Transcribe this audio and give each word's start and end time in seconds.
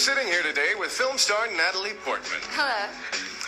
sitting 0.00 0.32
here 0.32 0.40
today 0.40 0.72
with 0.80 0.88
film 0.88 1.20
star 1.20 1.44
Natalie 1.60 1.92
Portman. 2.08 2.40
Hello. 2.56 2.88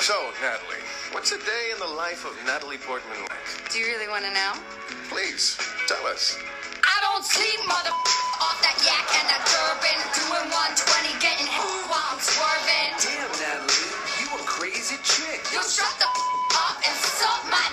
So, 0.05 0.13
Natalie, 0.45 0.85
what's 1.17 1.33
a 1.33 1.41
day 1.49 1.73
in 1.73 1.81
the 1.81 1.89
life 1.97 2.29
of 2.29 2.37
Natalie 2.45 2.77
Portman 2.77 3.25
like? 3.25 3.73
Do 3.73 3.81
you 3.81 3.89
really 3.89 4.05
want 4.05 4.29
to 4.29 4.33
know? 4.37 4.53
Please, 5.09 5.57
tell 5.89 6.05
us. 6.05 6.37
I 6.85 6.97
don't 7.09 7.25
sleep, 7.25 7.57
mother 7.65 7.89
off 8.45 8.61
that 8.61 8.77
yak 8.85 9.09
and 9.17 9.27
that 9.33 9.41
Durban, 9.49 9.97
doing 10.13 10.45
120, 10.53 11.25
getting 11.25 11.49
hit 11.49 11.73
while 11.89 12.05
I'm 12.13 12.21
swerving. 12.21 13.01
Damn, 13.01 13.33
Natalie, 13.33 13.89
you 14.21 14.29
a 14.37 14.45
crazy 14.45 15.01
chick. 15.09 15.41
You 15.57 15.65
shut 15.65 15.89
the 15.97 16.05
up 16.05 16.77
and 16.85 16.97
suck 17.01 17.49
my. 17.49 17.65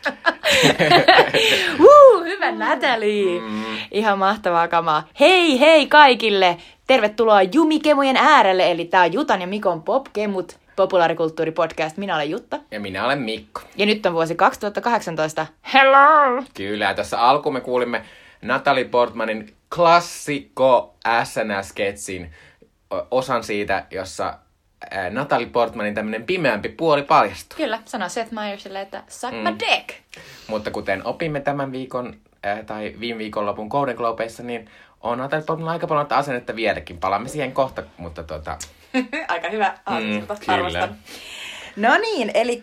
Woo, 1.80 2.24
hyvä 2.24 2.52
Natalie! 2.52 3.40
Mm. 3.40 3.69
Ihan 3.90 4.18
mahtavaa 4.18 4.68
kamaa. 4.68 5.08
Hei 5.20 5.60
hei 5.60 5.86
kaikille! 5.86 6.56
Tervetuloa 6.86 7.42
Jumikemujen 7.42 8.16
äärelle, 8.16 8.70
eli 8.70 8.84
tää 8.84 9.02
on 9.02 9.12
Jutan 9.12 9.40
ja 9.40 9.46
Mikon 9.46 9.82
Popkemut 9.82 10.58
populaarikulttuuripodcast. 10.76 11.96
Minä 11.96 12.14
olen 12.14 12.30
Jutta. 12.30 12.58
Ja 12.70 12.80
minä 12.80 13.04
olen 13.04 13.18
Mikko. 13.18 13.60
Ja 13.76 13.86
nyt 13.86 14.06
on 14.06 14.12
vuosi 14.12 14.34
2018. 14.34 15.46
Hello! 15.74 16.42
Kyllä, 16.54 16.84
ja 16.84 16.94
tässä 16.94 17.20
alkuun 17.20 17.52
me 17.54 17.60
kuulimme 17.60 18.02
Natalie 18.42 18.84
Portmanin 18.84 19.54
klassikko 19.74 20.94
SNS-sketsin 21.24 22.30
o- 22.94 23.06
osan 23.10 23.44
siitä, 23.44 23.86
jossa 23.90 24.34
Natalie 25.10 25.46
Portmanin 25.46 25.94
tämmönen 25.94 26.24
pimeämpi 26.26 26.68
puoli 26.68 27.02
paljastuu. 27.02 27.56
Kyllä, 27.56 27.78
sanoi 27.84 28.10
Seth 28.10 28.32
Meyersille, 28.32 28.80
että 28.80 29.02
suck 29.08 29.32
my 29.32 29.50
dick. 29.58 29.88
Mutta 30.46 30.70
kuten 30.70 31.06
opimme 31.06 31.40
tämän 31.40 31.72
viikon 31.72 32.16
ää, 32.42 32.62
tai 32.62 32.94
viime 33.00 33.18
viikonlopun 33.18 33.66
Golden 33.66 33.96
Globeissa, 33.96 34.42
niin 34.42 34.70
on 35.00 35.28
Portman 35.46 35.68
aika 35.68 35.86
paljon 35.86 36.06
asennetta 36.10 36.56
vieläkin. 36.56 36.98
Palaamme 36.98 37.28
siihen 37.28 37.52
kohta, 37.52 37.82
mutta 37.98 38.22
tota, 38.22 38.58
Aika 39.28 39.48
hyvä 39.50 39.74
aasinsilta, 39.86 40.34
Mm, 40.34 40.54
arvostan. 40.54 40.96
No 41.76 41.98
niin, 41.98 42.30
eli 42.34 42.62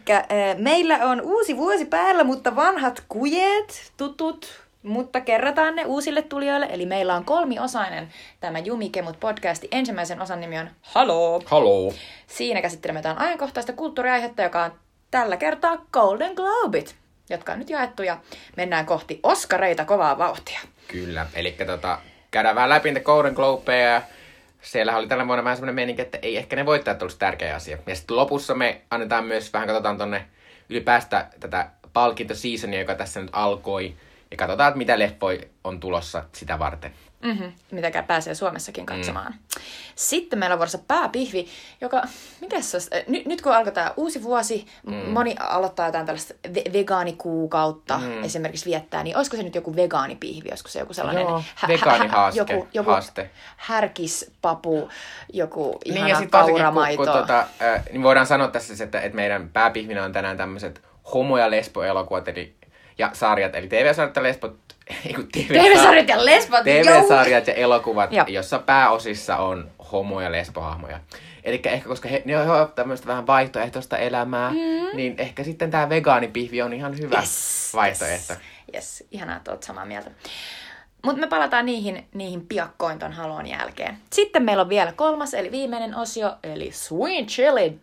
meillä 0.58 0.96
on 0.98 1.22
uusi 1.22 1.58
vuosi 1.58 1.86
päällä, 1.86 2.24
mutta 2.24 2.56
vanhat 2.56 3.04
kujet, 3.10 3.92
tutut, 3.98 4.48
mutta 4.84 5.22
kerrataan 5.22 5.76
ne 5.76 5.86
uusille 5.86 6.22
tulijoille. 6.22 6.68
Eli 6.72 6.86
meillä 6.86 7.16
on 7.16 7.26
kolmiosainen 7.26 8.08
tämä 8.40 8.60
Jumikemut 8.60 9.20
podcasti. 9.20 9.68
Ensimmäisen 9.72 10.22
osan 10.22 10.42
nimi 10.42 10.60
on 10.60 10.70
Halo. 10.82 11.42
haloo. 11.46 11.94
Siinä 12.28 12.62
käsittelemme 12.62 13.00
jotain 13.00 13.18
ajankohtaista 13.18 13.74
kulttuuriaihetta, 13.74 14.42
joka 14.44 14.64
on 14.64 14.72
tällä 15.12 15.38
kertaa 15.38 15.78
Golden 15.94 16.34
Globit, 16.34 16.96
jotka 17.30 17.52
on 17.52 17.60
nyt 17.60 17.70
jaettu 17.70 18.04
ja 18.04 18.18
mennään 18.58 18.86
kohti 18.86 19.20
Oskareita 19.24 19.86
kovaa 19.86 20.18
vauhtia. 20.18 20.60
Kyllä, 20.88 21.26
eli 21.34 21.52
tota, 21.52 22.00
käydään 22.32 22.56
vähän 22.56 22.70
läpi 22.70 22.90
niitä 22.90 23.06
Golden 23.06 23.34
Globeja 23.34 23.90
ja 23.90 24.02
siellä 24.62 24.98
oli 24.98 25.08
tällä 25.08 25.28
vuonna 25.28 25.44
vähän 25.44 25.58
semmoinen 25.58 25.76
meininki, 25.76 26.02
että 26.02 26.20
ei 26.22 26.38
ehkä 26.38 26.56
ne 26.56 26.66
voittajat 26.66 27.02
olisi 27.02 27.20
tärkeä 27.20 27.56
asia. 27.56 27.78
Ja 27.88 27.96
sitten 27.96 28.18
lopussa 28.18 28.56
me 28.56 28.82
annetaan 28.92 29.26
myös 29.26 29.54
vähän, 29.54 29.68
katsotaan 29.68 29.98
tonne 29.98 30.26
ylipäästä 30.70 31.28
tätä 31.40 31.70
palkintoseasonia, 31.94 32.80
joka 32.80 32.96
tässä 32.96 33.22
nyt 33.22 33.30
alkoi. 33.34 33.96
Ja 34.32 34.38
katsotaan, 34.38 34.68
että 34.68 34.78
mitä 34.78 35.00
leffoi 35.00 35.50
on 35.64 35.80
tulossa 35.80 36.24
sitä 36.32 36.60
varten. 36.60 36.94
Mm-hmm, 37.24 37.54
mitä 37.72 38.04
pääsee 38.04 38.36
Suomessakin 38.36 38.86
katsomaan. 38.86 39.32
Mm. 39.32 39.62
Sitten 39.96 40.40
meillä 40.40 40.54
on 40.54 40.60
vuorossa 40.60 40.80
pääpihvi, 40.88 41.48
joka, 41.82 42.02
mitäs 42.42 42.72
se 42.72 42.78
olisi? 42.78 42.90
Äh, 42.96 43.04
Nyt, 43.08 43.26
nyt 43.26 43.42
kun 43.42 43.56
alkoi 43.56 43.72
tämä 43.72 43.94
uusi 43.98 44.24
vuosi, 44.24 44.68
mm. 44.88 44.94
moni 44.94 45.36
aloittaa 45.40 45.86
jotain 45.86 46.06
tällaista 46.06 46.34
ve- 46.48 46.74
vegaanikuukautta 46.74 47.98
mm. 47.98 48.24
esimerkiksi 48.24 48.66
viettää, 48.66 49.04
niin 49.04 49.18
olisiko 49.18 49.38
se 49.38 49.44
nyt 49.44 49.56
joku 49.56 49.76
vegaanipihvi, 49.76 50.50
olisiko 50.50 50.70
se 50.70 50.80
joku 50.80 50.94
sellainen 50.94 51.24
Joo, 51.24 51.44
vegaanihaaste, 51.68 52.40
joku, 52.40 52.68
joku 52.74 52.92
haaste. 52.92 53.30
härkispapu, 53.58 54.90
joku 55.34 55.80
ihana 55.86 56.06
niin 56.06 56.10
ja 56.10 56.18
sitten 56.18 56.40
varsinkin, 56.40 56.64
kun, 56.66 56.74
kauramaito. 56.74 57.04
kun 57.04 57.06
tota, 57.14 57.40
äh, 57.40 57.84
niin 57.92 58.04
voidaan 58.04 58.26
sanoa 58.26 58.48
tässä, 58.48 58.68
siis, 58.68 58.82
että, 58.82 59.02
että 59.02 59.16
meidän 59.16 59.50
pääpihvinä 59.50 60.04
on 60.04 60.14
tänään 60.14 60.38
tämmöiset 60.38 60.82
homo- 61.14 61.38
ja 61.38 61.52
lesbo-elokuvat, 61.52 62.28
eli, 62.28 62.56
ja 62.98 63.10
sarjat, 63.14 63.56
eli 63.56 63.68
TV-sarjat 63.68 64.16
ja 64.16 64.24
lesbot, 64.24 64.67
TV-sarjat, 65.32 66.10
ja 66.10 66.26
lesbot! 66.26 66.64
TV-sarjat 66.64 67.48
ja 67.48 67.54
elokuvat, 67.54 68.14
Joo. 68.14 68.26
jossa 68.28 68.60
pääosissa 68.60 69.38
on 69.38 69.72
homo- 69.92 70.22
ja 70.22 70.32
lesbohahmoja. 70.32 71.00
Eli 71.44 71.62
ehkä 71.66 71.90
koska 71.90 72.10
he, 72.10 72.22
ne 72.26 72.52
ovat 72.52 72.76
tämmöistä 72.76 73.08
vähän 73.08 73.28
vaihtoehtoista 73.28 73.98
elämää, 73.98 74.50
mm. 74.50 74.98
niin 74.98 75.16
ehkä 75.18 75.44
sitten 75.44 75.72
tämä 75.72 75.90
vegaanipihvi 75.90 76.62
on 76.62 76.74
ihan 76.74 76.98
hyvä 77.00 77.20
Yes, 77.20 77.72
vaihtoehto. 77.76 78.34
Yes, 78.34 78.42
yes. 78.74 79.08
ihanaa, 79.12 79.38
että 79.38 79.52
oot 79.52 79.64
samaa 79.64 79.86
mieltä. 79.86 80.12
Mutta 81.04 81.22
me 81.22 81.28
palataan 81.28 81.66
niihin, 81.66 82.08
niihin 82.14 82.48
piakkoin 82.48 83.00
ton 83.00 83.12
halon 83.12 83.48
jälkeen. 83.48 83.98
Sitten 84.14 84.44
meillä 84.44 84.62
on 84.62 84.70
vielä 84.70 84.92
kolmas, 84.92 85.34
eli 85.34 85.52
viimeinen 85.52 85.96
osio, 85.96 86.36
eli 86.44 86.72
Sweet 86.72 87.28
Chili 87.28 87.80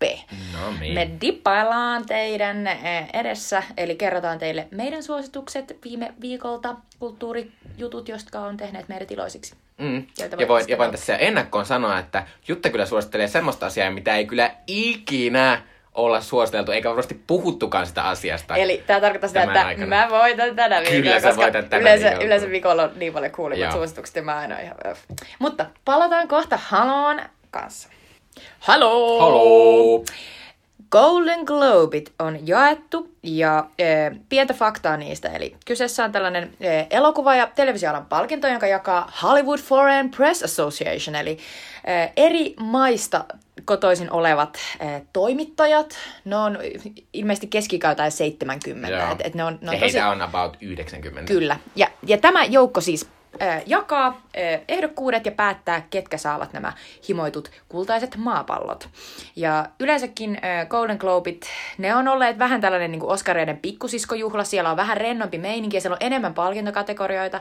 Dippe. 0.00 0.20
No 0.52 0.72
niin. 0.80 0.94
Me 0.94 1.10
dippaillaan 1.20 2.06
teidän 2.06 2.66
eh, 2.66 3.08
edessä, 3.12 3.62
eli 3.76 3.96
kerrotaan 3.96 4.38
teille 4.38 4.68
meidän 4.70 5.02
suositukset 5.02 5.78
viime 5.84 6.14
viikolta, 6.20 6.76
kulttuurijutut, 6.98 8.08
jotka 8.08 8.38
on 8.38 8.56
tehneet 8.56 8.88
meidät 8.88 9.10
iloisiksi. 9.10 9.54
Mm. 9.78 10.06
Ja, 10.18 10.48
voin, 10.48 10.64
ja 10.68 10.78
voin 10.78 10.90
tässä 10.90 11.16
ennakkoon 11.16 11.66
sanoa, 11.66 11.98
että 11.98 12.26
Jutta 12.48 12.70
kyllä 12.70 12.86
suosittelee 12.86 13.28
semmoista 13.28 13.66
asiaa, 13.66 13.90
mitä 13.90 14.16
ei 14.16 14.26
kyllä 14.26 14.50
ikinä 14.66 15.62
olla 15.94 16.20
suositeltu, 16.20 16.72
eikä 16.72 16.88
varmasti 16.88 17.22
puhuttukaan 17.26 17.86
sitä 17.86 18.02
asiasta. 18.02 18.56
Eli 18.56 18.82
tämä 18.86 19.00
tarkoittaa 19.00 19.28
sitä, 19.28 19.42
että 19.42 19.66
aikana. 19.66 19.86
mä 19.86 20.08
voitan 20.10 20.56
tänä 20.56 20.76
Kyllä 20.82 20.90
viikolla, 20.90 21.20
sä 21.20 21.28
koska 21.28 21.42
voitat 21.42 21.70
tänä 21.70 21.80
yleensä, 21.80 22.04
viikolla. 22.04 22.24
yleensä 22.24 22.50
viikolla 22.50 22.82
on 22.82 22.92
niin 22.96 23.12
paljon 23.12 23.32
kuulimmat 23.32 23.72
suositukset 23.72 24.16
ja 24.16 24.22
mä 24.22 24.36
aina 24.36 24.58
ihan... 24.58 24.76
Mutta 25.38 25.66
palataan 25.84 26.28
kohta 26.28 26.58
Haloon 26.62 27.20
kanssa. 27.50 27.88
Halo! 28.60 29.20
Halo! 29.20 30.04
Golden 30.90 31.40
Globit 31.44 32.12
on 32.18 32.46
jaettu 32.46 33.16
ja 33.22 33.64
e, 33.78 33.84
pientä 34.28 34.54
faktaa 34.54 34.96
niistä. 34.96 35.28
Eli 35.28 35.56
kyseessä 35.66 36.04
on 36.04 36.12
tällainen 36.12 36.56
e, 36.60 36.82
elokuva- 36.90 37.36
ja 37.36 37.48
televisioalan 37.54 38.06
palkinto, 38.06 38.48
jonka 38.48 38.66
jakaa 38.66 39.12
Hollywood 39.22 39.58
Foreign 39.58 40.10
Press 40.10 40.42
Association, 40.42 41.16
eli 41.16 41.38
e, 41.84 42.08
eri 42.16 42.54
maista 42.60 43.24
kotoisin 43.64 44.10
olevat 44.10 44.58
e, 44.80 44.86
toimittajat. 45.12 45.96
Ne 46.24 46.36
on 46.36 46.58
ilmeisesti 47.12 47.46
keskikäytäen 47.46 48.12
70. 48.12 48.88
Joo. 48.88 49.12
Et, 49.12 49.18
et 49.24 49.34
ne 49.34 49.44
on, 49.44 49.58
ne 49.60 49.70
on 49.70 49.74
ja 49.74 49.80
heitä 49.80 50.08
on 50.08 50.22
about 50.22 50.56
90. 50.60 51.32
Kyllä. 51.32 51.56
Ja, 51.76 51.86
ja 52.06 52.18
tämä 52.18 52.44
joukko 52.44 52.80
siis 52.80 53.08
jakaa 53.66 54.20
ehdokkuudet 54.68 55.26
ja 55.26 55.32
päättää, 55.32 55.86
ketkä 55.90 56.18
saavat 56.18 56.52
nämä 56.52 56.72
himoitut 57.08 57.50
kultaiset 57.68 58.16
maapallot. 58.16 58.88
Ja 59.36 59.66
yleensäkin 59.80 60.40
Golden 60.68 60.96
Globit, 60.96 61.46
ne 61.78 61.94
on 61.94 62.08
olleet 62.08 62.38
vähän 62.38 62.60
tällainen 62.60 62.92
niin 62.92 63.02
Oscareiden 63.02 63.58
pikkusiskojuhla. 63.58 64.44
Siellä 64.44 64.70
on 64.70 64.76
vähän 64.76 64.96
rennompi 64.96 65.38
meininki 65.38 65.76
ja 65.76 65.80
siellä 65.80 65.94
on 65.94 66.06
enemmän 66.06 66.34
palkintokategorioita. 66.34 67.40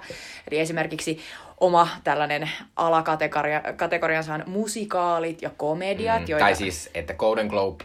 Eli 0.52 0.60
esimerkiksi 0.60 1.20
oma 1.60 1.88
tällainen 2.04 2.50
alakategoriansa 2.76 4.34
on 4.34 4.44
musikaalit 4.46 5.42
ja 5.42 5.50
komediat. 5.58 6.20
Mm, 6.20 6.26
joita... 6.28 6.46
Tai 6.46 6.56
siis, 6.56 6.90
että 6.94 7.14
Golden 7.14 7.48
Globe 7.48 7.84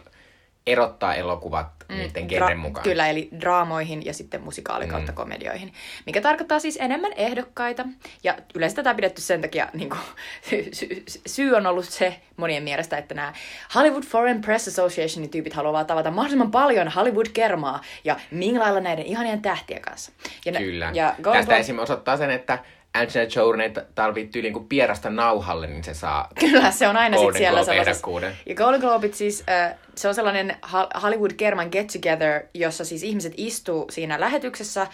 erottaa 0.67 1.15
elokuvat 1.15 1.67
mm, 1.91 1.97
niiden 1.97 2.25
genren 2.25 2.59
mukaan. 2.59 2.83
Kyllä, 2.83 3.07
eli 3.07 3.29
draamoihin 3.39 4.05
ja 4.05 4.13
sitten 4.13 4.41
musikaali 4.41 4.87
kautta 4.87 5.11
Mm. 5.11 5.15
komedioihin. 5.15 5.73
Mikä 6.05 6.21
tarkoittaa 6.21 6.59
siis 6.59 6.77
enemmän 6.81 7.13
ehdokkaita. 7.15 7.85
Ja 8.23 8.37
yleensä 8.55 8.75
tätä 8.75 8.89
on 8.89 8.95
pidetty 8.95 9.21
sen 9.21 9.41
takia, 9.41 9.67
niin 9.73 9.89
kuin, 9.89 9.99
sy- 10.49 10.69
sy- 10.73 11.03
syy 11.27 11.53
on 11.55 11.65
ollut 11.65 11.85
se 11.85 12.15
monien 12.37 12.63
mielestä, 12.63 12.97
että 12.97 13.15
nämä 13.15 13.33
Hollywood 13.75 14.03
Foreign 14.03 14.41
Press 14.41 14.67
Associationin 14.67 15.29
tyypit 15.29 15.53
haluavat 15.53 15.87
tavata 15.87 16.11
mahdollisimman 16.11 16.51
paljon 16.51 16.87
Hollywood-kermaa 16.87 17.81
ja 18.03 18.19
minglailla 18.31 18.79
näiden 18.79 19.05
ihanien 19.05 19.41
tähtien 19.41 19.81
kanssa. 19.81 20.11
Ja, 20.45 20.51
Kyllä. 20.53 20.91
Ja 20.93 21.15
Tästä 21.23 21.57
esimerkiksi 21.57 21.83
osoittaa 21.93 22.17
sen, 22.17 22.29
että 22.31 22.59
Angelina 22.93 23.31
Jolie 23.35 23.65
ei 23.65 23.73
tarvii 23.95 24.27
tyyliin 24.27 24.53
kuin 24.53 24.67
pierasta 24.67 25.09
nauhalle, 25.09 25.67
niin 25.67 25.83
se 25.83 25.93
saa 25.93 26.27
Kyllä, 26.39 26.71
se 26.71 26.87
on 26.87 26.97
aina 26.97 27.17
sit 27.17 27.23
Golden 27.23 27.41
siellä 27.41 27.63
sellaisessa. 27.63 28.09
Ja 28.45 28.55
Golden 28.55 28.79
Globet 28.79 29.13
siis, 29.13 29.43
äh, 29.49 29.75
se 29.95 30.07
on 30.07 30.15
sellainen 30.15 30.57
Ha- 30.61 30.89
Hollywood 31.01 31.31
Kerman 31.37 31.69
get 31.71 31.87
together, 31.87 32.41
jossa 32.53 32.85
siis 32.85 33.03
ihmiset 33.03 33.33
istuu 33.37 33.85
siinä 33.89 34.19
lähetyksessä 34.19 34.81
äh, 34.81 34.89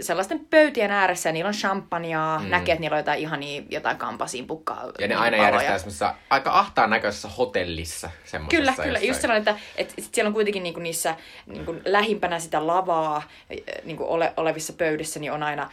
sellaisten 0.00 0.46
pöytien 0.50 0.90
ääressä 0.90 1.28
ja 1.28 1.32
niillä 1.32 1.48
on 1.48 1.54
champagnea, 1.54 2.40
mm. 2.42 2.50
näkee, 2.50 2.72
että 2.72 2.80
niillä 2.80 2.94
on 2.94 3.00
jotain 3.00 3.20
ihania, 3.20 3.62
jotain 3.70 3.96
kampasiin 3.96 4.46
pukkaa. 4.46 4.84
Ja 4.98 5.08
ne 5.08 5.14
aina 5.14 5.36
paloja. 5.36 5.52
järjestää 5.52 5.78
semmoisessa 5.78 6.14
aika 6.30 6.58
ahtaan 6.58 6.90
näköisessä 6.90 7.28
hotellissa. 7.28 8.10
Semmoisessa, 8.24 8.56
Kyllä, 8.56 8.72
kyllä. 8.72 8.98
jossain. 8.98 9.08
Just 9.08 9.20
sellainen, 9.20 9.48
että, 9.48 9.64
että 9.76 9.94
sit 10.02 10.14
siellä 10.14 10.28
on 10.28 10.34
kuitenkin 10.34 10.62
niinku 10.62 10.80
niissä 10.80 11.16
niinku 11.46 11.74
lähimpänä 11.84 12.38
sitä 12.38 12.66
lavaa 12.66 13.22
niinku 13.84 14.04
ole, 14.04 14.32
olevissa 14.36 14.72
pöydissä, 14.72 15.20
niin 15.20 15.32
on 15.32 15.42
aina 15.42 15.70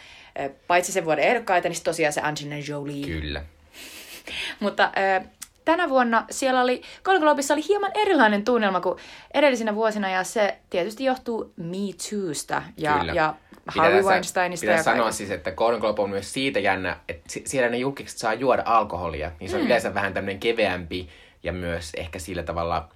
paitsi 0.68 0.92
sen 0.92 1.06
vuoden 1.06 1.24
ehdokkaita, 1.26 1.70
niin 1.70 1.84
tosiaan 1.84 2.14
se 2.14 2.22
Angelina 2.22 2.56
Jolie. 2.68 3.06
Kyllä. 3.06 3.42
Mutta 4.60 4.92
tänä 5.66 5.90
vuonna 5.90 6.26
siellä 6.32 6.62
oli, 6.62 6.82
Golden 7.04 7.22
Globissa 7.22 7.54
oli 7.54 7.68
hieman 7.68 7.92
erilainen 7.96 8.46
tunnelma 8.46 8.82
kuin 8.82 9.00
edellisinä 9.34 9.76
vuosina, 9.76 10.10
ja 10.10 10.24
se 10.24 10.58
tietysti 10.70 11.04
johtuu 11.04 11.54
Me 11.58 11.78
Toosta. 12.10 12.64
Ja, 12.78 12.98
Kyllä. 13.00 13.14
ja 13.14 13.36
Harvey 13.68 14.02
Weinsteinista 14.02 14.64
pitää 14.64 14.78
ja 14.78 14.84
sanoa 14.84 14.98
kaikesta. 14.98 15.18
siis, 15.18 15.32
että 15.32 15.52
Golden 15.52 15.80
Globe 15.80 16.02
on 16.02 16.10
myös 16.10 16.34
siitä 16.34 16.60
jännä, 16.60 16.98
että 17.10 17.24
si- 17.28 17.44
siellä 17.46 17.70
ne 17.70 17.78
julkiset 17.78 18.18
saa 18.18 18.34
juoda 18.34 18.64
alkoholia. 18.66 19.32
Niin 19.40 19.50
se 19.50 19.56
on 19.56 19.62
mm. 19.62 19.66
yleensä 19.66 19.94
vähän 19.94 20.14
tämmöinen 20.14 20.40
keveämpi 20.40 21.10
ja 21.44 21.54
myös 21.54 21.92
ehkä 21.98 22.20
sillä 22.20 22.44
tavalla, 22.44 22.90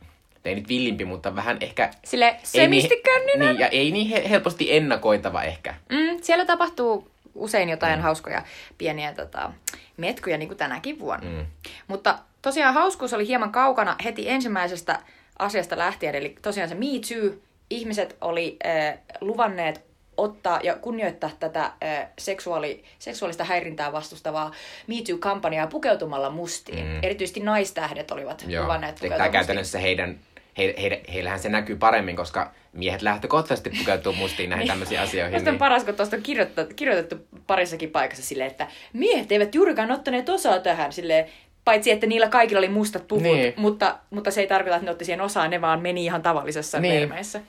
ei 0.45 0.55
nyt 0.55 0.67
villimpi, 0.67 1.05
mutta 1.05 1.35
vähän 1.35 1.57
ehkä... 1.61 1.91
Sille 2.05 2.31
niin- 2.31 2.39
semistikänninen. 2.43 3.47
Niin, 3.47 3.59
ja 3.59 3.67
ei 3.67 3.91
niin 3.91 4.07
he- 4.07 4.29
helposti 4.29 4.75
ennakoitava 4.75 5.43
ehkä. 5.43 5.75
Mm, 5.89 6.17
siellä 6.21 6.45
tapahtuu 6.45 7.12
usein 7.35 7.69
jotain 7.69 7.99
mm. 7.99 8.03
hauskoja 8.03 8.43
pieniä 8.77 9.13
tota, 9.13 9.51
metkuja, 9.97 10.37
niin 10.37 10.49
kuin 10.49 10.57
tänäkin 10.57 10.99
vuonna. 10.99 11.29
Mm. 11.29 11.45
Mutta 11.87 12.19
tosiaan 12.41 12.73
hauskuus 12.73 13.13
oli 13.13 13.27
hieman 13.27 13.51
kaukana 13.51 13.95
heti 14.03 14.29
ensimmäisestä 14.29 14.99
asiasta 15.39 15.77
lähtien, 15.77 16.15
eli 16.15 16.35
tosiaan 16.41 16.69
se 16.69 16.75
Me 16.75 16.85
Too. 16.85 17.39
Ihmiset 17.69 18.17
oli 18.21 18.57
äh, 18.65 18.97
luvanneet 19.21 19.85
ottaa 20.17 20.59
ja 20.63 20.75
kunnioittaa 20.75 21.29
tätä 21.39 21.63
äh, 21.63 22.07
seksuaali, 22.19 22.83
seksuaalista 22.99 23.43
häirintää 23.43 23.91
vastustavaa 23.91 24.51
Me 24.87 24.95
Too-kampanjaa 24.95 25.67
pukeutumalla 25.67 26.29
mustiin. 26.29 26.85
Mm. 26.85 26.99
Erityisesti 27.03 27.39
naistähdet 27.39 28.11
olivat 28.11 28.45
Joo. 28.47 28.63
luvanneet 28.63 28.95
Tämä 28.95 28.99
pukeutua 28.99 29.25
mustiin. 29.25 29.31
käytännössä 29.31 29.79
heidän, 29.79 30.19
he, 30.57 30.75
he, 30.81 31.01
heillähän 31.13 31.39
se 31.39 31.49
näkyy 31.49 31.75
paremmin, 31.75 32.15
koska 32.15 32.51
miehet 32.73 33.01
lähtökohtaisesti 33.01 33.69
pukeutuu 33.79 34.13
mustiin 34.13 34.49
näihin 34.49 34.67
tämmöisiin 34.67 34.99
asioihin. 34.99 35.33
Musta 35.35 35.49
on 35.49 35.53
Niin. 35.53 35.59
paras, 35.59 35.83
kun 35.83 35.95
tuosta 35.95 36.15
on 36.15 36.21
kirjoitettu, 36.21 36.73
kirjoitettu 36.75 37.27
parissakin 37.47 37.89
paikassa 37.91 38.23
silleen, 38.23 38.51
että 38.51 38.67
miehet 38.93 39.31
eivät 39.31 39.55
juurikaan 39.55 39.91
ottaneet 39.91 40.29
osaa 40.29 40.59
tähän 40.59 40.93
silleen, 40.93 41.25
paitsi 41.65 41.91
että 41.91 42.07
niillä 42.07 42.27
kaikilla 42.29 42.59
oli 42.59 42.69
mustat 42.69 43.07
puvut, 43.07 43.23
Niin. 43.23 43.53
mutta, 43.57 43.97
mutta 44.09 44.31
se 44.31 44.41
ei 44.41 44.47
tarkoita, 44.47 44.75
että 44.75 44.85
ne 44.85 44.91
otti 44.91 45.05
siihen 45.05 45.21
osaan, 45.21 45.49
ne 45.49 45.61
vaan 45.61 45.81
meni 45.81 46.05
ihan 46.05 46.21
tavallisessa 46.21 46.79
Niin. 46.79 46.99
vermeissä. 47.01 47.41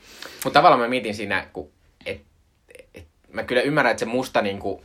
Mutta 0.44 0.58
tavallaan 0.58 0.80
mä 0.80 0.88
mietin 0.88 1.14
siinä, 1.14 1.46
kun, 1.52 1.70
et, 2.06 2.20
et, 2.94 3.06
mä 3.32 3.42
kyllä 3.42 3.62
ymmärrän, 3.62 3.90
että 3.90 3.98
se 3.98 4.04
musta 4.06 4.42
niinku, 4.42 4.84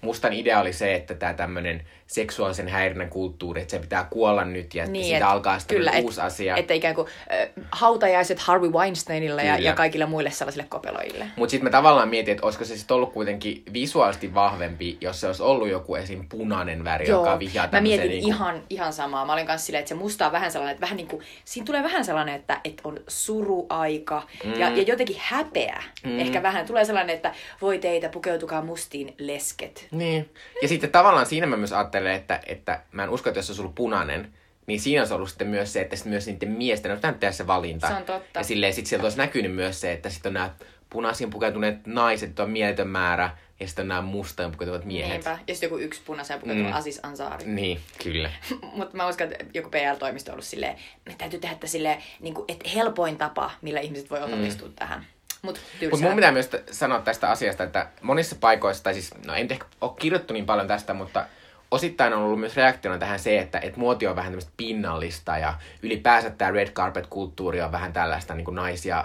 mustan 0.00 0.32
idea 0.32 0.60
oli 0.60 0.72
se, 0.72 0.94
että 0.94 1.14
tämä 1.14 1.34
tämmöinen 1.34 1.86
seksuaalisen 2.10 2.68
häirinnän 2.68 3.10
kulttuuri, 3.10 3.60
että 3.60 3.70
se 3.70 3.78
pitää 3.78 4.06
kuolla 4.10 4.44
nyt 4.44 4.74
ja 4.74 4.86
Niin, 4.86 5.04
siitä 5.04 5.16
et- 5.26 5.32
alkaa 5.32 5.58
sitten 5.58 5.76
kyllä, 5.76 5.90
et- 5.90 6.04
uusi 6.04 6.20
asia. 6.20 6.56
Että 6.56 6.74
ikään 6.74 6.94
kuin 6.94 7.06
äh, 7.32 7.48
hautajaiset 7.72 8.38
Harvey 8.38 8.70
Weinsteinilla 8.70 9.42
ja, 9.42 9.58
ja 9.58 9.72
kaikille 9.72 10.06
muille 10.06 10.30
sellaisille 10.30 10.66
kopeloille. 10.68 11.26
Mutta 11.36 11.50
sitten 11.50 11.64
mä 11.64 11.70
tavallaan 11.70 12.08
mietin, 12.08 12.32
että 12.32 12.46
olisiko 12.46 12.64
se 12.64 12.76
sitten 12.76 12.94
ollut 12.94 13.12
kuitenkin 13.12 13.62
visuaalisesti 13.72 14.34
vahvempi, 14.34 14.98
jos 15.00 15.20
se 15.20 15.26
olisi 15.26 15.42
ollut 15.42 15.68
joku 15.68 15.94
esim. 15.94 16.28
punainen 16.28 16.84
väri, 16.84 17.08
joka 17.08 17.38
vihjaa 17.38 17.68
mä 17.72 17.80
mietin 17.80 18.08
niinku, 18.08 18.28
ihan, 18.28 18.62
ihan 18.70 18.92
samaa. 18.92 19.24
Mä 19.24 19.32
olin 19.32 19.46
kanssa 19.46 19.66
silleen, 19.66 19.80
että 19.80 19.88
se 19.88 19.94
musta 19.94 20.26
on 20.26 20.32
vähän 20.32 20.52
sellainen, 20.52 20.72
että 20.72 20.80
vähän 20.80 20.96
niin 20.96 21.08
kuin, 21.08 21.22
siinä 21.44 21.66
tulee 21.66 21.82
vähän 21.82 22.04
sellainen, 22.04 22.34
että, 22.34 22.60
että 22.64 22.82
on 22.84 23.00
suruaika 23.08 24.22
mm. 24.44 24.60
ja, 24.60 24.68
ja 24.68 24.82
jotenkin 24.82 25.16
häpeä. 25.18 25.82
Mm. 26.04 26.18
Ehkä 26.18 26.42
vähän 26.42 26.66
tulee 26.66 26.84
sellainen, 26.84 27.16
että 27.16 27.34
voi 27.62 27.78
teitä, 27.78 28.08
pukeutukaa 28.08 28.62
mustiin 28.62 29.14
lesket. 29.18 29.86
Niin. 29.90 30.30
Ja 30.62 30.68
sitten 30.68 30.90
tavallaan 30.90 31.26
siinä 31.26 31.46
mä 31.46 31.56
myös 31.56 31.72
ajattelen, 32.08 32.40
että, 32.40 32.40
että 32.46 32.82
mä 32.92 33.04
en 33.04 33.10
usko, 33.10 33.30
että 33.30 33.38
jos 33.38 33.46
se 33.46 33.52
olisi 33.52 33.62
ollut 33.62 33.74
punainen, 33.74 34.32
niin 34.66 34.80
siinä 34.80 35.00
olisi 35.02 35.14
ollut 35.14 35.28
sitten 35.28 35.48
myös 35.48 35.72
se, 35.72 35.80
että 35.80 35.96
sitten 35.96 36.10
myös 36.10 36.26
niiden 36.26 36.48
miesten 36.48 36.96
pitänyt 36.96 37.20
tehdä 37.20 37.32
se 37.32 37.46
valinta. 37.46 37.88
Se 37.88 37.94
on 37.94 38.02
totta. 38.02 38.38
Ja 38.38 38.44
silleen 38.44 38.74
sitten 38.74 38.88
sieltä 38.88 39.04
olisi 39.06 39.18
näkynyt 39.18 39.54
myös 39.54 39.80
se, 39.80 39.92
että 39.92 40.10
sitten 40.10 40.30
on 40.30 40.34
nämä 40.34 40.50
punaisiin 40.90 41.30
pukeutuneet 41.30 41.86
naiset, 41.86 42.40
on 42.40 42.50
mieletön 42.50 42.88
määrä, 42.88 43.30
ja 43.60 43.66
sitten 43.66 43.82
on 43.82 43.88
nämä 43.88 44.02
mustaan 44.02 44.52
pukeutuvat 44.52 44.84
miehet. 44.84 45.12
Niinpä. 45.12 45.38
Ja 45.46 45.54
sitten 45.54 45.66
joku 45.66 45.78
yksi 45.78 46.00
punaisen 46.04 46.40
pukeutunut 46.40 46.70
mm. 46.70 46.76
Asis 46.76 47.00
Ansari. 47.02 47.44
Niin, 47.46 47.80
kyllä. 48.02 48.30
Mutta 48.76 48.96
mä 48.96 49.08
uskon, 49.08 49.32
että 49.32 49.44
joku 49.54 49.70
PR-toimisto 49.70 50.30
on 50.30 50.34
ollut 50.34 50.44
silleen, 50.44 50.76
me 51.06 51.14
täytyy 51.18 51.40
tehdä 51.40 51.56
silleen, 51.64 52.02
niin 52.20 52.34
kuin, 52.34 52.44
että 52.48 52.68
helpoin 52.68 53.16
tapa, 53.16 53.50
millä 53.62 53.80
ihmiset 53.80 54.10
voi 54.10 54.22
osallistua 54.22 54.68
mm. 54.68 54.74
tähän. 54.74 55.06
Mutta 55.42 55.60
Mutta 55.90 56.06
mun 56.06 56.14
pitää 56.14 56.32
myös 56.32 56.50
sanoa 56.70 57.00
tästä 57.00 57.30
asiasta, 57.30 57.64
että 57.64 57.86
monissa 58.02 58.36
paikoissa, 58.40 58.82
tai 58.84 58.94
siis, 58.94 59.14
no 59.26 59.34
en 59.34 59.48
ehkä 59.50 59.66
ole 59.80 59.92
kirjoittu 59.98 60.34
niin 60.34 60.46
paljon 60.46 60.68
tästä, 60.68 60.94
mutta 60.94 61.26
osittain 61.70 62.12
on 62.12 62.22
ollut 62.22 62.40
myös 62.40 62.56
reaktiona 62.56 62.98
tähän 62.98 63.18
se, 63.18 63.38
että 63.38 63.58
et 63.58 63.76
muoti 63.76 64.06
on 64.06 64.16
vähän 64.16 64.32
tämmöistä 64.32 64.52
pinnallista 64.56 65.38
ja 65.38 65.54
ylipäänsä 65.82 66.30
tämä 66.30 66.50
red 66.50 66.68
carpet-kulttuuri 66.68 67.60
on 67.60 67.72
vähän 67.72 67.92
tällaista 67.92 68.34
niin 68.34 68.44
kuin 68.44 68.54
naisia, 68.54 69.04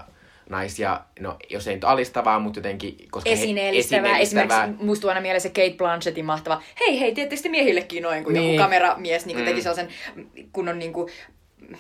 naisia, 0.50 1.01
no 1.19 1.38
jos 1.50 1.67
ei 1.67 1.75
nyt 1.75 1.83
alistavaa, 1.83 2.39
mutta 2.39 2.59
jotenkin... 2.59 2.97
Koska 3.12 3.29
he- 3.29 3.33
esineellistävää. 3.33 4.17
Esimerkiksi 4.17 4.59
muistuu 4.79 5.09
aina 5.09 5.21
mieleen 5.21 5.41
se 5.41 5.50
Kate 5.50 5.75
Blanchettin 5.77 6.25
mahtava, 6.25 6.62
hei 6.79 7.00
hei, 7.00 7.13
te 7.13 7.50
miehillekin 7.50 8.03
noin, 8.03 8.23
kun 8.23 8.33
niin. 8.33 8.41
Niin. 8.41 8.56
joku 8.56 8.63
kameramies 8.63 9.25
niin 9.25 9.38
mm. 9.38 9.45
teki 9.45 9.62
sellaisen 9.62 9.88
kunnon 10.51 10.79
niin 10.79 10.94
kuin, 10.94 11.12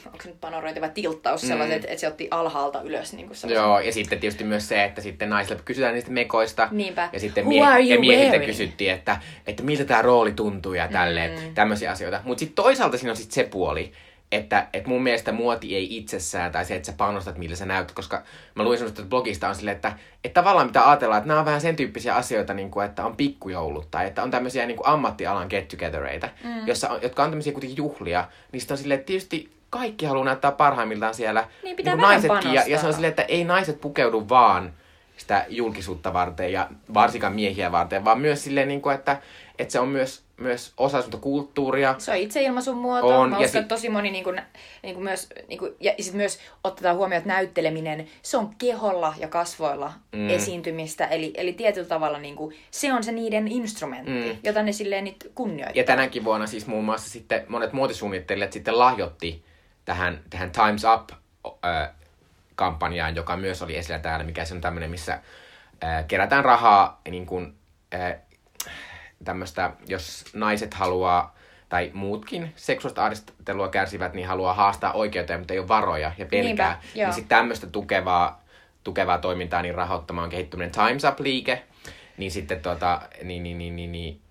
onko 0.05 0.17
se 0.23 0.29
nyt 0.29 0.41
panorointi 0.41 0.81
vai 0.81 0.89
tilttaus 0.93 1.43
mm. 1.43 1.47
sellaiset, 1.47 1.83
että 1.83 1.97
se 1.97 2.07
otti 2.07 2.27
alhaalta 2.31 2.81
ylös 2.81 3.13
niin 3.13 3.27
kuin 3.27 3.37
sellaisen. 3.37 3.63
Joo, 3.63 3.79
ja 3.79 3.91
sitten 3.91 4.19
tietysti 4.19 4.43
myös 4.43 4.67
se, 4.67 4.83
että 4.83 5.01
sitten 5.01 5.29
naisille 5.29 5.61
kysytään 5.65 5.93
niistä 5.93 6.11
mekoista. 6.11 6.67
Niinpä. 6.71 7.09
Ja 7.13 7.19
sitten 7.19 7.45
you 7.45 7.55
ja 7.55 7.99
miehiltä 7.99 8.31
wearing? 8.31 8.45
kysyttiin, 8.45 8.91
että, 8.91 9.17
että 9.47 9.63
miltä 9.63 9.85
tämä 9.85 10.01
rooli 10.01 10.31
tuntuu 10.31 10.73
ja 10.73 10.87
tälleen, 10.87 11.39
mm. 11.39 11.53
tämmöisiä 11.53 11.91
asioita. 11.91 12.21
Mutta 12.23 12.39
sitten 12.39 12.55
toisaalta 12.55 12.97
siinä 12.97 13.11
on 13.11 13.17
sitten 13.17 13.35
se 13.35 13.43
puoli, 13.43 13.91
että, 14.31 14.67
että 14.73 14.89
mun 14.89 15.03
mielestä 15.03 15.31
muoti 15.31 15.75
ei 15.75 15.97
itsessään, 15.97 16.51
tai 16.51 16.65
se, 16.65 16.75
että 16.75 16.85
sä 16.85 16.93
panostat, 16.97 17.37
millä 17.37 17.55
sä 17.55 17.65
näytät, 17.65 17.91
koska 17.91 18.23
mä 18.55 18.63
luin 18.63 18.77
semmoista 18.77 19.03
blogista 19.03 19.49
on 19.49 19.55
silleen, 19.55 19.75
että, 19.75 19.93
että 20.23 20.41
tavallaan 20.41 20.67
mitä 20.67 20.89
ajatellaan, 20.89 21.17
että 21.17 21.27
nämä 21.27 21.39
on 21.39 21.45
vähän 21.45 21.61
sen 21.61 21.75
tyyppisiä 21.75 22.15
asioita, 22.15 22.53
niin 22.53 22.71
kuin, 22.71 22.85
että 22.85 23.05
on 23.05 23.15
pikkujoulut, 23.15 23.91
tai 23.91 24.07
että 24.07 24.23
on 24.23 24.31
tämmöisiä 24.31 24.65
niin 24.65 24.77
kuin 24.77 24.87
ammattialan 24.87 25.47
get 25.49 25.67
togethereita, 25.67 26.29
mm. 26.43 26.67
jossa 26.67 26.89
on, 26.89 26.99
jotka 27.01 27.23
on 27.23 27.29
tämmöisiä 27.29 27.53
kuitenkin 27.53 27.77
juhlia, 27.77 28.27
niin 28.51 28.61
sitten 28.61 28.73
on 28.73 28.77
silleen, 28.77 28.99
että 28.99 29.07
tietysti 29.07 29.54
kaikki 29.79 30.05
haluaa 30.05 30.25
näyttää 30.25 30.51
parhaimmiltaan 30.51 31.13
siellä, 31.13 31.47
Niin, 31.63 31.75
pitää 31.75 31.93
kuin 31.93 32.01
vähän 32.01 32.21
naisetkin, 32.21 32.53
ja, 32.53 32.63
ja 32.67 32.79
se 32.79 32.87
on 32.87 32.93
silleen, 32.93 33.09
että 33.09 33.23
ei 33.23 33.43
naiset 33.43 33.81
pukeudu 33.81 34.29
vaan 34.29 34.73
sitä 35.17 35.45
julkisuutta 35.49 36.13
varten 36.13 36.51
ja 36.51 36.69
varsinkaan 36.93 37.33
miehiä 37.33 37.71
varten, 37.71 38.05
vaan 38.05 38.19
myös 38.19 38.43
silleen, 38.43 38.67
niin 38.67 38.81
kuin, 38.81 38.95
että, 38.95 39.21
että 39.59 39.71
se 39.71 39.79
on 39.79 39.87
myös, 39.87 40.23
myös 40.37 40.73
osa 40.77 40.97
semmoista 40.97 41.17
kulttuuria. 41.17 41.95
Se 41.97 42.11
on 42.11 42.17
itseilmaisun 42.17 42.77
muoto. 42.77 43.19
On, 43.19 43.29
Mä 43.29 43.35
ja 43.35 43.39
uskon, 43.39 43.47
sit- 43.47 43.55
että 43.55 43.75
tosi 43.75 43.89
moni 43.89 44.11
niin 44.11 44.23
kuin, 44.23 44.41
niin 44.83 44.95
kuin 44.95 45.03
myös, 45.03 45.29
niin 45.47 45.59
kuin, 45.59 45.71
ja 45.79 45.93
sit 45.99 46.13
myös 46.13 46.39
otetaan 46.63 46.95
huomioon, 46.95 47.17
että 47.17 47.33
näytteleminen, 47.33 48.07
se 48.21 48.37
on 48.37 48.55
keholla 48.57 49.13
ja 49.17 49.27
kasvoilla 49.27 49.93
mm. 50.11 50.29
esiintymistä. 50.29 51.05
Eli, 51.05 51.33
eli 51.37 51.53
tietyllä 51.53 51.87
tavalla 51.87 52.19
niin 52.19 52.35
kuin, 52.35 52.55
se 52.71 52.93
on 52.93 53.03
se 53.03 53.11
niiden 53.11 53.47
instrumentti, 53.47 54.11
mm. 54.11 54.37
jota 54.43 54.63
ne 54.63 54.71
silleen 54.71 55.03
nyt 55.03 55.31
kunnioittaa. 55.35 55.81
Ja 55.81 55.83
tänäkin 55.83 56.23
vuonna 56.23 56.47
siis 56.47 56.67
muun 56.67 56.85
muassa 56.85 57.09
sitten 57.09 57.45
monet 57.47 57.73
muotisuunnittelijat 57.73 58.53
sitten 58.53 58.79
lahjoitti 58.79 59.43
tähän, 59.85 60.19
tähän 60.29 60.51
Times 60.51 60.83
Up-kampanjaan, 60.93 63.15
joka 63.15 63.37
myös 63.37 63.61
oli 63.61 63.77
esillä 63.77 63.99
täällä, 63.99 64.25
mikä 64.25 64.45
se 64.45 64.53
on 64.53 64.61
tämmöinen, 64.61 64.91
missä 64.91 65.19
kerätään 66.07 66.45
rahaa 66.45 67.01
niin 67.09 67.25
kuin, 67.25 67.55
tämmöistä, 69.25 69.71
jos 69.87 70.25
naiset 70.33 70.73
haluaa 70.73 71.35
tai 71.69 71.91
muutkin 71.93 72.53
seksuaalista 72.55 73.03
ahdistelua 73.03 73.69
kärsivät, 73.69 74.13
niin 74.13 74.27
haluaa 74.27 74.53
haastaa 74.53 74.93
oikeuteen, 74.93 75.39
mutta 75.39 75.53
ei 75.53 75.59
ole 75.59 75.67
varoja 75.67 76.11
ja 76.17 76.25
pelkää. 76.25 76.45
Niinpä, 76.45 76.77
joo. 76.95 77.07
niin 77.07 77.13
sitten 77.13 77.37
tämmöistä 77.37 77.67
tukevaa, 77.67 78.43
tukevaa 78.83 79.17
toimintaa 79.17 79.61
niin 79.61 79.75
rahoittamaan 79.75 80.29
kehittyminen 80.29 80.71
Times 80.71 81.03
Up-liike. 81.03 81.63
Niin 82.17 82.31
sitten 82.31 82.61
tota, 82.61 83.01
niin, 83.23 83.43
niin, 83.43 83.57
niin, 83.57 83.75
niin, 83.75 83.91
niin 83.91 84.21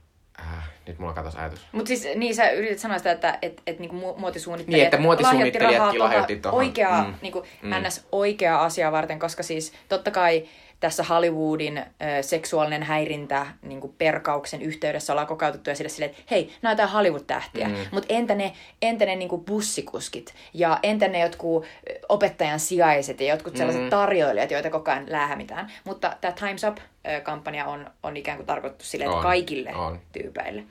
äh, 0.40 0.70
nyt 0.86 0.98
mulla 0.98 1.12
katos 1.12 1.36
ajatus. 1.36 1.66
Mutta 1.72 1.88
siis 1.88 2.08
niin 2.14 2.34
sä 2.34 2.50
yrität 2.50 2.78
sanoa 2.78 2.98
sitä, 2.98 3.10
että 3.10 3.38
et, 3.42 3.62
et, 3.66 3.78
niinku 3.78 3.96
mu- 3.96 4.20
muotisuunnittelijat, 4.20 4.78
Niin, 4.78 4.84
että 4.84 4.98
muotisuunnittelijatkin 4.98 6.00
lahjoitti 6.00 6.36
tuota 6.36 6.56
oikeaa, 6.56 7.04
mm. 7.04 7.14
niinku, 7.22 7.44
mm. 7.62 7.70
ns. 7.86 8.06
oikeaa 8.12 8.64
asiaa 8.64 8.92
varten, 8.92 9.18
koska 9.18 9.42
siis 9.42 9.72
totta 9.88 10.10
kai 10.10 10.44
tässä 10.80 11.02
Hollywoodin 11.02 11.78
ö, 11.78 11.82
seksuaalinen 12.22 12.82
häirintä 12.82 13.46
niin 13.62 13.80
kuin 13.80 13.94
perkauksen 13.98 14.62
yhteydessä 14.62 15.12
ollaan 15.12 15.26
kokautettu 15.26 15.70
esille 15.70 15.88
silleen, 15.88 16.10
että 16.10 16.22
hei, 16.30 16.52
nämä 16.62 16.82
on 16.82 16.88
Hollywood-tähtiä, 16.88 17.68
mm. 17.68 17.74
mutta 17.90 18.14
entä 18.14 18.34
ne, 18.34 18.52
entä 18.82 19.06
ne 19.06 19.16
niin 19.16 19.28
kuin 19.28 19.44
bussikuskit 19.44 20.34
ja 20.54 20.78
entä 20.82 21.08
ne 21.08 21.18
jotkut 21.20 21.64
opettajan 22.08 22.60
sijaiset 22.60 23.20
ja 23.20 23.26
jotkut 23.26 23.56
sellaiset 23.56 23.82
Mm. 23.82 23.90
tarjoilijat, 23.90 24.50
joita 24.50 24.70
koko 24.70 24.90
ajan 24.90 25.04
läähämitään. 25.08 25.72
Mutta 25.84 26.16
tämä 26.20 26.34
Time's 26.40 26.68
Up-kampanja 26.70 27.66
on, 27.66 27.90
on 28.02 28.16
ikään 28.16 28.38
kuin 28.38 28.46
tarkoitettu 28.46 28.84
että 28.94 29.10
On, 29.10 29.22
kaikille 29.22 29.74
on. 29.74 30.00
tyypeille. 30.12 30.64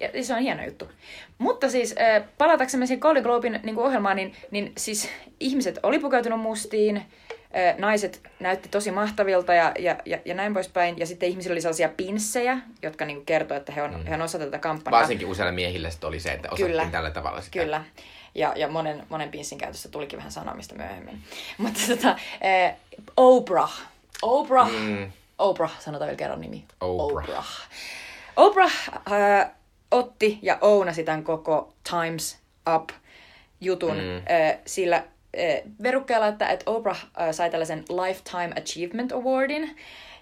Ja 0.00 0.24
se 0.24 0.34
on 0.34 0.40
hieno 0.40 0.64
juttu. 0.64 0.88
Mutta 1.38 1.70
siis 1.70 1.94
palataksemme 2.38 2.86
siihen 2.86 3.00
Golden 3.00 3.22
Globin 3.22 3.60
niin 3.62 3.78
ohjelmaan, 3.78 4.16
niin, 4.16 4.32
niin 4.50 4.72
siis 4.76 5.08
ihmiset 5.40 5.78
oli 5.82 5.98
pukeutunut 5.98 6.40
mustiin, 6.40 7.02
naiset 7.78 8.22
näytti 8.40 8.68
tosi 8.68 8.90
mahtavilta 8.90 9.54
ja, 9.54 9.72
ja, 9.78 9.96
ja, 10.04 10.18
ja 10.24 10.34
näin 10.34 10.54
poispäin. 10.54 10.98
Ja 10.98 11.06
sitten 11.06 11.28
ihmisillä 11.28 11.54
oli 11.54 11.60
sellaisia 11.60 11.88
pinssejä, 11.88 12.58
jotka 12.82 13.04
niin 13.04 13.26
kertoo, 13.26 13.56
että 13.56 13.72
he 13.72 13.82
on, 13.82 13.94
mm. 13.94 14.06
he 14.06 14.14
on 14.14 14.22
osa 14.22 14.38
tätä 14.38 14.58
kampanjaa. 14.58 15.00
Varsinkin 15.00 15.28
useilla 15.28 15.52
miehillä 15.52 15.90
sitten 15.90 16.08
oli 16.08 16.20
se, 16.20 16.32
että 16.32 16.48
osattiin 16.48 16.66
Kyllä. 16.68 16.88
tällä 16.92 17.10
tavalla 17.10 17.40
sitä. 17.40 17.58
Kyllä. 17.58 17.84
Ja, 18.34 18.52
ja 18.56 18.68
monen, 18.68 19.06
monen 19.08 19.30
pinssin 19.30 19.58
käytössä 19.58 19.88
tulikin 19.88 20.16
vähän 20.16 20.32
sanomista 20.32 20.74
myöhemmin. 20.74 21.22
Mutta 21.58 21.80
tota, 21.88 22.08
äh, 22.08 22.76
Oprah. 23.16 23.80
Oprah. 24.22 24.70
Mm. 24.72 25.12
Oprah, 25.38 25.80
sanotaan 25.80 26.06
vielä 26.06 26.18
kerran 26.18 26.40
nimi. 26.40 26.64
Oprah. 26.80 27.28
Oprah, 27.28 27.66
Oprah 28.36 28.72
äh, 29.12 29.50
otti 29.90 30.38
ja 30.42 30.58
ounasi 30.60 31.04
tämän 31.04 31.24
koko 31.24 31.72
Times 31.90 32.38
Up-jutun 32.74 33.96
Mm. 33.96 34.16
äh, 34.16 34.58
sillä 34.66 35.04
verukkeella, 35.82 36.26
että, 36.26 36.48
että 36.48 36.70
Oprah 36.70 37.06
äh, 37.20 37.30
sai 37.32 37.50
tällaisen 37.50 37.84
Lifetime 37.88 38.52
Achievement 38.58 39.12
Awardin. 39.12 39.76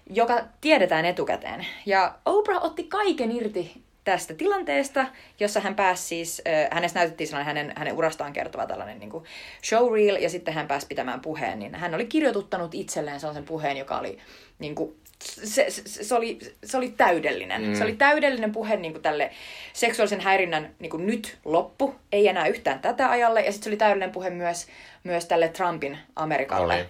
joka 0.09 0.43
tiedetään 0.61 1.05
etukäteen. 1.05 1.65
Ja 1.85 2.15
Oprah 2.25 2.63
otti 2.63 2.83
kaiken 2.83 3.31
irti 3.31 3.83
tästä 4.03 4.33
tilanteesta, 4.33 5.05
jossa 5.39 5.59
hän 5.59 5.75
pääsi 5.75 6.03
siis, 6.03 6.41
äh, 6.47 6.67
hänestä 6.71 6.99
näytettiin 6.99 7.27
sellainen 7.27 7.57
hänen, 7.57 7.73
hänen 7.77 7.93
urastaan 7.93 8.33
kertova 8.33 8.65
tällainen 8.65 8.99
niin 8.99 9.23
showreel, 9.65 10.15
ja 10.15 10.29
sitten 10.29 10.53
hän 10.53 10.67
pääsi 10.67 10.87
pitämään 10.87 11.21
puheen, 11.21 11.59
niin 11.59 11.75
hän 11.75 11.95
oli 11.95 12.05
kirjoituttanut 12.05 12.73
itselleen 12.73 13.19
sellaisen 13.19 13.45
puheen, 13.45 13.77
joka 13.77 13.99
oli 13.99 14.17
niin 14.59 14.75
kuin, 14.75 14.95
se, 15.23 15.65
se, 15.69 15.81
se, 15.85 16.15
oli, 16.15 16.39
se 16.63 16.77
oli 16.77 16.89
täydellinen. 16.89 17.61
Mm. 17.61 17.75
Se 17.75 17.83
oli 17.83 17.95
täydellinen 17.95 18.51
puhe 18.51 18.75
niin 18.75 18.91
kuin 18.91 19.01
tälle 19.01 19.31
seksuaalisen 19.73 20.21
häirinnän 20.21 20.75
niin 20.79 20.89
kuin 20.89 21.07
nyt 21.07 21.37
loppu, 21.45 21.95
ei 22.11 22.27
enää 22.27 22.47
yhtään 22.47 22.79
tätä 22.79 23.09
ajalle. 23.09 23.41
Ja 23.41 23.51
sitten 23.51 23.63
se 23.63 23.69
oli 23.69 23.77
täydellinen 23.77 24.11
puhe 24.11 24.29
myös, 24.29 24.67
myös 25.03 25.25
tälle 25.25 25.47
Trumpin 25.47 25.97
Amerikalle. 26.15 26.73
Oli. 26.73 26.85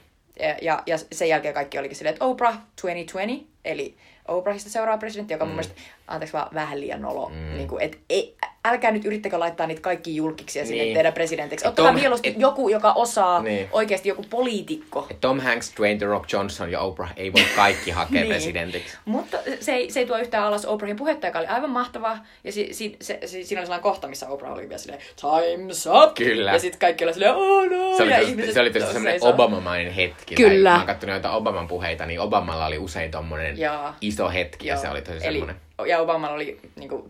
Ja, 0.48 0.55
ja, 0.62 0.84
ja 0.86 0.98
sen 1.12 1.29
jälkeen 1.29 1.53
kaikki 1.53 1.79
olikin 1.79 1.98
silleen, 1.98 2.13
että 2.13 2.25
Oprah 2.25 2.53
2020, 2.53 3.46
eli 3.65 3.96
Oprahista 4.27 4.69
seuraava 4.69 4.98
presidentti, 4.98 5.34
joka 5.34 5.46
mm. 5.46 5.50
mun 5.50 5.55
mielestä, 5.55 5.81
anteeksi 6.07 6.34
vaan, 6.34 6.50
vähän 6.53 6.81
liian 6.81 7.01
nolo. 7.01 7.29
Mm. 7.29 7.57
Niin 7.57 7.67
kuin, 7.67 7.84
et, 7.84 8.00
ei, 8.10 8.36
älkää 8.69 8.91
nyt 8.91 9.05
yrittäkö 9.05 9.39
laittaa 9.39 9.67
niitä 9.67 9.81
kaikki 9.81 10.15
julkiksi 10.15 10.59
ja 10.59 10.65
sinne 10.65 10.83
Niin. 10.83 10.93
teidän 10.93 11.13
presidentiksi. 11.13 11.67
Ottakaa 11.67 11.91
Tom- 11.91 11.95
mieluusti 11.95 12.29
et- 12.29 12.36
joku, 12.39 12.69
joka 12.69 12.93
osaa 12.93 13.41
Niin. 13.41 13.67
oikeasti 13.71 14.09
joku 14.09 14.25
poliitikko. 14.29 15.07
Et 15.12 15.21
Tom 15.21 15.39
Hanks, 15.39 15.74
Dwayne 15.77 15.97
The 15.97 16.05
Rock 16.05 16.31
Johnson 16.33 16.71
ja 16.71 16.79
Oprah 16.79 17.13
ei 17.17 17.33
voi 17.33 17.43
kaikki 17.55 17.91
hakea 17.91 18.21
Niin. 18.21 18.27
presidentiksi. 18.27 18.97
Mutta 19.05 19.38
se 19.59 19.71
ei, 19.71 19.91
se 19.91 20.00
ei 20.00 20.05
tuo 20.05 20.17
yhtään 20.17 20.43
alas 20.43 20.65
Oprahin 20.65 20.95
puhetta, 20.95 21.27
joka 21.27 21.39
oli 21.39 21.47
aivan 21.47 21.69
mahtavaa. 21.69 22.25
Ja 22.43 22.51
si, 22.51 22.74
si, 22.74 22.95
se, 23.01 23.19
si, 23.25 23.27
siinä 23.43 23.59
oli 23.62 23.65
sellainen 23.65 23.83
kohta, 23.83 24.07
missä 24.07 24.27
Oprah 24.29 24.51
oli 24.53 24.62
vielä 24.69 24.77
silleen, 24.77 25.01
time's 25.01 26.03
up! 26.03 26.13
Kyllä. 26.15 26.51
Ja 26.51 26.59
sitten 26.59 26.79
kaikki 26.79 27.03
oli 27.03 27.13
silleen, 27.13 27.36
oh 27.36 27.65
no! 27.69 27.97
Se 27.97 28.03
oli, 28.03 28.12
ja 28.12 28.19
ihmiset 28.19 28.53
se 28.53 28.59
oli 28.62 28.71
tosi 28.71 28.86
semmoinen 28.86 29.12
seisoo. 29.13 29.29
Obamamainen 29.29 29.93
hetki. 29.93 30.36
Kyllä. 30.36 30.69
Tai, 30.69 30.74
mä 30.74 30.77
oon 30.77 30.88
katsonut 30.88 31.13
joita 31.13 31.31
Obaman 31.31 31.67
puheita, 31.67 32.05
niin 32.05 32.19
Obamalla 32.19 32.65
oli 32.65 32.77
usein 32.77 33.12
tommonen 33.12 33.59
Joo. 33.59 33.89
iso 34.01 34.29
hetki 34.29 34.67
ja 34.67 34.74
Joo. 34.74 34.81
se 34.81 34.89
oli 34.89 35.01
tosi 35.01 35.15
Eli, 35.17 35.24
semmoinen. 35.24 35.55
Ja 35.86 36.00
Obama 36.00 36.29
oli, 36.29 36.60
niin 36.75 36.89
kuin, 36.89 37.03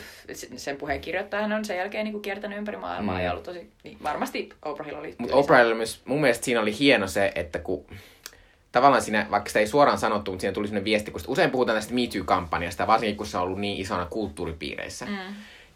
sen 0.56 0.78
puheen 0.78 1.02
kirjoittaja, 1.02 1.42
hän 1.42 1.54
on 1.54 1.66
sen 1.66 1.78
jälkeen 1.78 2.04
niin 2.04 2.12
kuin, 2.12 2.22
kiertänyt 2.22 2.58
ympäri 2.58 2.78
maailmaa 2.78 3.18
Mm. 3.18 3.24
ja 3.24 3.32
ollut 3.32 3.44
tosi, 3.44 3.70
niin 3.84 3.98
varmasti 4.04 4.50
Oprahilla 4.66 5.00
oli 5.00 5.16
Mutta. 5.18 5.36
Oprahilla 5.36 5.76
myös, 5.76 6.02
mun 6.06 6.22
mielestä 6.22 6.46
siinä 6.46 6.62
oli 6.62 6.80
hieno 6.80 7.08
se, 7.08 7.32
että 7.36 7.60
kun 7.60 7.86
tavallaan 8.72 9.02
siinä, 9.02 9.28
vaikka 9.32 9.48
sitä 9.50 9.60
ei 9.60 9.68
suoraan 9.68 9.98
sanottu, 9.98 10.32
mutta 10.32 10.42
siinä 10.42 10.54
tuli 10.54 10.68
sellainen 10.68 10.86
viesti, 10.86 11.12
kun 11.12 11.22
usein 11.28 11.52
puhutaan 11.52 11.78
tästä 11.78 11.94
Me 11.94 12.02
Too-kampanjasta, 12.14 12.88
varsinkin 12.88 13.18
kun 13.18 13.28
se 13.28 13.38
on 13.38 13.44
ollut 13.44 13.60
niin 13.60 13.82
isona 13.82 14.06
kulttuuripiireissä. 14.06 15.06
Mm. 15.06 15.18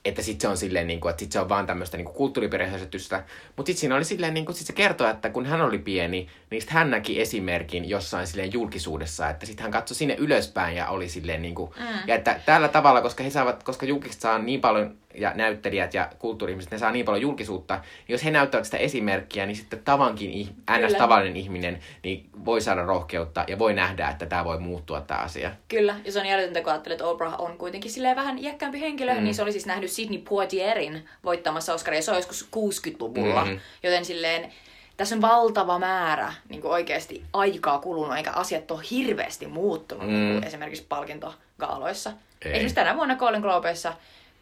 Että 0.05 0.21
sit 0.21 0.41
se 0.41 0.47
on 0.47 0.57
silleen, 0.57 0.87
niin 0.87 1.01
kuin, 1.01 1.09
että 1.09 1.19
sit 1.19 1.31
se 1.31 1.39
on 1.39 1.49
vaan 1.49 1.67
tämmöistä 1.67 1.97
niin 1.97 2.05
kulttuuripiireisätystä. 2.05 3.23
Mutta 3.57 3.67
sit 3.67 3.77
siinä 3.77 3.95
oli 3.95 4.05
silleen, 4.05 4.33
niin 4.33 4.45
kuin, 4.45 4.55
sit 4.55 4.67
se 4.67 4.73
kertoo, 4.73 5.07
että 5.07 5.29
kun 5.29 5.45
hän 5.45 5.61
oli 5.61 5.77
pieni, 5.77 6.27
niin 6.49 6.61
sit 6.61 6.69
hän 6.69 6.91
näki 6.91 7.21
esimerkin 7.21 7.89
jossain 7.89 8.27
silleen 8.27 8.53
julkisuudessa, 8.53 9.29
että 9.29 9.45
sitten 9.45 9.63
hän 9.63 9.71
katsoi 9.71 9.95
sinne 9.95 10.15
ylöspäin 10.15 10.77
ja 10.77 10.89
oli 10.89 11.09
silleen 11.09 11.41
niin 11.41 11.55
kuin, 11.55 11.71
mm. 11.79 11.85
ja 12.07 12.15
että 12.15 12.39
tällä 12.45 12.67
tavalla, 12.67 13.01
koska 13.01 13.23
he 13.23 13.29
saavat, 13.29 13.63
koska 13.63 13.85
julkiset 13.85 14.21
saa 14.21 14.39
niin 14.39 14.61
paljon 14.61 15.00
ja 15.15 15.31
näyttelijät 15.35 15.93
ja 15.93 16.09
kulttuuri-ihmiset, 16.19 16.71
ne 16.71 16.77
saa 16.77 16.91
niin 16.91 17.05
paljon 17.05 17.21
julkisuutta, 17.21 17.73
niin 17.73 18.13
jos 18.13 18.23
he 18.23 18.31
näyttävät 18.31 18.65
sitä 18.65 18.77
esimerkkiä, 18.77 19.45
niin 19.45 19.55
sitten 19.55 19.83
tavankin, 19.83 20.55
ns. 20.87 20.93
Tavallinen 20.97 21.37
ihminen, 21.37 21.79
niin 22.03 22.29
voi 22.45 22.61
saada 22.61 22.85
rohkeutta 22.85 23.45
ja 23.47 23.59
voi 23.59 23.73
nähdä, 23.73 24.09
että 24.09 24.25
tämä 24.25 24.45
voi 24.45 24.59
muuttua 24.59 25.01
tämä 25.01 25.19
asia. 25.19 25.51
Kyllä, 25.67 25.95
ja 26.05 26.11
se 26.11 26.19
on 26.19 26.25
järjetöntä, 26.25 26.61
kun 26.61 26.71
ajattelee, 26.71 26.93
että 26.93 27.07
Oprah 27.07 27.41
on 27.41 27.57
kuitenkin 27.57 27.91
silleen 27.91 28.15
vähän 28.15 28.37
iäkkäämpi 28.37 28.81
henkilö, 28.81 29.13
mm. 29.13 29.23
niin 29.23 29.35
se 29.35 29.41
oli 29.41 29.51
siis 29.51 29.65
nähnyt 29.65 29.91
Sidney 29.91 30.21
Poitierin 30.29 31.05
voittamassa 31.23 31.73
Oscaria, 31.73 31.97
ja 31.97 32.03
se 32.03 32.11
on 32.11 32.17
joskus 32.17 32.49
60-luvulla. 32.55 33.45
Mm. 33.45 33.59
Joten 33.83 34.05
silleen, 34.05 34.51
tässä 34.97 35.15
on 35.15 35.21
valtava 35.21 35.79
määrä 35.79 36.33
niin 36.49 36.61
kuin 36.61 36.71
oikeasti 36.71 37.23
aikaa 37.33 37.79
kulunut, 37.79 38.17
eikä 38.17 38.31
asiat 38.31 38.71
ole 38.71 38.81
hirveästi 38.91 39.47
muuttunut, 39.47 40.07
mm. 40.07 40.13
niin 40.13 40.33
kuin 40.33 40.47
esimerkiksi 40.47 40.85
palkintogaaloissa. 40.89 42.09
Ei. 42.09 42.51
Esimerkiksi 42.51 42.75
tänä 42.75 42.95
vuonna 42.95 43.15
Golden 43.15 43.41
Globeissa 43.41 43.93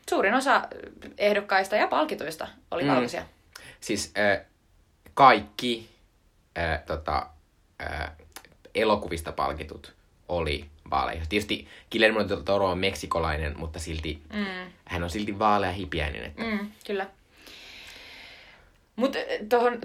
suurin 0.09 0.33
osa 0.33 0.61
ehdokkaista 1.17 1.75
ja 1.75 1.87
palkituista 1.87 2.47
oli 2.71 2.83
mm. 2.83 2.89
valkoisia. 2.89 3.23
Siis 3.79 4.13
äh, 4.17 4.45
kaikki 5.13 5.89
äh, 6.57 6.83
tota, 6.85 7.29
äh, 7.81 8.11
elokuvista 8.75 9.31
palkitut 9.31 9.93
oli 10.27 10.65
vaaleja. 10.91 11.21
Tietysti 11.29 11.67
Guillermo 11.91 12.29
del 12.29 12.41
Toro 12.41 12.71
on 12.71 12.77
meksikolainen, 12.77 13.59
mutta 13.59 13.79
silti 13.79 14.21
mm. 14.33 14.71
hän 14.85 15.03
on 15.03 15.09
silti 15.09 15.39
vaalea 15.39 15.71
hipiäinen. 15.71 16.25
Että... 16.25 16.43
Mm, 16.43 16.71
kyllä. 16.87 17.07
Mutta 18.95 19.19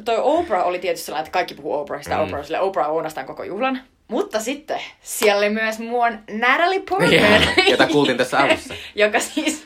toi 0.05 0.17
Oprah 0.19 0.67
oli 0.67 0.79
tietysti 0.79 1.07
sellainen, 1.07 1.27
että 1.27 1.33
kaikki 1.33 1.55
puhuu 1.55 1.75
Oprahista. 1.75 2.17
Mm. 2.17 2.23
Oprah, 2.23 2.39
on 2.39 2.45
silleen, 2.45 2.63
Oprah 2.63 2.91
ounastaan 2.91 3.27
koko 3.27 3.45
juhlan. 3.45 3.81
Mutta 4.15 4.41
sitten 4.41 4.81
siellä 5.03 5.39
oli 5.39 5.51
myös 5.51 5.79
muun 5.79 6.19
Natalie 6.31 6.81
Portman. 6.91 7.13
Joo, 7.13 7.67
jota 7.71 7.87
kuultiin 7.87 8.17
tässä 8.19 8.39
alussa. 8.39 8.75
joka, 8.95 9.21
siis, 9.21 9.65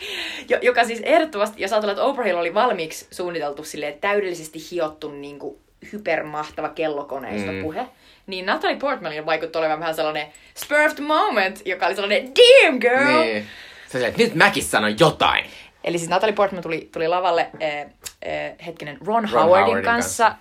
jo, 0.49 0.59
joka 0.63 0.85
siis 0.85 1.01
ehdottomasti, 1.03 1.63
jos 1.63 1.73
ajatellaan, 1.73 1.95
että 1.99 2.05
Oprahilla 2.05 2.41
oli 2.41 2.55
valmiiksi 2.55 3.07
suunniteltu 3.11 3.65
silleen 3.65 3.95
täydellisesti 4.01 4.59
hiottu 4.71 5.11
niin 5.11 5.39
kuin 5.39 5.59
hypermahtava 5.93 6.69
kellokoneisto 6.69 7.53
Mm. 7.53 7.63
puhe, 7.63 7.87
niin 8.27 8.47
Natalie 8.47 8.77
Portmanilla 8.77 9.27
vaikutti 9.27 9.59
olevan 9.59 9.81
vähän 9.81 9.95
sellainen 9.95 10.27
spur 10.55 10.79
of 10.81 10.95
the 10.95 11.05
moment, 11.05 11.63
joka 11.65 11.87
oli 11.87 11.95
sellainen 11.95 12.33
damn 12.35 12.79
girl! 12.79 13.21
Niin. 13.25 13.47
Että 14.07 14.23
nyt 14.23 14.35
mäkin 14.35 14.63
sanon 14.65 15.01
jotain. 15.01 15.45
Eli 15.89 15.99
siis 15.99 16.11
Natalie 16.11 16.35
Portman 16.35 16.63
tuli, 16.63 16.89
tuli 16.93 17.09
lavalle 17.09 17.51
äh, 17.63 17.81
äh, 17.81 18.67
hetkinen 18.67 18.99
Ron, 19.07 19.07
Ron 19.07 19.29
Howardin, 19.29 19.65
Howardin 19.67 19.85
kanssa, 19.85 20.27
äh, 20.27 20.35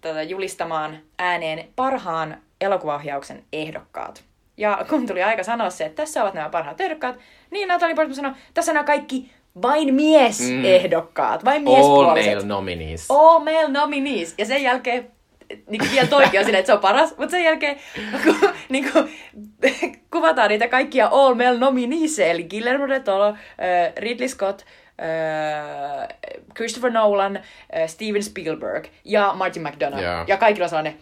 tätä 0.00 0.22
julistamaan 0.22 0.98
ääneen 1.18 1.68
parhaan 1.76 2.38
elokuvaohjauksen 2.60 3.44
ehdokkaat. 3.52 4.24
Ja 4.56 4.84
kun 4.88 5.06
tuli 5.06 5.22
aika 5.22 5.42
sanoa 5.42 5.70
se, 5.70 5.84
että 5.84 6.02
tässä 6.02 6.22
ovat 6.22 6.34
nämä 6.34 6.48
parhaat 6.48 6.80
ehdokkaat, 6.80 7.16
niin 7.50 7.68
Natalie 7.68 7.94
Portman 7.94 8.14
sanoi, 8.14 8.32
tässä 8.54 8.72
nämä 8.72 8.84
kaikki 8.84 9.30
vain 9.62 9.94
miesehdokkaat, 9.94 11.44
vain 11.44 11.68
All 11.68 11.74
miespuoliset. 11.74 12.34
male 12.34 12.46
nominees. 12.46 13.06
All 13.08 13.38
male 13.38 13.68
nominees. 13.68 14.34
Ja 14.38 14.46
sen 14.46 14.62
jälkeen 14.62 15.10
niin 15.68 15.78
kuin 15.78 15.90
vielä 15.90 16.06
toikin 16.06 16.40
on 16.40 16.44
silleen, 16.44 16.60
että 16.60 16.66
se 16.66 16.72
on 16.72 16.80
paras, 16.80 17.16
mutta 17.16 17.30
sen 17.30 17.44
jälkeen 17.44 17.78
kun, 18.24 18.50
niin 18.68 18.92
kuin, 18.92 19.10
kuvataan 20.12 20.48
niitä 20.48 20.68
kaikkia 20.68 21.08
all 21.12 21.34
male 21.34 21.58
nominees, 21.58 22.18
eli 22.18 22.44
Guillermo 22.44 22.88
del 22.88 23.00
Toro, 23.00 23.34
Ridley 23.96 24.28
Scott, 24.28 24.62
Christopher 26.54 26.90
Nolan, 26.90 27.40
Steven 27.86 28.22
Spielberg 28.22 28.86
ja 29.04 29.32
Martin 29.36 29.62
McDonagh. 29.62 30.02
Joo. 30.02 30.24
Ja 30.26 30.36
kaikilla 30.36 30.64
on 30.64 30.68
sellainen... 30.68 30.96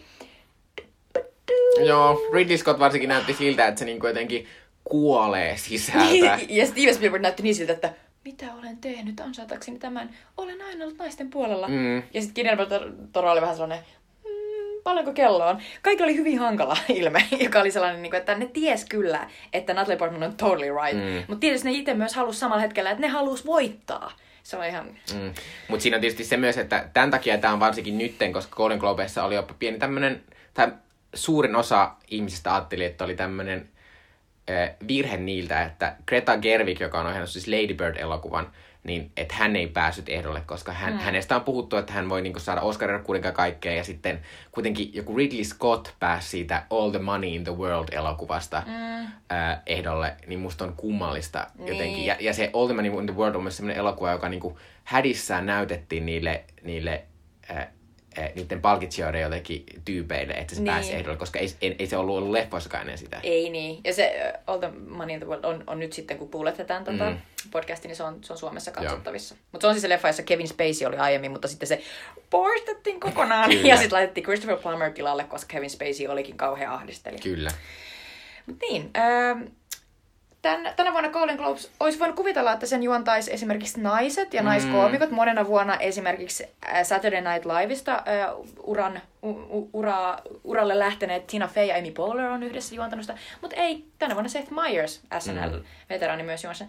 Joo, 1.85 2.21
Ridley 2.33 2.57
Scott 2.57 2.79
varsinkin 2.79 3.09
näytti 3.09 3.33
siltä, 3.33 3.67
että 3.67 3.79
se 3.79 3.85
niinku 3.85 4.07
jotenkin 4.07 4.47
kuolee 4.83 5.57
sisältä. 5.57 6.05
Niin, 6.05 6.25
ja 6.49 6.65
Steven 6.65 6.95
Spielberg 6.95 7.21
näytti 7.21 7.43
niin 7.43 7.55
siltä, 7.55 7.73
että 7.73 7.93
mitä 8.25 8.45
olen 8.59 8.77
tehnyt 8.77 9.19
ansaitakseni 9.19 9.79
tämän? 9.79 10.09
Olen 10.37 10.61
aina 10.61 10.83
ollut 10.83 10.97
naisten 10.97 11.29
puolella. 11.29 11.67
Mm. 11.67 11.95
Ja 11.97 12.21
sitten 12.21 12.45
Guillermo 12.45 12.65
Toro 13.11 13.31
oli 13.31 13.41
vähän 13.41 13.55
sellainen, 13.55 13.85
paljonko 14.87 15.13
kello 15.13 15.47
on? 15.47 15.61
Kaikilla 15.81 16.05
oli 16.05 16.17
hyvin 16.17 16.39
hankala 16.39 16.77
ilme, 16.99 17.27
joka 17.39 17.59
oli 17.59 17.71
sellainen, 17.71 18.01
niin 18.01 18.15
että 18.15 18.35
ne 18.35 18.45
ties 18.45 18.85
kyllä, 18.85 19.29
että 19.53 19.73
Natalie 19.73 19.97
Portman 19.97 20.23
on 20.23 20.35
totally 20.35 20.69
right. 20.83 21.03
Mm. 21.03 21.23
Mutta 21.27 21.39
tietysti 21.39 21.67
ne 21.67 21.73
itse 21.73 21.93
myös 21.93 22.15
halusi 22.15 22.39
samalla 22.39 22.61
hetkellä, 22.61 22.91
että 22.91 23.01
ne 23.01 23.07
halusi 23.07 23.45
voittaa. 23.45 24.11
Se 24.43 24.57
on 24.57 24.65
ihan... 24.65 24.85
Mm. 25.13 25.33
Mutta 25.67 25.83
siinä 25.83 25.97
on 25.97 26.01
tietysti 26.01 26.23
se 26.23 26.37
myös, 26.37 26.57
että 26.57 26.89
tämän 26.93 27.11
takia 27.11 27.37
tämä 27.37 27.53
on 27.53 27.59
varsinkin 27.59 27.97
nytten, 27.97 28.33
koska 28.33 28.55
Golden 28.55 28.77
Globeissa 28.77 29.23
oli 29.23 29.35
jopa 29.35 29.53
pieni 29.59 29.77
tämmöinen, 29.77 30.23
tai 30.53 30.71
suurin 31.13 31.55
osa 31.55 31.91
ihmisistä 32.07 32.53
ajatteli, 32.53 32.85
että 32.85 33.03
oli 33.03 33.15
tämmöinen 33.15 33.69
virhe 34.87 35.17
niiltä, 35.17 35.63
että 35.63 35.95
Greta 36.07 36.37
Gerwig, 36.37 36.79
joka 36.79 36.99
on 36.99 37.05
ohjannut 37.05 37.29
siis 37.29 37.47
Lady 37.47 37.73
Bird-elokuvan, 37.73 38.47
niin 38.87 39.11
että 39.17 39.35
hän 39.35 39.55
ei 39.55 39.67
päässyt 39.67 40.09
ehdolle, 40.09 40.41
koska 40.45 40.71
hän, 40.71 40.93
mm. 40.93 40.99
hänestä 40.99 41.35
on 41.35 41.41
puhuttu, 41.41 41.77
että 41.77 41.93
hän 41.93 42.09
voi 42.09 42.21
niinku 42.21 42.39
saada 42.39 42.61
kuninkaan 43.03 43.33
kaikkea, 43.33 43.73
ja 43.73 43.83
sitten 43.83 44.21
kuitenkin 44.51 44.93
joku 44.93 45.17
Ridley 45.17 45.43
Scott 45.43 45.89
pääsi 45.99 46.29
siitä 46.29 46.63
All 46.69 46.91
the 46.91 46.99
Money 46.99 47.29
in 47.29 47.43
the 47.43 47.57
World-elokuvasta 47.57 48.63
mm. 48.65 49.05
äh, 49.31 49.59
ehdolle, 49.65 50.15
niin 50.27 50.39
musta 50.39 50.65
on 50.65 50.73
kummallista 50.77 51.47
jotenkin. 51.59 51.93
Niin. 51.93 52.05
Ja, 52.05 52.15
ja 52.19 52.33
se 52.33 52.49
All 52.53 52.67
the 52.67 52.75
Money 52.75 52.99
in 52.99 53.05
the 53.05 53.15
World 53.15 53.35
on 53.35 53.43
myös 53.43 53.57
sellainen 53.57 53.79
elokuva, 53.79 54.11
joka 54.11 54.29
niinku 54.29 54.59
hädissään 54.83 55.45
näytettiin 55.45 56.05
niille, 56.05 56.43
niille 56.63 57.03
äh, 57.51 57.67
niiden 58.35 58.61
palkitsijoiden 58.61 59.21
jotenkin 59.21 59.63
tyypeille, 59.85 60.33
että 60.33 60.55
se 60.55 60.61
Niin. 60.61 60.73
pääsi 60.73 60.93
ehdolle, 60.93 61.17
koska 61.17 61.39
ei, 61.39 61.53
ei, 61.61 61.75
ei 61.79 61.87
se 61.87 61.97
ollut 61.97 62.17
ollut 62.17 62.31
leffoissakaan 62.31 62.81
ennen 62.81 62.97
sitä. 62.97 63.19
Ei 63.23 63.49
niin. 63.49 63.79
Ja 63.83 63.93
se 63.93 64.13
uh, 64.35 64.41
All 64.47 64.59
the 64.59 64.71
Money 64.89 65.13
in 65.13 65.19
the 65.19 65.27
World 65.27 65.43
on, 65.43 65.63
on 65.67 65.79
nyt 65.79 65.93
sitten, 65.93 66.17
kun 66.17 66.29
puuletetaan 66.29 66.83
tota 66.83 67.09
Mm. 67.09 67.17
podcastia, 67.51 67.89
niin 67.89 67.95
se 67.95 68.03
on, 68.03 68.23
se 68.23 68.33
on 68.33 68.39
Suomessa 68.39 68.71
katsottavissa. 68.71 69.35
Mutta 69.51 69.63
se 69.63 69.67
on 69.67 69.73
siis 69.73 69.81
se 69.81 69.89
leffa, 69.89 70.07
jossa 70.07 70.23
Kevin 70.23 70.47
Spacey 70.47 70.87
oli 70.87 70.97
aiemmin, 70.97 71.31
mutta 71.31 71.47
sitten 71.47 71.67
se 71.67 71.81
poistettiin 72.29 72.99
kokonaan. 72.99 73.49
Kyllä. 73.49 73.67
ja 73.71 73.77
sitten 73.77 73.93
laitettiin 73.95 74.23
Christopher 74.23 74.57
Plummer 74.57 74.91
tilalle, 74.91 75.23
koska 75.23 75.47
Kevin 75.53 75.69
Spacey 75.69 76.07
olikin 76.07 76.37
kauhean 76.37 76.73
ahdistelija. 76.73 77.21
Kyllä. 77.23 77.51
Mut 78.45 78.57
niin, 78.69 78.89
ähm, 78.97 79.41
tän, 80.47 80.73
tänä 80.75 80.91
vuonna 80.91 81.09
Golden 81.09 81.37
Globes 81.37 81.71
olisi 81.79 81.99
voinut 81.99 82.15
kuvitella, 82.15 82.53
että 82.53 82.65
sen 82.65 82.83
juontaisi 82.83 83.33
esimerkiksi 83.33 83.81
naiset 83.81 84.33
ja 84.33 84.43
naiskoomikot. 84.43 85.11
Monena 85.11 85.47
vuonna 85.47 85.77
esimerkiksi 85.77 86.43
äh, 86.43 86.83
Saturday 86.83 87.21
Night 87.21 87.45
Liveista 87.45 87.93
äh, 87.93 88.03
uran, 88.63 89.01
u, 89.23 89.29
u, 89.29 89.69
ura, 89.73 90.17
uralle 90.43 90.79
lähteneet 90.79 91.27
Tina 91.27 91.47
Fey 91.47 91.65
ja 91.65 91.75
Amy 91.75 91.91
Poehler 91.91 92.25
on 92.25 92.43
yhdessä 92.43 92.75
juontanut 92.75 93.05
sitä. 93.05 93.17
Mutta 93.41 93.55
ei, 93.55 93.85
tänä 93.99 94.13
vuonna 94.13 94.29
Seth 94.29 94.51
Meyers, 94.51 95.01
SNL-veteraani 95.19 96.23
myös 96.23 96.43
juonsa. 96.43 96.65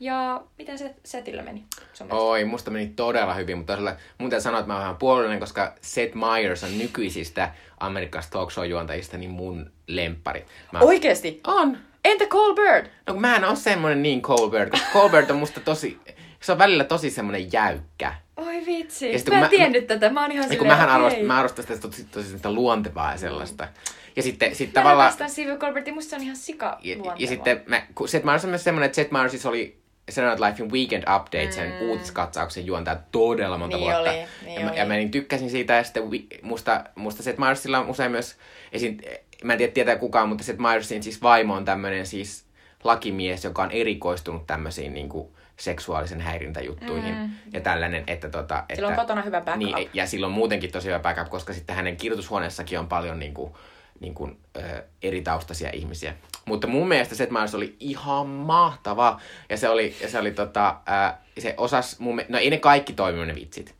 Ja 0.00 0.40
miten 0.58 0.78
se 0.78 0.94
setillä 1.04 1.42
meni? 1.42 1.64
Oi, 2.10 2.44
musta 2.44 2.70
meni 2.70 2.92
todella 2.96 3.34
hyvin, 3.34 3.58
mutta 3.58 3.76
sillä, 3.76 3.96
mun 4.18 4.30
täytyy 4.30 4.42
sanoa, 4.42 4.60
että 4.60 4.66
mä 4.66 4.74
oon 4.74 4.82
vähän 4.82 4.96
puolueellinen, 4.96 5.40
koska 5.40 5.74
Seth 5.80 6.14
Meyers 6.14 6.64
on 6.64 6.78
nykyisistä 6.78 7.54
amerikkalaisista 7.80 8.38
talk 8.38 8.50
show 8.50 8.66
juontajista 8.66 9.18
niin 9.18 9.30
mun 9.30 9.70
lemppari. 9.86 10.46
Mä... 10.72 10.78
Oikeesti? 10.78 11.40
On. 11.46 11.78
Entä 12.06 12.26
Colbert? 12.26 12.90
No 13.06 13.12
kun 13.12 13.20
mä 13.20 13.36
en 13.36 13.44
oo 13.44 13.54
semmonen 13.56 14.02
niin 14.02 14.22
Colbert, 14.22 14.70
koska 14.70 14.86
Colbert 14.92 15.30
on 15.30 15.36
musta 15.36 15.60
tosi, 15.60 15.98
se 16.40 16.52
on 16.52 16.58
välillä 16.58 16.84
tosi 16.84 17.10
semmonen 17.10 17.52
jäykkä. 17.52 18.14
Oi 18.36 18.62
vitsi. 18.66 19.12
Ja 19.12 19.18
sitten 19.18 19.34
Mä 19.34 19.38
en 19.38 19.44
mä- 19.44 19.48
tiennyt 19.48 19.86
tätä. 19.86 20.10
Mä 20.10 20.22
oon 20.22 20.32
ihan 20.32 20.44
Ja 20.44 20.48
silleen, 20.48 20.66
mähän 20.72 20.88
arvostan, 20.88 21.24
mä 21.24 21.36
arvostan 21.38 21.64
sitä 21.66 21.78
tosi, 21.80 22.04
tosi 22.04 22.28
sitä 22.28 22.52
luontevaa 22.52 23.12
ja 23.12 23.18
sellaista. 23.18 23.68
Ja 24.16 24.22
sitten 24.22 24.54
sit 24.54 24.68
Mä 24.68 24.72
tavallaan... 24.72 24.98
rakastan 25.06 25.30
Steve 25.30 25.56
Colbertin, 25.56 25.94
musta 25.94 26.10
se 26.10 26.16
on 26.16 26.22
ihan 26.22 26.36
sika 26.36 26.78
Ja, 26.82 26.96
ja 27.18 27.26
sitten 27.26 27.62
mä, 27.66 27.82
kun 27.94 28.08
Seth 28.08 28.24
Meyers 28.24 28.44
on 28.44 28.50
myös 28.50 28.64
semmonen, 28.64 28.86
että 28.86 28.96
Seth 28.96 29.12
Meyers 29.12 29.30
siis 29.32 29.46
oli 29.46 29.78
Saturday 30.10 30.36
Night 30.48 30.58
Livein 30.58 30.72
Weekend 30.72 31.02
Update, 31.16 31.52
sen 31.52 31.72
uutiskatsauksen 31.80 32.66
juontaja 32.66 32.96
todella 33.12 33.58
monta 33.58 33.76
Mm. 33.76 33.80
Niin 33.82 33.92
vuotta. 33.92 34.10
oli, 34.10 34.18
niin 34.44 34.54
ja, 34.54 34.64
mä, 34.64 34.70
oli. 34.70 34.78
ja 34.78 34.86
mä 34.86 34.94
niin 34.94 35.10
tykkäsin 35.10 35.50
siitä, 35.50 35.74
ja 35.74 35.84
sitten 35.84 36.02
musta, 36.42 36.84
musta 36.94 37.22
Seth 37.22 37.38
Meyersilla 37.38 37.78
on 37.78 37.88
usein 37.90 38.10
myös, 38.10 38.36
esim, 38.72 38.96
mä 39.44 39.52
en 39.52 39.58
tiedä 39.58 39.72
tietää 39.72 39.96
kukaan, 39.96 40.28
mutta 40.28 40.44
Seth 40.44 40.58
Meyersin 40.58 41.02
siis 41.02 41.22
vaimo 41.22 41.54
on 41.54 41.64
tämmönen 41.64 42.06
siis 42.06 42.46
lakimies, 42.84 43.44
joka 43.44 43.62
on 43.62 43.70
erikoistunut 43.70 44.46
tämmöisiin 44.46 44.94
niin 44.94 45.08
kuin, 45.08 45.28
seksuaalisen 45.56 46.20
häirintäjuttuihin 46.20 47.14
mm. 47.14 47.30
ja 47.52 47.60
tällainen, 47.60 48.04
että 48.06 48.28
tota... 48.28 48.64
Sillä 48.74 48.86
on 48.86 48.92
että, 48.92 49.02
kotona 49.02 49.22
hyvä 49.22 49.40
backup. 49.40 49.58
Niin, 49.58 49.90
ja 49.92 50.06
silloin 50.06 50.32
muutenkin 50.32 50.72
tosi 50.72 50.88
hyvä 50.88 50.98
backup, 50.98 51.28
koska 51.28 51.52
sitten 51.52 51.76
hänen 51.76 51.96
kirjoitushuoneessakin 51.96 52.78
on 52.78 52.88
paljon 52.88 53.18
niin 53.18 53.34
kuin, 53.34 53.52
niin 54.00 54.14
kuin, 54.14 54.38
ö, 54.56 54.84
eri 55.02 55.22
taustaisia 55.22 55.70
ihmisiä. 55.72 56.14
Mutta 56.44 56.66
mun 56.66 56.88
mielestä 56.88 57.14
Seth 57.14 57.32
Meyers 57.32 57.54
oli 57.54 57.76
ihan 57.80 58.26
mahtava. 58.26 59.20
Ja 59.48 59.56
se 59.56 59.68
oli, 59.68 59.96
ja 60.00 60.08
se 60.08 60.18
oli 60.18 60.30
tota, 60.30 60.80
ää, 60.86 61.22
se 61.38 61.54
osas, 61.56 61.98
mun, 61.98 62.20
no 62.28 62.38
ei 62.38 62.50
ne 62.50 62.58
kaikki 62.58 62.92
toiminut 62.92 63.26
ne 63.26 63.34
vitsit. 63.34 63.74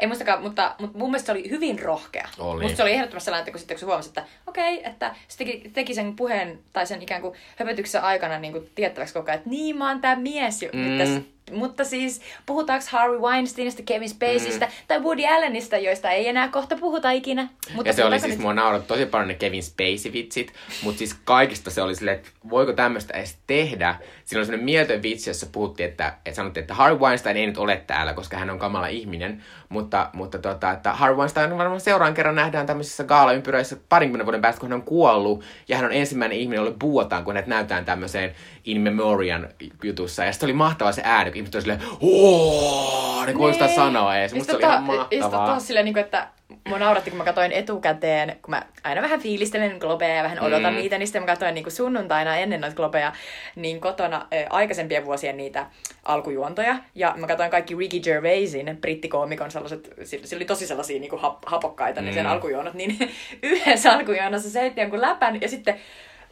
Ei 0.00 0.06
muistakaan, 0.06 0.42
mutta, 0.42 0.74
mutta 0.78 0.98
mun 0.98 1.10
mielestä 1.10 1.26
se 1.26 1.32
oli 1.32 1.50
hyvin 1.50 1.78
rohkea. 1.78 2.28
Oli. 2.38 2.62
Musta 2.62 2.76
se 2.76 2.82
oli 2.82 2.92
ehdottomasti 2.92 3.24
sellainen, 3.24 3.42
että 3.42 3.50
kun, 3.52 3.58
sitten, 3.58 3.74
kun 3.74 3.80
se 3.80 3.86
huomasi, 3.86 4.08
että 4.08 4.24
okei, 4.46 4.86
että 4.88 5.14
se 5.28 5.38
teki, 5.38 5.70
teki 5.72 5.94
sen 5.94 6.16
puheen 6.16 6.58
tai 6.72 6.86
sen 6.86 7.02
ikään 7.02 7.20
kuin 7.22 7.34
höpötyksen 7.56 8.02
aikana 8.02 8.38
niin 8.38 8.52
kuin 8.52 8.70
tiettäväksi 8.74 9.14
koko 9.14 9.26
ajan, 9.30 9.38
että 9.38 9.50
niin 9.50 9.76
mä 9.78 9.88
oon 9.88 10.00
tää 10.00 10.16
mies. 10.16 10.62
jo- 10.62 10.70
Mm. 10.72 10.80
Nyt 10.80 10.98
tässä, 10.98 11.20
mutta 11.52 11.84
siis 11.84 12.20
puhutaanko 12.46 12.86
Harvey 12.90 13.18
Weinsteinista, 13.18 13.82
Kevin 13.82 14.08
Spaceystä 14.08 14.68
tai 14.88 15.00
Woody 15.00 15.26
Allenista, 15.26 15.76
joista 15.78 16.10
ei 16.10 16.28
enää 16.28 16.48
kohta 16.48 16.76
puhuta 16.76 17.10
ikinä. 17.10 17.48
Mutta 17.74 17.88
ja 17.88 17.92
se 17.92 18.04
oli 18.04 18.20
siis, 18.20 18.32
nyt- 18.32 18.40
mua 18.40 18.54
nauratti 18.54 18.88
tosi 18.88 19.06
paljon 19.06 19.28
ne 19.28 19.34
Kevin 19.34 19.62
Spacey-vitsit, 19.62 20.52
mutta 20.82 20.98
siis 20.98 21.14
kaikista 21.24 21.70
se 21.70 21.82
oli 21.82 21.94
silleen, 21.94 22.16
että 22.16 22.30
voiko 22.50 22.72
tämmöistä 22.72 23.14
edes 23.14 23.38
tehdä. 23.46 23.94
Siinä 24.24 24.40
oli 24.40 24.46
sellainen 24.46 24.64
mieltön 24.64 25.02
vitsi, 25.02 25.30
jossa 25.30 25.46
puhuttiin, 25.52 25.88
että, 25.88 26.14
että 26.26 26.36
sanottiin, 26.36 26.62
että 26.62 26.74
Harvey 26.74 26.98
Weinstein 26.98 27.36
ei 27.36 27.46
nyt 27.46 27.58
ole 27.58 27.82
täällä, 27.86 28.12
koska 28.14 28.36
hän 28.38 28.50
on 28.50 28.58
kamala 28.58 28.86
ihminen, 28.86 29.44
mutta, 29.68 30.10
mutta 30.12 30.38
tota, 30.38 30.70
että 30.70 30.92
Harvey 30.92 31.16
Weinstein 31.16 31.58
varmaan 31.58 31.80
seuraan 31.80 32.14
kerran 32.14 32.34
nähdään 32.34 32.66
tämmöisissä 32.66 33.04
gaalaympyröissä 33.04 33.76
parinkymmenen 33.88 34.26
vuoden 34.26 34.40
päästä, 34.40 34.60
kun 34.60 34.68
hän 34.68 34.80
on 34.80 34.86
kuollut, 34.86 35.44
ja 35.68 35.76
hän 35.76 35.86
on 35.86 35.92
ensimmäinen 35.92 36.38
ihminen, 36.38 36.64
jolle 36.64 36.76
buotaan, 36.80 37.24
kun 37.24 37.34
hänet 37.34 37.46
näytetään 37.46 37.84
tämmöiseen 37.84 38.34
In 38.64 38.80
Memoriam 38.80 39.44
jutussa, 39.82 40.24
ja 40.24 40.32
sitten 40.32 40.46
oli 40.46 40.52
mahtava 40.52 40.92
se 40.92 41.02
ääni, 41.04 41.30
kun 41.30 41.36
ihmiset 41.36 41.54
oli 41.54 41.62
silleen, 41.62 41.80
ooo, 42.00 43.24
ne 43.24 43.52
sitä 43.52 43.68
sanoa 43.68 44.16
Ja 44.16 44.22
musta 44.22 44.52
se 44.52 44.56
oli 44.56 44.62
sitten 44.62 44.70
ihan 44.70 44.86
ta- 44.86 44.92
ja 44.94 45.00
sitten 45.02 45.20
mahtavaa. 45.20 45.46
taas 45.46 45.66
silleen, 45.66 45.84
niin 45.84 45.94
kuin, 45.94 46.04
että 46.04 46.28
mua 46.68 46.78
nauratti, 46.78 47.10
kun 47.10 47.18
mä 47.18 47.24
katsoin 47.24 47.52
etukäteen, 47.52 48.36
kun 48.42 48.50
mä 48.50 48.62
aina 48.84 49.02
vähän 49.02 49.20
fiilistelen 49.20 49.76
globeja 49.78 50.14
ja 50.14 50.22
vähän 50.22 50.40
odotan 50.40 50.72
Mm. 50.72 50.78
niitä, 50.78 50.98
niin 50.98 51.06
sitten 51.06 51.22
mä 51.22 51.26
katsoin 51.26 51.54
niin 51.54 51.64
kuin 51.64 51.72
sunnuntaina 51.72 52.36
ennen 52.36 52.60
noita 52.60 52.76
globeja, 52.76 53.12
niin 53.56 53.80
kotona 53.80 54.16
ä, 54.16 54.46
aikaisempien 54.50 55.04
vuosien 55.04 55.36
niitä 55.36 55.66
alkujuontoja. 56.04 56.76
Ja 56.94 57.14
mä 57.16 57.26
katsoin 57.26 57.50
kaikki 57.50 57.74
Ricky 57.76 58.00
Gervaisin, 58.00 58.78
brittikoomikon 58.80 59.50
sellaiset, 59.50 59.90
sillä 60.04 60.38
oli 60.38 60.44
tosi 60.44 60.66
sellaisia 60.66 61.00
niin 61.00 61.10
kuin 61.10 61.22
hap, 61.22 61.38
hapokkaita, 61.46 62.00
niin 62.00 62.14
sen 62.14 62.26
Mm. 62.26 62.32
alkujuonot, 62.32 62.74
niin 62.74 62.98
yhdessä 63.42 63.92
alkujuonossa 63.92 64.50
se 64.50 64.60
heitti 64.60 64.80
jonkun 64.80 65.00
läpän 65.00 65.40
ja 65.40 65.48
sitten 65.48 65.80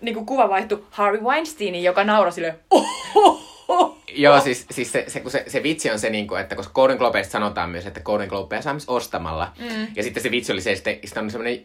niin 0.02 0.14
kuin 0.14 0.26
kuva 0.26 0.48
vaihtui 0.48 0.84
Harvey 0.90 1.20
Weinsteinin, 1.20 1.82
joka 1.82 2.04
nauroi 2.04 2.32
silleen. 2.32 2.58
Joo, 4.14 4.40
siis, 4.40 4.66
siis 4.70 4.92
se, 4.92 5.04
se, 5.08 5.20
kun 5.20 5.30
se, 5.30 5.44
se 5.46 5.62
vitsi 5.62 5.90
on 5.90 5.98
se, 5.98 6.10
niin 6.10 6.26
kuin, 6.26 6.40
että 6.40 6.56
koska 6.56 6.72
Golden 6.72 6.96
Globeista 6.96 7.32
sanotaan 7.32 7.70
myös, 7.70 7.86
että 7.86 8.00
Golden 8.00 8.28
Globeja 8.28 8.62
saa 8.62 8.72
myös 8.72 8.88
ostamalla. 8.88 9.52
Mm. 9.58 9.86
Ja 9.96 10.02
sitten 10.02 10.22
se 10.22 10.30
vitsi 10.30 10.52
oli 10.52 10.60
se, 10.60 10.72
että 10.72 10.90
sitä 11.04 11.20
on 11.20 11.30
semmoinen 11.30 11.64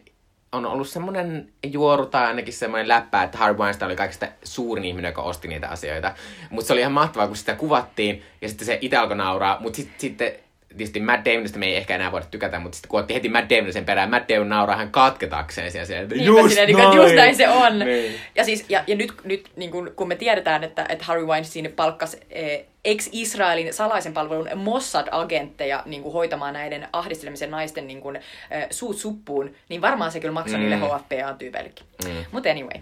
on 0.52 0.66
ollut 0.66 0.88
semmoinen 0.88 1.48
juoru 1.66 2.06
tai 2.06 2.26
ainakin 2.26 2.52
semmoinen 2.52 2.88
läppä, 2.88 3.22
että 3.22 3.38
Harvey 3.38 3.62
Weinstein 3.62 3.86
oli 3.86 3.96
kaikista 3.96 4.28
suurin 4.44 4.84
ihminen, 4.84 5.08
joka 5.08 5.22
osti 5.22 5.48
niitä 5.48 5.68
asioita. 5.68 6.14
Mutta 6.50 6.66
se 6.66 6.72
oli 6.72 6.80
ihan 6.80 6.92
mahtavaa, 6.92 7.26
kun 7.26 7.36
sitä 7.36 7.54
kuvattiin 7.54 8.22
ja 8.42 8.48
sitten 8.48 8.66
se 8.66 8.78
itse 8.80 8.96
alkoi 8.96 9.16
nauraa, 9.16 9.60
mutta 9.60 9.76
sitten 9.76 10.00
sitten 10.00 10.32
tietysti 10.68 11.00
Matt 11.00 11.24
Damonista 11.24 11.58
me 11.58 11.66
ei 11.66 11.76
ehkä 11.76 11.94
enää 11.94 12.12
voida 12.12 12.26
tykätä, 12.30 12.58
mutta 12.58 12.76
sitten 12.76 12.88
kun 12.88 13.00
otti 13.00 13.14
heti 13.14 13.28
Matt 13.28 13.50
Damonin 13.50 13.72
sen 13.72 13.84
perään, 13.84 14.10
Matt 14.10 14.28
Damon 14.28 14.48
nauraa 14.48 14.76
hän 14.76 14.90
katketakseen 14.90 15.72
siellä, 15.72 15.86
siellä 15.86 16.02
että 16.02 16.14
Niinpä 16.14 16.48
silleen, 16.48 16.66
niin 16.66 16.76
kuin, 16.76 16.86
että 16.86 17.02
just 17.02 17.14
näin 17.14 17.36
se 17.36 17.48
on. 17.48 17.78
Niin. 17.78 18.14
Ja, 18.34 18.44
siis, 18.44 18.64
ja, 18.68 18.84
ja 18.86 18.96
nyt, 18.96 19.12
nyt 19.24 19.50
niin 19.56 19.70
kun, 19.70 19.92
kun 19.96 20.08
me 20.08 20.16
tiedetään, 20.16 20.64
että, 20.64 20.86
että 20.88 21.04
Harvey 21.04 21.26
Weinstein 21.26 21.72
palkkasi 21.76 22.20
eh, 22.30 22.64
ex-Israelin 22.88 23.74
salaisen 23.74 24.12
palvelun 24.12 24.48
Mossad-agentteja 24.54 25.82
niin 25.84 26.02
kuin 26.02 26.12
hoitamaan 26.12 26.54
näiden 26.54 26.88
ahdistelemisen 26.92 27.50
naisten 27.50 27.86
niin 27.86 28.00
kuin, 28.00 28.16
eh, 28.16 28.66
suut 28.70 28.96
suppuun, 28.96 29.54
niin 29.68 29.80
varmaan 29.80 30.12
se 30.12 30.20
kyllä 30.20 30.32
maksoi 30.32 30.58
mm. 30.58 30.60
niille 30.60 30.76
HFPA-tyypeillekin. 30.76 31.86
Mm. 32.04 32.24
Mutta 32.32 32.50
anyway. 32.50 32.80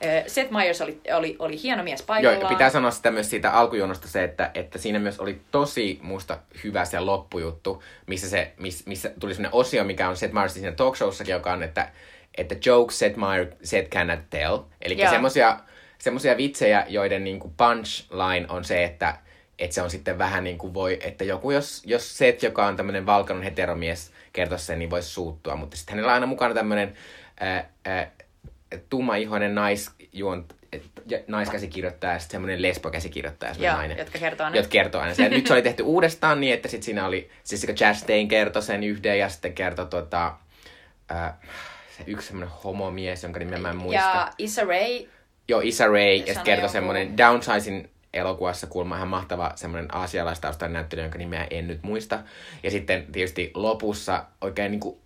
Eh, 0.00 0.24
Seth 0.26 0.50
Meyers 0.50 0.80
oli, 0.80 1.00
oli, 1.14 1.36
oli 1.38 1.62
hieno 1.62 1.82
mies 1.82 2.00
Joo, 2.00 2.06
paikallaan. 2.06 2.42
ja 2.42 2.48
pitää 2.48 2.70
sanoa 2.70 2.90
sitä 2.90 3.10
myös 3.10 3.30
siitä 3.30 3.50
alkujuonosta 3.50 4.08
se, 4.08 4.24
että, 4.24 4.50
että 4.54 4.78
siinä 4.78 4.98
myös 4.98 5.20
oli 5.20 5.40
tosi 5.50 5.98
musta 6.02 6.38
hyvä 6.64 6.84
se 6.84 7.00
loppujuttu, 7.00 7.82
missä, 8.06 8.28
se, 8.28 8.52
miss, 8.56 8.86
missä 8.86 9.12
tuli 9.20 9.34
sellainen 9.34 9.58
osio, 9.58 9.84
mikä 9.84 10.08
on 10.08 10.16
Seth 10.16 10.34
Meyersin 10.34 10.60
siinä 10.60 10.76
talk 10.76 10.96
showssakin, 10.96 11.32
joka 11.32 11.52
on, 11.52 11.62
että, 11.62 11.88
että 12.38 12.56
jokes 12.66 12.98
Seth 12.98 13.16
Meyer, 13.16 13.46
Seth 13.62 13.90
cannot 13.90 14.20
tell. 14.30 14.58
Eli 14.82 14.98
Joo. 14.98 15.10
semmosia, 15.10 15.60
semmosia 15.98 16.36
vitsejä, 16.36 16.86
joiden 16.88 17.24
niinku 17.24 17.52
punchline 17.56 18.46
on 18.48 18.64
se, 18.64 18.84
että, 18.84 19.18
että 19.58 19.74
se 19.74 19.82
on 19.82 19.90
sitten 19.90 20.18
vähän 20.18 20.44
niin 20.44 20.58
kuin 20.58 20.74
voi, 20.74 20.98
että 21.02 21.24
joku, 21.24 21.50
jos, 21.50 21.82
jos 21.86 22.18
Seth, 22.18 22.44
joka 22.44 22.66
on 22.66 22.76
tämmöinen 22.76 23.06
valkoinen 23.06 23.44
heteromies, 23.44 24.12
kertoisi 24.32 24.64
sen, 24.64 24.78
niin 24.78 24.90
voisi 24.90 25.08
suuttua. 25.08 25.56
Mutta 25.56 25.76
sitten 25.76 25.92
hänellä 25.92 26.10
on 26.10 26.14
aina 26.14 26.26
mukana 26.26 26.54
tämmöinen 26.54 26.94
ää, 27.40 27.70
ää, 27.84 28.10
tummaihoinen 28.90 29.54
naisjuon, 29.54 30.44
ja 31.06 31.18
naiskäsikirjoittaja 31.26 32.12
ja 32.12 32.18
sitten 32.18 32.32
semmoinen 32.32 32.62
lesbokäsikirjoittaja, 32.62 33.54
semmoinen 33.54 33.72
Joo, 33.72 33.78
nainen. 33.78 33.98
jotka 33.98 34.18
kertoo 34.18 34.44
aina. 34.44 34.56
Jotka 34.56 34.70
kertoo 34.70 35.00
aina. 35.00 35.14
sen. 35.14 35.30
Nyt 35.30 35.46
se 35.46 35.52
oli 35.52 35.62
tehty 35.62 35.82
uudestaan 35.82 36.40
niin, 36.40 36.54
että 36.54 36.68
sitten 36.68 36.84
siinä 36.84 37.06
oli, 37.06 37.30
siis 37.44 37.60
se 37.60 37.74
Chastain 37.74 38.28
kertoi 38.28 38.62
sen 38.62 38.84
yhden 38.84 39.18
ja 39.18 39.28
sitten 39.28 39.52
kertoi 39.52 39.86
tota, 39.86 40.34
ää, 41.08 41.40
se 41.96 42.04
yksi 42.06 42.26
semmoinen 42.26 42.54
homomies, 42.64 43.22
jonka 43.22 43.38
nimeä 43.38 43.58
mä 43.58 43.70
en 43.70 43.76
muista. 43.76 44.02
Ja 44.02 44.32
Issa 44.38 44.64
Rae, 44.64 45.06
Joo, 45.48 45.60
Issa 45.64 45.86
Rae, 45.86 46.14
ja 46.14 46.26
sitten 46.26 46.44
kertoi 46.44 46.68
semmoinen 46.68 47.18
Downsizing 47.18 47.86
elokuvassa 48.14 48.66
kuulemma 48.66 48.96
ihan 48.96 49.08
mahtava 49.08 49.52
semmoinen 49.54 49.94
aasialaistaustainen 49.94 50.72
näyttelijä, 50.72 51.04
jonka 51.04 51.18
nimeä 51.18 51.46
en 51.50 51.68
nyt 51.68 51.82
muista. 51.82 52.18
Ja 52.62 52.70
sitten 52.70 53.06
tietysti 53.12 53.50
lopussa 53.54 54.24
oikein 54.40 54.70
niinku, 54.70 55.00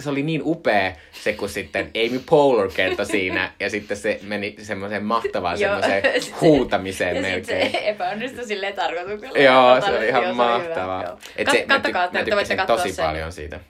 se 0.00 0.10
oli 0.10 0.22
niin 0.22 0.42
upea 0.44 0.92
se, 1.12 1.32
kun 1.32 1.48
sitten 1.48 1.90
Amy 2.06 2.18
Poehler 2.30 2.70
kertoi 2.76 3.06
siinä, 3.06 3.52
ja 3.60 3.70
sitten 3.70 3.96
se 3.96 4.20
meni 4.22 4.56
semmoiseen 4.62 5.04
mahtavaan 5.04 5.58
semmoiseen 5.58 6.02
huutamiseen 6.40 7.16
ja 7.16 7.22
sitten 7.22 7.56
melkein. 7.56 7.72
se 7.72 7.88
epäonnistui 7.88 8.46
silleen 8.46 8.74
tarkoituksella. 8.74 9.38
Joo, 9.38 9.80
se 9.80 9.96
oli 9.98 10.08
ihan 10.08 10.24
oli 10.24 10.32
mahtavaa. 10.32 11.18
Et 11.36 11.50
se, 11.50 11.64
mä, 11.68 11.78
ty- 11.78 12.12
mä 12.12 12.24
tykkäsin 12.24 12.58
tosi 12.66 12.92
sen. 12.92 13.04
paljon 13.04 13.32
siitä. 13.32 13.60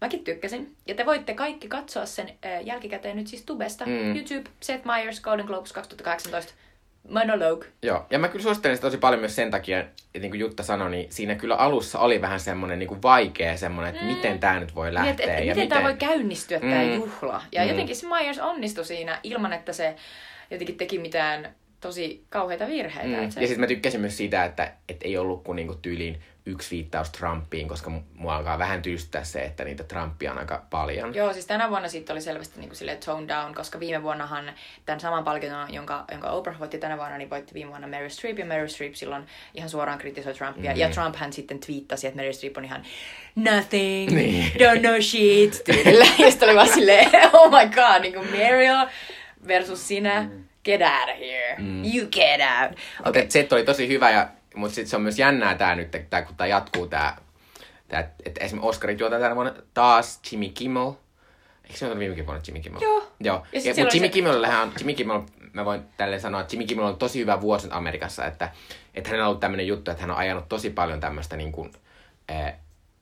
Mäkin 0.00 0.24
tykkäsin. 0.24 0.76
Ja 0.86 0.94
te 0.94 1.06
voitte 1.06 1.34
kaikki 1.34 1.68
katsoa 1.68 2.06
sen 2.06 2.28
äh, 2.46 2.64
jälkikäteen 2.66 3.16
nyt 3.16 3.26
siis 3.26 3.42
Tubesta. 3.44 3.86
Mm. 3.86 4.16
YouTube, 4.16 4.50
Seth 4.60 4.84
Meyers, 4.86 5.20
Golden 5.20 5.46
Globes 5.46 5.72
2018. 5.72 6.52
Monologue. 7.10 7.66
Joo, 7.82 8.06
ja 8.10 8.18
mä 8.18 8.28
kyllä 8.28 8.42
suosittelen 8.42 8.76
sitä 8.76 8.86
tosi 8.86 8.96
paljon 8.98 9.20
myös 9.20 9.36
sen 9.36 9.50
takia, 9.50 9.80
että 9.80 9.92
niin 10.20 10.30
kuin 10.30 10.40
Jutta 10.40 10.62
sanoi, 10.62 10.90
niin 10.90 11.06
siinä 11.12 11.34
kyllä 11.34 11.54
alussa 11.56 11.98
oli 11.98 12.20
vähän 12.20 12.40
semmoinen 12.40 12.78
niin 12.78 12.88
kuin 12.88 13.02
vaikea 13.02 13.56
semmoinen, 13.56 13.94
että 13.94 14.06
miten 14.06 14.38
tämä 14.38 14.60
nyt 14.60 14.74
voi 14.74 14.86
Niin, 14.86 14.94
lähteä. 14.94 15.10
että, 15.12 15.22
että 15.24 15.44
ja 15.44 15.54
miten, 15.54 15.68
tämä 15.68 15.82
voi 15.82 15.94
käynnistyä, 15.94 16.60
tämä 16.60 16.82
Mm. 16.82 16.94
juhla. 16.94 17.42
Ja 17.52 17.62
Mm. 17.62 17.68
jotenkin 17.68 17.96
se 17.96 18.06
Myers 18.08 18.38
onnistui 18.38 18.84
siinä 18.84 19.20
ilman, 19.22 19.52
että 19.52 19.72
se 19.72 19.96
jotenkin 20.50 20.76
teki 20.76 20.98
mitään 20.98 21.54
tosi 21.80 22.24
kauheita 22.30 22.66
virheitä. 22.66 23.16
Mm. 23.18 23.24
Et 23.24 23.32
se- 23.32 23.40
Ja 23.40 23.46
sitten 23.46 23.60
mä 23.60 23.66
tykkäsin 23.66 24.00
myös 24.00 24.16
siitä, 24.16 24.44
että 24.44 24.72
et 24.88 24.96
ei 25.02 25.16
ollut 25.18 25.44
kuin 25.44 25.56
niinku 25.56 25.74
tyyliin 25.74 26.22
yksi 26.48 26.76
viittaus 26.76 27.10
Trumpiin, 27.10 27.68
koska 27.68 27.90
mu- 27.90 28.02
mua 28.14 28.36
alkaa 28.36 28.58
vähän 28.58 28.82
tylstää 28.82 29.24
se, 29.24 29.40
että 29.42 29.64
niitä 29.64 29.84
Trumpia 29.84 30.32
on 30.32 30.38
aika 30.38 30.66
paljon. 30.70 31.14
Joo, 31.14 31.32
siis 31.32 31.46
tänä 31.46 31.70
vuonna 31.70 31.88
siitä 31.88 32.12
oli 32.12 32.20
selvästi 32.20 32.60
niin 32.60 32.70
kuin 32.70 32.98
tone 33.04 33.28
down, 33.28 33.54
koska 33.54 33.80
viime 33.80 34.02
vuonnahan 34.02 34.52
tämän 34.86 35.00
saman 35.00 35.24
palkinnon, 35.24 35.74
jonka, 35.74 36.04
jonka 36.12 36.30
Oprah 36.30 36.58
voitti 36.58 36.78
tänä 36.78 36.96
vuonna, 36.96 37.18
niin 37.18 37.30
voitti 37.30 37.54
viime 37.54 37.70
vuonna 37.70 37.86
Meryl 37.86 38.08
Streep, 38.10 38.38
ja 38.38 38.44
Meryl 38.44 38.68
Streep 38.68 38.94
silloin 38.94 39.26
ihan 39.54 39.70
suoraan 39.70 39.98
kritisoi 39.98 40.34
Trumpia. 40.34 40.72
Mm. 40.72 40.78
Ja 40.78 40.90
Trump 40.90 41.16
hän 41.16 41.32
sitten 41.32 41.58
twiittasi, 41.58 42.06
että 42.06 42.16
Meryl 42.16 42.32
Streep 42.32 42.56
on 42.56 42.64
ihan 42.64 42.82
nothing, 43.34 44.10
Niin. 44.12 44.52
don't 44.52 44.80
know 44.80 45.00
shit, 45.00 45.62
tyylillä. 45.64 46.06
ja 46.18 46.30
sitten 46.30 46.48
oli 46.48 46.56
vaan 46.56 46.68
silleen, 46.74 47.10
oh 47.32 47.50
my 47.50 47.68
god, 47.74 48.00
niin 48.00 48.14
kuin 48.14 48.30
Meryl 48.30 48.86
versus 49.46 49.88
sinä, 49.88 50.28
get 50.64 50.80
out 50.80 51.10
of 51.14 51.18
here, 51.18 51.56
you 51.94 52.06
get 52.10 52.40
out. 52.40 52.78
Okay. 53.06 53.26
Se 53.28 53.48
oli 53.52 53.64
tosi 53.64 53.88
hyvä, 53.88 54.10
ja, 54.10 54.28
mutta 54.58 54.74
sitten 54.74 54.90
se 54.90 54.96
on 54.96 55.02
myös 55.02 55.18
jännää 55.18 55.54
tää 55.54 55.74
nyt, 55.74 55.96
tää, 56.10 56.22
kun 56.22 56.36
tää 56.36 56.46
jatkuu 56.46 56.86
tää, 56.86 57.16
tää 57.88 58.00
että 58.24 58.44
esimerkiksi 58.44 58.68
Oscarit 58.68 59.00
juotaan 59.00 59.22
tänä 59.22 59.34
vuonna 59.34 59.54
taas 59.74 60.20
Jimmy 60.30 60.48
Kimmel. 60.48 60.92
Eikö 61.64 61.78
se 61.78 61.84
ollut 61.86 61.98
viime 61.98 62.26
vuonna 62.26 62.42
Jimmy 62.46 62.60
Kimmel? 62.60 62.82
Joo. 62.82 63.12
Joo. 63.20 63.46
Ja 63.52 63.60
Ja 63.64 63.74
mutta 63.76 63.94
Jimmy 63.96 64.06
se- 64.06 64.12
Kimmellähän 64.12 64.62
on, 64.62 64.72
Jimmy 64.78 64.94
Kimmel, 64.94 65.20
mä 65.52 65.64
voin 65.64 65.82
tälleen 65.96 66.20
sanoa, 66.20 66.40
että 66.40 66.54
Jimmy 66.54 66.66
Kimmel 66.66 66.86
on 66.86 66.96
tosi 66.96 67.20
hyvä 67.20 67.40
vuosi 67.40 67.68
Amerikassa, 67.70 68.24
että, 68.26 68.48
että 68.94 69.08
hänellä 69.10 69.24
on 69.24 69.28
ollut 69.28 69.40
tämmöinen 69.40 69.66
juttu, 69.66 69.90
että 69.90 70.00
hän 70.00 70.10
on 70.10 70.16
ajanut 70.16 70.48
tosi 70.48 70.70
paljon 70.70 71.00
tämmöistä 71.00 71.36
niin 71.36 71.52
kuin, 71.52 71.72
äh, 72.30 72.54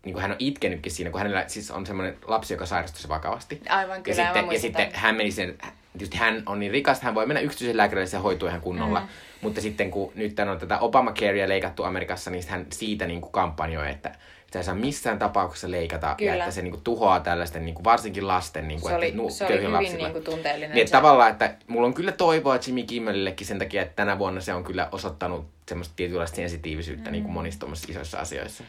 niin 0.05 0.13
kuin 0.13 0.23
hän 0.23 0.31
on 0.31 0.37
itkenytkin 0.39 0.93
siinä, 0.93 1.11
kun 1.11 1.21
hänellä 1.21 1.45
siis 1.49 1.71
on 1.71 1.87
semmoinen 1.87 2.19
lapsi, 2.27 2.55
joka 2.55 2.67
sairastui 2.67 3.01
se 3.03 3.09
vakavasti. 3.09 3.61
Aivan, 3.69 4.03
kyllä, 4.03 4.23
ja 4.23 4.33
sitten, 4.35 4.53
ja 4.53 4.61
sitten 4.61 4.91
hän 4.95 5.15
meni 5.17 5.31
sen, 5.31 5.59
tietysti 5.99 6.17
hän 6.19 6.43
on 6.47 6.61
niin 6.61 6.73
rikas, 6.73 7.01
hän 7.03 7.15
voi 7.15 7.27
mennä 7.27 7.41
yksityisen 7.41 7.77
lääkärille 7.77 8.07
se 8.07 8.17
hoituu 8.17 8.49
ihan 8.49 8.61
kunnolla. 8.61 9.01
Mm. 9.01 9.07
Mutta 9.41 9.61
sitten 9.61 9.91
kun 9.91 10.13
nyt 10.15 10.39
on 10.51 10.59
tätä 10.59 10.79
Obamacarea 10.79 11.49
leikattu 11.49 11.85
Amerikassa, 11.85 12.31
niin 12.31 12.45
hän 12.49 12.67
siitä 12.73 13.07
niin 13.07 13.21
kuin 13.21 13.33
kampanjoi, 13.33 13.91
että 13.91 14.13
sitä 14.47 14.59
ei 14.59 14.65
saa 14.65 14.75
missään 14.75 15.19
tapauksessa 15.19 15.71
leikata 15.71 16.15
Kyllä. 16.19 16.31
ja 16.31 16.37
että 16.37 16.51
se 16.51 16.63
niin 16.63 16.71
kuin 16.73 16.83
tuhoaa 16.85 17.21
tällaisten 17.21 17.65
niin 17.65 17.75
kuin 17.75 17.85
varsinkin 17.85 18.29
lasten 18.29 18.69
niin 18.69 18.81
kuin, 18.81 18.91
Se 18.91 18.97
oli- 18.97 19.05
että 19.07 19.17
nu- 19.17 19.31
se 19.31 19.45
oli 19.47 19.55
hyvin 19.57 19.73
lapsilla. 19.73 20.03
niin 20.05 20.13
kuin 20.13 20.25
tunteellinen 20.25 20.71
Niin, 20.71 20.81
että 20.83 20.91
se- 20.91 20.97
tavallaan, 20.97 21.31
että 21.31 21.55
mulla 21.67 21.87
on 21.87 21.95
kyllä 21.95 22.13
toivoa 22.13 22.59
Jimmy 22.67 22.83
Kimmelillekin 22.83 23.47
sen 23.47 23.59
takia, 23.59 23.83
että 23.83 23.97
tänä 23.97 24.19
vuonna 24.19 24.41
se 24.41 24.55
on 24.55 24.65
kyllä 24.65 24.89
osoittanut 24.93 25.47
semmoista 25.69 25.93
tietynlaista 25.97 26.37
sensitiivisyyttä 26.37 27.11
niin 27.11 27.23
kuin 27.25 27.33
monissa 27.35 27.67
isoissa 27.89 28.19
asioissa. 28.19 28.65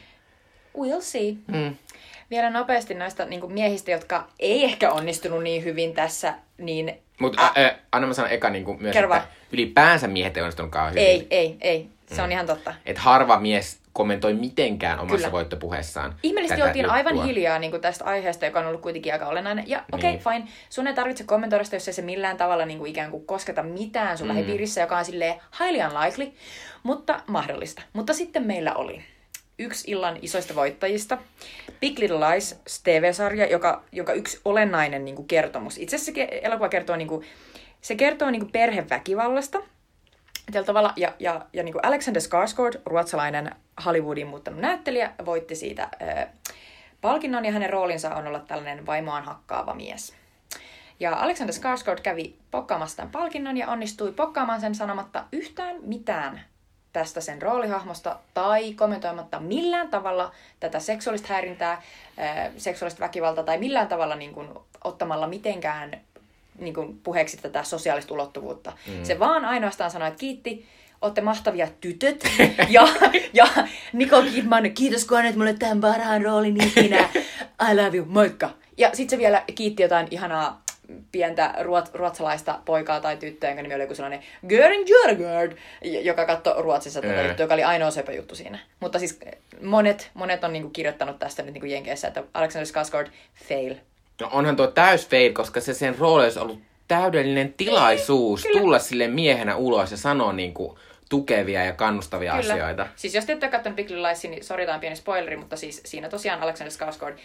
We'll 0.78 1.02
see. 1.02 1.32
Mm. 1.48 1.76
Vielä 2.30 2.50
nopeasti 2.50 2.94
noista 2.94 3.26
niin 3.26 3.42
kuin 3.42 3.54
miehistä, 3.54 3.92
jotka 3.92 4.28
ei 4.40 4.64
ehkä 4.64 4.92
onnistunut 4.92 5.44
niin 5.44 5.64
hyvin 5.64 5.94
tässä, 5.94 6.34
niin 6.58 6.94
Mutta 7.22 7.52
äh, 7.58 7.76
anna 7.92 8.08
mä 8.08 8.14
sanon 8.14 8.32
eka 8.32 8.50
niin 8.50 8.66
kuin 8.66 8.82
myös, 8.82 8.94
Kerro 8.94 9.16
että 9.16 9.28
ylipäänsä 9.52 10.08
miehet 10.08 10.38
ei 10.38 10.44
onnistunutkaan 10.44 10.90
hyvin. 10.92 11.04
ei, 11.04 11.28
ei, 11.30 11.58
ei. 11.62 11.90
Se 12.08 12.22
on 12.22 12.32
ihan 12.32 12.46
totta. 12.46 12.74
Että 12.86 13.02
harva 13.02 13.40
mies 13.40 13.80
kommentoi 13.94 14.34
mitenkään 14.34 15.00
omassa 15.00 15.18
Kyllä. 15.18 15.32
voittopuheessaan. 15.32 16.16
Ihmeellisesti 16.24 16.64
oltiin 16.64 16.90
aivan 16.90 17.14
juttua. 17.14 17.26
hiljaa 17.26 17.60
niin 17.60 17.72
kuin 17.72 17.82
tästä 17.82 18.06
aiheesta, 18.06 18.46
joka 18.46 18.60
on 18.60 18.66
ollut 18.66 18.82
kuitenkin 18.82 19.14
aika 19.14 19.26
olennainen. 19.26 19.70
Ja 19.70 19.84
okei, 19.92 20.12
Niin. 20.12 20.22
okay, 20.22 20.34
fine. 20.34 20.48
Sun 20.70 20.88
ei 20.88 20.94
tarvitse 20.94 21.24
kommentoida 21.24 21.64
sitä, 21.64 21.76
jos 21.76 21.88
ei 21.88 21.94
se 21.94 22.02
millään 22.02 22.38
tavalla 22.38 22.66
niin 22.66 22.80
kuin 22.80 22.92
ikään 22.92 23.12
kuin 23.12 23.26
kosketa 23.26 23.64
mitään 23.64 24.18
sun 24.18 24.28
mm. 24.28 24.34
lähipiirissä, 24.34 24.82
joka 24.82 24.98
on 24.98 25.06
silleen 25.06 25.36
highly 25.60 25.84
unlikely, 25.98 26.32
mutta 26.84 27.20
mahdollista. 27.28 27.82
Mutta 27.94 28.14
sitten 28.14 28.44
meillä 28.48 28.74
oli 28.74 29.04
yksi 29.60 29.92
illan 29.92 30.20
isoista 30.22 30.56
voittajista, 30.56 31.18
Big 31.80 32.00
Little 32.00 32.30
Lies 32.30 32.62
TV-sarja, 32.84 33.48
joka, 33.48 33.84
joka 33.92 34.14
yksi 34.14 34.42
olennainen 34.46 35.06
niin 35.06 35.16
kuin 35.16 35.28
kertomus. 35.28 35.78
Itse 35.78 35.96
asiassa 35.96 36.12
se 36.16 36.40
elokuva 36.42 36.70
kertoo, 36.70 36.96
niin 36.96 37.08
kuin, 37.08 37.26
se 37.82 37.96
kertoo 37.96 38.30
niin 38.30 38.42
kuin 38.42 38.52
perheväkivallasta, 38.52 39.60
tällä 40.52 40.66
tavalla. 40.66 40.94
Ja, 40.96 41.14
ja, 41.20 41.46
ja 41.54 41.64
niin 41.64 41.74
kuin 41.74 41.86
Alexander 41.86 42.22
Skarsgård, 42.22 42.82
ruotsalainen 42.86 43.52
Hollywoodiin 43.86 44.28
muuttanut 44.28 44.60
näyttelijä, 44.60 45.14
voitti 45.26 45.56
siitä 45.56 45.90
ö, 46.02 46.28
palkinnon 47.02 47.46
ja 47.46 47.52
hänen 47.52 47.70
roolinsa 47.70 48.16
on 48.16 48.28
olla 48.28 48.40
tällainen 48.40 48.86
vaimoaan 48.86 49.24
hakkaava 49.24 49.74
mies. 49.74 50.14
Ja 51.00 51.16
Alexander 51.16 51.56
Skarsgård 51.56 52.02
kävi 52.02 52.36
pokkaamassa 52.52 52.98
tämän 52.98 53.12
palkinnon 53.12 53.58
ja 53.58 53.68
onnistui 53.68 54.12
pokkaamaan 54.12 54.62
sen 54.62 54.76
sanomatta 54.76 55.24
yhtään 55.32 55.76
mitään 55.82 56.42
tästä 56.98 57.22
sen 57.22 57.42
roolihahmosta 57.42 58.20
tai 58.34 58.74
kommentoimatta 58.74 59.40
millään 59.40 59.90
tavalla 59.90 60.32
tätä 60.60 60.80
seksuaalista 60.80 61.28
häirintää, 61.28 61.82
seksuaalista 62.58 63.00
väkivaltaa 63.00 63.44
tai 63.44 63.58
millään 63.58 63.88
tavalla 63.88 64.16
niin 64.16 64.34
kuin, 64.34 64.50
ottamalla 64.84 65.28
mitenkään 65.28 66.02
niin 66.60 66.74
kuin 66.74 67.00
puheeksi 67.04 67.38
tätä 67.38 67.64
sosiaalista 67.64 68.14
ulottuvuutta. 68.14 68.74
Mm. 68.88 69.04
Se 69.04 69.20
vaan 69.20 69.46
ainoastaan 69.46 69.92
sanoi, 69.92 70.08
että 70.08 70.20
kiitti, 70.20 70.66
olette 71.02 71.22
mahtavia 71.22 71.68
tytöt. 71.82 72.24
ja, 72.70 72.88
ja 73.34 73.48
Nicole 73.94 74.30
Kidman, 74.30 74.72
kiitos 74.72 75.06
kun 75.06 75.18
annat 75.18 75.36
mulle 75.36 75.54
tämän 75.54 75.82
parhaan 75.82 76.22
roolin 76.22 76.64
ikinä. 76.64 77.10
I 77.72 77.76
love 77.76 77.98
you, 77.98 78.06
moikka. 78.06 78.50
Ja 78.78 78.90
sitten 78.94 79.18
se 79.18 79.24
vielä 79.24 79.44
kiitti 79.56 79.84
jotain 79.84 80.08
ihanaa 80.12 80.62
pientä 81.12 81.54
ruot, 81.62 81.90
ruotsalaista 81.94 82.60
poikaa 82.66 83.02
tai 83.02 83.18
tyttöä, 83.18 83.50
jonka 83.50 83.62
nimi 83.62 83.76
oli 83.76 83.84
joku 83.84 83.96
sellainen 83.96 84.24
Göring 84.48 84.90
Jörgard, 84.90 85.58
joka 85.82 86.26
katsoi 86.26 86.62
Ruotsissa 86.62 87.02
tätä 87.02 87.22
juttua, 87.22 87.44
joka 87.44 87.54
oli 87.54 87.64
ainoa 87.64 87.92
söpö 87.92 88.14
juttu 88.14 88.36
siinä. 88.36 88.60
Mutta 88.80 89.00
siis 89.00 89.20
monet, 89.64 90.12
monet 90.14 90.44
on 90.44 90.54
niinku 90.54 90.70
kirjoittanut 90.70 91.20
tästä 91.20 91.44
nyt 91.44 91.54
niinku 91.54 91.68
Jenkeissä, 91.68 92.08
että 92.08 92.24
Alexander 92.34 92.68
Skarsgård 92.68 93.10
fail. 93.50 93.76
No 94.22 94.30
onhan 94.32 94.56
tuo 94.56 94.68
täys 94.68 95.08
fail, 95.08 95.34
koska 95.34 95.62
se 95.62 95.74
sen 95.74 95.98
rooli 95.98 96.24
olisi 96.24 96.40
ollut 96.40 96.60
täydellinen 96.88 97.54
tilaisuus 97.54 98.44
Kyllä. 98.44 98.62
tulla 98.62 98.80
sille 98.80 99.08
miehenä 99.08 99.56
ulos 99.56 99.92
ja 99.92 99.98
sanoa 99.98 100.34
niin 100.34 100.54
kuin 100.54 100.78
tukevia 101.10 101.66
ja 101.66 101.74
kannustavia 101.74 102.32
Kyllä. 102.32 102.54
asioita. 102.54 102.88
Siis 102.96 103.16
jos 103.16 103.26
te 103.26 103.34
ette 103.34 103.46
ole 103.46 103.52
katsonut 103.52 103.76
Big 103.76 103.90
Little 103.90 104.08
Liesia, 104.08 104.32
niin 104.32 104.44
sori, 104.44 104.66
tämä 104.66 104.80
pieni 104.80 104.96
spoileri, 104.96 105.38
mutta 105.38 105.58
siis 105.58 105.82
siinä 105.86 106.10
tosiaan 106.10 106.42
Alexander 106.42 106.74
Skarsgård 106.74 107.20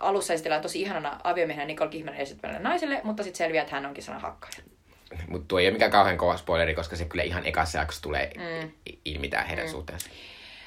alussa 0.00 0.32
esitellään 0.32 0.62
tosi 0.62 0.82
ihanana 0.82 1.20
aviomiehenä 1.24 1.66
Nicole 1.66 1.90
Kidmanin 1.90 2.20
esittämällä 2.20 2.60
naiselle, 2.60 3.00
mutta 3.04 3.22
sitten 3.22 3.38
selviää, 3.38 3.62
että 3.62 3.74
hän 3.74 3.86
onkin 3.86 4.04
sellainen 4.04 4.30
hakkaaja. 4.30 4.56
Mutta 5.28 5.48
tuo 5.48 5.58
ei 5.58 5.66
ole 5.66 5.72
mikään 5.72 5.90
kauhean 5.90 6.18
kova 6.18 6.36
spoileri, 6.36 6.74
koska 6.74 6.96
se 6.96 7.04
kyllä 7.04 7.22
ihan 7.22 7.46
ekassa 7.46 7.78
jaksossa 7.78 8.02
tulee 8.02 8.32
mm. 8.36 8.70
ilmi 9.04 9.28
tää 9.28 9.44
heidän 9.44 9.66
mm. 9.66 9.70
suhteensa. 9.70 10.10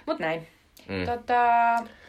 Mutta 0.06 0.24
näin. 0.24 0.48
Mm. 0.90 1.06
Tota, 1.06 1.44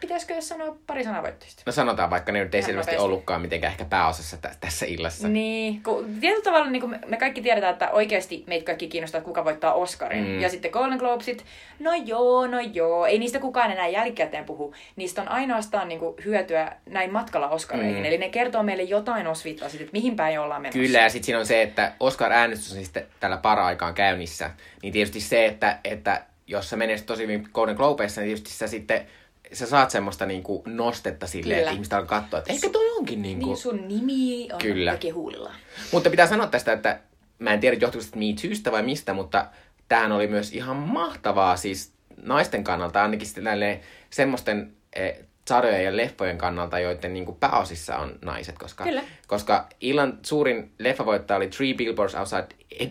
pitäisikö 0.01 0.41
sanoa 0.41 0.77
pari 0.87 1.05
sanaa 1.05 1.23
voittajista? 1.23 1.63
No 1.67 1.73
sanotaan, 1.73 2.11
vaikka 2.11 2.33
ne 2.33 2.45
nyt 2.45 2.55
ei 2.55 2.59
Ihan 2.59 2.67
selvästi 2.71 2.91
nopeasti. 2.93 3.05
ollutkaan 3.07 3.41
mitenkään 3.41 3.71
ehkä 3.71 3.85
pääosassa 3.85 4.37
tä- 4.37 4.55
tässä 4.61 4.87
illassa. 4.87 5.29
Niin, 5.29 5.83
kun 5.83 6.17
tietyllä 6.21 6.45
tavalla 6.45 6.71
niin 6.71 6.81
kun 6.81 6.97
me, 7.07 7.17
kaikki 7.17 7.43
tiedetään, 7.43 7.73
että 7.73 7.91
oikeasti 7.91 8.45
meitä 8.47 8.65
kaikki 8.67 8.89
kiinnostaa, 8.89 9.19
että 9.19 9.27
kuka 9.27 9.45
voittaa 9.45 9.73
Oscarin. 9.75 10.25
Mm. 10.27 10.41
Ja 10.41 10.49
sitten 10.49 10.71
Golden 10.71 10.99
Globesit, 10.99 11.45
no 11.79 11.93
joo, 12.05 12.47
no 12.47 12.61
joo, 12.61 13.07
ei 13.07 13.19
niistä 13.19 13.39
kukaan 13.39 13.71
enää 13.71 13.89
jälkikäteen 13.89 14.45
puhu. 14.45 14.75
Niistä 14.97 15.23
on 15.23 15.29
ainoastaan 15.29 15.89
niin 15.89 16.01
kuin, 16.01 16.15
hyötyä 16.25 16.73
näin 16.87 17.13
matkalla 17.13 17.49
Oscareihin. 17.49 17.97
Mm. 17.99 18.05
Eli 18.05 18.19
ne 18.19 18.29
kertoo 18.29 18.63
meille 18.63 18.83
jotain 18.83 19.27
osviittaa 19.27 19.69
siitä, 19.69 19.85
että 19.85 19.93
mihin 19.93 20.17
päin 20.17 20.41
ollaan 20.41 20.63
menossa. 20.63 20.79
Kyllä, 20.79 20.99
ja 20.99 21.09
sitten 21.09 21.27
siinä 21.27 21.39
on 21.39 21.47
se, 21.47 21.63
että 21.63 21.93
Oscar-äänestys 22.01 22.71
on 22.71 22.77
siis 22.77 22.93
tällä 23.21 23.37
para-aikaan 23.37 23.95
käynnissä. 23.95 24.51
Niin 24.83 24.93
tietysti 24.93 25.21
se, 25.21 25.47
että, 25.47 25.79
että 25.85 26.23
jos 26.51 26.71
sä 26.71 26.77
menet 26.77 27.07
tosi 27.07 27.23
hyvin 27.23 27.49
Golden 27.55 27.77
Globeissa, 27.77 28.21
niin 28.21 28.29
tietysti 28.29 28.51
sä 28.51 28.67
sitten 28.67 29.07
sä 29.53 29.67
saat 29.67 29.91
semmoista 29.91 30.27
niinku 30.27 30.63
nostetta 30.67 31.27
silleen, 31.27 31.57
Kyllä. 31.57 31.61
että 31.61 31.73
ihmiset 31.73 31.93
alkaa 31.93 32.21
katsoa, 32.21 32.39
että 32.39 32.53
ehkä 32.53 32.69
toi 32.69 32.91
onkin 32.91 33.23
niinku... 33.23 33.47
Niin 33.47 33.57
sun 33.57 33.89
nimi 33.89 34.49
on 34.53 34.59
Kyllä. 34.59 34.91
kaikki 34.91 35.11
huulilla. 35.11 35.53
Mutta 35.93 36.11
pitää 36.11 36.27
sanoa 36.27 36.47
tästä, 36.47 36.73
että 36.73 37.01
mä 37.39 37.53
en 37.53 37.61
tiedä 37.61 37.77
johtuuko 37.81 38.07
Me 38.15 38.25
Toosta 38.43 38.73
vai 38.73 38.83
mistä, 38.83 39.13
mutta 39.13 39.47
tämähän 39.89 40.13
oli 40.13 40.27
myös 40.27 40.53
ihan 40.53 40.77
mahtavaa 40.77 41.57
siis 41.57 41.93
naisten 42.23 42.65
kannalta, 42.65 43.03
ainakin 43.03 43.27
sitten 43.27 43.45
näille 43.45 43.81
semmoisten 44.11 44.73
eh, 44.97 45.19
sarjojen 45.49 45.85
ja 45.85 45.97
leffojen 45.97 46.39
kannalta, 46.39 46.79
joiden 46.79 47.13
niin 47.13 47.37
pääosissa 47.41 47.97
on 47.97 48.19
naiset, 48.23 48.59
koska, 48.59 48.85
Kyllä. 48.85 49.03
koska 49.27 49.69
illan 49.81 50.19
suurin 50.23 50.73
leffavoittaja 50.79 51.37
oli 51.37 51.49
Three 51.49 51.75
Billboards 51.75 52.15
Outside 52.15 52.47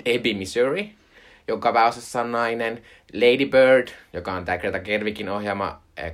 Ebbing, 0.05 0.39
Missouri, 0.39 0.95
joka 1.49 1.73
pääosassa 1.73 2.21
on 2.21 2.31
nainen, 2.31 2.81
Lady 3.13 3.45
Bird, 3.45 3.87
joka 4.13 4.33
on 4.33 4.45
tämä 4.45 4.57
Greta 4.57 4.79
Gerwigin 4.79 5.29
ohjaama 5.29 5.81
eh, 5.97 6.13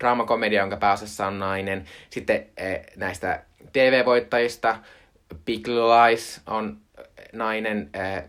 draamakomedia, 0.00 0.60
jonka 0.60 0.76
pääosassa 0.76 1.26
on 1.26 1.38
nainen. 1.38 1.84
Sitten 2.10 2.46
eh, 2.56 2.80
näistä 2.96 3.42
TV-voittajista 3.72 4.78
Big 5.44 5.66
Little 5.66 6.08
Lies 6.08 6.40
on 6.46 6.76
eh, 6.98 7.04
nainen, 7.32 7.90
eh, 7.94 8.24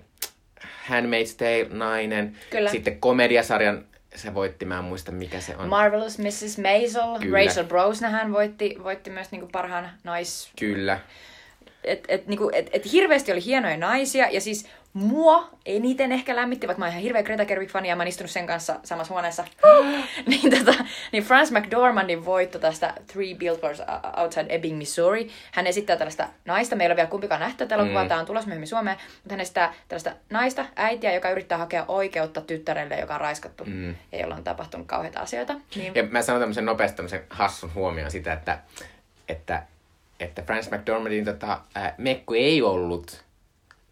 Handmaid's 0.64 1.36
Tale 1.38 1.68
nainen. 1.70 2.38
Kyllä. 2.50 2.72
Sitten 2.72 3.00
komediasarjan 3.00 3.86
se 4.16 4.34
voitti, 4.34 4.66
mä 4.66 4.78
en 4.78 4.84
muista 4.84 5.12
mikä 5.12 5.40
se 5.40 5.56
on. 5.58 5.70
Marvelous 5.70 6.20
Mrs. 6.20 6.58
Maisel, 6.58 7.20
Kyllä. 7.20 7.38
Rachel 7.38 7.66
Brosnahan 7.66 8.34
voitti, 8.34 8.76
voitti 8.84 9.10
myös 9.10 9.32
niinku 9.32 9.48
parhaan 9.52 9.90
nais... 10.04 10.52
Kyllä. 10.60 11.00
Et, 11.84 12.06
et, 12.08 12.28
niinku, 12.28 12.50
et, 12.54 12.70
et 12.74 12.92
hirveästi 12.92 13.32
oli 13.32 13.46
hienoja 13.46 13.78
naisia 13.78 14.30
ja 14.30 14.42
siis 14.42 14.70
mua 14.98 15.50
eniten 15.66 16.12
ehkä 16.12 16.36
lämmitti, 16.36 16.68
vaikka 16.68 16.80
mä 16.80 16.86
oon 16.86 16.92
ihan 16.92 17.04
hirveä 17.04 17.24
Greta 17.24 17.46
Gerwig-fani 17.46 17.88
ja 17.88 17.96
mä 17.96 18.04
oon 18.04 18.08
istunut 18.08 18.32
sen 18.32 18.48
kanssa 18.48 18.80
samassa 18.84 19.14
huoneessa. 19.14 19.46
niin, 20.26 20.58
tota, 20.58 20.84
niin 21.12 21.24
Franz 21.24 21.52
McDormandin 21.52 22.26
voitto 22.26 22.60
tästä 22.60 22.94
Three 23.08 23.36
Billboards 23.36 23.82
Outside 24.18 24.46
Ebbing, 24.50 24.78
Missouri. 24.78 25.30
Hän 25.52 25.68
esittää 25.68 25.98
tällaista 25.98 26.28
naista, 26.46 26.76
meillä 26.76 26.94
on 26.94 26.98
vielä 26.98 27.10
kumpikaan 27.10 27.42
nähty 27.42 27.58
tätä 27.58 27.76
elokuvaa, 27.76 28.04
mm. 28.04 28.08
tämä 28.08 28.20
on 28.20 28.26
tulossa 28.26 28.48
myöhemmin 28.48 28.68
Suomeen, 28.68 28.98
mutta 29.24 29.34
hän 29.34 29.40
esittää 29.40 29.74
tällaista 29.88 30.12
naista, 30.30 30.66
äitiä, 30.76 31.14
joka 31.14 31.30
yrittää 31.30 31.58
hakea 31.58 31.86
oikeutta 31.88 32.42
tyttärelle, 32.42 33.00
joka 33.00 33.14
on 33.14 33.22
raiskattu 33.22 33.66
mm. 33.66 33.96
ja 34.12 34.20
jolla 34.22 34.36
on 34.36 34.44
tapahtunut 34.44 34.88
kauheita 34.88 35.20
asioita. 35.20 35.56
Niin... 35.76 35.96
Ja 35.96 36.04
mä 36.04 36.22
sanon 36.22 36.42
tämmöisen 36.42 36.66
nopeasti 36.66 36.98
tämmöisen 36.98 37.24
hassun 37.30 37.74
huomioon 37.74 38.12
sitä, 38.12 38.34
että, 38.34 38.60
että, 39.30 39.64
että 40.20 40.42
Franz 40.42 40.72
McDormandin 40.72 41.26
tota, 41.26 41.62
äh, 41.78 41.94
mekku 41.98 42.34
ei 42.34 42.62
ollut 42.62 43.27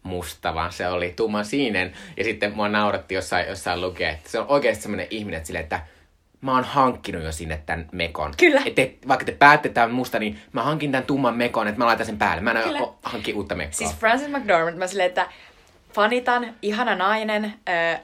musta, 0.06 0.54
vaan 0.54 0.72
se 0.72 0.88
oli 0.88 1.12
tumma 1.16 1.44
siinen. 1.44 1.92
Ja 2.16 2.24
sitten 2.24 2.56
mua 2.56 2.68
nauratti 2.68 3.14
jossain, 3.14 3.48
jossain 3.48 3.80
lukea, 3.80 4.10
että 4.10 4.30
se 4.30 4.38
on 4.38 4.46
oikeasti 4.48 4.82
semmoinen 4.82 5.06
ihminen, 5.10 5.38
että, 5.38 5.46
sille, 5.46 5.60
että 5.60 5.80
mä 6.40 6.54
oon 6.54 6.64
hankkinut 6.64 7.24
jo 7.24 7.32
sinne 7.32 7.62
tämän 7.66 7.88
mekon. 7.92 8.34
Kyllä. 8.36 8.62
Et 8.66 8.74
te, 8.74 8.94
vaikka 9.08 9.24
te 9.26 9.32
päätte 9.32 9.68
tämän 9.68 9.90
musta, 9.90 10.18
niin 10.18 10.40
mä 10.52 10.62
hankin 10.62 10.92
tämän 10.92 11.06
tumman 11.06 11.36
mekon, 11.36 11.68
että 11.68 11.78
mä 11.78 11.86
laitan 11.86 12.06
sen 12.06 12.18
päälle. 12.18 12.42
Mä 12.42 12.50
en 12.50 12.62
Kyllä. 12.62 12.80
hankki 13.02 13.32
uutta 13.32 13.54
mekkoa. 13.54 13.76
Siis 13.76 13.94
Francis 13.94 14.28
McDormand, 14.28 14.78
mä 14.78 14.86
silleen, 14.86 15.08
että 15.08 15.28
fanitan, 15.92 16.54
ihana 16.62 16.94
nainen, 16.94 17.44
äh, 17.44 18.00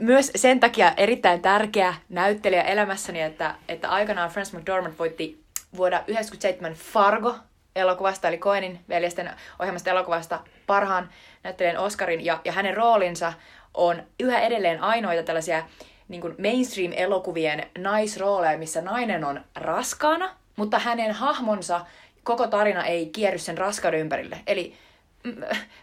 myös 0.00 0.32
sen 0.36 0.60
takia 0.60 0.92
erittäin 0.96 1.42
tärkeä 1.42 1.94
näyttelijä 2.08 2.62
elämässäni, 2.62 3.20
että, 3.20 3.54
että 3.68 3.90
aikanaan 3.90 4.30
Francis 4.30 4.54
McDormand 4.54 4.94
voitti 4.98 5.44
vuonna 5.76 5.98
1997 5.98 6.72
Fargo 6.74 7.34
elokuvasta, 7.76 8.28
eli 8.28 8.38
Coenin 8.38 8.80
veljesten 8.88 9.30
ohjelmasta 9.58 9.90
elokuvasta 9.90 10.40
parhaan 10.66 11.08
näyttelijän 11.42 11.78
Oscarin, 11.78 12.24
ja, 12.24 12.40
ja 12.44 12.52
hänen 12.52 12.76
roolinsa 12.76 13.32
on 13.74 14.02
yhä 14.20 14.40
edelleen 14.40 14.80
ainoita 14.80 15.22
tällaisia 15.22 15.62
niin 16.08 16.20
kuin 16.20 16.34
mainstream-elokuvien 16.38 17.66
naisrooleja, 17.78 18.58
missä 18.58 18.82
nainen 18.82 19.24
on 19.24 19.40
raskaana, 19.54 20.30
mutta 20.56 20.78
hänen 20.78 21.12
hahmonsa 21.12 21.86
koko 22.22 22.46
tarina 22.46 22.84
ei 22.84 23.06
kierry 23.06 23.38
sen 23.38 23.58
raskauden 23.58 24.00
ympärille. 24.00 24.38
Eli 24.46 24.74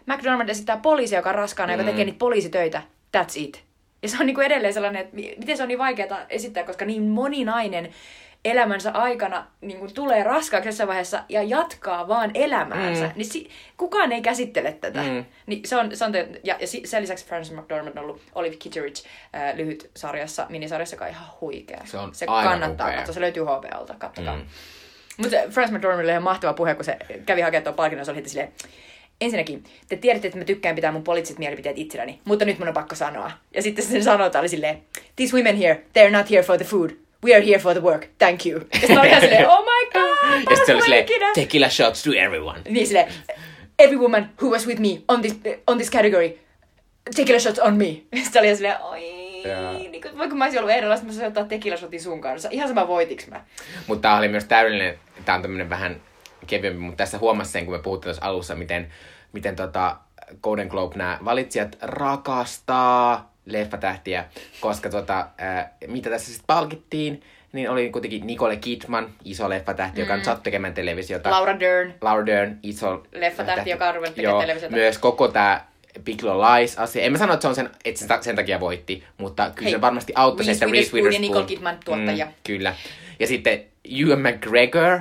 McDormand 0.06 0.48
esittää 0.48 0.76
poliisia, 0.76 1.18
joka 1.18 1.28
on 1.28 1.34
raskaana, 1.34 1.72
mm. 1.72 1.78
joka 1.78 1.90
tekee 1.90 2.04
niitä 2.04 2.18
poliisitöitä. 2.18 2.82
That's 3.16 3.32
it. 3.36 3.64
Ja 4.02 4.08
se 4.08 4.16
on 4.20 4.26
niin 4.26 4.34
kuin 4.34 4.46
edelleen 4.46 4.74
sellainen, 4.74 5.02
että 5.02 5.16
miten 5.16 5.56
se 5.56 5.62
on 5.62 5.68
niin 5.68 5.78
vaikeaa 5.78 6.26
esittää, 6.28 6.64
koska 6.64 6.84
niin 6.84 7.02
moninainen 7.02 7.90
elämänsä 8.44 8.90
aikana 8.90 9.46
niin 9.60 9.78
kuin 9.78 9.94
tulee 9.94 10.22
raskaaksi 10.22 10.68
jossain 10.68 10.88
vaiheessa 10.88 11.22
ja 11.28 11.42
jatkaa 11.42 12.08
vaan 12.08 12.30
elämäänsä, 12.34 13.04
mm. 13.06 13.12
niin 13.16 13.26
si- 13.26 13.50
kukaan 13.76 14.12
ei 14.12 14.22
käsittele 14.22 14.72
tätä. 14.72 15.02
Mm. 15.02 15.24
Niin 15.46 15.62
se 15.68 15.76
on, 15.76 15.96
se 15.96 16.04
on 16.04 16.12
te- 16.12 16.28
ja, 16.44 16.56
ja 16.60 16.66
sen 16.84 17.02
lisäksi 17.02 17.26
Francis 17.26 17.54
McDormand 17.56 17.96
on 17.98 18.04
ollut 18.04 18.20
Olive 18.34 18.56
Kitteridge 18.56 19.00
äh, 19.34 19.56
lyhyt 19.56 19.90
sarjassa, 19.96 20.46
minisarjassa, 20.48 20.94
joka 20.96 21.04
on 21.04 21.10
ihan 21.10 21.26
huikea. 21.40 21.80
Se 21.84 21.98
on 21.98 22.14
Se 22.14 22.26
kannattaa 22.26 22.86
upea. 22.86 22.96
katsoa, 22.96 23.14
se 23.14 23.20
löytyy 23.20 23.42
HBOlta, 23.42 23.94
kattokaa. 23.98 24.36
Mm. 24.36 24.42
Mutta 25.16 25.36
Francis 25.50 25.72
McDormand 25.76 26.02
oli 26.04 26.10
ihan 26.10 26.22
mahtava 26.22 26.52
puhe, 26.52 26.74
kun 26.74 26.84
se 26.84 26.96
kävi 27.26 27.40
hakemaan 27.40 27.64
tuon 27.64 27.74
palkinnon, 27.74 28.04
se 28.04 28.10
oli 28.10 28.18
heti 28.18 28.28
silleen, 28.28 28.52
ensinnäkin, 29.20 29.64
te 29.88 29.96
tiedätte, 29.96 30.28
että 30.28 30.38
mä 30.38 30.44
tykkään 30.44 30.74
pitää 30.74 30.92
mun 30.92 31.02
poliittiset 31.04 31.38
mielipiteet 31.38 31.78
itselläni, 31.78 32.20
mutta 32.24 32.44
nyt 32.44 32.58
mun 32.58 32.68
on 32.68 32.74
pakko 32.74 32.94
sanoa. 32.94 33.30
Ja 33.54 33.62
sitten 33.62 33.84
sen 33.84 34.04
sanota 34.04 34.40
oli 34.40 34.48
silleen, 34.48 34.82
these 35.16 35.36
women 35.36 35.56
here, 35.56 35.82
they're 35.98 36.10
not 36.12 36.30
here 36.30 36.42
for 36.42 36.56
the 36.56 36.64
food. 36.64 36.90
We 37.24 37.34
are 37.34 37.44
here 37.46 37.58
for 37.58 37.72
the 37.74 37.82
work. 37.82 38.08
Thank 38.18 38.46
you. 38.46 38.60
Ja 38.72 38.80
sitten 38.80 39.20
silleen, 39.20 39.48
oh 39.48 39.64
my 39.64 39.90
god, 39.92 40.50
ja 40.50 40.56
sitten 40.56 40.66
se 40.66 40.74
oli 40.74 40.82
silleen, 40.82 41.06
tequila 41.34 41.68
shots 41.68 42.02
to 42.02 42.10
everyone. 42.12 42.60
Niin 42.68 42.86
silleen, 42.86 43.12
every 43.78 43.98
woman 43.98 44.30
who 44.42 44.50
was 44.50 44.66
with 44.66 44.80
me 44.80 45.02
on 45.08 45.20
this, 45.20 45.34
on 45.66 45.76
this 45.76 45.90
category, 45.90 46.38
tequila 47.16 47.40
shots 47.40 47.58
on 47.58 47.76
me. 47.76 47.84
Sitten 48.22 48.40
oli 48.42 48.56
silleen, 48.56 48.82
oi, 48.82 49.42
Jaa. 49.44 49.72
niin 49.72 50.02
kuin, 50.02 50.18
vaikka 50.18 50.36
mä 50.36 50.44
olisin 50.44 50.60
ollut 50.60 50.74
ehdolla, 50.74 50.94
mä 50.94 51.00
saisin 51.00 51.26
ottaa 51.26 51.44
tequila 51.44 51.76
shotin 51.76 52.02
sun 52.02 52.20
kanssa. 52.20 52.48
Ihan 52.52 52.68
sama 52.68 52.88
voitiks 52.88 53.26
mä. 53.26 53.44
Mutta 53.86 54.02
tämä 54.02 54.18
oli 54.18 54.28
myös 54.28 54.44
täydellinen, 54.44 54.98
tämä 55.24 55.36
on 55.36 55.42
tämmöinen 55.42 55.70
vähän 55.70 56.00
kevyempi, 56.46 56.80
mutta 56.80 56.96
tässä 56.96 57.18
huomasi 57.18 57.52
sen, 57.52 57.64
kun 57.64 57.74
me 57.74 57.82
puhuttiin 57.82 58.08
tuossa 58.08 58.26
alussa, 58.26 58.54
miten, 58.54 58.92
miten 59.32 59.56
tota 59.56 59.96
Golden 60.42 60.68
Globe 60.68 60.96
nämä 60.96 61.18
valitsijat 61.24 61.76
rakastaa 61.80 63.31
leffatähtiä, 63.46 64.24
koska 64.60 64.90
tota, 64.90 65.26
ää, 65.38 65.72
mitä 65.86 66.10
tässä 66.10 66.26
sitten 66.26 66.46
palkittiin, 66.46 67.22
niin 67.52 67.70
oli 67.70 67.90
kuitenkin 67.90 68.26
Nicole 68.26 68.56
Kidman, 68.56 69.10
iso 69.24 69.48
leffatähti, 69.48 69.96
mm. 69.96 70.00
joka 70.00 70.14
on 70.14 70.24
saanut 70.24 70.42
tekemään 70.42 70.74
televisiota. 70.74 71.30
Laura 71.30 71.60
Dern, 71.60 71.94
Laura 72.00 72.26
Dern, 72.26 72.58
iso 72.62 73.06
Leffatähti, 73.12 73.70
joka 73.70 73.88
on 73.88 73.94
ruvennut 73.94 74.16
tekemään 74.16 74.40
televisiota. 74.40 74.76
Myös 74.76 74.98
koko 74.98 75.28
tämä 75.28 75.64
Big 76.04 76.22
Little 76.22 76.32
Lies-asia. 76.32 77.02
En 77.02 77.12
mä 77.12 77.18
sano, 77.18 77.32
että 77.32 77.42
se 77.42 77.48
on 77.48 77.54
sen, 77.54 77.70
että 77.84 78.00
se 78.00 78.06
ta- 78.06 78.22
sen 78.22 78.36
takia 78.36 78.60
voitti, 78.60 79.04
mutta 79.18 79.50
kyllä 79.54 79.64
Hei, 79.64 79.72
se 79.72 79.80
varmasti 79.80 80.12
auttoi 80.16 80.44
se, 80.44 80.52
että 80.52 80.66
Reese 80.66 80.92
Witherspoon 80.92 81.14
ja. 81.14 81.20
Nicole 81.20 81.46
Kidman 81.46 81.78
tuottajia. 81.84 82.26
Mm, 82.26 82.32
kyllä. 82.44 82.74
Ja 83.20 83.26
sitten 83.26 83.64
Ewan 84.00 84.20
McGregor 84.20 85.00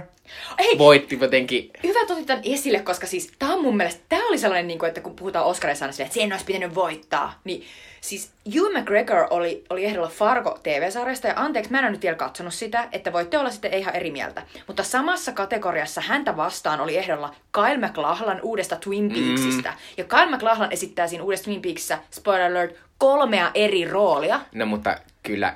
Hei, 0.59 0.77
voitti 0.77 1.17
jotenkin... 1.21 1.71
hyvä 1.83 2.01
että 2.01 2.13
otit 2.13 2.25
tämän 2.25 2.43
esille, 2.45 2.79
koska 2.79 3.07
siis 3.07 3.31
tää 3.39 3.49
on 3.49 3.61
mun 3.61 3.77
mielestä, 3.77 4.01
tää 4.09 4.19
oli 4.19 4.37
sellainen, 4.37 4.67
niin 4.67 4.79
kuin, 4.79 4.87
että 4.87 5.01
kun 5.01 5.15
puhutaan 5.15 5.45
Oscarissa 5.45 5.85
aina 5.85 5.93
silleen, 5.93 6.07
että 6.07 6.19
sen 6.19 6.31
olisi 6.31 6.45
pitänyt 6.45 6.75
voittaa, 6.75 7.39
niin 7.43 7.63
siis 8.01 8.31
Ewan 8.55 8.81
McGregor 8.81 9.27
oli, 9.29 9.63
oli 9.69 9.85
ehdolla 9.85 10.07
Fargo 10.07 10.59
TV-sarjasta, 10.63 11.27
ja 11.27 11.33
anteeksi, 11.35 11.71
mä 11.71 11.79
en 11.79 11.85
ole 11.85 11.91
nyt 11.91 12.01
vielä 12.01 12.15
katsonut 12.15 12.53
sitä, 12.53 12.87
että 12.91 13.13
voitte 13.13 13.37
olla 13.37 13.49
sitten 13.49 13.73
ihan 13.73 13.95
eri 13.95 14.11
mieltä. 14.11 14.43
Mutta 14.67 14.83
samassa 14.83 15.31
kategoriassa 15.31 16.01
häntä 16.01 16.37
vastaan 16.37 16.81
oli 16.81 16.97
ehdolla 16.97 17.35
Kyle 17.51 17.87
McLachlan 17.87 18.39
uudesta 18.41 18.75
Twin 18.75 19.09
Peaksista. 19.09 19.69
Mm. 19.69 19.77
Ja 19.97 20.03
Kyle 20.03 20.35
McLachlan 20.35 20.71
esittää 20.71 21.07
siinä 21.07 21.23
uudessa 21.23 21.45
Twin 21.45 21.61
Peaksissa, 21.61 21.97
spoiler 22.11 22.51
alert, 22.51 22.75
kolmea 22.97 23.51
eri 23.53 23.85
roolia. 23.85 24.39
No 24.51 24.65
mutta 24.65 24.97
kyllä 25.23 25.55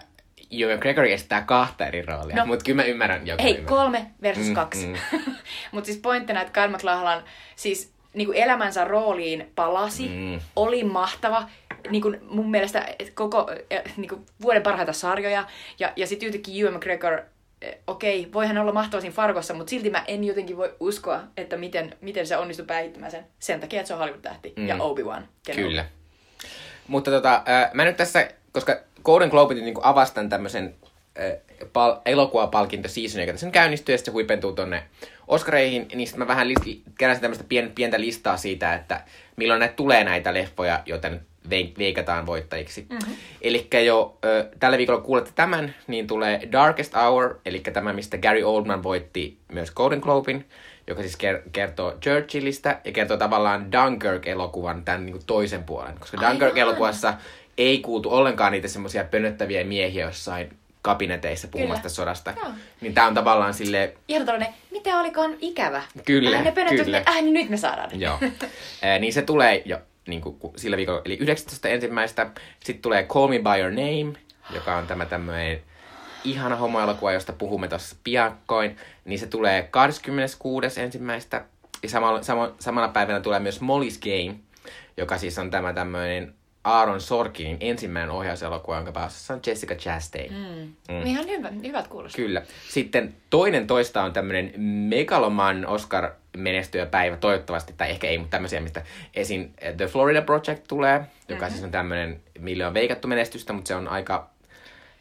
Ewan 0.64 0.76
McGregor 0.78 1.06
estää 1.06 1.42
kahta 1.42 1.86
eri 1.88 2.02
roolia, 2.02 2.36
No. 2.36 2.46
mutta 2.46 2.64
kyllä 2.66 2.82
mä 2.82 2.88
ymmärrän 2.88 3.28
joka 3.28 3.44
Hei, 3.44 3.52
ymmärrän. 3.52 3.78
kolme 3.78 4.08
versus 4.22 4.48
Mm, 4.48 4.54
kaksi. 4.54 4.88
mm. 4.88 4.96
Mutta 5.72 5.86
siis 5.86 5.98
pointtina, 5.98 6.42
että 6.42 6.54
Kyle 6.54 6.68
MacLachlan 6.68 7.24
siis 7.56 7.94
niin 8.14 8.26
kuin 8.28 8.38
elämänsä 8.38 8.84
rooliin 8.86 9.52
palasi, 9.56 10.08
Mm. 10.10 10.40
oli 10.56 10.84
mahtava. 10.84 11.50
Niin 11.90 12.02
kuin 12.02 12.18
mun 12.30 12.52
mielestä 12.52 12.88
koko 13.14 13.52
eh, 13.70 13.82
niin 13.98 14.10
kuin 14.10 14.26
vuoden 14.42 14.64
parhaita 14.64 14.94
sarjoja. 14.94 15.46
Ja, 15.80 15.94
ja 15.96 16.08
sitten 16.08 16.28
yhtäkkiä 16.28 16.64
Ewan 16.64 16.74
McGregor, 16.78 17.20
eh, 17.62 17.78
okei, 17.88 18.30
voi 18.34 18.48
hän 18.48 18.58
olla 18.58 18.72
mahtava 18.72 19.02
siinä 19.02 19.16
Fargossa, 19.16 19.54
mutta 19.54 19.70
silti 19.70 19.90
mä 19.90 20.04
en 20.08 20.24
jotenkin 20.24 20.58
voi 20.58 20.74
uskoa, 20.80 21.22
että 21.38 21.58
miten, 21.58 21.96
miten 22.02 22.28
se 22.28 22.38
onnistui 22.38 22.66
päihittämään 22.66 23.12
sen. 23.12 23.26
Sen 23.40 23.60
takia, 23.60 23.80
että 23.80 23.88
se 23.88 23.94
on 23.94 24.00
Hollywood-tähti. 24.00 24.54
Mm. 24.56 24.68
Ja 24.68 24.76
Obi-Wan. 24.76 25.28
Kenobi. 25.46 25.62
Kyllä. 25.64 25.86
Mutta 26.88 27.12
tota, 27.12 27.44
mä 27.74 27.86
nyt 27.86 27.98
tässä, 27.98 28.30
koska 28.52 28.76
Golden 29.06 29.30
Globet 29.30 29.58
niin 29.58 29.76
avastan 29.82 30.30
tämmöisen 30.30 30.76
äh, 31.20 31.32
pal- 31.74 31.98
elokuvapalkintoseason, 32.06 33.22
joka 33.22 33.32
tässä 33.32 33.50
käynnistyy 33.50 33.94
ja 33.94 33.98
sitten 33.98 34.12
se 34.12 34.16
huipentuu 34.16 34.52
tonne 34.52 34.84
Oscareihin, 35.28 35.88
niin 35.96 36.08
sitten 36.08 36.20
mä 36.20 36.28
vähän 36.28 36.48
list- 36.48 36.92
keräsin 36.98 37.22
tämmöistä 37.22 37.46
pien- 37.48 37.72
pientä 37.76 38.00
listaa 38.00 38.38
siitä, 38.38 38.74
että 38.74 39.02
milloin 39.36 39.60
näitä 39.60 39.76
tulee 39.76 40.04
näitä 40.04 40.34
leffoja, 40.34 40.84
joita 40.86 41.10
nyt 41.10 41.22
vei- 41.50 41.74
veikataan 41.78 42.26
voittajiksi. 42.26 42.86
Mm-hmm. 42.90 43.16
Eli 43.42 43.68
jo 43.86 44.18
ö, 44.26 44.50
tällä 44.60 44.78
viikolla 44.78 45.02
kuulette 45.02 45.32
tämän, 45.36 45.76
niin 45.88 46.08
tulee 46.08 46.50
Darkest 46.52 46.94
Hour, 46.94 47.36
eli 47.46 47.60
tämä, 47.60 47.94
mistä 47.94 48.18
Gary 48.18 48.44
Oldman 48.44 48.84
voitti 48.84 49.38
myös 49.52 49.72
Golden 49.72 50.00
Globin, 50.00 50.46
joka 50.88 51.02
siis 51.02 51.16
ker- 51.16 51.50
kertoo 51.52 51.94
Churchillistä 52.02 52.80
ja 52.84 52.92
kertoo 52.92 53.18
tavallaan 53.18 53.72
Dunkirk-elokuvan 53.72 54.86
tämän 54.86 55.06
niin 55.06 55.14
kuin 55.14 55.26
toisen 55.28 55.64
puolen. 55.64 56.00
Koska. 56.00 56.30
Dunkirk-elokuvassa 56.30 57.14
ei 57.58 57.80
kuultu 57.80 58.10
ollenkaan 58.14 58.52
niitä 58.52 58.68
semmoisia 58.68 59.04
pönöttäviä 59.04 59.64
miehiä 59.64 60.06
jossain 60.06 60.58
kabineteissa 60.82 61.48
puhumasta 61.48 61.82
Kyllä. 61.82 61.94
sodasta. 61.96 62.34
Joo. 62.38 62.52
Niin 62.82 62.94
tää 62.94 63.08
on 63.08 63.14
tavallaan 63.14 63.54
sille 63.54 63.94
Ihan 64.08 64.26
tällainen, 64.26 64.54
mitä 64.72 65.00
olikaan 65.00 65.36
ikävä. 65.42 65.84
Kyllä, 66.06 66.38
Äh, 66.38 66.44
ne 66.44 66.54
kyllä. 66.84 67.02
Äh, 67.08 67.22
niin 67.22 67.34
nyt 67.34 67.50
me 67.50 67.58
saadaan. 67.58 68.00
Joo. 68.00 68.20
Ää, 68.82 69.00
niin 69.00 69.14
se 69.14 69.22
tulee 69.22 69.62
jo 69.66 69.78
niin 70.08 70.22
kuin, 70.22 70.40
ku- 70.40 70.54
sillä 70.58 70.78
viikolla, 70.78 71.02
eli 71.06 71.18
19. 71.22 71.68
ensimmäistä. 71.68 72.30
Sitten 72.60 72.82
tulee 72.82 73.04
Call 73.04 73.28
Me 73.28 73.40
By 73.40 73.60
Your 73.62 73.72
Name, 73.72 74.20
joka 74.54 74.76
on 74.76 74.88
tämä 74.88 75.06
tämmöinen 75.06 75.62
ihana 76.24 76.56
homoelokuva, 76.56 77.12
josta 77.12 77.34
puhumme 77.34 77.68
tuossa 77.68 77.96
piakkoin. 78.04 78.78
Niin 79.06 79.20
se 79.20 79.28
tulee 79.28 79.68
26. 79.72 80.82
ensimmäistä. 80.82 81.46
Ja 81.84 81.90
samalla, 81.90 82.24
sama, 82.24 82.52
samana 82.60 82.88
päivänä 82.88 83.20
tulee 83.20 83.40
myös 83.40 83.62
Molly's 83.62 84.00
Game, 84.00 84.40
joka 84.98 85.18
siis 85.18 85.40
on 85.40 85.52
tämä 85.52 85.74
tämmöinen 85.74 86.34
Aaron 86.66 87.02
Sorkinin 87.02 87.58
ensimmäinen 87.60 88.12
ohjauselokuva, 88.12 88.76
jonka 88.76 88.92
pääosassa 88.92 89.34
on 89.34 89.40
Jessica 89.48 89.76
Chastain. 89.76 90.34
Mm. 90.34 90.96
Mm. 90.96 91.06
Ihan 91.06 91.28
hyvä, 91.28 91.52
hyvät 91.64 91.88
kuulostaa. 91.88 92.26
Kyllä. 92.26 92.42
Sitten 92.70 93.14
toinen 93.30 93.68
toista 93.68 94.04
on 94.04 94.14
tämmöinen 94.14 94.54
Megaloman 94.90 95.66
Oscar 95.66 96.12
menestyjäpäivä, 96.38 97.18
toivottavasti, 97.18 97.74
tai 97.78 97.90
ehkä 97.90 98.08
ei, 98.08 98.18
mutta 98.18 98.32
tämmöisiä, 98.32 98.62
mistä 98.62 98.82
esim. 99.14 99.50
The 99.78 99.88
Florida 99.88 100.22
Project 100.22 100.64
tulee, 100.68 101.02
joka 101.28 101.46
mm-hmm. 101.46 101.52
siis 101.52 101.64
on 101.64 101.72
tämmöinen, 101.72 102.22
mille 102.40 102.68
on 102.68 102.74
veikattu 102.74 103.08
menestystä, 103.08 103.54
mutta 103.54 103.68
se 103.68 103.76
on 103.76 103.88
aika 103.88 104.30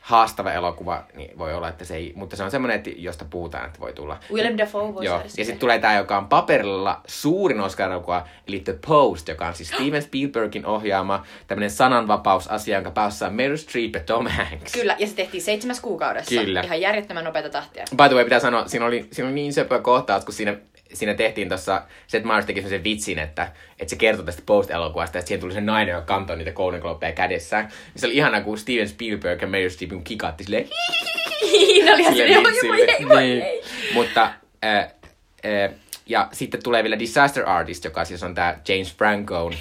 haastava 0.05 0.53
elokuva, 0.53 1.05
niin 1.15 1.39
voi 1.39 1.55
olla, 1.55 1.69
että 1.69 1.85
se 1.85 1.97
ei, 1.97 2.13
mutta 2.17 2.37
se 2.37 2.45
on 2.45 2.51
semmoinen, 2.51 2.77
että 2.77 2.91
josta 2.97 3.25
puhutaan, 3.31 3.67
että 3.67 3.81
voi 3.81 3.93
tulla. 3.93 4.19
Willem 4.33 4.59
Dafoe 4.59 4.83
Joo, 4.83 5.05
saada 5.05 5.25
ja 5.25 5.31
sitten. 5.31 5.59
tulee 5.59 5.79
tämä, 5.79 5.95
joka 5.95 6.19
on 6.19 6.29
paperilla 6.29 7.01
suurin 7.07 7.61
Oscar-elokuva, 7.61 8.25
eli 8.49 8.61
The 8.61 8.79
Post, 8.87 9.29
joka 9.29 9.47
on 9.47 9.55
siis 9.55 9.69
Steven 9.69 10.03
Spielbergin 10.03 10.67
ohjaama 10.67 11.25
tämmöinen 11.47 11.71
sananvapausasia, 11.71 12.77
jonka 12.77 12.91
päässä 12.91 13.27
on 13.27 13.35
Meryl 13.35 13.57
Streep 13.57 13.95
ja 13.95 14.01
Tom 14.01 14.27
Hanks. 14.27 14.73
Kyllä, 14.73 14.97
ja 14.99 15.07
se 15.07 15.15
tehtiin 15.15 15.43
seitsemässä 15.43 15.83
kuukaudessa. 15.83 16.35
Kyllä. 16.35 16.61
Ihan 16.61 16.81
järjettömän 16.81 17.25
nopeata 17.25 17.51
tahtia. 17.51 17.85
By 17.97 18.09
the 18.09 18.15
way, 18.15 18.25
pitää 18.25 18.41
sanoa, 18.41 18.69
siinä 18.69 18.87
oli, 18.87 19.09
siinä 19.13 19.29
oli 19.29 19.35
niin 19.35 19.53
söpö 19.53 19.81
kohtaus, 19.81 20.25
kun 20.25 20.35
siinä, 20.35 20.57
siinä 20.95 21.15
tehtiin 21.15 21.49
tuossa, 21.49 21.83
Seth 22.07 22.27
Meyers 22.27 22.47
teki 22.47 22.61
semmoisen 22.61 22.85
vitsin, 22.85 23.19
että, 23.19 23.53
että 23.79 23.91
se 23.91 23.97
kertoi 23.97 24.25
tästä 24.25 24.43
Post-elokuvasta, 24.47 25.19
että 25.19 25.29
siihen 25.29 25.41
tuli 25.41 25.53
se 25.53 25.61
nainen, 25.61 25.93
joka 25.93 26.07
kantoi 26.07 26.37
niitä 26.37 26.53
Golden 26.53 26.81
Globeja 26.81 27.13
kädessään. 27.13 27.65
Niin 27.65 27.75
se 27.97 28.07
oli 28.07 28.17
ihana, 28.17 28.41
kun 28.41 28.59
Steven 28.59 28.89
Spielberg 28.89 29.43
ja 29.43 29.49
Meryl 29.49 29.71
Streep 29.71 29.91
kun 29.91 30.05
kikatti 30.05 30.45
silleen, 30.45 30.69
ne 31.85 31.93
oli 31.95 32.03
ihan 32.03 32.15
sille 32.15 32.61
silleen, 32.61 32.77
vitsille. 32.77 32.81
voi 32.81 32.91
ei, 32.91 33.09
voi 33.09 33.23
Niin. 33.23 33.43
ei. 33.43 33.63
Mutta, 33.95 34.23
äh, 34.65 34.79
äh, 34.79 35.71
ja 36.07 36.29
sitten 36.33 36.63
tulee 36.63 36.83
vielä 36.83 36.99
Disaster 36.99 37.49
Artist, 37.49 37.85
joka 37.85 38.05
siis 38.05 38.23
on 38.23 38.35
tämä 38.35 38.57
James 38.69 38.95
Francoon 38.97 39.55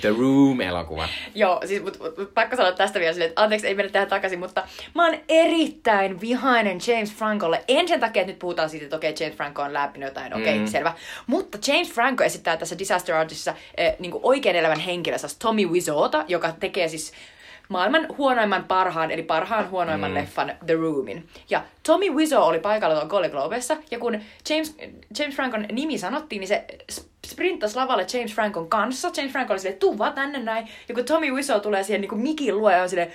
The 0.00 0.08
Room-elokuva. 0.08 1.08
Joo, 1.34 1.60
siis 1.66 1.82
mut, 1.82 1.98
mut, 2.00 2.18
mut, 2.18 2.34
pakko 2.34 2.56
sanoa 2.56 2.72
tästä 2.72 3.00
vielä 3.00 3.12
silleen, 3.12 3.28
että 3.28 3.42
anteeksi, 3.42 3.66
ei 3.66 3.74
mennä 3.74 3.92
tähän 3.92 4.08
takaisin, 4.08 4.38
mutta 4.38 4.62
mä 4.94 5.04
oon 5.06 5.18
erittäin 5.28 6.20
vihainen 6.20 6.78
James 6.86 7.12
Francolle. 7.14 7.64
En 7.68 7.88
sen 7.88 8.00
takia, 8.00 8.22
että 8.22 8.32
nyt 8.32 8.38
puhutaan 8.38 8.70
siitä, 8.70 8.84
että 8.84 8.96
okei, 8.96 9.14
James 9.20 9.36
Franco 9.36 9.62
on 9.62 9.72
läpinyt 9.72 10.08
jotain, 10.08 10.34
okei, 10.34 10.58
Mm. 10.58 10.66
selvä. 10.66 10.94
Mutta 11.26 11.58
James 11.66 11.92
Franco 11.92 12.24
esittää 12.24 12.56
tässä 12.56 12.78
Disaster 12.78 13.14
Artistissa 13.14 13.54
eh, 13.76 13.94
niin 13.98 14.12
oikein 14.22 14.56
elävän 14.56 14.80
henkilössä 14.80 15.28
Tommy 15.38 15.66
Wiseauta, 15.66 16.24
joka 16.28 16.52
tekee 16.60 16.88
siis 16.88 17.12
maailman 17.70 18.06
huonoimman 18.18 18.64
parhaan, 18.64 19.10
eli 19.10 19.22
parhaan 19.22 19.70
huonoimman 19.70 20.10
mm. 20.10 20.14
leffan 20.14 20.52
The 20.66 20.74
Roomin. 20.74 21.28
Ja 21.50 21.62
Tommy 21.86 22.10
Wiseau 22.10 22.44
oli 22.44 22.58
paikalla 22.58 22.94
tuon 22.94 23.08
Golden 23.08 23.30
Globessa, 23.30 23.76
ja 23.90 23.98
kun 23.98 24.20
James, 24.50 24.76
James 25.18 25.34
Francon 25.36 25.66
nimi 25.72 25.98
sanottiin, 25.98 26.40
niin 26.40 26.48
se 26.48 26.64
sprinttasi 27.26 27.76
lavalle 27.76 28.06
James 28.14 28.34
Francon 28.34 28.68
kanssa. 28.68 29.10
James 29.16 29.32
Franco 29.32 29.52
oli 29.52 29.60
silleen, 29.60 29.78
tuu 29.78 29.98
vaan 29.98 30.12
tänne 30.12 30.38
näin. 30.38 30.68
Ja 30.88 30.94
kun 30.94 31.04
Tommy 31.04 31.30
Wiseau 31.30 31.60
tulee 31.60 31.82
siihen 31.82 32.00
niin 32.00 32.08
kuin 32.08 32.20
mikin 32.20 32.58
luo 32.58 32.70
ja 32.70 32.82
on 32.82 32.88
silleen, 32.88 33.12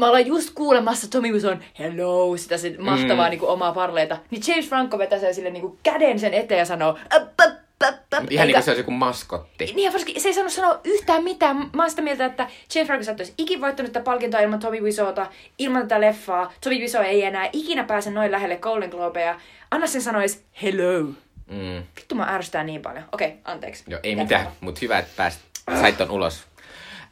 mä 0.00 0.08
olen 0.08 0.26
just 0.26 0.54
kuulemassa 0.54 1.10
Tommy 1.10 1.32
Wiseau'n 1.32 1.62
hello, 1.78 2.36
sitä 2.36 2.56
se 2.56 2.74
mahtavaa 2.78 3.26
mm. 3.26 3.30
niin 3.30 3.40
kuin, 3.40 3.50
omaa 3.50 3.72
parleita. 3.72 4.18
Niin 4.30 4.42
James 4.48 4.68
Franco 4.68 4.98
vetää 4.98 5.18
sen 5.18 5.34
sille 5.34 5.50
niin 5.50 5.60
kuin 5.60 5.78
käden 5.82 6.18
sen 6.18 6.34
eteen 6.34 6.58
ja 6.58 6.64
sanoo, 6.64 6.98
"Äp, 7.14 7.40
äp, 7.40 7.61
äp, 7.84 7.94
äp." 7.94 8.12
Ihan 8.12 8.26
niin 8.28 8.40
Eikä- 8.40 8.52
kuin 8.52 8.62
se 8.62 8.70
olisi 8.70 8.80
joku 8.80 8.90
maskotti. 8.90 9.64
niin 9.64 9.78
ja 9.84 9.92
varsinkin 9.92 10.22
se 10.22 10.28
ei 10.28 10.34
saanut 10.34 10.52
sanoa 10.52 10.80
yhtään 10.84 11.24
mitään. 11.24 11.56
Mä 11.56 11.82
oon 11.82 11.90
sitä 11.90 12.02
mieltä, 12.02 12.24
että 12.26 12.48
sä 12.68 12.80
et 12.80 12.90
olisi 13.20 13.34
ikin 13.38 13.60
voittanut 13.60 13.92
tätä 13.92 14.04
palkintoa 14.04 14.40
ilman 14.40 14.60
Tommy 14.60 14.80
Wiseauta, 14.80 15.26
ilman 15.58 15.82
tätä 15.82 16.00
leffaa. 16.00 16.52
Tommy 16.60 16.78
Wiseau 16.78 17.04
ei 17.04 17.24
enää 17.24 17.48
ikinä 17.52 17.84
pääse 17.84 18.10
noin 18.10 18.32
lähelle 18.32 18.56
Golden 18.56 18.90
Globeja. 18.90 19.40
Anna 19.70 19.86
sen 19.86 20.02
sanois 20.02 20.44
hello. 20.62 21.02
Mm. 21.46 21.82
Vittu 21.96 22.14
mä 22.14 22.24
ärsytään 22.24 22.66
niin 22.66 22.82
paljon. 22.82 23.04
Okei, 23.12 23.34
anteeksi. 23.44 23.84
Joo, 23.88 24.00
ei 24.02 24.10
Jatka 24.12 24.22
mitään, 24.24 24.46
mutta 24.60 24.78
hyvä, 24.82 24.98
että 24.98 25.12
pääsit, 25.16 25.40
sait 25.80 25.96
ton 25.98 26.10
ulos. 26.10 26.44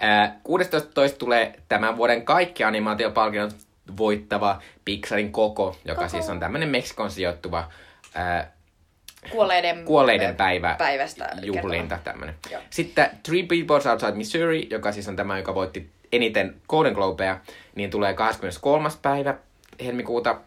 Ää, 0.00 0.37
16.2. 1.09 1.16
tulee 1.18 1.54
tämän 1.68 1.96
vuoden 1.96 2.24
kaikki 2.24 2.64
animaatiopalkinnot 2.64 3.54
voittava 3.96 4.62
Pixarin 4.85 5.33
Koko, 5.33 5.76
joka 5.85 6.00
Koko. 6.00 6.09
siis 6.09 6.28
on 6.28 6.40
tämmönen 6.40 6.68
Meksikon 6.68 7.11
sijoittuva 7.11 7.68
ää, 8.14 8.52
Kuolleiden, 9.30 9.85
kuolleiden 9.85 10.37
päivä, 10.37 10.74
päivästä 10.78 11.28
juhlinta. 11.42 11.98
Joo. 12.50 12.62
Sitten 12.70 13.11
Three 13.22 13.42
Billboards 13.42 13.87
Outside 13.87 14.12
Missouri, 14.12 14.66
joka 14.70 14.92
siis 14.92 15.09
on 15.09 15.16
tämä, 15.16 15.38
joka 15.38 15.54
voitti 15.54 15.90
eniten 16.12 16.54
Golden 16.68 16.92
Globeja, 16.92 17.40
niin 17.74 17.90
tulee 17.90 18.14
23. 18.14 18.88
päivä 19.02 19.35
helmikuuta. 19.85 20.40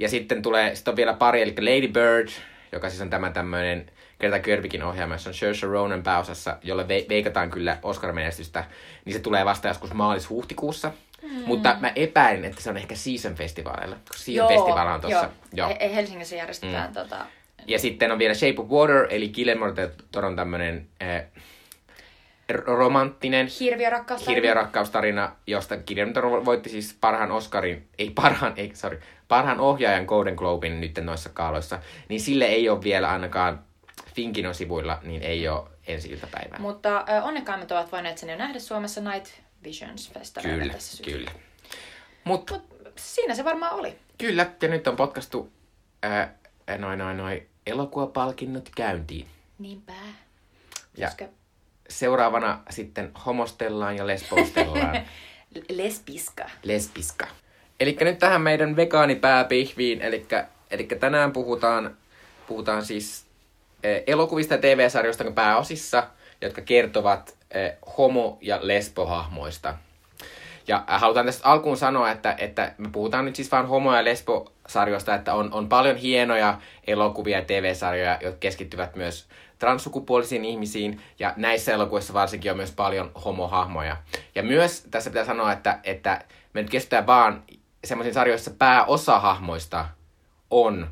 Ja 0.00 0.08
sitten 0.08 0.42
tulee, 0.42 0.74
sitten 0.74 0.92
on 0.92 0.96
vielä 0.96 1.14
pari, 1.14 1.42
eli 1.42 1.54
Lady 1.60 1.88
Bird, 1.88 2.28
joka 2.72 2.90
siis 2.90 3.02
on 3.02 3.10
tämä 3.10 3.30
tämmöinen 3.30 3.90
Greta 4.20 4.38
Gerwigin 4.38 4.82
ohjaama, 4.82 5.14
jossa 5.14 5.30
on 5.30 5.34
Saoirse 5.34 5.66
Ronan 5.66 6.02
pääosassa, 6.02 6.58
jolle 6.62 6.82
ve- 6.82 7.08
veikataan 7.08 7.50
kyllä 7.50 7.78
Oscar-menestystä, 7.82 8.64
niin 9.04 9.14
se 9.14 9.20
tulee 9.20 9.44
vasta 9.44 9.68
joskus 9.68 9.92
maalis-huhtikuussa. 9.92 10.90
Mm. 11.22 11.42
Mutta 11.46 11.76
mä 11.80 11.92
epäilen, 11.96 12.44
että 12.44 12.62
se 12.62 12.70
on 12.70 12.76
ehkä 12.76 12.94
Season 12.94 13.34
Festivalilla, 13.34 13.96
koska 14.08 14.24
Season 14.24 14.48
Festival 14.48 14.86
on 14.86 15.00
tuossa. 15.00 15.30
Joo. 15.52 15.68
He- 15.68 15.94
Helsingissä 15.94 16.36
järjestetään 16.36 16.88
mm. 16.90 16.94
tota... 16.94 17.26
Ja 17.66 17.78
sitten 17.78 18.12
on 18.12 18.18
vielä 18.18 18.34
Shape 18.34 18.54
of 18.60 18.68
Water, 18.68 19.06
eli 19.10 19.28
Guillermo 19.28 19.76
del 19.76 19.88
Toron 20.12 20.36
tämmönen 20.36 20.88
äh, 21.02 21.22
romanttinen 22.66 23.46
Hirviö 23.60 23.90
rakkaus. 23.90 24.26
hirviö 24.28 24.54
rakkaustarina, 24.54 25.36
josta 25.46 25.76
Guillermo 25.76 26.14
del 26.14 26.22
Toro 26.22 26.44
voitti 26.44 26.68
siis 26.68 26.96
parhaan 27.00 27.30
Oscarin, 27.32 27.88
ei 27.98 28.10
parhaan, 28.10 28.52
ei, 28.56 28.70
sorry, 28.74 29.00
parhaan 29.28 29.60
ohjaajan 29.60 30.04
Golden 30.04 30.34
Globin 30.34 30.80
nyt 30.80 30.98
noissa 31.02 31.28
kaaloissa, 31.28 31.78
niin 32.08 32.20
sille 32.20 32.44
ei 32.44 32.68
ole 32.68 32.82
vielä 32.82 33.10
ainakaan 33.10 33.64
Finkinon 34.14 34.54
sivuilla, 34.54 34.98
niin 35.02 35.22
ei 35.22 35.48
ole 35.48 35.68
ensi 35.86 36.08
iltapäivää. 36.10 36.58
Mutta 36.58 37.04
ö, 37.08 37.22
onnekkaimmat 37.22 37.72
ovat 37.72 37.92
voineet 37.92 38.18
sen 38.18 38.28
jo 38.28 38.36
nähdä 38.36 38.58
Suomessa 38.58 39.00
Night 39.00 39.32
Visions 39.64 40.12
Festivalilla 40.12 40.60
Kyllä, 40.62 40.72
tässä 40.72 40.96
syksyllä. 40.96 41.30
kyllä. 41.30 41.44
Mutta 42.24 42.54
Mut 42.54 42.92
siinä 42.96 43.34
se 43.34 43.44
varmaan 43.44 43.72
oli. 43.72 43.96
kyllä, 44.18 44.46
ja 44.62 44.68
nyt 44.68 44.86
on 44.88 44.96
podcastu 44.96 45.52
ää, 46.02 46.34
noin 46.78 46.98
noin 46.98 47.16
noin 47.16 47.48
elokuvapalkinnot 47.66 48.70
käyntiin. 48.76 49.26
Niinpä. 49.58 49.92
Ja 50.96 51.06
Koska 51.06 51.24
seuraavana 51.88 52.60
sitten 52.70 53.10
homostellaan 53.26 53.96
ja 53.96 54.06
lesbostellaan. 54.06 55.00
lesbiska. 55.68 56.44
lesbiska. 56.62 57.26
Eli 57.80 57.96
nyt 58.00 58.18
tähän 58.18 58.40
meidän 58.40 58.76
vegaanipääpihviin, 58.76 60.02
eli, 60.02 60.26
tänään 61.00 61.32
puhutaan, 61.32 61.96
puhutaan 62.46 62.84
siis 62.84 63.26
eh, 63.82 64.02
elokuvista 64.06 64.54
ja 64.54 64.60
TV-sarjoista 64.60 65.30
pääosissa, 65.30 66.06
jotka 66.40 66.60
kertovat 66.62 67.36
eh, 67.50 67.72
homo- 67.98 68.38
ja 68.40 68.58
lesbohahmoista. 68.62 69.74
Ja 70.68 70.84
halutaan 70.86 71.26
tästä 71.26 71.48
alkuun 71.48 71.76
sanoa, 71.76 72.10
että, 72.10 72.34
että 72.38 72.74
me 72.78 72.88
puhutaan 72.92 73.24
nyt 73.24 73.36
siis 73.36 73.52
vain 73.52 73.66
homo- 73.66 73.96
ja 73.96 74.04
lesbosarjoista, 74.66 75.14
että 75.14 75.34
on, 75.34 75.52
on 75.52 75.68
paljon 75.68 75.96
hienoja 75.96 76.58
elokuvia 76.86 77.38
ja 77.38 77.44
TV-sarjoja, 77.44 78.18
jotka 78.22 78.38
keskittyvät 78.38 78.96
myös 78.96 79.28
transsukupuolisiin 79.58 80.44
ihmisiin, 80.44 81.00
ja 81.18 81.34
näissä 81.36 81.72
elokuvissa 81.72 82.14
varsinkin 82.14 82.50
on 82.50 82.56
myös 82.56 82.72
paljon 82.72 83.10
homohahmoja. 83.24 83.96
Ja 84.34 84.42
myös 84.42 84.86
tässä 84.90 85.10
pitää 85.10 85.24
sanoa, 85.24 85.52
että, 85.52 85.78
että 85.84 86.24
me 86.52 86.62
nyt 86.62 86.70
keskitytään 86.70 87.06
vaan 87.06 87.44
semmoisiin 87.84 88.14
sarjoissa 88.14 88.50
pääosa 88.50 89.20
hahmoista 89.20 89.88
on 90.50 90.90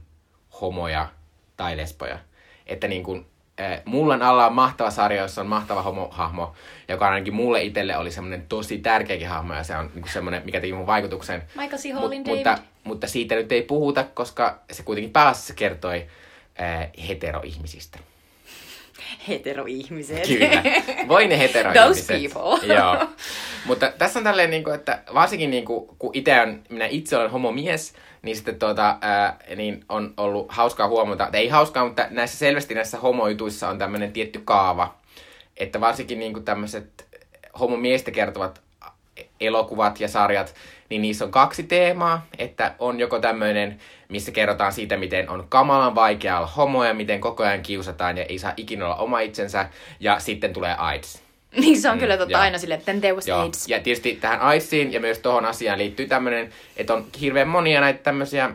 homoja 0.60 1.08
tai 1.56 1.76
lesboja. 1.76 2.18
Että 2.66 2.88
niin 2.88 3.02
kuin, 3.02 3.26
Mullan 3.84 4.22
alla 4.22 4.46
on 4.46 4.54
mahtava 4.54 4.90
sarja, 4.90 5.22
jossa 5.22 5.40
on 5.40 5.46
mahtava 5.46 5.82
homohahmo, 5.82 6.54
joka 6.88 7.08
ainakin 7.08 7.34
mulle 7.34 7.62
itselle 7.62 7.96
oli 7.96 8.10
semmoinen 8.10 8.46
tosi 8.48 8.78
tärkeäkin 8.78 9.28
hahmo, 9.28 9.54
ja 9.54 9.64
se 9.64 9.76
on 9.76 9.90
niin 9.94 10.08
semmoinen, 10.08 10.42
mikä 10.44 10.60
teki 10.60 10.72
mun 10.72 10.86
vaikutuksen. 10.86 11.42
Michael 11.54 11.82
C. 11.82 11.84
Mut- 11.92 11.94
Hallin 12.00 12.24
mutta, 12.26 12.50
David. 12.50 12.62
mutta 12.84 13.06
siitä 13.06 13.34
nyt 13.34 13.52
ei 13.52 13.62
puhuta, 13.62 14.04
koska 14.14 14.58
se 14.72 14.82
kuitenkin 14.82 15.12
pääasiassa 15.12 15.54
kertoi 15.54 16.06
äh, 16.60 16.90
heteroihmisistä. 17.08 17.98
Heteroihmiset. 19.28 20.26
Kyllä. 20.26 20.62
Voi 21.08 21.26
ne 21.28 21.38
heteroihmiset. 21.38 22.06
Those 22.06 22.28
people. 22.28 22.66
Joo. 22.76 23.08
Mutta 23.64 23.92
tässä 23.98 24.18
on 24.18 24.24
tälleen, 24.24 24.50
niin 24.50 24.64
kuin, 24.64 24.74
että 24.74 25.02
varsinkin 25.14 25.50
niin 25.50 25.64
kuin, 25.64 25.86
kun 25.98 26.10
itse 26.12 26.40
on, 26.40 26.62
minä 26.68 26.86
itse 26.86 27.16
olen 27.16 27.30
homomies, 27.30 27.94
niin 28.22 28.36
sitten 28.36 28.58
tuota, 28.58 28.98
ää, 29.00 29.36
niin 29.56 29.84
on 29.88 30.14
ollut 30.16 30.46
hauskaa 30.48 30.88
huomata, 30.88 31.28
tai 31.32 31.40
ei 31.40 31.48
hauskaa, 31.48 31.84
mutta 31.84 32.06
näissä 32.10 32.38
selvästi 32.38 32.74
näissä 32.74 32.98
homoituissa 32.98 33.68
on 33.68 33.78
tämmöinen 33.78 34.12
tietty 34.12 34.42
kaava, 34.44 34.94
että 35.56 35.80
varsinkin 35.80 36.18
niin 36.18 36.32
kuin 36.32 36.44
tämmöiset 36.44 37.06
homomiestä 37.60 38.10
kertovat 38.10 38.60
elokuvat 39.40 40.00
ja 40.00 40.08
sarjat, 40.08 40.54
niin 40.90 41.02
niissä 41.02 41.24
on 41.24 41.30
kaksi 41.30 41.62
teemaa, 41.62 42.26
että 42.38 42.74
on 42.78 43.00
joko 43.00 43.18
tämmöinen, 43.18 43.80
missä 44.14 44.32
kerrotaan 44.32 44.72
siitä, 44.72 44.96
miten 44.96 45.28
on 45.30 45.46
kamalan 45.48 45.94
vaikea 45.94 46.36
olla 46.38 46.46
homo 46.46 46.84
ja 46.84 46.94
miten 46.94 47.20
koko 47.20 47.42
ajan 47.42 47.62
kiusataan 47.62 48.18
ja 48.18 48.24
ei 48.24 48.38
saa 48.38 48.52
ikinä 48.56 48.84
olla 48.84 48.96
oma 48.96 49.20
itsensä, 49.20 49.68
ja 50.00 50.18
sitten 50.18 50.52
tulee 50.52 50.74
AIDS. 50.74 51.22
niin 51.60 51.80
se 51.80 51.90
on 51.90 51.98
kyllä 51.98 52.16
totta 52.16 52.32
joo. 52.32 52.40
aina 52.40 52.58
silleen, 52.58 52.78
että 52.78 52.92
there 52.92 53.12
was 53.12 53.28
Joo. 53.28 53.40
AIDS. 53.40 53.68
Ja 53.68 53.80
tietysti 53.80 54.18
tähän 54.20 54.40
AIDSiin 54.40 54.92
ja 54.92 55.00
myös 55.00 55.18
tuohon 55.18 55.44
asiaan 55.44 55.78
liittyy 55.78 56.06
tämmöinen, 56.06 56.50
että 56.76 56.94
on 56.94 57.06
hirveän 57.20 57.48
monia 57.48 57.80
näitä 57.80 57.98
tämmöisiä, 58.02 58.50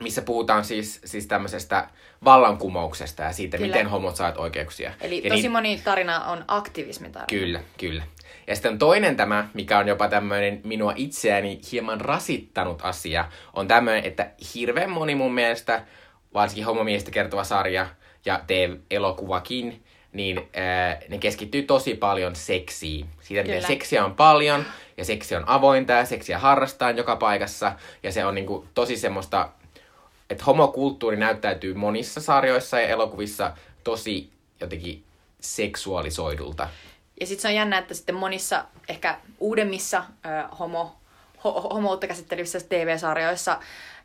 missä 0.00 0.22
puhutaan 0.22 0.64
siis, 0.64 1.00
siis 1.04 1.26
tämmöisestä 1.26 1.88
vallankumouksesta 2.24 3.22
ja 3.22 3.32
siitä, 3.32 3.56
Kyllä. 3.56 3.68
miten 3.68 3.86
homot 3.86 4.16
saat 4.16 4.36
oikeuksia. 4.38 4.92
Eli 5.00 5.22
ja 5.24 5.30
tosi 5.30 5.42
niin- 5.42 5.52
moni 5.52 5.80
tarina 5.84 6.24
on 6.24 6.44
aktivismitarina. 6.48 7.26
Kyllä, 7.40 7.60
kyllä. 7.78 8.02
Ja 8.46 8.54
sitten 8.54 8.78
toinen 8.78 9.16
tämä, 9.16 9.48
mikä 9.54 9.78
on 9.78 9.88
jopa 9.88 10.08
tämmöinen 10.08 10.60
minua 10.64 10.92
itseäni 10.96 11.60
hieman 11.72 12.00
rasittanut 12.00 12.80
asia, 12.82 13.24
on 13.54 13.68
tämmöinen, 13.68 14.04
että 14.04 14.30
hirveän 14.54 14.90
moni 14.90 15.14
mun 15.14 15.34
mielestä, 15.34 15.84
varsinkin 16.34 16.64
homomiestä 16.64 17.10
kertova 17.10 17.44
sarja 17.44 17.86
ja 18.24 18.40
TV-elokuvakin, 18.46 19.84
niin 20.12 20.48
ää, 20.56 21.00
ne 21.08 21.18
keskittyy 21.18 21.62
tosi 21.62 21.94
paljon 21.94 22.36
seksiin. 22.36 23.06
Siitä, 23.20 23.42
miten 23.42 23.56
Kyllä. 23.56 23.66
seksiä 23.66 24.04
on 24.04 24.14
paljon, 24.14 24.64
ja 24.96 25.04
seksi 25.04 25.36
on 25.36 25.44
avointa, 25.46 25.92
ja 25.92 26.04
seksiä 26.04 26.38
harrastaan 26.38 26.96
joka 26.96 27.16
paikassa, 27.16 27.72
ja 28.02 28.12
se 28.12 28.24
on 28.24 28.34
niinku 28.34 28.66
tosi 28.74 28.96
semmoista, 28.96 29.48
että 30.30 30.44
homokulttuuri 30.44 31.16
näyttäytyy 31.16 31.74
monissa 31.74 32.20
sarjoissa 32.20 32.80
ja 32.80 32.88
elokuvissa 32.88 33.52
tosi 33.84 34.30
jotenkin 34.60 35.04
seksuaalisoidulta. 35.40 36.68
Ja 37.20 37.26
sitten 37.26 37.42
se 37.42 37.48
on 37.48 37.54
jännä, 37.54 37.78
että 37.78 37.94
sitten 37.94 38.14
monissa 38.14 38.64
ehkä 38.88 39.18
uudemmissa 39.40 40.04
ö, 40.26 40.56
homo, 40.58 40.96
ho, 41.44 41.60
homoutta 41.60 42.06
käsittelevissä 42.06 42.60
TV-sarjoissa 42.60 43.58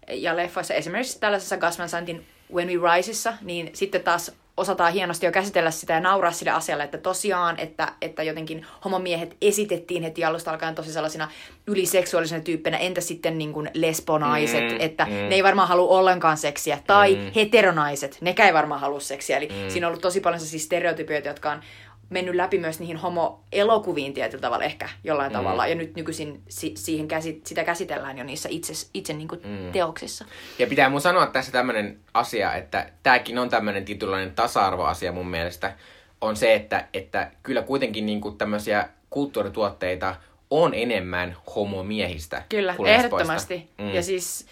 ja 0.10 0.36
leffoissa, 0.36 0.74
esimerkiksi 0.74 1.20
tällaisessa 1.20 1.58
Gus 1.58 1.80
Van 1.80 1.90
Santin 1.90 2.26
When 2.54 2.68
We 2.68 2.96
Riseissa, 2.96 3.34
niin 3.42 3.70
sitten 3.74 4.04
taas 4.04 4.32
osataan 4.58 4.94
hienosti 4.94 5.26
jo 5.26 5.32
käsitellä 5.32 5.72
sitä 5.72 5.94
ja 5.94 6.00
nauraa 6.00 6.32
sille 6.32 6.52
asialle, 6.52 6.84
että 6.84 6.98
tosiaan, 6.98 7.60
että, 7.60 7.94
että 8.02 8.24
jotenkin 8.24 8.66
homomiehet 8.86 9.38
esitettiin 9.42 10.04
heti 10.04 10.24
alusta 10.24 10.52
alkaen 10.52 10.76
tosi 10.76 10.94
sellaisina 10.94 11.32
yliseksuaalisena 11.68 12.44
tyyppeinä, 12.44 12.78
entä 12.78 13.02
sitten 13.02 13.38
niin 13.38 13.54
kuin 13.54 13.70
lesbonaiset, 13.74 14.72
Mm, 14.72 14.78
että 14.80 15.06
mm. 15.06 15.12
ne 15.12 15.36
ei 15.36 15.44
varmaan 15.44 15.68
halua 15.68 15.98
ollenkaan 15.98 16.38
seksiä, 16.38 16.80
tai 16.88 17.16
mm. 17.16 17.32
heteronaiset, 17.36 18.18
nekään 18.22 18.48
ei 18.48 18.54
varmaan 18.54 18.82
halua 18.82 19.00
seksiä, 19.00 19.38
eli 19.38 19.48
mm. 19.48 19.70
siinä 19.70 19.88
on 19.88 19.90
ollut 19.90 20.02
tosi 20.02 20.22
paljon 20.22 20.40
sellaisia 20.40 20.66
stereotypioita, 20.66 21.28
jotka 21.28 21.52
on 21.52 21.62
mennyt 22.10 22.36
läpi 22.36 22.58
myös 22.58 22.80
niihin 22.80 22.98
homo-elokuviin 22.98 24.14
tietyllä 24.14 24.42
tavalla 24.42 24.64
ehkä 24.66 24.90
jollain 25.04 25.32
mm. 25.32 25.38
tavalla, 25.38 25.68
ja 25.68 25.76
nyt 25.76 25.96
nykyisin 25.96 26.42
si- 26.50 26.76
siihen 26.76 27.08
käsi- 27.08 27.42
sitä 27.44 27.64
käsitellään 27.64 28.18
jo 28.18 28.24
niissä 28.24 28.50
itse, 28.52 28.74
itse 28.94 29.14
niin 29.14 29.28
kuin 29.28 29.42
mm. 29.44 29.72
teoksissa. 29.72 30.26
Ja 30.60 30.68
pitää 30.68 30.90
mun 30.90 31.02
sanoa 31.02 31.28
tässä 31.28 31.52
tämmönen 31.52 32.00
asia, 32.14 32.54
että 32.54 32.90
tääkin 33.04 33.40
on 33.40 33.50
tämmönen 33.50 33.86
tietynlainen 33.86 34.32
tasa-arvoasia 34.32 35.12
mun 35.12 35.28
mielestä, 35.28 35.74
on 36.22 36.36
se, 36.36 36.54
että, 36.54 36.88
että 36.94 37.32
kyllä 37.44 37.62
kuitenkin 37.62 38.06
niinku 38.06 38.32
tämmöisiä 38.32 38.90
kulttuurituotteita 39.10 40.16
on 40.50 40.74
enemmän 40.74 41.38
homomiehistä 41.56 42.44
Kyllä, 42.50 42.76
kuin 42.76 42.90
ehdottomasti. 42.90 43.70
Mm. 43.78 43.94
Ja 43.94 44.04
siis 44.04 44.46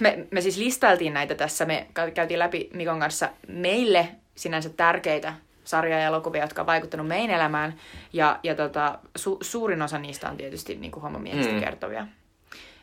me, 0.00 0.26
me 0.30 0.40
siis 0.40 0.56
listailtiin 0.56 1.14
näitä 1.14 1.34
tässä, 1.34 1.64
me 1.64 1.86
kä- 1.98 2.10
käytiin 2.10 2.38
läpi 2.38 2.70
Mikon 2.74 3.00
kanssa 3.00 3.28
meille 3.48 4.08
sinänsä 4.34 4.68
tärkeitä 4.68 5.34
sarja- 5.64 5.98
ja 5.98 6.06
elokuvia, 6.06 6.42
jotka 6.42 6.62
on 6.62 6.66
vaikuttanut 6.66 7.06
meidän 7.08 7.30
elämään. 7.36 7.74
Ja, 8.12 8.40
ja 8.42 8.54
tota, 8.54 8.98
su, 9.16 9.38
suurin 9.40 9.82
osa 9.82 9.98
niistä 9.98 10.30
on 10.30 10.36
tietysti 10.36 10.74
niin 10.76 10.90
kuin 10.92 11.02
homomiehistä 11.02 11.52
Mm. 11.52 11.58
mm. 11.58 11.64
kertovia. 11.64 12.06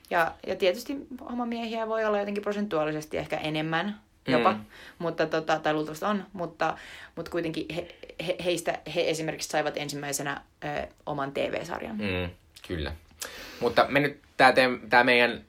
Ja, 0.09 0.31
ja 0.47 0.55
tietysti 0.55 0.97
homomiehiä 1.29 1.87
voi 1.87 2.05
olla 2.05 2.19
jotenkin 2.19 2.43
prosentuaalisesti 2.43 3.17
ehkä 3.17 3.37
enemmän 3.37 3.99
jopa, 4.27 4.51
Mm. 4.51 4.57
mm. 4.57 4.65
mutta 4.99 5.25
tota, 5.25 5.59
tai 5.59 5.73
luultavasti 5.73 6.05
on, 6.05 6.25
mutta, 6.33 6.77
mutta 7.15 7.31
kuitenkin 7.31 7.65
he, 7.75 7.95
he, 8.27 8.35
heistä 8.45 8.79
he 8.95 9.09
esimerkiksi 9.09 9.49
saivat 9.49 9.77
ensimmäisenä 9.77 10.41
ö, 10.63 10.87
oman 11.05 11.31
TV-sarjan. 11.31 11.95
Mm, 11.97 12.29
kyllä. 12.67 12.91
Mutta 13.59 13.85
me 13.89 13.99
nyt, 13.99 14.19
tää 14.89 15.03
meidän 15.03 15.41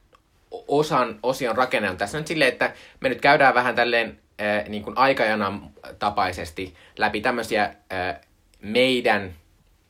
osan, 0.51 1.19
osion 1.23 1.57
rakenne 1.57 1.91
on 1.91 1.97
tässä 1.97 2.19
nyt 2.19 2.27
silleen, 2.27 2.53
että 2.53 2.73
me 3.01 3.09
nyt 3.09 3.21
käydään 3.21 3.55
vähän 3.55 3.75
tälleen 3.75 4.19
äh, 4.41 4.69
niin 4.69 4.83
kuin 4.83 4.99
aikajanan 4.99 5.71
tapaisesti 5.99 6.75
läpi 6.97 7.21
tämmöisiä 7.21 7.65
äh, 7.65 8.21
meidän 8.63 9.35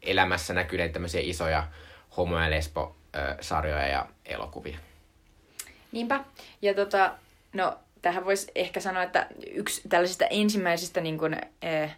elämässä 0.03 0.55
näkyneitä 0.55 0.93
tämmöisiä 0.93 1.21
isoja 1.25 1.67
homo- 2.17 2.39
ja 2.41 2.51
lesbo-sarjoja 2.51 3.87
ja 3.87 4.07
elokuvia. 4.25 4.79
Niinpä. 5.93 6.25
Ja 6.63 6.75
tota, 6.75 7.13
no, 7.53 7.79
tähän 8.03 8.25
voisi 8.25 8.53
ehkä 8.55 8.81
sanoa, 8.81 9.03
että 9.03 9.27
yksi 9.51 9.89
tällaisista 9.89 10.25
ensimmäisistä 10.27 11.01
niin 11.01 11.19
kuin, 11.19 11.37
eh, 11.63 11.97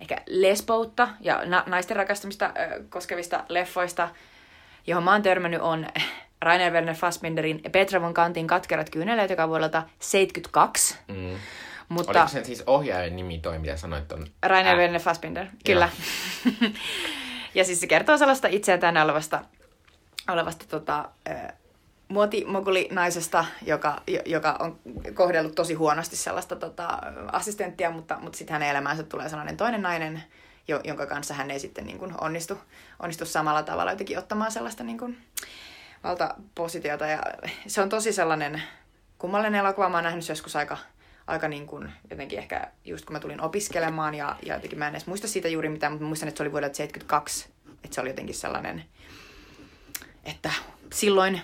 ehkä 0.00 0.16
lesboutta 0.26 1.08
ja 1.20 1.42
na- 1.44 1.64
naisten 1.66 1.96
rakastamista 1.96 2.46
eh, 2.46 2.82
koskevista 2.88 3.44
leffoista, 3.48 4.08
johon 4.86 5.04
mä 5.04 5.12
oon 5.12 5.22
törmännyt, 5.22 5.60
on 5.60 5.86
Rainer 6.42 6.72
Werner 6.72 6.94
Fassbinderin 6.94 7.62
Petra 7.72 8.00
von 8.00 8.14
Kantin 8.14 8.46
Katkerat 8.46 8.90
kyyneleet, 8.90 9.30
joka 9.30 9.48
vuodelta 9.48 9.82
72. 9.98 10.96
Mm. 11.08 11.36
Mutta 11.94 12.20
Oliko 12.20 12.28
sen 12.28 12.44
siis 12.44 12.62
ohjaajan 12.66 13.16
nimi 13.16 13.38
toi, 13.38 13.58
mitä 13.58 13.76
sanoit 13.76 14.12
on? 14.12 14.26
Rainer 14.42 14.76
Werner 14.76 15.00
Fassbinder, 15.00 15.46
kyllä. 15.66 15.88
ja 17.54 17.64
siis 17.64 17.80
se 17.80 17.86
kertoo 17.86 18.18
sellaista 18.18 18.48
itseään 18.48 18.96
olevasta, 18.96 19.44
olevasta 20.28 20.64
tota, 20.68 21.08
muotimoguli-naisesta, 22.08 23.44
joka, 23.62 24.02
jo- 24.06 24.22
joka 24.26 24.56
on 24.60 24.78
kohdellut 25.14 25.54
tosi 25.54 25.74
huonosti 25.74 26.16
sellaista 26.16 26.56
tota, 26.56 26.98
assistenttia, 27.32 27.90
mutta, 27.90 28.18
mutta 28.20 28.38
sitten 28.38 28.52
hänen 28.52 28.68
elämäänsä 28.68 29.02
tulee 29.02 29.28
sellainen 29.28 29.56
toinen 29.56 29.82
nainen, 29.82 30.22
jo, 30.68 30.80
jonka 30.84 31.06
kanssa 31.06 31.34
hän 31.34 31.50
ei 31.50 31.60
sitten 31.60 31.86
niin 31.86 31.98
kuin 31.98 32.14
onnistu, 32.20 32.58
onnistu 33.00 33.24
samalla 33.24 33.62
tavalla 33.62 33.92
jotenkin 33.92 34.18
ottamaan 34.18 34.52
sellaista 34.52 34.84
niin 34.84 34.98
kuin 34.98 35.18
valtapositiota. 36.04 37.06
Ja 37.06 37.22
se 37.66 37.80
on 37.80 37.88
tosi 37.88 38.12
sellainen 38.12 38.62
kummallinen 39.18 39.60
elokuva. 39.60 39.88
Mä 39.88 39.96
oon 39.96 40.04
nähnyt 40.04 40.28
joskus 40.28 40.56
aika, 40.56 40.78
aika 41.26 41.48
niin 41.48 41.66
kuin, 41.66 41.92
jotenkin 42.10 42.38
ehkä 42.38 42.70
just 42.84 43.04
kun 43.04 43.12
mä 43.12 43.20
tulin 43.20 43.40
opiskelemaan 43.40 44.14
ja, 44.14 44.36
ja 44.42 44.54
jotenkin 44.54 44.78
mä 44.78 44.88
en 44.88 44.94
edes 44.94 45.06
muista 45.06 45.28
siitä 45.28 45.48
juuri 45.48 45.68
mitään, 45.68 45.92
mutta 45.92 46.06
muistan, 46.06 46.28
että 46.28 46.36
se 46.36 46.42
oli 46.42 46.52
vuodelta 46.52 46.76
72. 46.76 47.48
Että 47.84 47.94
se 47.94 48.00
oli 48.00 48.08
jotenkin 48.10 48.34
sellainen, 48.34 48.84
että 50.24 50.50
silloin 50.92 51.40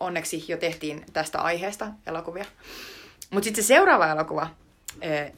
onneksi 0.00 0.44
jo 0.48 0.56
tehtiin 0.56 1.04
tästä 1.12 1.40
aiheesta 1.40 1.88
elokuvia. 2.06 2.44
Mutta 3.30 3.44
sitten 3.44 3.64
se 3.64 3.66
seuraava 3.66 4.10
elokuva, 4.10 4.50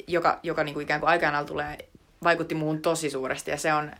joka, 0.06 0.40
joka 0.42 0.64
niinku 0.64 0.80
ikään 0.80 1.00
kuin 1.00 1.10
aikanaan 1.10 1.46
tulee, 1.46 1.78
vaikutti 2.24 2.54
muuhun 2.54 2.82
tosi 2.82 3.10
suuresti. 3.10 3.50
Ja 3.50 3.56
se 3.56 3.72
on 3.72 3.92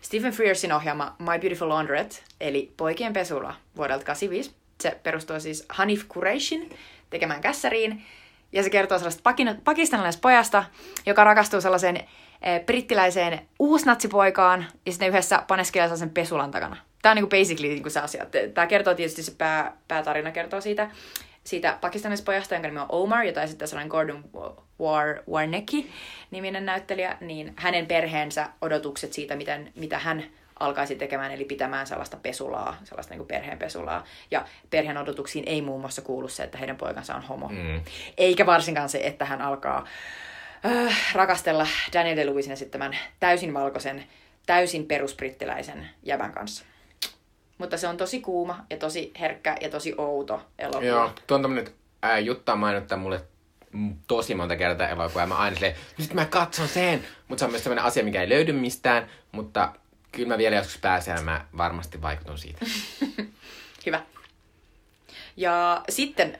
Stephen 0.00 0.32
Frearsin 0.32 0.72
ohjaama 0.72 1.16
My 1.18 1.38
Beautiful 1.40 1.68
Laundrette, 1.68 2.16
eli 2.40 2.72
Poikien 2.76 3.12
pesula 3.12 3.54
vuodelta 3.76 4.04
85. 4.04 4.54
Se 4.80 5.00
perustuu 5.02 5.40
siis 5.40 5.66
Hanif 5.68 6.04
Qureishin 6.16 6.70
tekemään 7.10 7.40
kässäriin. 7.40 8.04
Ja 8.52 8.62
se 8.62 8.70
kertoo 8.70 8.98
sellaista 8.98 9.22
pakin- 9.22 9.60
pakistanilaisesta 9.64 10.22
pojasta, 10.22 10.64
joka 11.06 11.24
rakastuu 11.24 11.60
sellaiseen 11.60 11.96
eh, 11.96 12.64
brittiläiseen 12.66 13.48
uusnatsipoikaan 13.58 14.66
ja 14.86 14.92
sitten 14.92 15.06
ne 15.06 15.10
yhdessä 15.10 15.42
paneskelee 15.48 15.86
sellaisen 15.86 16.10
pesulan 16.10 16.50
takana. 16.50 16.76
Tämä 17.02 17.10
on 17.10 17.16
niinku 17.16 17.30
basically 17.30 17.68
niinku 17.68 17.90
se 17.90 18.00
asia. 18.00 18.26
Tämä 18.54 18.66
kertoo 18.66 18.94
tietysti 18.94 19.22
se 19.22 19.32
pää, 19.38 19.76
päätarina 19.88 20.30
kertoo 20.30 20.60
siitä, 20.60 20.90
siitä 21.44 21.78
pakistanilaisesta 21.80 22.26
pojasta, 22.26 22.54
jonka 22.54 22.68
nimi 22.68 22.80
on 22.80 22.86
Omar, 22.88 23.24
jota 23.24 23.42
esittää 23.42 23.66
sellainen 23.68 23.90
Gordon 23.90 24.24
War, 24.80 25.16
Warnecki 25.30 25.90
niminen 26.30 26.66
näyttelijä, 26.66 27.16
niin 27.20 27.52
hänen 27.56 27.86
perheensä 27.86 28.48
odotukset 28.60 29.12
siitä, 29.12 29.36
miten, 29.36 29.72
mitä 29.74 29.98
hän 29.98 30.24
alkaisi 30.60 30.96
tekemään, 30.96 31.32
eli 31.32 31.44
pitämään 31.44 31.86
sellaista 31.86 32.16
pesulaa, 32.16 32.76
sellaista 32.84 33.14
niin 33.14 33.26
perheen 33.26 33.58
pesulaa. 33.58 34.04
Ja 34.30 34.44
perheen 34.70 34.98
odotuksiin 34.98 35.44
ei 35.46 35.62
muun 35.62 35.80
muassa 35.80 36.02
kuulu 36.02 36.28
se, 36.28 36.42
että 36.42 36.58
heidän 36.58 36.76
poikansa 36.76 37.14
on 37.14 37.22
homo. 37.22 37.48
Mm. 37.48 37.80
Eikä 38.18 38.46
varsinkaan 38.46 38.88
se, 38.88 39.00
että 39.02 39.24
hän 39.24 39.42
alkaa 39.42 39.86
äh, 40.66 41.14
rakastella 41.14 41.66
Daniel 41.92 42.16
DeLuisin 42.16 42.52
esittämän 42.52 42.96
täysin 43.20 43.54
valkoisen, 43.54 44.04
täysin 44.46 44.86
perusbrittiläisen 44.86 45.88
jävän 46.02 46.32
kanssa. 46.32 46.64
Mutta 47.58 47.76
se 47.76 47.88
on 47.88 47.96
tosi 47.96 48.20
kuuma 48.20 48.64
ja 48.70 48.76
tosi 48.76 49.12
herkkä 49.20 49.56
ja 49.60 49.68
tosi 49.68 49.94
outo 49.98 50.42
elokuva. 50.58 50.84
Joo, 50.84 51.10
tuo 51.26 51.34
on 51.34 51.42
tämmönen 51.42 51.72
ää, 52.02 52.18
Jutta 52.18 52.56
mainittaa 52.56 52.98
mulle 52.98 53.20
tosi 54.06 54.34
monta 54.34 54.56
kertaa 54.56 54.88
elokuvaa. 54.88 55.26
Mä 55.26 55.34
aina 55.34 55.56
silleen, 55.56 55.76
nyt 55.98 56.14
mä 56.14 56.24
katson 56.24 56.68
sen. 56.68 57.04
Mutta 57.28 57.40
se 57.40 57.44
on 57.44 57.50
myös 57.50 57.64
sellainen 57.64 57.84
asia, 57.84 58.04
mikä 58.04 58.20
ei 58.20 58.28
löydy 58.28 58.52
mistään. 58.52 59.08
Mutta 59.32 59.72
kyllä 60.12 60.28
mä 60.28 60.38
vielä 60.38 60.56
joskus 60.56 60.78
pääsen 60.78 61.16
ja 61.16 61.22
mä 61.22 61.44
varmasti 61.56 62.02
vaikutun 62.02 62.38
siitä. 62.38 62.66
Hyvä. 63.86 64.02
Ja 65.36 65.84
sitten, 65.88 66.38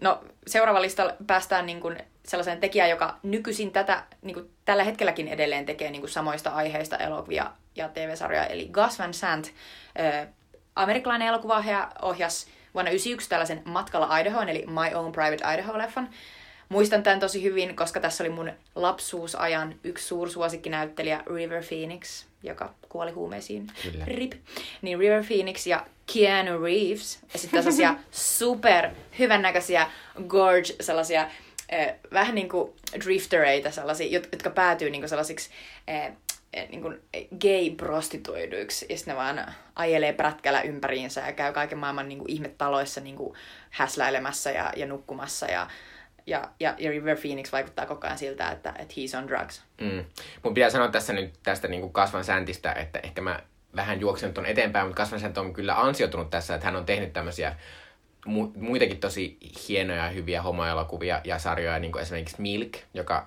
no 0.00 0.24
seuraava 0.46 0.82
listalla 0.82 1.12
päästään 1.26 1.66
niin 1.66 1.80
kuin 1.80 1.98
sellaiseen 2.24 2.60
tekijään, 2.60 2.90
joka 2.90 3.18
nykyisin 3.22 3.70
tätä, 3.70 4.04
niin 4.22 4.34
kuin 4.34 4.50
tällä 4.64 4.84
hetkelläkin 4.84 5.28
edelleen 5.28 5.66
tekee 5.66 5.90
niin 5.90 6.02
kuin 6.02 6.10
samoista 6.10 6.50
aiheista 6.50 6.96
elokuvia 6.96 7.50
ja 7.76 7.88
TV-sarjoja, 7.88 8.46
eli 8.46 8.68
Gus 8.72 8.98
Van 8.98 9.14
Sant, 9.14 9.50
amerikkalainen 10.76 11.28
elokuvaohjaaja, 11.28 11.90
ohjasi 12.02 12.46
vuonna 12.74 12.90
1991 12.90 13.28
tällaisen 13.28 13.62
Matkalla 13.64 14.18
Idahoon, 14.18 14.48
eli 14.48 14.64
My 14.66 14.94
Own 14.94 15.12
Private 15.12 15.44
Idaho-leffan. 15.54 16.08
Muistan 16.68 17.02
tämän 17.02 17.20
tosi 17.20 17.42
hyvin, 17.42 17.76
koska 17.76 18.00
tässä 18.00 18.24
oli 18.24 18.30
mun 18.30 18.52
lapsuusajan 18.74 19.74
yksi 19.84 20.06
suursuosikkinäyttelijä 20.06 21.22
River 21.34 21.64
Phoenix, 21.64 22.24
joka 22.42 22.74
kuoli 22.88 23.10
huumeisiin. 23.10 23.66
Kyllä. 23.82 24.04
RIP. 24.04 24.32
Niin 24.82 24.98
River 24.98 25.24
Phoenix 25.24 25.66
ja 25.66 25.86
Keanu 26.14 26.62
Reeves 26.62 27.18
esittää 27.34 27.62
sellaisia 27.62 27.94
super 28.38 28.90
hyvännäköisiä 29.18 29.90
gorge, 30.28 30.74
sellaisia 30.80 31.28
eh, 31.68 31.94
vähän 32.12 32.34
niin 32.34 32.48
kuin 32.48 32.72
driftereita, 33.04 33.70
sellaisia, 33.70 34.18
jot- 34.18 34.28
jotka 34.32 34.50
päätyy 34.50 34.90
niin 34.90 35.00
kuin 35.00 35.08
sellaisiksi 35.08 35.50
eh, 35.88 36.12
niin 36.70 36.82
kuin 36.82 37.00
gay-prostituoiduiksi. 37.40 38.86
Ja 38.88 38.96
sitten 38.96 39.12
ne 39.14 39.16
vaan 39.16 39.54
ajelee 39.76 40.12
prätkällä 40.12 40.62
ympäriinsä 40.62 41.20
ja 41.20 41.32
käy 41.32 41.52
kaiken 41.52 41.78
maailman 41.78 42.08
niin 42.08 42.18
kuin 42.18 42.30
ihmetaloissa 42.30 43.00
niin 43.00 43.16
kuin 43.16 43.36
häsläilemässä 43.70 44.50
ja, 44.50 44.72
ja 44.76 44.86
nukkumassa 44.86 45.46
ja 45.46 45.66
ja, 46.26 46.48
ja, 46.60 46.74
ja 46.78 46.90
River 46.90 47.16
Phoenix 47.16 47.52
vaikuttaa 47.52 47.86
koko 47.86 48.06
ajan 48.06 48.18
siltä, 48.18 48.50
että, 48.50 48.74
että 48.78 48.94
he's 48.94 49.18
on 49.18 49.28
drugs. 49.28 49.62
Mm. 49.80 50.04
Mun 50.42 50.54
pitää 50.54 50.70
sanoa 50.70 50.88
tässä 50.88 51.12
nyt 51.12 51.34
tästä 51.42 51.68
niin 51.68 51.80
kuin 51.80 51.92
kasvan 51.92 52.24
säntistä, 52.24 52.72
että 52.72 52.98
ehkä 53.02 53.20
mä 53.20 53.40
vähän 53.76 54.00
juoksen 54.00 54.34
tuon 54.34 54.46
eteenpäin, 54.46 54.86
mutta 54.86 55.02
kasvan 55.02 55.20
säntö 55.20 55.40
on 55.40 55.52
kyllä 55.52 55.80
ansiotunut 55.80 56.30
tässä, 56.30 56.54
että 56.54 56.66
hän 56.66 56.76
on 56.76 56.86
tehnyt 56.86 57.12
tämmöisiä 57.12 57.56
mu- 58.26 58.58
muitakin 58.58 59.00
tosi 59.00 59.38
hienoja, 59.68 60.08
hyviä 60.08 60.42
homoelokuvia 60.42 61.20
ja 61.24 61.38
sarjoja, 61.38 61.78
niin 61.78 61.92
kuin 61.92 62.02
esimerkiksi 62.02 62.42
Milk, 62.42 62.76
joka, 62.94 63.26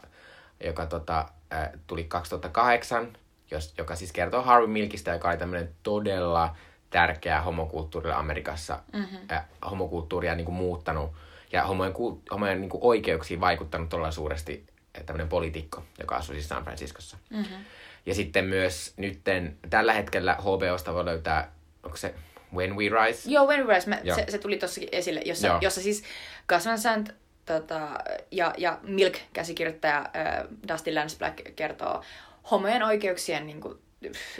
joka 0.64 0.86
tota, 0.86 1.26
äh, 1.54 1.70
tuli 1.88 2.04
2008, 2.04 3.18
jos, 3.52 3.74
joka 3.78 3.96
siis 3.96 4.12
kertoo 4.12 4.42
Harvey 4.42 4.68
Milkistä, 4.68 5.12
joka 5.12 5.30
oli 5.30 5.38
tämmöinen 5.38 5.70
todella 5.84 6.56
tärkeä 6.90 7.42
homokulttuurille 7.42 8.16
Amerikassa, 8.16 8.80
mm-hmm. 8.94 9.20
äh, 9.32 9.44
homokulttuuria 9.72 10.36
niin 10.36 10.46
kuin 10.46 10.56
muuttanut 10.56 11.12
ja 11.58 11.64
homojen, 11.64 11.94
homojen 12.32 12.62
niin 12.62 12.70
kuin 12.70 12.84
oikeuksiin 12.84 13.42
vaikuttanut 13.42 13.90
todella 13.90 14.12
suuresti 14.12 14.66
äh, 14.98 15.04
tämmöinen 15.06 15.30
poliitikko, 15.30 15.84
joka 16.00 16.16
asui 16.16 16.36
siis 16.36 16.50
San 16.50 16.64
Franciscossa. 16.64 17.18
Mm-hmm. 17.30 17.58
Ja 18.06 18.16
sitten 18.16 18.46
myös 18.46 18.94
nytten 18.98 19.58
tällä 19.70 19.94
hetkellä 19.94 20.38
HBOsta 20.42 20.94
voi 20.94 21.06
löytää, 21.06 21.52
onko 21.84 21.98
se 21.98 22.16
When 22.56 22.76
We 22.76 22.84
Rise? 22.90 23.30
Joo, 23.32 23.46
When 23.48 23.68
We 23.68 23.74
Rise, 23.76 23.90
mä, 23.90 24.00
Joo. 24.04 24.16
se, 24.16 24.26
se 24.30 24.38
tuli 24.38 24.58
tossakin 24.58 24.90
esille, 24.92 25.22
jossa, 25.26 25.48
Joo. 25.48 25.58
jossa 25.62 25.82
siis 25.82 26.04
Gus 26.50 26.66
Van 26.66 26.80
Sant 26.80 27.10
tota, 27.46 27.90
ja, 28.32 28.54
ja 28.58 28.80
Milk-käsikirjoittaja 28.84 29.98
äh, 29.98 30.46
Dustin 30.72 30.96
Lance 30.96 31.18
Black 31.18 31.56
kertoo 31.56 32.04
homojen 32.52 32.84
oikeuksien 32.84 33.48
niin 33.48 33.62
kuin, 33.62 33.78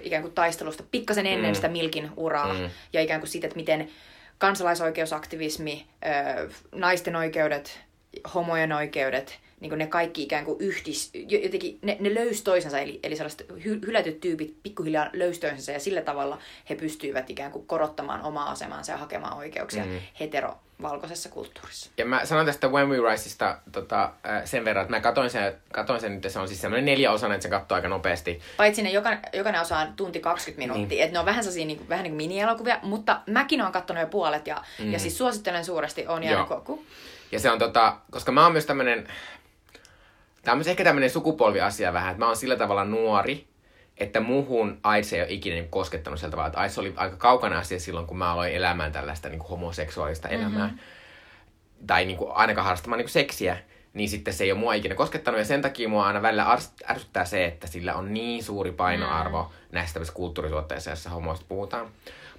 ikään 0.04 0.22
kuin 0.24 0.34
taistelusta 0.34 0.84
pikkasen 0.92 1.26
ennen 1.26 1.52
Mm. 1.52 1.56
sitä 1.56 1.68
Milkin 1.68 2.12
uraa 2.18 2.54
Mm. 2.54 2.70
ja 2.94 3.02
ikään 3.02 3.20
kuin 3.22 3.30
siitä, 3.30 3.48
että 3.48 3.56
miten 3.60 3.90
kansalaisoikeusaktivismi, 4.38 5.88
naisten 6.72 7.16
oikeudet, 7.16 7.80
homojen 8.34 8.72
oikeudet, 8.72 9.40
niin 9.60 9.70
kuin 9.70 9.80
ne 9.80 9.88
kaikki 9.88 10.24
ikään 10.24 10.46
kuin 10.46 10.58
yhdis, 10.62 11.10
jo- 11.14 11.40
jotenkin 11.40 11.80
ne, 11.82 11.98
ne 12.00 12.14
löysi 12.14 12.44
toisensa, 12.44 12.80
eli, 12.80 13.00
eli 13.04 13.16
sellaiset 13.16 13.46
hy, 13.66 13.80
hylätyt 13.86 14.20
tyypit 14.20 14.56
pikkuhiljaa 14.64 15.10
löysi 15.14 15.40
toisensa 15.40 15.72
ja 15.72 15.80
sillä 15.80 16.02
tavalla 16.02 16.38
he 16.70 16.76
pystyivät 16.76 17.30
ikään 17.30 17.52
kuin 17.52 17.68
korottamaan 17.68 18.22
omaa 18.22 18.52
asemansa 18.52 18.92
ja 18.92 18.98
hakemaan 18.98 19.38
oikeuksia 19.38 19.84
Mm. 19.86 20.00
heterovalkoisessa 20.20 21.30
kulttuurissa. 21.30 21.90
Ja 21.98 22.06
mä 22.06 22.26
sanon 22.26 22.46
tästä 22.46 22.68
When 22.68 22.90
We 22.90 23.12
Riseista 23.12 23.58
tota, 23.72 24.04
äh, 24.04 24.42
sen 24.46 24.66
verran, 24.66 24.84
että 24.84 24.96
mä 24.96 25.02
katoin 25.02 25.30
sen, 25.30 25.54
katoin 25.74 26.02
sen 26.02 26.14
nyt, 26.22 26.32
se 26.32 26.40
on 26.40 26.48
siis 26.48 26.62
semmoinen 26.62 26.86
neljä 26.86 27.12
osana, 27.12 27.34
että 27.34 27.44
se 27.44 27.50
katsoo 27.50 27.76
aika 27.76 27.88
nopeasti. 27.88 28.40
Paitsi 28.58 28.82
ne 28.82 28.90
jokainen, 28.90 29.22
jokainen 29.34 29.62
osa 29.62 29.78
on 29.78 29.94
tunti 29.96 30.20
20 30.20 30.60
minuuttia, 30.74 30.96
Niin. 30.96 31.04
että 31.04 31.14
ne 31.14 31.20
on 31.20 31.26
vähän 31.26 31.44
sellaisia 31.44 31.66
niin 31.66 31.78
kuin, 31.78 31.90
vähän 31.90 32.04
niin 32.04 32.12
kuin 32.12 32.18
mini-elokuvia, 32.18 32.80
mutta 32.84 33.22
mäkin 33.28 33.62
olen 33.62 33.74
katsonut 33.74 34.02
jo 34.02 34.08
puolet 34.08 34.48
ja, 34.48 34.64
mm. 34.80 34.92
ja 34.94 35.00
siis 35.00 35.18
suosittelen 35.18 35.66
suuresti 35.66 36.08
On 36.08 36.24
jäänyt 36.24 36.48
koku. 36.48 36.86
Ja 37.32 37.40
se 37.40 37.52
on 37.52 37.60
tota, 37.60 37.98
koska 38.12 38.32
mä 38.32 38.44
oon 38.44 38.52
myös 38.52 38.66
tämmönen, 38.66 39.08
tää 40.48 40.52
on 40.54 40.58
myös 40.58 40.68
ehkä 40.68 40.84
tämmönen 40.84 41.10
sukupolviasia 41.10 41.94
vähän, 41.94 42.12
että 42.12 42.20
mä 42.20 42.28
oon 42.28 42.36
sillä 42.36 42.56
tavalla 42.56 42.86
nuori, 42.86 43.48
että 43.98 44.20
muuhun 44.20 44.80
AIDS 44.84 45.14
ei 45.14 45.22
ole 45.22 45.32
ikinä 45.32 45.56
niin 45.56 45.70
koskettanut 45.70 46.20
sieltä 46.20 46.32
tavalla, 46.32 46.48
että 46.48 46.60
AIDS 46.60 46.78
oli 46.78 46.94
aika 46.96 47.16
kaukana 47.16 47.60
asia 47.60 47.80
silloin, 47.80 48.08
kun 48.08 48.18
mä 48.18 48.32
aloin 48.32 48.54
elämään 48.54 48.92
tällaista 48.92 49.30
niin 49.30 49.40
kuin 49.40 49.50
homoseksuaalista 49.50 50.28
elämää. 50.28 50.68
Mm-hmm. 50.68 50.80
Tai 51.88 52.06
niin 52.06 52.18
kuin, 52.18 52.32
ainakaan 52.32 52.66
harrastamaan 52.66 52.98
niin 52.98 53.06
kuin 53.06 53.12
seksiä, 53.12 53.58
niin 53.94 54.10
sitten 54.10 54.34
se 54.34 54.44
ei 54.44 54.52
ole 54.52 54.60
mua 54.60 54.74
ikinä 54.74 54.96
koskettanut. 54.96 55.40
Ja 55.40 55.46
sen 55.46 55.62
takia 55.62 55.90
mua 55.90 56.08
aina 56.08 56.22
välillä 56.22 56.58
ärsyttää 56.90 57.26
se, 57.26 57.46
että 57.46 57.68
sillä 57.68 57.96
on 57.96 58.14
niin 58.14 58.44
suuri 58.44 58.72
painoarvo 58.72 59.44
mm. 59.44 59.50
näissä 59.72 59.94
tämmöisissä 59.94 60.16
kulttuurituotteissa, 60.16 60.90
joissa 60.90 61.10
homoista 61.10 61.46
puhutaan. 61.50 61.88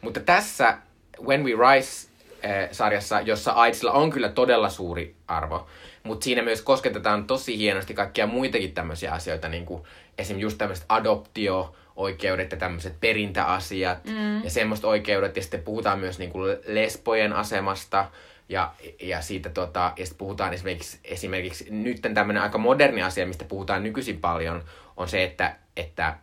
Mutta 0.00 0.20
tässä 0.20 0.78
When 1.26 1.44
We 1.44 1.50
Rise 1.50 2.08
eh, 2.42 2.68
sarjassa, 2.72 3.20
jossa 3.20 3.52
AIDSilla 3.52 3.92
on 3.92 4.10
kyllä 4.10 4.28
todella 4.28 4.68
suuri 4.68 5.16
arvo, 5.26 5.66
mutta 6.02 6.24
siinä 6.24 6.42
myös 6.42 6.62
kosketetaan 6.62 7.24
tosi 7.24 7.58
hienosti 7.58 7.94
kaikkia 7.94 8.26
muitakin 8.26 8.74
tämmöisiä 8.74 9.12
asioita, 9.12 9.48
niin 9.48 9.66
kuin 9.66 9.82
esimerkiksi 10.18 10.44
just 10.44 10.58
tämmöiset 10.58 10.86
adoptio-oikeudet 10.88 12.50
ja 12.50 12.58
tämmöiset 12.58 13.00
perintäasiat 13.00 14.04
mm. 14.04 14.44
ja 14.44 14.50
semmoiset 14.50 14.84
oikeudet, 14.84 15.36
ja 15.36 15.42
sitten 15.42 15.62
puhutaan 15.62 15.98
myös 15.98 16.18
niin 16.18 16.30
kuin 16.30 16.56
lesbojen 16.66 17.32
asemasta, 17.32 18.10
ja, 18.48 18.72
ja 19.00 19.22
siitä 19.22 19.50
tota, 19.50 19.92
ja 19.96 20.06
sitten 20.06 20.18
puhutaan 20.18 20.54
esimerkiksi, 20.54 20.98
esimerkiksi 21.04 21.66
nyt 21.70 22.00
tämmöinen 22.14 22.42
aika 22.42 22.58
moderni 22.58 23.02
asia, 23.02 23.26
mistä 23.26 23.44
puhutaan 23.44 23.82
nykyisin 23.82 24.20
paljon, 24.20 24.62
on 24.96 25.08
se, 25.08 25.24
että, 25.24 25.56
että, 25.76 26.14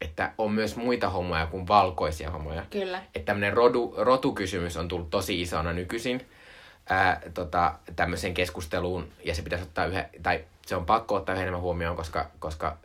että 0.00 0.32
on 0.38 0.52
myös 0.52 0.76
muita 0.76 1.08
homoja 1.08 1.46
kuin 1.46 1.68
valkoisia 1.68 2.30
homoja. 2.30 2.62
Kyllä. 2.70 3.02
Että 3.14 3.26
tämmöinen 3.26 3.52
rodu, 3.52 3.94
rotukysymys 3.96 4.76
on 4.76 4.88
tullut 4.88 5.10
tosi 5.10 5.40
isona 5.40 5.72
nykyisin 5.72 6.26
ää, 6.88 7.20
tota, 7.34 7.74
tämmöiseen 7.96 8.34
keskusteluun, 8.34 9.08
ja 9.24 9.34
se 9.34 9.42
pitäisi 9.42 9.64
ottaa 9.64 9.86
yhä, 9.86 10.08
tai 10.22 10.44
se 10.66 10.76
on 10.76 10.86
pakko 10.86 11.14
ottaa 11.14 11.34
yhä 11.34 11.42
enemmän 11.42 11.60
huomioon, 11.60 11.96
koska, 11.96 12.30
koska 12.38 12.76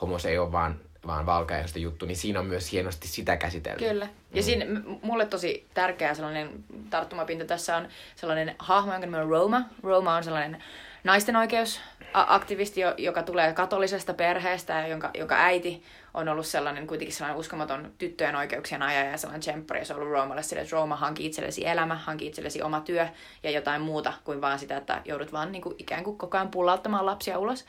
homos 0.00 0.26
ei 0.26 0.38
ole 0.38 0.52
vaan, 0.52 0.76
vaan 1.06 1.26
valkeajosta 1.26 1.78
juttu, 1.78 2.06
niin 2.06 2.16
siinä 2.16 2.40
on 2.40 2.46
myös 2.46 2.72
hienosti 2.72 3.08
sitä 3.08 3.36
käsitelty. 3.36 3.84
Kyllä. 3.84 4.08
Ja 4.34 4.42
siinä 4.42 4.64
m- 4.64 4.98
mulle 5.02 5.26
tosi 5.26 5.66
tärkeä 5.74 6.14
sellainen 6.14 6.50
tarttumapinta 6.90 7.44
tässä 7.44 7.76
on 7.76 7.88
sellainen 8.16 8.54
hahmo, 8.58 8.92
jonka 8.92 9.06
nimi 9.06 9.18
on 9.18 9.28
Roma. 9.28 9.62
Roma 9.82 10.16
on 10.16 10.24
sellainen 10.24 10.62
naisten 11.04 11.36
oikeusaktivisti, 11.36 12.80
jo- 12.80 12.94
joka 12.96 13.22
tulee 13.22 13.52
katolisesta 13.52 14.14
perheestä 14.14 14.72
ja 14.72 14.86
jonka, 14.86 15.10
jonka 15.14 15.34
äiti 15.34 15.82
on 16.18 16.28
ollut 16.28 16.46
sellainen 16.46 16.86
kuitenkin 16.86 17.14
sellainen 17.14 17.40
uskomaton 17.40 17.92
tyttöjen 17.98 18.36
oikeuksien 18.36 18.82
ajaja 18.82 19.10
ja 19.10 19.16
sellainen 19.16 19.40
tsemppari. 19.40 19.80
Ja 19.80 19.84
se 19.84 19.94
on 19.94 20.00
ollut 20.00 20.12
Romalle 20.12 20.42
sille, 20.42 20.62
että 20.62 20.76
Roma 20.76 20.96
hanki 20.96 21.26
itsellesi 21.26 21.66
elämä, 21.66 21.94
hanki 21.94 22.26
itsellesi 22.26 22.62
oma 22.62 22.80
työ 22.80 23.08
ja 23.42 23.50
jotain 23.50 23.82
muuta 23.82 24.12
kuin 24.24 24.40
vaan 24.40 24.58
sitä, 24.58 24.76
että 24.76 25.02
joudut 25.04 25.32
vaan 25.32 25.52
niin 25.52 25.62
kuin, 25.62 25.74
ikään 25.78 26.04
kuin 26.04 26.18
koko 26.18 26.36
ajan 26.36 26.50
pullauttamaan 26.50 27.06
lapsia 27.06 27.38
ulos. 27.38 27.64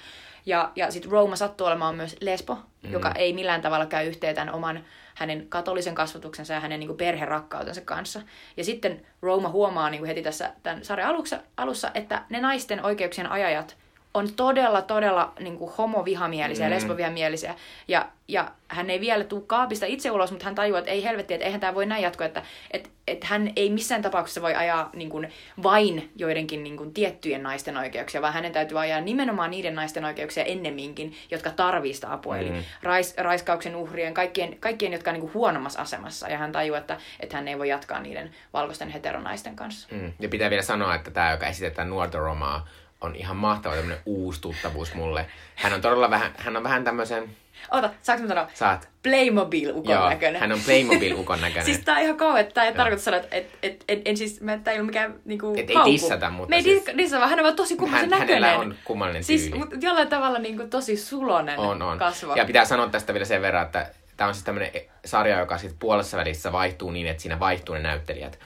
Ja, 0.45 0.72
ja 0.76 0.91
sitten 0.91 1.12
Roma 1.12 1.36
sattuu 1.36 1.68
olemaan 1.68 1.95
myös 1.95 2.16
lesbo, 2.22 2.56
mm. 2.56 2.91
joka 2.91 3.12
ei 3.12 3.34
millään 3.34 3.62
tavalla 3.62 3.86
käy 3.86 4.08
yhteen 4.08 4.36
tämän 4.36 4.54
oman 4.54 4.84
hänen 5.16 5.50
katolisen 5.50 5.95
kasvatuksensa 5.95 6.54
ja 6.54 6.60
hänen 6.60 6.80
niin 6.80 6.88
kuin 6.88 6.97
perherakkautensa 6.97 7.82
kanssa. 7.82 8.22
Ja 8.58 8.64
sitten 8.64 9.06
Roma 9.22 9.50
huomaa 9.50 9.89
niin 9.89 10.00
kuin 10.00 10.08
heti 10.08 10.22
tässä 10.22 10.54
tämän 10.64 10.86
sarjan 10.86 11.10
alussa, 11.10 11.39
alussa, 11.58 11.91
että 11.93 12.24
ne 12.30 12.41
naisten 12.41 12.86
oikeuksien 12.86 13.32
ajajat 13.32 13.78
on 14.20 14.34
todella, 14.34 14.82
todella 14.82 15.34
niin 15.40 15.58
kuin 15.58 15.72
homovihamielisiä, 15.78 16.68
mm. 16.68 16.74
lesbovihamielisiä. 16.74 17.56
Ja, 17.88 18.06
ja 18.28 18.52
hän 18.68 18.90
ei 18.90 19.02
vielä 19.02 19.24
tule 19.24 19.44
kaapista 19.48 19.86
itse 19.86 20.12
ulos, 20.12 20.32
mutta 20.32 20.46
hän 20.46 20.56
tajuaa, 20.56 20.80
että 20.80 20.92
ei 20.92 21.04
helvetti, 21.04 21.34
että 21.34 21.46
eihän 21.46 21.60
tämä 21.60 21.76
voi 21.76 21.86
näin 21.86 22.04
jatkua, 22.04 22.26
että 22.26 22.44
et, 22.72 22.90
et 23.08 23.24
hän 23.24 23.52
ei 23.56 23.70
missään 23.70 24.02
tapauksessa 24.02 24.42
voi 24.42 24.56
ajaa 24.56 24.90
niin 24.94 25.10
kuin, 25.10 25.30
vain 25.64 26.12
joidenkin 26.16 26.64
niin 26.64 26.78
kuin, 26.78 26.94
tiettyjen 26.94 27.44
naisten 27.44 27.78
oikeuksia, 27.78 28.22
vaan 28.22 28.34
hänen 28.34 28.52
täytyy 28.52 28.80
ajaa 28.80 29.02
nimenomaan 29.02 29.52
niiden 29.52 29.76
naisten 29.76 30.06
oikeuksia 30.06 30.44
ennemminkin, 30.44 31.16
jotka 31.32 31.50
tarvii 31.50 31.94
sitä 31.94 32.14
apua. 32.14 32.36
Mm. 32.36 32.42
Eli 32.42 32.52
rais, 32.84 33.18
raiskauksen 33.18 33.76
uhrien, 33.76 34.14
kaikkien, 34.14 34.58
kaikkien 34.60 34.94
jotka 34.94 35.10
on 35.10 35.14
niin 35.14 35.22
kuin, 35.22 35.34
huonommassa 35.34 35.82
asemassa. 35.82 36.28
Ja 36.30 36.38
hän 36.38 36.52
tajuaa, 36.52 36.80
että, 36.80 36.98
että 37.20 37.38
hän 37.38 37.48
ei 37.48 37.58
voi 37.58 37.70
jatkaa 37.70 38.00
niiden 38.00 38.32
valkoisten 38.54 38.90
heteronaisten 38.90 39.56
kanssa. 39.56 39.88
Mm. 39.92 40.14
Ja 40.20 40.30
pitää 40.30 40.50
vielä 40.50 40.64
sanoa, 40.64 40.96
että 40.96 41.12
tämä, 41.12 41.32
joka 41.32 41.48
esitetään 41.48 41.90
nuorta 41.90 42.18
Romaa, 42.18 42.68
on 43.02 43.16
ihan 43.16 43.38
mahtava 43.38 43.76
tämmöinen 43.76 44.00
uusi 44.06 44.41
tuttavuus 44.41 44.93
mulle. 44.93 45.26
Hän 45.56 45.74
on 45.74 45.82
todella 45.82 46.10
vähän, 46.10 46.32
hän 46.38 46.58
on 46.58 46.64
vähän 46.64 46.84
tämmöisen, 46.84 47.30
Ota, 47.72 47.89
saanko 48.02 48.22
mä 48.22 48.28
sanoa? 48.28 48.47
saat, 48.54 48.89
Playmobil-ukon 49.04 49.93
joo, 49.93 50.10
näköinen. 50.10 50.41
hän 50.41 50.52
on 50.52 50.60
Playmobil-ukon 50.60 51.41
näköinen. 51.41 51.66
Siis 51.74 51.80
tää 51.80 51.95
on 51.95 52.02
ihan 52.02 52.18
kauhean, 52.18 52.39
että 52.41 52.54
tää 52.54 52.66
ei 52.66 52.74
tarkoita 52.74 53.04
sanoa, 53.04 53.20
että 53.20 53.36
et, 53.36 53.50
et, 53.64 53.84
et, 53.88 54.02
en 54.06 54.18
siis, 54.18 54.41
mä, 54.41 54.58
tää 54.58 54.74
ei 54.74 54.80
ole 54.80 54.86
mikään 54.86 55.16
niinku 55.26 55.54
Et 55.58 55.70
ei 55.70 55.76
dissata, 55.86 56.30
mutta 56.30 56.50
Me 56.50 56.56
ei 56.56 56.64
siis- 56.64 56.86
siis... 56.86 56.97
dissata, 56.97 57.20
vaan 57.20 57.30
hän 57.30 57.39
on 57.39 57.43
vaan 57.43 57.56
tosi 57.56 57.76
kummallisen 57.76 58.12
Hän- 58.12 58.20
näköinen. 58.20 58.43
hänellä 58.50 58.60
on 58.66 58.76
kummallinen 58.84 59.24
Siis, 59.24 59.41
tyyli. 59.41 59.58
mutta 59.60 59.76
jollain 59.82 60.08
tavalla 60.08 60.39
niinku 60.39 60.64
tosi 60.68 60.97
sulonen 60.97 61.60
On, 61.60 61.82
on. 61.82 61.97
kasvo. 61.97 62.36
Ja 62.36 62.45
pitää 62.45 62.66
sanoa 62.66 62.89
tästä 62.89 63.14
vielä 63.14 63.26
sen 63.26 63.41
verran, 63.41 63.66
että 63.66 63.91
tämä 64.18 64.28
on 64.28 64.34
siis 64.34 64.45
tämmöinen 64.45 64.72
sarja, 65.06 65.39
joka 65.39 65.58
sitten 65.58 65.80
puolessa 65.80 66.18
välissä 66.18 66.52
vaihtuu 66.52 66.91
niin, 66.91 67.08
että 67.08 67.22
siinä 67.22 67.39
vaihtuu 67.39 67.76
ne 67.76 67.82
näyttelijät. 67.82 68.39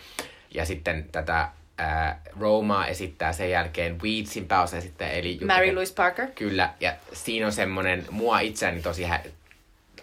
Ja 0.54 0.66
sitten 0.66 1.06
tätä 1.12 1.50
ää, 1.78 2.22
Romaa 2.40 2.88
esittää 2.88 3.34
sen 3.34 3.50
jälkeen 3.50 4.02
Weedsin 4.02 4.48
pääosaesittäjä, 4.48 5.12
eli 5.12 5.32
Jutta 5.32 5.46
Mary 5.46 5.76
Louise 5.76 5.94
Parker. 5.94 6.28
Kyllä, 6.36 6.74
ja 6.80 6.94
siinä 7.14 7.46
on 7.46 7.52
semmoinen 7.52 8.06
mua 8.12 8.40
itseäni 8.40 8.82
tosi 8.82 9.04
hä- 9.04 9.24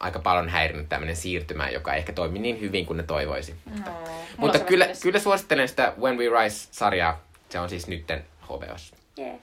aika 0.00 0.18
paljon 0.18 0.48
häirinyt 0.48 0.88
tämmöinen 0.88 1.16
siirtymä, 1.16 1.68
joka 1.68 1.92
ei 1.94 1.98
ehkä 1.98 2.12
toimi 2.12 2.38
niin 2.38 2.60
hyvin 2.60 2.86
kuin 2.86 2.96
ne 2.96 3.02
toivoisi. 3.02 3.54
No, 3.86 3.92
Mutta 4.36 4.58
kyllä, 4.58 4.88
kyllä 5.02 5.18
suosittelen 5.18 5.68
sitä 5.68 5.92
When 6.00 6.18
We 6.18 6.24
Rise-sarjaa. 6.42 7.20
Se 7.48 7.58
on 7.60 7.68
siis 7.68 7.86
nytten 7.86 8.24
HBOssa. 8.44 8.96
Yeah. 9.18 9.36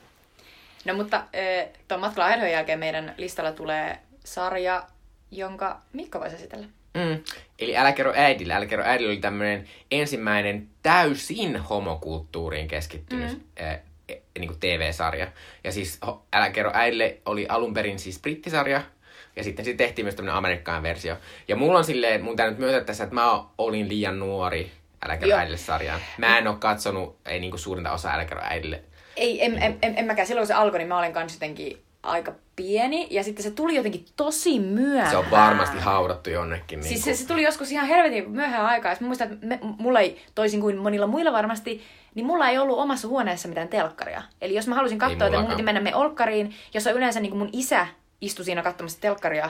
No 0.85 0.93
mutta 0.93 1.17
äh, 1.17 1.67
tuon 1.87 2.01
matkalla 2.01 2.47
jälkeen 2.47 2.79
meidän 2.79 3.13
listalla 3.17 3.51
tulee 3.51 3.99
sarja, 4.23 4.83
jonka 5.31 5.81
Mikko 5.93 6.19
voisi 6.19 6.35
esitellä. 6.35 6.65
Mm. 6.97 7.23
Eli 7.59 7.77
Älä 7.77 7.91
kerro 7.91 8.13
äidille. 8.15 8.53
Älä 8.53 8.65
kerro 8.65 8.85
äidille 8.85 9.09
oli 9.09 9.17
tämmöinen 9.17 9.67
ensimmäinen 9.91 10.67
täysin 10.83 11.57
homokulttuuriin 11.57 12.67
keskittynyt 12.67 13.31
mm. 13.31 13.65
äh, 13.65 13.79
niin 14.39 14.47
kuin 14.47 14.59
TV-sarja. 14.59 15.27
Ja 15.63 15.71
siis 15.71 15.99
Älä 16.33 16.49
kerro 16.49 16.71
äidille 16.73 17.17
oli 17.25 17.45
alun 17.49 17.73
perin 17.73 17.99
siis 17.99 18.19
brittisarja, 18.19 18.81
ja 19.35 19.43
sitten 19.43 19.65
siitä 19.65 19.77
tehtiin 19.77 20.05
myös 20.05 20.15
tämmöinen 20.15 20.37
amerikkalainen 20.37 20.89
versio. 20.89 21.17
Ja 21.47 21.55
mulla 21.55 21.77
on 21.77 21.85
silleen, 21.85 22.23
mun 22.23 22.35
täytyy 22.35 22.51
nyt 22.51 22.59
myöntää 22.59 22.83
tässä, 22.83 23.03
että 23.03 23.15
mä 23.15 23.43
olin 23.57 23.89
liian 23.89 24.19
nuori 24.19 24.71
Älä 25.05 25.17
kerro 25.17 25.37
äidille 25.37 25.57
sarjaa. 25.57 25.99
Mä 26.17 26.37
en 26.37 26.47
oo 26.47 26.55
katsonut, 26.55 27.17
ei 27.25 27.39
niinku 27.39 27.57
suurinta 27.57 27.91
osaa 27.91 28.13
Älä 28.13 28.25
kerro 28.25 28.43
äidille. 28.43 28.83
Ei, 29.15 29.45
en, 29.45 29.63
en, 29.63 29.77
en, 29.81 29.97
en 29.97 30.05
mäkään. 30.05 30.27
Silloin 30.27 30.43
kun 30.43 30.47
se 30.47 30.53
alkoi, 30.53 30.79
niin 30.79 30.87
mä 30.87 30.99
olin 30.99 31.13
kanssa 31.13 31.35
jotenkin 31.35 31.81
aika 32.03 32.33
pieni. 32.55 33.07
Ja 33.11 33.23
sitten 33.23 33.43
se 33.43 33.51
tuli 33.51 33.75
jotenkin 33.75 34.05
tosi 34.15 34.59
myöhään. 34.59 35.11
Se 35.11 35.17
on 35.17 35.31
varmasti 35.31 35.77
haudattu 35.79 36.29
jonnekin. 36.29 36.83
Siis 36.83 37.05
Niinku. 37.05 37.17
se, 37.17 37.21
se 37.23 37.27
tuli 37.27 37.43
joskus 37.43 37.71
ihan 37.71 37.87
helvetin 37.87 38.31
myöhään 38.31 38.65
aikaa. 38.65 38.95
Mä 38.99 39.07
muistan, 39.07 39.33
että 39.33 39.45
me, 39.45 39.59
mulla 39.61 39.99
ei, 39.99 40.21
toisin 40.35 40.61
kuin 40.61 40.77
monilla 40.77 41.07
muilla 41.07 41.31
varmasti, 41.31 41.81
niin 42.15 42.25
mulla 42.25 42.49
ei 42.49 42.57
ollut 42.57 42.79
omassa 42.79 43.07
huoneessa 43.07 43.47
mitään 43.47 43.67
telkkaria. 43.67 44.21
Eli 44.41 44.55
jos 44.55 44.67
mä 44.67 44.75
halusin 44.75 44.99
katsoa, 44.99 45.27
että 45.27 45.39
mun 45.39 45.49
piti 45.49 45.63
mennä 45.63 45.81
me 45.81 45.95
olkkariin, 45.95 46.55
jossa 46.73 46.91
yleensä 46.91 47.19
niin 47.19 47.37
mun 47.37 47.49
isä 47.53 47.87
istui 48.21 48.45
siinä 48.45 48.61
katsomassa 48.63 49.01
telkkaria, 49.01 49.49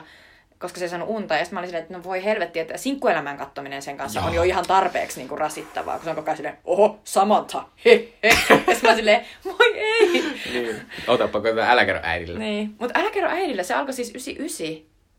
koska 0.59 0.79
se 0.79 0.85
ei 0.85 0.89
saanut 0.89 1.09
unta. 1.09 1.33
Ja 1.33 1.39
sitten 1.39 1.55
mä 1.55 1.59
olin 1.59 1.67
silleen, 1.67 1.83
että 1.83 1.97
no 1.97 2.03
voi 2.03 2.23
helvetti, 2.23 2.59
että 2.59 2.77
sinkkuelämän 2.77 3.37
kattominen 3.37 3.81
sen 3.81 3.97
kanssa 3.97 4.21
on 4.21 4.33
jo 4.33 4.43
ihan 4.43 4.65
tarpeeksi 4.67 5.19
niin 5.19 5.27
kuin 5.29 5.37
rasittavaa. 5.39 5.95
Kun 5.95 6.03
se 6.03 6.09
on 6.09 6.15
koko 6.15 6.25
ajan 6.29 6.37
silleen, 6.37 6.57
oho, 6.65 6.99
Samantha, 7.03 7.69
he, 7.85 8.07
he. 8.23 8.27
Ja 8.67 8.73
sitten 8.73 8.89
mä 8.89 8.95
silleen, 8.95 9.25
voi 9.45 9.79
ei. 9.79 10.23
Niin. 10.53 10.75
Otapa 11.07 11.41
koita 11.41 11.61
Älä 11.71 11.85
kerro 11.85 12.01
äidille. 12.03 12.39
Niin, 12.39 12.75
mutta 12.79 12.99
älä 12.99 13.11
kerro 13.11 13.29
äidille, 13.29 13.63
se 13.63 13.73
alkoi 13.73 13.93
siis 13.93 14.09
99. 14.09 14.67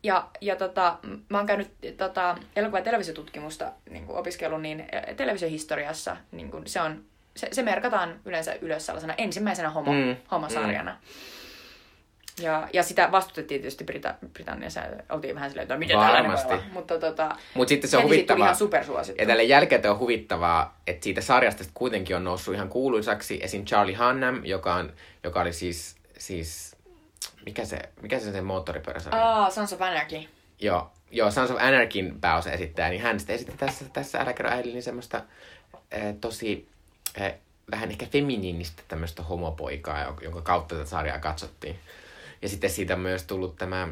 Ja, 0.03 0.29
ja 0.41 0.57
tota, 0.57 0.99
mä 1.29 1.39
oon 1.39 1.47
käynyt 1.47 1.71
tota, 1.97 2.37
elokuva- 2.57 2.79
ja 2.79 2.85
televisiotutkimusta 2.85 3.73
niin 3.91 4.07
kuin 4.07 4.19
opiskellut, 4.19 4.63
niin 4.63 4.85
televisiohistoriassa 5.17 6.17
niin 6.33 6.51
kuin 6.51 6.67
se, 6.67 6.81
on, 6.81 7.05
se, 7.37 7.49
se 7.53 7.63
merkataan 7.63 8.21
yleensä 8.25 8.55
ylös 8.61 8.87
sellaisena 8.87 9.15
ensimmäisenä 9.19 9.71
homo, 9.71 9.93
Mm, 9.93 9.99
mm, 9.99 10.17
homosarjana. 10.31 10.91
Mm. 10.93 10.99
Ja, 12.41 12.69
ja 12.73 12.83
sitä 12.83 13.13
vastustettiin 13.13 13.61
tietysti 13.61 13.85
Brita- 13.85 14.29
Britanniassa. 14.33 14.81
Oltiin 15.11 15.35
vähän 15.35 15.51
silleen, 15.51 15.63
että 15.63 15.75
no, 15.75 15.79
miten 15.79 15.95
tällainen 15.99 16.31
voi 16.31 16.37
Varmasti. 16.37 16.53
olla. 16.53 16.73
Mutta 16.73 16.99
tota, 16.99 17.37
Mut 17.55 17.69
sitten 17.69 17.91
se 17.91 17.97
on 17.97 18.03
huvittavaa. 18.05 18.47
ihan 18.47 18.57
supersuosittu. 18.57 19.23
Ja 19.23 19.27
tälle 19.27 19.43
jälkeen 19.45 19.91
on 19.91 19.99
huvittavaa, 19.99 20.81
että 20.87 21.05
siitä 21.05 21.21
sarjasta 21.21 21.65
kuitenkin 21.75 22.17
on 22.17 22.25
noussut 22.25 22.55
ihan 22.55 22.69
kuuluisaksi 22.69 23.39
esim. 23.43 23.65
Charlie 23.65 23.95
Hunnam, 23.95 24.45
joka, 24.45 24.75
on, 24.75 24.93
joka 25.25 25.41
oli 25.41 25.53
siis, 25.53 25.97
siis 26.19 26.77
mikä 27.47 27.65
se, 27.65 27.79
mikä 28.03 28.19
se 28.19 28.33
sen 28.33 28.45
moottoripyöräsarja? 28.45 29.23
Aa, 29.29 29.51
Sons 29.51 29.73
of 29.73 29.83
Anarchy. 29.83 30.21
Joo, 30.61 30.91
joo, 31.11 31.31
Sons 31.31 31.51
of 31.51 31.57
Anarchin 31.61 32.21
pääosa 32.21 32.53
esittää, 32.53 32.89
niin 32.89 33.03
hän 33.03 33.19
sitten 33.21 33.37
esitti 33.37 33.57
tässä, 33.57 33.85
tässä 33.93 34.19
Älä 34.21 34.33
kerro 34.33 34.51
äidille 34.51 34.75
niin 34.75 34.83
semmoista 34.83 35.23
eh, 35.91 36.15
tosi 36.21 36.69
eh, 37.21 37.35
vähän 37.71 37.91
ehkä 37.91 38.07
feminiinistä 38.07 38.83
tämmöistä 38.89 39.23
homopoikaa, 39.23 40.03
jo- 40.03 40.17
jonka 40.23 40.43
kautta 40.43 40.75
tätä 40.75 40.87
sarjaa 40.91 41.19
katsottiin. 41.19 41.79
Ja 42.43 42.49
sitten 42.49 42.71
siitä 42.71 42.95
on 42.95 43.01
myös 43.01 43.23
tullut 43.23 43.57
tämä 43.57 43.89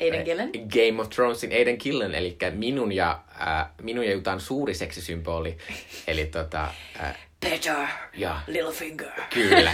Aiden 0.00 0.24
Gillen. 0.24 0.50
Game 0.52 1.02
of 1.02 1.10
Thronesin 1.10 1.52
Aiden 1.52 1.78
Killen, 1.78 2.14
eli 2.14 2.36
minun 2.50 2.92
ja, 2.92 3.20
äh, 3.40 3.66
minun 3.82 4.04
ja 4.04 4.12
Jutan 4.12 4.40
suuri 4.40 4.74
seksisymboli. 4.74 5.58
eli 6.06 6.26
tota, 6.26 6.70
äh, 7.00 7.18
Better, 7.40 7.86
ja, 8.14 8.40
Littlefinger. 8.46 9.10
kyllä. 9.34 9.70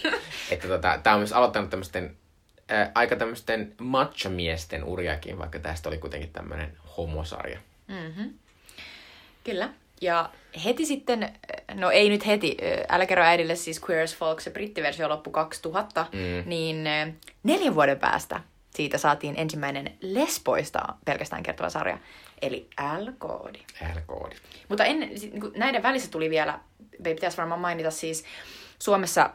että 0.50 0.68
tota, 0.68 1.00
tää 1.02 1.14
on 1.14 1.20
myös 1.20 1.32
aloittanut 1.32 1.70
tämmöisten 1.70 2.16
äh, 2.72 2.90
aika 2.94 3.16
tämmöisten 3.16 3.74
macho-miesten 3.80 4.84
uriakin, 4.84 5.38
vaikka 5.38 5.58
tästä 5.58 5.88
oli 5.88 5.98
kuitenkin 5.98 6.32
tämmöinen 6.32 6.76
homosarja. 6.96 7.58
Kyllä. 9.44 9.70
Ja 10.00 10.30
heti 10.64 10.86
sitten, 10.86 11.32
no 11.74 11.90
ei 11.90 12.08
nyt 12.08 12.26
heti, 12.26 12.56
älä 12.88 13.06
kerro 13.06 13.24
äidille 13.24 13.56
siis 13.56 13.80
Queer 13.90 14.04
as 14.04 14.16
Folk, 14.16 14.40
se 14.40 14.50
brittiversio 14.50 15.08
loppu 15.08 15.30
2000, 15.30 16.06
mm. 16.12 16.48
niin 16.48 16.84
neljän 17.42 17.74
vuoden 17.74 17.98
päästä 17.98 18.40
siitä 18.76 18.98
saatiin 18.98 19.34
ensimmäinen 19.38 19.92
lesboista 20.00 20.80
pelkästään 21.04 21.42
kertova 21.42 21.70
sarja, 21.70 21.98
eli 22.42 22.68
L-koodi. 22.98 23.58
L-koodi. 23.94 24.36
Mutta 24.68 24.84
ennen, 24.84 25.18
sit, 25.18 25.32
niin 25.32 25.40
kuin 25.40 25.52
näiden 25.56 25.82
välissä 25.82 26.10
tuli 26.10 26.30
vielä, 26.30 26.58
me 27.04 27.14
pitäisi 27.14 27.36
varmaan 27.36 27.60
mainita 27.60 27.90
siis, 27.90 28.24
Suomessa, 28.78 29.30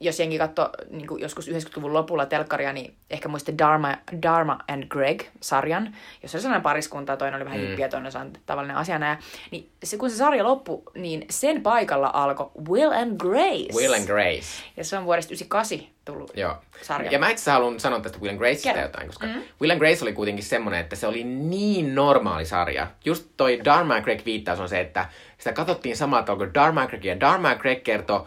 jos 0.00 0.20
jengi 0.20 0.38
katsoi 0.38 0.68
niin 0.90 1.06
joskus 1.18 1.48
90-luvun 1.48 1.92
lopulla 1.92 2.26
telkkaria, 2.26 2.72
niin 2.72 2.94
ehkä 3.10 3.28
muisti 3.28 3.58
Dharma, 3.58 3.94
Dharma 4.22 4.58
and 4.68 4.84
Greg-sarjan, 4.88 5.96
jossa 6.22 6.36
oli 6.38 6.42
sellainen 6.42 6.62
pariskunta, 6.62 7.16
toinen 7.16 7.36
oli 7.36 7.44
vähän 7.44 7.60
mm. 7.60 7.66
hippiä, 7.66 7.88
toinen 7.88 8.12
on 8.20 8.32
tavallinen 8.46 8.76
asianajaja. 8.76 9.18
Niin 9.50 9.70
se, 9.84 9.96
kun 9.96 10.10
se 10.10 10.16
sarja 10.16 10.44
loppui, 10.44 10.82
niin 10.94 11.26
sen 11.30 11.62
paikalla 11.62 12.10
alkoi 12.14 12.50
Will 12.68 12.92
and 12.92 13.16
Grace. 13.16 13.72
Will 13.74 13.94
and 13.94 14.06
Grace. 14.06 14.62
Ja 14.76 14.84
se 14.84 14.98
on 14.98 15.04
vuodesta 15.04 15.34
98 15.34 15.78
tullut 16.04 16.36
Joo. 16.36 16.56
sarja. 16.82 17.10
Ja 17.10 17.18
mä 17.18 17.30
itse 17.30 17.50
haluan 17.50 17.80
sanoa 17.80 18.00
tästä 18.00 18.18
Will 18.18 18.30
and 18.30 18.38
Graceista 18.38 18.68
Kerro. 18.68 18.82
jotain, 18.82 19.06
koska 19.06 19.26
mm. 19.26 19.42
Will 19.60 19.70
and 19.70 19.78
Grace 19.78 20.04
oli 20.04 20.12
kuitenkin 20.12 20.44
semmoinen, 20.44 20.80
että 20.80 20.96
se 20.96 21.06
oli 21.06 21.24
niin 21.24 21.94
normaali 21.94 22.44
sarja. 22.44 22.86
Just 23.04 23.26
toi 23.36 23.60
Dharma 23.64 23.94
and 23.94 24.04
Greg 24.04 24.24
viittaus 24.24 24.60
on 24.60 24.68
se, 24.68 24.80
että 24.80 25.08
sitä 25.38 25.52
katsottiin 25.52 25.96
samalla 25.96 26.22
tavalla 26.22 26.44
kuin 26.44 26.54
Dharma 26.54 26.80
and 26.80 26.90
Greg. 26.90 27.04
Ja 27.04 27.20
Dharma 27.20 27.48
and 27.48 27.58
Greg 27.58 27.82
kertoi 27.82 28.26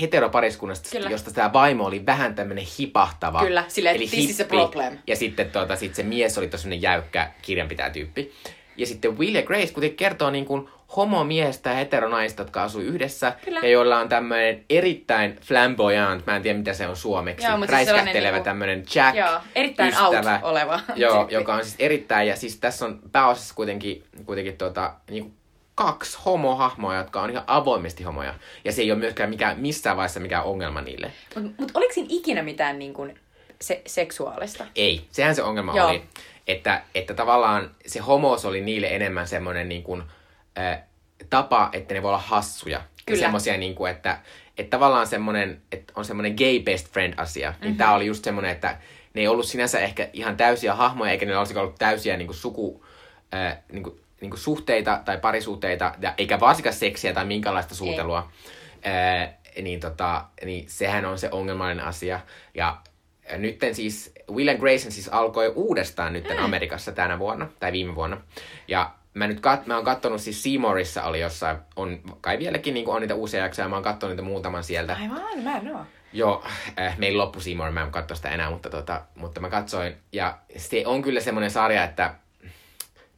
heteropariskunnasta, 0.00 0.88
Kyllä. 0.90 1.10
josta 1.10 1.32
tämä 1.32 1.52
vaimo 1.52 1.84
oli 1.84 2.06
vähän 2.06 2.34
tämmöinen 2.34 2.64
hipahtava. 2.78 3.40
Kyllä, 3.40 3.64
silleen, 3.68 3.96
eli 3.96 4.06
this 4.06 4.30
is 4.30 4.40
a 4.40 4.44
hippi. 4.44 4.56
problem. 4.56 4.98
Ja 5.06 5.16
sitten 5.16 5.50
tuota, 5.50 5.76
sit 5.76 5.94
se 5.94 6.02
mies 6.02 6.38
oli 6.38 6.48
tosi 6.48 6.82
jäykkä 6.82 7.30
kirjanpitäjätyyppi. 7.42 8.32
Ja 8.76 8.86
sitten 8.86 9.18
Will 9.18 9.34
ja 9.34 9.42
Grace 9.42 9.72
kuitenkin 9.72 9.96
kertoo 9.96 10.30
niin 10.30 10.46
kuin 10.46 10.68
homomiestä 10.96 11.70
ja 11.70 11.76
heteronaista, 11.76 12.42
jotka 12.42 12.62
asuu 12.62 12.80
yhdessä. 12.80 13.32
Kyllä. 13.44 13.60
Ja 13.62 13.68
joilla 13.68 13.98
on 13.98 14.08
tämmöinen 14.08 14.64
erittäin 14.70 15.36
flamboyant, 15.42 16.26
mä 16.26 16.36
en 16.36 16.42
tiedä 16.42 16.58
mitä 16.58 16.72
se 16.72 16.88
on 16.88 16.96
suomeksi, 16.96 17.46
Joo, 17.46 17.58
siis 17.58 17.70
räiskähtelevä 17.70 18.32
niinku- 18.36 18.44
tämmöinen 18.44 18.84
Jack. 18.94 19.16
Joo, 19.16 19.40
erittäin 19.54 19.88
ystävä, 19.88 20.34
out 20.34 20.42
oleva 20.42 20.80
Joo, 20.96 21.28
joka 21.30 21.54
on 21.54 21.64
siis 21.64 21.76
erittäin, 21.78 22.28
ja 22.28 22.36
siis 22.36 22.56
tässä 22.56 22.86
on 22.86 23.00
pääosassa 23.12 23.54
kuitenkin, 23.54 24.04
kuitenkin 24.26 24.56
tuota, 24.58 24.94
niinku 25.10 25.32
kaksi 25.78 26.18
homohahmoa, 26.24 26.94
jotka 26.96 27.22
on 27.22 27.30
ihan 27.30 27.44
avoimesti 27.46 28.04
homoja. 28.04 28.34
Ja 28.64 28.72
se 28.72 28.82
ei 28.82 28.92
ole 28.92 28.98
myöskään 28.98 29.30
mikään, 29.30 29.60
missään 29.60 29.96
vaiheessa 29.96 30.20
mikään 30.20 30.44
ongelma 30.44 30.80
niille. 30.80 31.12
Mutta 31.34 31.50
mut 31.62 31.70
oliko 31.74 31.92
siinä 31.92 32.08
ikinä 32.10 32.42
mitään 32.42 32.78
niin 32.78 32.94
kuin, 32.94 33.18
se, 33.60 33.82
seksuaalista? 33.86 34.66
Ei, 34.76 35.04
sehän 35.10 35.34
se 35.34 35.42
ongelma 35.42 35.76
Joo. 35.76 35.88
oli. 35.88 36.02
Että, 36.46 36.82
että 36.94 37.14
tavallaan 37.14 37.70
se 37.86 38.00
homos 38.00 38.44
oli 38.44 38.60
niille 38.60 38.86
enemmän 38.86 39.28
semmoinen 39.28 39.68
niin 39.68 39.82
kuin, 39.82 40.02
äh, 40.58 40.80
tapa, 41.30 41.68
että 41.72 41.94
ne 41.94 42.02
voi 42.02 42.08
olla 42.08 42.18
hassuja. 42.18 42.80
Kyllä. 43.06 43.20
Semmoisia 43.20 43.56
niin 43.56 43.74
kuin, 43.74 43.90
että, 43.90 44.18
että 44.58 44.70
tavallaan 44.70 45.06
semmoinen, 45.06 45.62
että 45.72 45.92
on 45.96 46.04
semmoinen 46.04 46.34
gay 46.38 46.60
best 46.60 46.88
friend 46.92 47.14
asia. 47.16 47.54
Niin 47.60 47.70
Mhm. 47.70 47.78
tää 47.78 47.94
oli 47.94 48.06
just 48.06 48.24
semmoinen, 48.24 48.50
että 48.50 48.76
ne 49.14 49.20
ei 49.20 49.28
ollut 49.28 49.46
sinänsä 49.46 49.80
ehkä 49.80 50.08
ihan 50.12 50.36
täysiä 50.36 50.74
hahmoja, 50.74 51.10
eikä 51.12 51.26
ne 51.26 51.38
olisi 51.38 51.58
ollut 51.58 51.78
täysiä 51.78 52.16
niin 52.16 52.26
kuin 52.26 52.36
suku, 52.36 52.84
äh, 53.34 53.58
niin 53.72 53.82
kuin, 53.82 54.00
niin 54.20 54.30
kuin 54.30 54.40
suhteita 54.40 55.00
tai 55.04 55.18
parisuhteita, 55.18 55.94
ja, 56.00 56.14
eikä 56.18 56.40
varsinkaan 56.40 56.74
seksiä 56.74 57.12
tai 57.12 57.24
minkälaista 57.24 57.74
suutelua. 57.74 58.30
Äh, 58.86 59.34
niin, 59.62 59.80
tota, 59.80 60.24
niin 60.44 60.64
sehän 60.68 61.04
on 61.04 61.18
se 61.18 61.28
ongelmallinen 61.32 61.84
asia. 61.84 62.20
Ja 62.54 62.76
nytten 63.36 63.74
siis, 63.74 64.12
Will 64.30 64.48
and 64.48 64.58
Grayson 64.58 64.92
siis 64.92 65.08
alkoi 65.08 65.52
uudestaan 65.54 66.12
nytten 66.12 66.38
Amerikassa 66.38 66.92
tänä 66.92 67.18
vuonna, 67.18 67.48
tai 67.60 67.72
viime 67.72 67.94
vuonna. 67.94 68.20
Ja 68.68 68.90
mä 69.14 69.26
nyt 69.26 69.40
kat, 69.40 69.66
mä 69.66 69.76
oon 69.76 69.84
kattonut 69.84 70.20
siis 70.20 70.42
Seymourissa 70.42 71.02
oli 71.02 71.20
jossain, 71.20 71.58
on 71.76 72.00
kai 72.20 72.38
vieläkin 72.38 72.74
niin 72.74 72.88
on 72.88 73.00
niitä 73.00 73.14
uusia 73.14 73.42
jaksoja, 73.42 73.68
mä 73.68 73.76
oon 73.76 73.82
kattonut 73.82 74.16
niitä 74.16 74.28
muutaman 74.28 74.64
sieltä. 74.64 74.96
Aivan, 75.00 75.42
mä 75.42 75.56
en 75.56 75.76
oo. 75.76 75.86
Joo, 76.12 76.44
äh, 76.80 76.98
meillä 76.98 77.22
loppu 77.22 77.40
Seymour, 77.40 77.70
mä 77.70 77.82
en 77.82 77.90
katso 77.90 78.14
sitä 78.14 78.28
enää, 78.28 78.50
mutta, 78.50 78.70
tota, 78.70 79.02
mutta 79.14 79.40
mä 79.40 79.50
katsoin. 79.50 79.96
Ja 80.12 80.38
se 80.56 80.82
on 80.86 81.02
kyllä 81.02 81.20
semmoinen 81.20 81.50
sarja, 81.50 81.84
että 81.84 82.14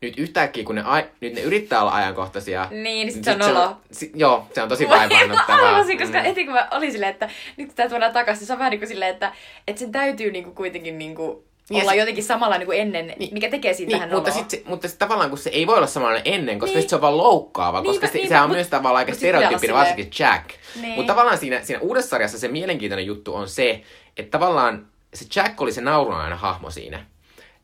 nyt 0.03 0.19
yhtäkkiä, 0.19 0.65
kun 0.65 0.75
ne, 0.75 0.83
ai, 0.83 1.05
nyt 1.21 1.35
ne 1.35 1.41
yrittää 1.41 1.81
olla 1.83 1.95
ajankohtaisia. 1.95 2.67
Niin, 2.71 2.83
niin 2.83 3.07
sit 3.13 3.15
sit 3.15 3.25
se 3.25 3.31
on 3.49 3.55
nolo. 3.55 3.77
si, 3.91 4.11
joo, 4.15 4.47
se 4.55 4.63
on 4.63 4.69
tosi 4.69 4.87
Mä 4.87 4.91
vaivaannuttavaa. 4.97 5.69
arvasin, 5.69 5.99
koska 5.99 6.19
Mm. 6.19 6.25
heti 6.25 6.45
kun 6.45 6.55
mä 6.55 6.69
olin 6.71 6.93
silleen, 6.93 7.13
että 7.13 7.29
nyt 7.57 7.75
tää 7.75 7.89
tuodaan 7.89 8.13
takaisin, 8.13 8.47
se 8.47 8.53
on 8.53 8.59
vähän 8.59 8.71
niin 8.71 8.81
kuin 8.81 8.89
silleen, 8.89 9.11
että, 9.13 9.33
että 9.69 9.79
sen 9.81 9.93
täytyy 9.93 10.31
niin 10.31 10.45
kuin 10.45 10.55
kuitenkin 10.57 10.99
niin 10.99 11.15
kuin 11.15 11.39
Niin, 11.71 11.83
olla 11.83 11.91
se- 11.93 11.97
jotenkin 11.99 12.25
samalla 12.25 12.59
niin 12.59 12.67
kuin 12.67 12.81
ennen, 12.81 13.15
niin, 13.19 13.35
mikä 13.35 13.51
tekee 13.51 13.75
siitä 13.75 13.93
Niin, 13.93 14.01
vähän 14.03 14.15
mutta 14.15 14.31
sitten 14.31 14.61
mutta 14.65 14.89
sit 14.89 14.99
tavallaan 14.99 15.31
kun 15.31 15.39
se 15.39 15.51
ei 15.51 15.67
voi 15.67 15.77
olla 15.77 15.87
samanlainen 15.87 16.35
ennen, 16.35 16.59
koska 16.59 16.75
Niin. 16.75 16.81
niin. 16.81 16.91
se 16.91 16.95
on 16.95 17.01
vaan 17.03 17.17
loukkaava, 17.17 17.79
koska 17.83 17.91
Niinpä, 17.93 18.07
se, 18.07 18.13
niinpä, 18.13 18.29
sehän 18.29 18.45
on 18.45 18.51
myös 18.51 18.69
tavallaan 18.69 18.99
aika 18.99 19.15
stereotyyppinen, 19.15 19.77
varsinkin 19.77 20.11
Jack. 20.19 20.45
Niin. 20.81 20.95
Mutta 20.95 21.13
tavallaan 21.13 21.39
siinä, 21.39 21.61
siinä 21.63 21.81
uudessa 21.81 22.11
sarjassa 22.11 22.39
se 22.39 22.49
mielenkiintoinen 22.49 23.07
juttu 23.07 23.35
on 23.35 23.49
se, 23.49 23.81
että 24.17 24.31
tavallaan 24.39 24.87
se 25.15 25.25
Jack 25.37 25.61
oli 25.61 25.73
se 25.73 25.81
naurunainen 25.81 26.39
hahmo 26.39 26.71
siinä. 26.71 27.07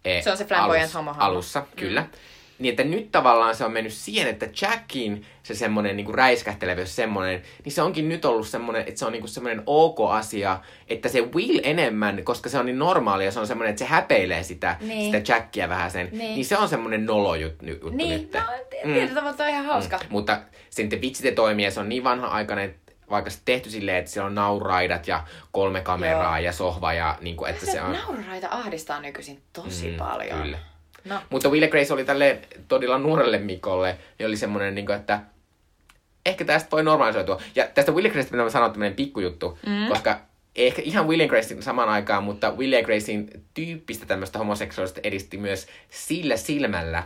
Eh, 0.07 0.24
Se 0.24 0.30
on 0.30 0.36
se 0.36 0.44
flamboyant 0.44 0.84
alus- 0.84 0.94
homohahmo. 0.94 1.24
Alussa, 1.24 1.66
kyllä. 1.76 2.07
Niin, 2.59 2.70
että 2.70 2.84
nyt 2.84 3.12
tavallaan 3.12 3.54
se 3.57 3.64
on 3.64 3.72
mennyt 3.72 3.92
siihen, 3.92 4.28
että 4.28 4.48
Jackin 4.62 5.26
se 5.42 5.54
semmoinen 5.54 5.96
niin 5.96 6.14
räiskähtelevyys 6.14 6.96
semmoinen, 6.96 7.42
niin 7.64 7.72
se 7.72 7.82
onkin 7.82 8.09
nyt 8.09 8.24
ollut 8.24 8.48
semmoinen, 8.48 8.84
että 8.88 8.98
se 8.98 9.04
on 9.07 9.12
niin 9.12 9.28
semmoinen 9.28 9.62
ok 9.66 9.98
asia, 10.11 10.59
että 10.88 11.09
se 11.09 11.20
Will 11.20 11.61
enemmän, 11.62 12.24
koska 12.24 12.48
se 12.48 12.59
on 12.59 12.66
niin 12.66 12.78
normaali 12.78 13.24
ja 13.24 13.32
se 13.32 13.40
on 13.40 13.46
semmoinen, 13.46 13.70
että 13.70 13.78
se 13.78 13.84
häpeilee 13.84 14.42
sitä, 14.42 14.76
Niin. 14.80 15.12
sitä 15.14 15.32
Jackia 15.32 15.68
vähän 15.68 15.90
sen, 15.90 16.07
Niin. 16.07 16.18
niin. 16.18 16.34
niin 16.34 16.44
se 16.44 16.57
on 16.59 16.68
semmoinen 16.68 17.07
nolo 17.07 17.34
juttu, 17.34 17.66
juttu 17.66 17.88
Niin, 17.90 18.11
nyt. 18.22 18.32
no, 18.32 18.40
t- 18.40 18.82
tietyllä 18.82 19.14
tavalla 19.20 19.36
toi 19.36 19.46
on 19.46 19.52
ihan 19.52 19.66
hauska. 19.66 20.00
Mutta 20.09 20.40
sitten 20.70 21.00
vitsi 21.00 21.22
se 21.22 21.32
toimii 21.32 21.64
ja 21.64 21.70
se 21.70 21.80
on 21.80 21.88
niin 21.88 22.04
vanha-aikainen, 22.04 22.74
vaikka 23.11 23.30
se 23.30 23.38
tehty 23.44 23.70
silleen, 23.70 23.96
että 23.96 24.11
siellä 24.11 24.26
on 24.26 24.34
nauraidat 24.34 25.09
ja 25.09 25.24
kolme 25.52 25.80
kameraa 25.80 26.38
Joo. 26.38 26.44
ja 26.44 26.52
sohva 26.52 26.92
ja 26.92 27.18
niin 27.20 27.36
kuin, 27.36 27.50
että 27.50 27.66
se 27.66 27.82
on... 27.82 27.92
Naururaita 27.92 28.48
ahdistaa 28.50 29.00
nykyisin 29.00 29.42
tosi 29.52 29.90
Mm, 29.90 29.96
paljon. 29.96 30.42
Kyllä. 30.42 30.59
No, 31.04 31.20
Mutta 31.30 31.48
Will 31.48 31.68
Grace 31.68 31.92
oli 31.92 32.04
tälle 32.04 32.38
todella 32.68 32.98
nuorelle 32.98 33.38
Mikolle, 33.38 33.98
niin 34.18 34.26
oli 34.26 34.36
semmoinen, 34.36 34.74
niin 34.74 34.86
kuin, 34.86 34.96
että 34.96 35.20
ehkä 36.26 36.44
tästä 36.44 36.70
voi 36.70 36.82
normalisoitua. 36.82 37.40
Ja 37.54 37.68
tästä 37.74 37.92
Will 37.92 38.09
Graceista 38.09 38.30
pitää 38.30 38.50
sanoa 38.50 38.68
tämmöinen 38.68 38.94
pikkujuttu, 38.96 39.59
mm. 39.66 39.88
koska 39.88 40.20
ehkä 40.57 40.82
ihan 40.84 41.09
Will 41.09 41.28
Gracein 41.28 41.62
samaan 41.62 41.88
aikaan, 41.88 42.24
mutta 42.24 42.50
Will 42.50 42.82
Gracein 42.84 43.30
tyyppistä 43.54 44.07
tämmöistä 44.07 44.38
homoseksuaalista 44.38 45.00
edisti 45.04 45.36
myös 45.36 45.66
sillä 45.90 46.36
silmällä, 46.36 47.02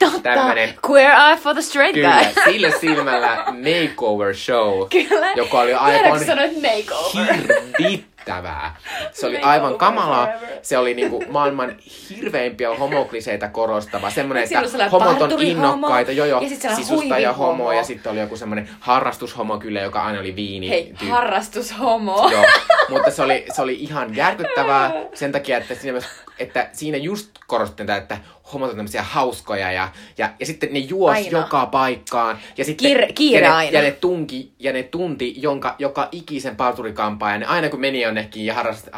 Totta, 0.00 0.20
Tämmönen- 0.22 0.74
queer 0.90 1.10
eye 1.12 1.36
for 1.36 1.52
the 1.54 1.62
straight 1.62 1.94
Kyllä, 1.94 2.18
guy. 2.34 2.44
sillä 2.52 2.70
silmällä 2.80 3.44
makeover 3.46 4.34
show, 4.36 4.88
Kyllä. 4.90 5.32
joka 5.36 5.60
oli 5.60 5.74
aivan 5.74 6.24
sanoit 6.24 6.52
makeover? 6.54 7.36
hirvittävää. 7.78 8.76
Se 9.12 9.26
oli 9.26 9.34
Makeover 9.34 9.54
aivan 9.54 9.78
kamalaa. 9.78 10.26
forever. 10.26 10.58
Se 10.62 10.78
oli 10.78 10.94
niinku 10.94 11.24
maailman 11.28 11.76
hirveimpiä 12.10 12.74
homokliseitä 12.74 13.48
korostava. 13.48 14.10
Semmoinen, 14.10 14.44
että 14.44 14.88
homot 14.92 15.22
on 15.22 15.42
innokkaita. 15.42 16.12
Joo, 16.12 16.26
joo. 16.26 16.40
ja 16.42 16.48
sit 16.48 16.60
sellainen 16.60 16.86
Sisustaja 16.86 17.28
huivihomo. 17.32 17.52
homo 17.64 17.72
ja 17.72 17.84
sitten 17.84 18.12
oli 18.12 18.20
joku 18.20 18.36
semmoinen 18.36 18.68
harrastushomo 18.80 19.58
kyllä, 19.58 19.80
joka 19.80 20.02
aina 20.02 20.20
oli 20.20 20.36
viini. 20.36 20.68
Hei, 20.68 20.84
tyyppi. 20.84 21.08
harrastushomo. 21.08 22.28
Joo, 22.32 22.44
mutta 22.88 23.10
se 23.10 23.22
oli, 23.22 23.44
se 23.52 23.62
oli 23.62 23.74
ihan 23.74 24.16
järkyttävää 24.16 24.92
sen 25.14 25.32
takia, 25.32 25.58
että 25.58 25.74
siinä, 25.74 25.92
myös, 25.92 26.04
että 26.38 26.68
siinä 26.72 26.96
just 26.98 27.30
korostettiin 27.46 27.86
tätä, 27.86 27.98
että 27.98 28.18
homot 28.52 28.70
on 28.70 28.76
tämmöisiä 28.76 29.02
hauskoja 29.02 29.72
ja, 29.72 29.88
ja, 30.18 30.30
ja 30.40 30.46
sitten 30.46 30.72
ne 30.72 30.78
juos 30.78 31.16
Aina. 31.16 31.38
joka 31.38 31.66
paikkaan. 31.66 32.38
Ja 32.56 32.64
sitten, 32.64 32.90
Kiire- 32.90 33.12
kiire 33.12 33.46
ja 33.46 33.50
ne, 33.50 33.56
aina. 33.56 33.78
Ja 33.78 33.82
ne 33.82 33.90
tunki 33.90 34.52
ja 34.58 34.72
ne 34.72 34.82
tunti 34.82 35.34
jonka, 35.36 35.76
joka 35.78 36.08
ikisen 36.12 36.56
parturikampaan. 36.56 37.32
Ja 37.32 37.38
ne, 37.38 37.46
aina 37.46 37.68
kun 37.68 37.80
meni 37.80 38.02
jonnekin 38.02 38.46
ja 38.46 38.54
harrasti, 38.54 38.90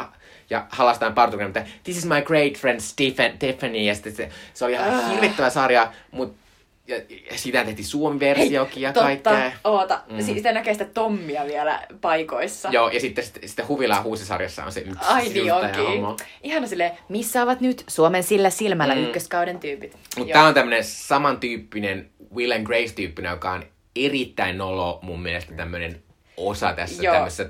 ja 0.49 0.65
halastaan 0.69 1.13
mutta 1.43 1.61
this 1.83 1.97
is 1.97 2.05
my 2.05 2.21
great 2.21 2.53
friend 2.53 2.79
Stephen, 2.79 3.37
Tiffany. 3.37 3.77
Ja 3.77 3.93
sitten 3.95 4.15
se, 4.15 4.29
se 4.53 4.65
oli 4.65 4.73
ihan 4.73 5.09
hirvittävä 5.09 5.49
sarja, 5.49 5.91
mutta 6.11 6.42
ja, 6.87 6.95
ja 7.31 7.37
siitä 7.37 7.65
tehtiin 7.65 7.85
Suomi-versiokin 7.85 8.83
ja 8.83 8.93
Totta, 8.93 9.05
kaikkea. 9.05 9.51
oota. 9.63 10.01
Mm. 10.09 10.21
Siitä 10.21 10.51
näkee 10.51 10.73
sitä 10.73 10.85
Tommia 10.85 11.45
vielä 11.45 11.87
paikoissa. 12.01 12.69
Joo, 12.71 12.89
ja 12.89 12.99
sitten, 12.99 13.23
sitten, 13.23 13.49
sitten 13.49 13.67
Huvilaa 13.67 14.01
Huusisarjassa 14.01 14.63
on 14.63 14.71
se 14.71 14.79
yksi 14.79 15.05
Ai 15.05 15.29
niin 15.29 15.53
onkin. 15.53 16.25
Ihana 16.43 16.67
silleen, 16.67 16.91
missä 17.09 17.43
ovat 17.43 17.61
nyt 17.61 17.83
Suomen 17.87 18.23
sillä 18.23 18.49
silmällä 18.49 18.95
mm. 18.95 19.03
ykköskauden 19.03 19.59
tyypit. 19.59 19.97
Mutta 20.17 20.33
tää 20.33 20.47
on 20.47 20.53
tämmönen 20.53 20.83
samantyyppinen 20.83 22.09
Will 22.35 22.51
and 22.51 22.65
Grace-tyyppinen, 22.65 23.31
joka 23.31 23.51
on 23.51 23.63
erittäin 23.95 24.57
nolo 24.57 24.99
mun 25.01 25.21
mielestä 25.21 25.53
tämmönen 25.53 26.03
osa 26.37 26.73
tässä 26.73 27.03
Joo. 27.03 27.13
tämmöisessä 27.13 27.49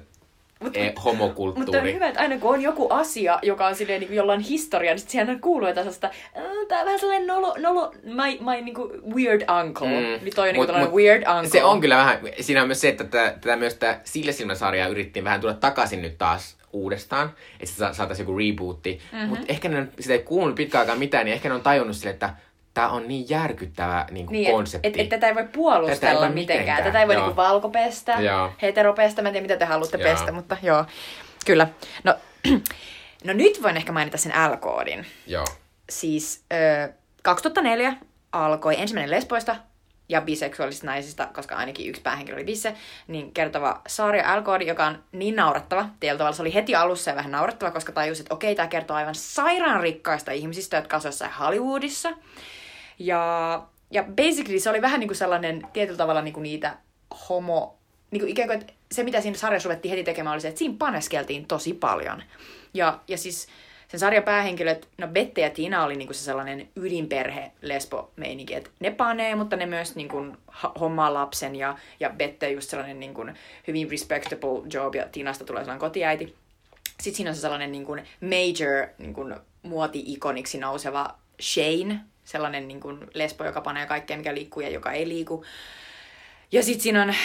Mut- 0.64 0.72
eh, 0.78 0.86
Mutta 0.86 1.00
on 1.00 1.04
homokulttuuri. 1.18 1.94
hyvä, 1.94 2.08
että 2.08 2.20
aina 2.22 2.38
kun 2.38 2.54
on 2.54 2.62
joku 2.62 2.88
asia, 2.90 3.40
joka 3.42 3.68
on 3.68 3.76
silleen, 3.76 4.00
niin 4.00 4.08
kuin, 4.08 4.18
jolla 4.18 4.34
on 4.34 4.40
historia, 4.40 4.92
niin 4.92 5.00
sit 5.00 5.10
siihen 5.10 5.40
kuuluu 5.40 5.68
jotain 5.68 5.84
sellaista, 5.86 6.10
"Ää, 6.36 6.44
tää 6.68 6.80
on 6.80 6.86
vähän 6.86 7.00
sellainen 7.00 7.28
nolo, 7.28 7.56
nolo 7.60 7.94
my, 8.04 8.38
my 8.52 8.62
niin 8.62 8.76
kuin 8.76 9.16
weird 9.16 9.42
uncle. 9.62 9.88
Mm. 9.88 10.24
Niin 10.24 10.36
toi 10.36 10.50
on 10.50 10.54
niin 10.54 10.64
Mut- 10.64 10.72
kuin 10.72 10.80
mut 10.80 10.94
weird 10.94 11.24
uncle. 11.36 11.50
Se 11.50 11.64
on 11.64 11.82
kyllä 11.82 11.98
vähän, 11.98 12.20
siinä 12.42 12.62
on 12.62 12.68
myös 12.68 12.82
se, 12.82 12.90
että 12.90 13.04
tätä, 13.04 13.34
tätä 13.42 13.56
myös 13.56 13.74
tätä 13.74 14.00
Sille 14.04 14.32
silmäsarjaa 14.32 14.88
yritettiin 14.88 15.24
vähän 15.26 15.42
tulla 15.42 15.54
takaisin 15.54 16.02
nyt 16.02 16.18
taas 16.18 16.58
uudestaan, 16.74 17.32
että 17.60 17.66
se 17.66 17.74
sa- 17.76 17.94
saataisiin 17.94 18.28
joku 18.28 18.38
rebootti. 18.40 18.92
Mhm. 19.12 19.16
Mm-hmm. 19.16 19.30
Mutta 19.30 19.46
ehkä 19.48 19.70
ne 19.70 19.78
on, 19.78 19.90
sitä 20.00 20.14
ei 20.14 20.20
kuulunut 20.20 20.56
pitkään 20.56 20.80
aikaan 20.80 21.00
mitään, 21.00 21.26
niin 21.26 21.34
ehkä 21.34 21.50
ne 21.50 21.56
on 21.56 21.62
tajunnut 21.62 21.96
sille, 21.96 22.10
että 22.14 22.30
tämä 22.74 22.90
on 22.90 23.08
niin 23.08 23.30
järkyttävä 23.30 24.06
niin 24.12 24.26
kuin 24.26 24.34
Niin, 24.34 24.52
konsepti. 24.52 24.88
että 24.88 25.00
et, 25.02 25.06
et 25.06 25.10
tätä 25.10 25.28
ei 25.28 25.36
voi 25.36 25.48
puolustella 25.54 26.00
Tätä 26.00 26.12
ei 26.12 26.16
voi 26.18 26.30
mitenkään. 26.30 26.60
mitenkään, 26.60 26.84
Tätä 26.84 27.00
ei 27.02 27.08
voi 27.08 27.16
joo. 27.16 27.24
niinku 27.24 27.36
valkopestä, 27.42 28.12
Joo. 28.22 28.52
heteropestä, 28.62 29.22
mä 29.22 29.30
en 29.30 29.34
tiedä 29.34 29.44
mitä 29.44 29.58
te 29.58 29.66
haluatte 29.66 29.98
Joo. 29.98 30.10
pestä, 30.12 30.32
mutta 30.32 30.58
joo, 30.62 30.86
kyllä. 31.46 31.68
No, 32.04 32.16
no 33.24 33.34
nyt 33.34 33.64
voin 33.64 33.78
ehkä 33.78 33.92
mainita 33.92 34.18
sen 34.18 34.32
L-koodin. 34.52 35.06
Joo. 35.28 35.46
Siis 35.90 36.44
ö, 36.54 36.94
2004 37.24 37.94
alkoi 38.32 38.82
ensimmäinen 38.82 39.12
lesboista 39.12 39.56
ja 40.10 40.22
biseksuaalisista 40.22 40.86
naisista, 40.88 41.28
koska 41.34 41.56
ainakin 41.56 41.90
yksi 41.90 42.02
päähenkilö 42.02 42.36
oli 42.38 42.44
bisse, 42.46 42.74
niin 43.08 43.32
kertova 43.34 43.82
sarja 43.88 44.40
L-koodi, 44.40 44.68
joka 44.68 44.86
on 44.86 45.04
niin 45.12 45.36
naurattava. 45.36 45.86
Tietyllä 46.00 46.18
tavalla 46.18 46.36
se 46.36 46.42
oli 46.42 46.54
heti 46.54 46.76
alussa 46.76 47.12
ja 47.12 47.16
vähän 47.16 47.32
naurattava, 47.32 47.72
koska 47.72 47.92
tajus, 47.92 48.20
että 48.20 48.34
okei, 48.34 48.56
tämä 48.56 48.68
kertoo 48.68 48.98
aivan 48.98 49.16
sairaan 49.16 49.82
rikkaista 49.82 50.32
ihmisistä, 50.32 50.78
jotka 50.78 51.02
jossain 51.04 51.32
Hollywoodissa. 51.40 52.10
Ja, 53.00 53.64
ja 53.92 54.04
basically 54.04 54.60
se 54.60 54.70
oli 54.70 54.82
vähän 54.82 55.00
niin 55.00 55.08
kuin 55.08 55.18
sellainen 55.18 55.68
tietyllä 55.74 55.98
tavalla 55.98 56.22
niin 56.22 56.34
kuin 56.34 56.44
niitä 56.44 56.78
homo... 57.30 57.78
Niin 58.12 58.22
kuin 58.22 58.32
ikään 58.32 58.50
kuin, 58.50 58.62
että 58.62 58.74
se 58.92 59.04
mitä 59.04 59.22
siinä 59.22 59.38
sarjassa 59.38 59.70
ruvettiin 59.70 59.90
heti 59.90 60.04
tekemään 60.04 60.34
oli 60.34 60.42
se, 60.42 60.48
että 60.48 60.60
siinä 60.60 60.76
paneskeltiin 60.80 61.46
tosi 61.46 61.74
paljon. 61.74 62.24
Ja, 62.74 63.00
ja 63.08 63.18
siis 63.18 63.48
sen 63.88 64.00
sarjan 64.00 64.24
päähenkilöt, 64.24 64.88
no 64.98 65.08
Bette 65.08 65.42
ja 65.42 65.50
Tina 65.50 65.84
oli 65.84 65.96
niinku 65.96 66.14
se 66.14 66.24
sellainen 66.24 66.70
ydinperhe 66.76 67.52
lesbo 67.62 68.12
meininki, 68.16 68.56
että 68.56 68.70
ne 68.80 68.92
panee, 68.92 69.36
mutta 69.36 69.56
ne 69.56 69.66
myös 69.66 69.96
niinku 69.96 70.26
hommaa 70.80 71.14
lapsen 71.14 71.56
ja, 71.56 71.78
ja 72.00 72.10
Bette 72.10 72.52
just 72.52 72.70
sellainen 72.70 73.00
niinku 73.00 73.26
hyvin 73.68 73.92
respectable 73.92 74.62
job 74.74 74.96
ja 74.96 75.08
Tinasta 75.12 75.46
tulee 75.46 75.64
sellainen 75.64 75.80
kotiäiti. 75.80 76.36
Sitten 77.00 77.18
siinä 77.18 77.30
on 77.30 77.36
se 77.36 77.42
sellainen 77.42 77.72
niin 77.72 77.86
kuin 77.86 78.04
major 78.22 78.88
niin 78.98 79.14
kuin 79.14 79.36
muoti-ikoniksi 79.64 80.58
nouseva 80.58 81.16
Shane, 81.42 82.00
sellainen 82.26 82.68
niin 82.68 82.80
kuin 82.80 83.00
lesbo, 83.14 83.46
joka 83.46 83.62
panee 83.62 83.86
kaikkea, 83.86 84.18
mikä 84.18 84.34
liikkuu 84.34 84.64
ja 84.64 84.70
joka 84.70 84.92
ei 84.92 85.08
liiku. 85.08 85.46
Ja 86.52 86.64
sitten 86.64 86.82
siinä 86.82 87.02
on 87.02 87.10
äh, 87.10 87.16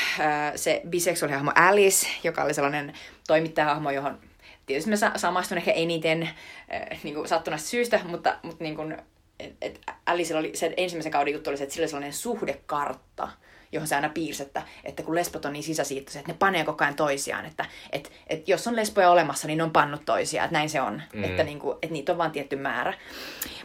se 0.56 0.82
biseksuaalihahmo 0.88 1.52
Alice, 1.54 2.06
joka 2.24 2.44
oli 2.44 2.54
sellainen 2.54 2.92
toimittajahahmo, 3.26 3.90
johon 3.90 4.18
tietysti 4.66 4.90
mä 4.90 4.96
sa- 4.96 5.12
samastun 5.16 5.58
ehkä 5.58 5.72
eniten 5.72 6.22
äh, 6.22 7.02
niin 7.02 7.14
kuin 7.14 7.28
syystä, 7.56 8.00
mutta, 8.04 8.38
mutta 8.42 8.64
niin 8.64 8.76
kuin, 8.76 8.96
et, 9.40 9.56
et 9.62 9.80
Alicella 10.06 10.40
oli, 10.40 10.50
se 10.54 10.74
ensimmäisen 10.76 11.12
kauden 11.12 11.34
juttu 11.34 11.50
oli 11.50 11.56
se, 11.56 11.62
että 11.62 11.74
sillä 11.74 11.84
oli 11.84 11.90
sellainen 11.90 12.12
suhdekartta, 12.12 13.28
johon 13.72 13.88
se 13.88 13.94
aina 13.94 14.08
piirsi, 14.08 14.42
että, 14.42 14.62
että 14.84 15.02
kun 15.02 15.14
lesbot 15.14 15.44
on 15.44 15.52
niin 15.52 15.62
sisäsiittoisia, 15.62 16.20
että 16.20 16.32
ne 16.32 16.38
panee 16.38 16.64
koko 16.64 16.84
ajan 16.84 16.94
toisiaan, 16.94 17.46
että 17.46 17.64
et, 17.92 18.12
et 18.26 18.48
jos 18.48 18.66
on 18.66 18.76
lesboja 18.76 19.10
olemassa, 19.10 19.46
niin 19.46 19.58
ne 19.58 19.62
on 19.64 19.70
pannut 19.70 20.04
toisiaan, 20.04 20.44
että 20.44 20.58
näin 20.58 20.70
se 20.70 20.80
on, 20.80 21.02
mm. 21.12 21.24
että, 21.24 21.42
niinku, 21.42 21.72
että 21.72 21.92
niitä 21.92 22.12
on 22.12 22.18
vain 22.18 22.30
tietty 22.30 22.56
määrä. 22.56 22.94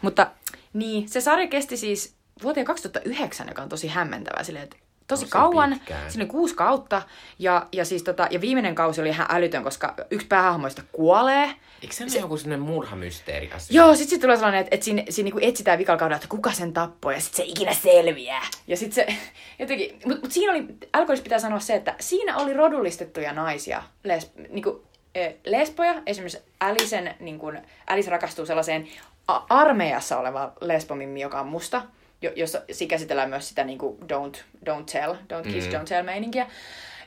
Mutta 0.02 0.32
niin, 0.74 1.10
se 1.10 1.22
sarja 1.22 1.48
kesti 1.48 1.78
siis 1.78 2.16
vuoteen 2.44 2.66
2009, 2.66 3.48
joka 3.48 3.62
on 3.62 3.70
tosi 3.70 3.88
hämmentävää, 3.88 4.44
silleen, 4.44 4.64
että 4.64 4.78
tosi 5.08 5.26
se 5.26 5.32
kauan, 5.32 5.74
pitkään. 5.74 6.12
siinä 6.12 6.24
oli 6.24 6.32
kuusi 6.32 6.56
kautta, 6.56 7.02
ja, 7.40 7.68
ja, 7.72 7.86
siis 7.86 8.04
tota, 8.04 8.28
ja 8.32 8.42
viimeinen 8.42 8.76
kausi 8.76 9.02
oli 9.02 9.10
ihan 9.10 9.28
älytön, 9.30 9.64
koska 9.64 9.96
yksi 10.12 10.28
päähahmoista 10.28 10.82
kuolee, 10.92 11.56
Eikö 11.82 11.96
se, 11.96 12.04
ole 12.04 12.22
joku 12.22 12.38
sellainen 12.38 12.68
murhamysteeri 12.68 13.52
asia? 13.52 13.76
Joo, 13.76 13.96
sit, 13.96 14.10
sit 14.10 14.22
tulee 14.22 14.36
sellainen, 14.36 14.62
että, 14.62 14.76
että 14.76 14.84
siinä, 14.84 15.04
siinä 15.10 15.26
niinku 15.26 15.40
etsitään 15.42 15.80
vikalla 15.80 16.00
kaudella, 16.00 16.16
että 16.16 16.28
kuka 16.28 16.52
sen 16.52 16.74
tappoi, 16.74 17.14
ja 17.14 17.22
sit 17.22 17.34
se 17.34 17.44
ikinä 17.44 17.74
selviää. 17.74 18.46
Ja 18.68 18.78
sit 18.78 18.94
se 18.94 19.08
jotenkin, 19.60 20.00
mut, 20.06 20.22
mut 20.22 20.32
siinä 20.32 20.54
oli, 20.54 20.66
alkoholissa 20.94 21.24
pitää 21.24 21.40
sanoa 21.40 21.60
se, 21.60 21.76
että 21.76 21.96
siinä 22.00 22.38
oli 22.38 22.54
rodullistettuja 22.54 23.34
naisia, 23.34 23.84
les, 24.04 24.32
niinku, 24.50 24.84
eh, 25.16 25.36
lesboja, 25.46 26.02
esimerkiksi 26.06 26.40
Alisen, 26.60 27.16
niin 27.20 27.40
kuin, 27.40 27.62
Alice 27.88 28.10
rakastuu 28.10 28.46
sellaiseen 28.46 28.88
armeijassa 29.28 30.20
olevaan 30.20 30.52
lesbomimmi, 30.62 31.22
joka 31.22 31.40
on 31.40 31.48
musta, 31.48 31.82
jo, 32.22 32.32
jossa 32.36 32.62
si- 32.72 32.88
käsitellään 32.88 33.30
myös 33.30 33.50
sitä 33.50 33.64
niin 33.64 33.78
kuin 33.78 33.98
don't, 34.02 34.38
don't 34.70 34.84
tell, 34.92 35.14
don't 35.14 35.54
kiss, 35.54 35.68
mm. 35.68 35.74
don't 35.74 35.86
tell 35.90 36.04
meininkiä. 36.06 36.48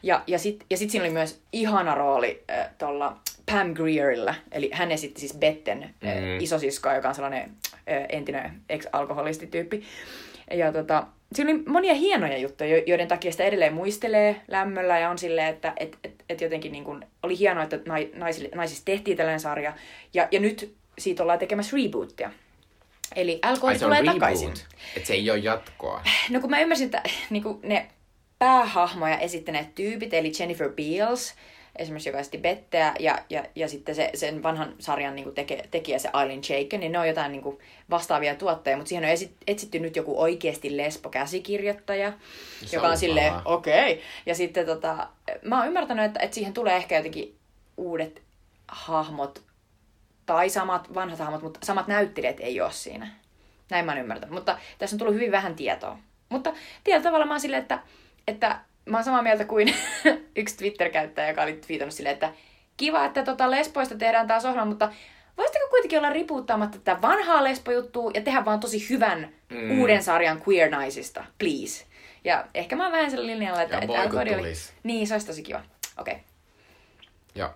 Ja, 0.02 0.22
ja 0.26 0.38
sitten 0.38 0.66
ja 0.70 0.76
sit 0.76 0.90
siinä 0.90 1.04
oli 1.04 1.12
myös 1.12 1.40
ihana 1.52 1.94
rooli 1.94 2.42
äh, 2.50 2.68
tuolla 2.78 3.16
Pam 3.52 3.74
Greerillä, 3.74 4.34
eli 4.52 4.70
hän 4.72 4.92
esitti 4.92 5.20
siis 5.20 5.36
Betten 5.36 5.82
äh, 5.82 6.14
Mm. 6.14 6.40
isosiskoa, 6.40 6.94
joka 6.94 7.08
on 7.08 7.14
sellainen 7.14 7.42
äh, 7.72 8.04
entinen 8.08 8.60
ex-alkoholistityyppi. 8.70 9.82
Ja 10.50 10.72
tota, 10.72 11.06
siinä 11.32 11.50
oli 11.50 11.62
monia 11.66 11.94
hienoja 11.94 12.38
juttuja, 12.38 12.70
jo- 12.76 12.82
joiden 12.86 13.08
takia 13.08 13.30
sitä 13.32 13.44
edelleen 13.44 13.74
muistelee 13.74 14.40
lämmöllä 14.48 14.98
ja 14.98 15.10
on 15.10 15.18
silleen, 15.18 15.48
että 15.48 15.72
et, 15.76 15.98
et, 16.04 16.14
et 16.28 16.40
jotenkin 16.40 16.72
niin 16.72 16.84
kun, 16.84 17.04
oli 17.22 17.38
hienoa, 17.38 17.62
että 17.62 17.78
nai, 17.86 18.10
naisille, 18.14 18.48
naisista 18.54 18.84
tehtiin 18.84 19.16
tällainen 19.16 19.40
sarja. 19.40 19.72
Ja, 20.14 20.28
ja 20.30 20.40
nyt 20.40 20.74
siitä 20.99 21.22
ollaan 21.22 21.38
tekemässä 21.38 21.76
rebootia. 21.76 22.30
Eli 23.16 23.38
Ai 23.42 23.51
Alkoholi 23.51 23.78
tulee 23.78 23.99
reboot, 23.99 24.14
takaisin. 24.14 24.53
että 24.97 25.07
se 25.07 25.14
ei 25.14 25.30
ole 25.30 25.38
jatkoa. 25.38 26.03
No 26.30 26.40
kun 26.40 26.51
mä 26.51 26.61
ymmärsin, 26.61 26.84
että 26.84 27.03
niin 27.30 27.42
kuin 27.42 27.59
ne 27.62 27.88
päähahmoja 28.38 29.18
esittäneet 29.18 29.74
tyypit, 29.74 30.14
eli 30.14 30.32
Jennifer 30.38 30.70
Beals, 30.70 31.34
esimerkiksi 31.76 32.09
joka 32.09 32.18
esitti 32.18 32.38
Betteä, 32.38 32.94
ja, 32.99 33.18
ja, 33.30 33.44
ja 33.55 33.68
sitten 33.68 33.94
se, 33.94 34.11
sen 34.14 34.42
vanhan 34.42 34.74
sarjan 34.78 35.14
niin 35.14 35.34
teke, 35.34 35.64
tekijä, 35.70 35.99
se 35.99 36.11
Eileen 36.20 36.44
Shaken, 36.44 36.80
niin 36.80 36.92
ne 36.92 36.99
on 36.99 37.09
jotain 37.09 37.32
niin 37.32 37.42
kuin 37.42 37.59
vastaavia 37.90 38.34
tuotteja, 38.34 38.76
mutta 38.76 38.88
siihen 38.88 39.05
on 39.05 39.11
esi- 39.11 39.36
etsitty 39.47 39.78
nyt 39.78 39.97
joku 39.97 40.20
oikeasti 40.20 40.76
lesbo-käsikirjoittaja, 40.76 42.12
Se 42.64 42.76
joka 42.76 42.86
on 42.86 42.92
on 42.92 42.99
silleen, 42.99 43.32
okei. 43.44 43.92
Okay. 43.92 44.05
Ja 44.26 44.34
sitten 44.34 44.66
tota, 44.66 45.09
mä 45.42 45.59
oon 45.59 45.66
ymmärtänyt, 45.66 46.05
että, 46.05 46.20
että 46.20 46.34
siihen 46.34 46.53
tulee 46.53 46.76
ehkä 46.76 46.97
jotenkin 46.97 47.34
uudet 47.76 48.22
hahmot, 48.68 49.42
tai 50.26 50.50
samat 50.50 50.94
vanhat 50.94 51.18
hahmot, 51.18 51.42
mutta 51.42 51.60
samat 51.62 51.88
näyttelijät 51.88 52.40
ei 52.40 52.60
ole 52.60 52.72
siinä. 52.72 53.08
Näin 53.70 53.84
mä 53.84 53.92
oon 53.92 54.00
ymmärtänyt. 54.00 54.34
Mutta 54.34 54.58
tässä 54.78 54.94
on 54.94 54.98
tullut 54.98 55.14
hyvin 55.14 55.32
vähän 55.32 55.54
tietoa. 55.54 55.98
Mutta 56.28 56.52
tietyllä 56.84 57.02
tavalla 57.02 57.26
mä 57.26 57.32
oon 57.32 57.40
silleen, 57.40 57.62
että, 57.62 57.78
että 58.28 58.60
mä 58.86 58.96
oon 58.96 59.04
samaa 59.04 59.22
mieltä 59.22 59.44
kuin 59.44 59.74
yksi 60.36 60.56
Twitter-käyttäjä, 60.56 61.28
joka 61.28 61.42
oli 61.42 61.52
twiitannut 61.52 61.94
silleen, 61.94 62.14
että 62.14 62.32
kiva, 62.76 63.04
että 63.04 63.22
tota 63.22 63.50
lesboista 63.50 63.98
tehdään 63.98 64.26
taas 64.26 64.44
ohjelma, 64.44 64.64
mutta 64.64 64.92
voisitteko 65.36 65.68
kuitenkin 65.68 65.98
olla 65.98 66.10
ripuuttaamatta 66.10 66.78
tätä 66.78 67.02
vanhaa 67.02 67.44
lesbojuttua 67.44 68.10
ja 68.14 68.20
tehdä 68.20 68.44
vaan 68.44 68.60
tosi 68.60 68.90
hyvän 68.90 69.28
mm. 69.48 69.80
uuden 69.80 70.02
sarjan 70.02 70.42
queer 70.48 70.70
naisista, 70.70 71.24
please. 71.38 71.84
Ja 72.24 72.46
ehkä 72.54 72.76
mä 72.76 72.82
oon 72.82 72.92
vähän 72.92 73.10
sillä 73.10 73.26
linjalla, 73.26 73.62
että, 73.62 73.76
Ja 73.76 73.82
että 73.82 74.08
Cody 74.08 74.34
oli... 74.34 74.52
Niin, 74.82 75.06
se 75.06 75.14
olisi 75.14 75.26
tosi 75.26 75.42
kiva. 75.42 75.62
Okei. 75.98 76.14
Okay. 76.14 76.24
Joo. 77.34 77.50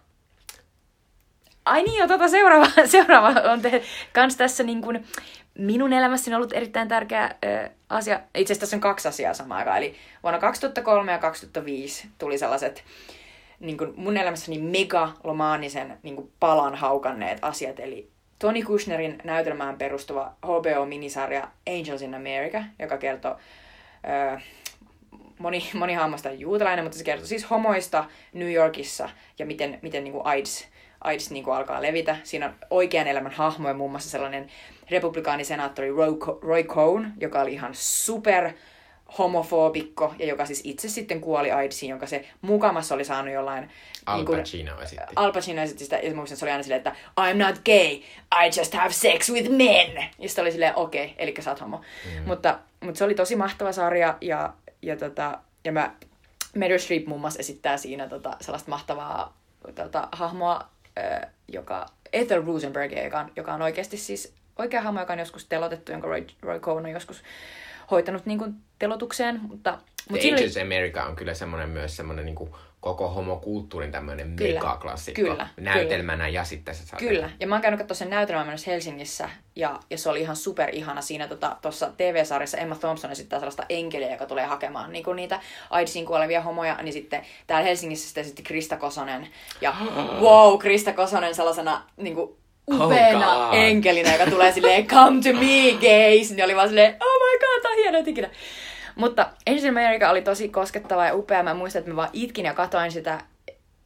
Ai 1.64 1.82
niin, 1.82 1.98
jo, 1.98 2.08
tota 2.08 2.28
seuraava, 2.28 2.66
seuraava 2.86 3.28
on 3.28 3.62
te, 3.62 3.82
kans 4.12 4.36
tässä 4.36 4.62
niin 4.62 4.82
kuin, 4.82 5.04
minun 5.58 5.92
elämässäni 5.92 6.34
ollut 6.34 6.52
erittäin 6.52 6.88
tärkeä 6.88 7.34
ö, 7.44 7.70
asia. 7.88 8.20
Itse 8.34 8.52
asiassa 8.52 8.60
tässä 8.60 8.76
on 8.76 8.80
kaksi 8.80 9.08
asiaa 9.08 9.34
samaan 9.34 9.58
aikaan. 9.58 9.78
Eli 9.78 9.94
vuonna 10.22 10.38
2003 10.38 11.12
ja 11.12 11.18
2005 11.18 12.08
tuli 12.18 12.38
sellaiset 12.38 12.84
niin 13.60 13.78
kuin 13.78 13.92
mun 13.96 14.16
elämässäni 14.16 14.58
megalomaanisen 14.58 15.98
niin 16.02 16.16
kuin 16.16 16.32
palan 16.40 16.74
haukanneet 16.74 17.38
asiat. 17.42 17.80
Eli 17.80 18.10
Tony 18.38 18.62
Kushnerin 18.62 19.18
näytelmään 19.24 19.78
perustuva 19.78 20.32
HBO-minisarja 20.46 21.48
Angels 21.68 22.02
in 22.02 22.14
America, 22.14 22.62
joka 22.78 22.98
kertoo 22.98 23.36
ö, 24.34 24.40
moni, 25.38 25.70
moni 25.74 25.94
hammasta 25.94 26.32
juutalainen, 26.32 26.84
mutta 26.84 26.98
se 26.98 27.04
kertoo 27.04 27.26
siis 27.26 27.50
homoista 27.50 28.04
New 28.32 28.52
Yorkissa 28.52 29.10
ja 29.38 29.46
miten, 29.46 29.78
miten 29.82 30.04
niin 30.04 30.12
kuin 30.12 30.26
AIDS, 30.26 30.68
AIDS 31.00 31.30
niin 31.30 31.44
kuin 31.44 31.56
alkaa 31.56 31.82
levitä. 31.82 32.16
Siinä 32.22 32.46
on 32.46 32.54
oikean 32.70 33.06
elämän 33.06 33.32
hahmoja, 33.32 33.74
muun 33.74 33.90
muassa 33.90 34.10
sellainen 34.10 34.46
republikaanisenaattori 34.90 35.90
Roy, 35.90 36.12
Co- 36.12 36.38
Roy 36.42 36.62
Cohn, 36.64 37.06
joka 37.20 37.40
oli 37.40 37.52
ihan 37.52 37.70
super 37.74 38.52
homofobikko 39.18 40.14
ja 40.18 40.26
joka 40.26 40.46
siis 40.46 40.60
itse 40.64 40.88
sitten 40.88 41.20
kuoli 41.20 41.52
AIDSiin, 41.52 41.90
jonka 41.90 42.06
se 42.06 42.24
mukamassa 42.42 42.94
oli 42.94 43.04
saanut 43.04 43.34
jollain... 43.34 43.70
Al 44.06 44.16
niin 44.16 44.26
kuin- 44.26 44.38
Pacino 44.38 44.80
esitti. 44.80 45.04
Al 45.16 45.32
Pacino 45.32 45.62
esitti 45.62 45.84
sitä, 45.84 45.98
ja 45.98 46.14
muistan, 46.14 46.36
se 46.38 46.44
oli 46.44 46.52
aina 46.52 46.62
silleen, 46.62 46.78
että 46.78 46.96
I'm 47.20 47.34
not 47.46 47.56
gay, 47.64 47.90
I 48.44 48.58
just 48.58 48.74
have 48.74 48.92
sex 48.92 49.32
with 49.32 49.50
men. 49.50 50.08
Ja 50.18 50.28
sitten 50.28 50.42
oli 50.42 50.52
silleen, 50.52 50.76
okei, 50.76 51.04
okay, 51.04 51.14
eli 51.18 51.34
sä 51.40 51.50
oot 51.50 51.60
homo. 51.60 51.80
Mm. 52.04 52.22
Mutta, 52.26 52.58
mutta 52.80 52.98
se 52.98 53.04
oli 53.04 53.14
tosi 53.14 53.36
mahtava 53.36 53.72
sarja, 53.72 54.18
ja, 54.20 54.52
ja, 54.82 54.96
tota, 54.96 55.38
ja 55.64 55.72
mä, 55.72 55.94
Meryl 56.54 56.78
Streep 56.78 57.06
muun 57.06 57.20
muassa 57.20 57.40
esittää 57.40 57.76
siinä 57.76 58.08
tota, 58.08 58.36
sellaista 58.40 58.70
mahtavaa 58.70 59.36
tota, 59.74 60.08
hahmoa, 60.12 60.68
joka 61.48 61.86
Ethel 62.12 62.44
Rosenbergia, 62.46 63.04
joka 63.04 63.20
on, 63.20 63.32
joka 63.36 63.54
on 63.54 63.62
oikeasti 63.62 63.96
siis 63.96 64.34
oikea 64.58 64.82
hahmo, 64.82 65.00
joka 65.00 65.12
on 65.12 65.18
joskus 65.18 65.46
telotettu, 65.46 65.92
jonka 65.92 66.06
Roy, 66.08 66.26
Roy 66.42 66.60
Cohn 66.60 66.84
on 66.86 66.90
joskus 66.90 67.22
hoitanut 67.90 68.26
niin 68.26 68.38
kuin, 68.38 68.54
telotukseen. 68.78 69.40
Mutta, 69.42 69.78
mutta 70.10 70.20
The 70.20 70.28
oli- 70.28 70.32
Angels 70.32 70.56
America 70.56 71.04
on 71.04 71.16
kyllä 71.16 71.34
semmoinen 71.34 71.68
myös 71.68 71.96
semmoinen 71.96 72.24
niinku 72.24 72.56
koko 72.80 73.08
homokulttuurin 73.08 73.92
tämmöinen 73.92 74.36
Kyllä. 74.36 74.60
megaklassikko. 74.60 75.22
Kyllä, 75.22 75.48
Näytelmänä 75.60 76.28
ja 76.28 76.44
sitten 76.44 76.74
se 76.74 76.86
sarja. 76.86 77.08
Kyllä, 77.08 77.30
ja 77.40 77.46
mä 77.46 77.54
oon 77.54 77.62
käynyt 77.62 77.78
katsoa 77.78 77.94
sen 77.94 78.10
näytelmän 78.10 78.46
myös 78.46 78.66
Helsingissä, 78.66 79.30
ja, 79.56 79.80
ja 79.90 79.98
se 79.98 80.10
oli 80.10 80.20
ihan 80.20 80.36
super 80.36 80.68
ihana 80.72 81.00
siinä 81.00 81.28
tuossa 81.62 81.86
tota, 81.86 81.96
TV-sarjassa 81.96 82.58
Emma 82.58 82.74
Thompson 82.74 83.10
esittää 83.10 83.38
sellaista 83.38 83.66
enkeliä, 83.68 84.10
joka 84.10 84.26
tulee 84.26 84.44
hakemaan 84.44 84.92
niin 84.92 85.04
niitä 85.16 85.40
AIDSiin 85.70 86.06
kuolevia 86.06 86.40
homoja, 86.42 86.78
niin 86.82 86.92
sitten 86.92 87.22
täällä 87.46 87.66
Helsingissä 87.66 88.06
sitten 88.06 88.22
esitti 88.22 88.42
Krista 88.42 88.76
Kosonen, 88.76 89.28
ja 89.60 89.74
wow, 90.22 90.58
Krista 90.58 90.92
Kosonen 90.92 91.34
sellaisena 91.34 91.82
niin 91.96 92.14
kuin, 92.14 92.30
upeana 92.74 93.36
Oh 93.36 93.42
oh 93.42 93.50
God. 93.50 93.58
enkelinä, 93.58 94.12
joka 94.12 94.30
tulee 94.30 94.52
silleen, 94.52 94.86
come 94.86 95.22
to 95.22 95.32
me, 95.32 95.72
gays, 95.80 96.30
niin 96.30 96.44
oli 96.44 96.56
vaan 96.56 96.68
silleen, 96.68 96.96
oh 97.00 97.20
my 97.22 97.38
god, 97.38 97.62
tää 97.62 97.98
on 97.98 98.08
ikinä. 98.08 98.30
Mutta 98.96 99.30
Angel 99.48 99.68
America 99.68 100.10
oli 100.10 100.22
tosi 100.22 100.48
koskettava 100.48 101.06
ja 101.06 101.14
upea. 101.14 101.42
Mä 101.42 101.54
muistan, 101.54 101.80
että 101.80 101.90
mä 101.90 101.96
vaan 101.96 102.10
itkin 102.12 102.44
ja 102.44 102.54
katoin 102.54 102.92
sitä. 102.92 103.20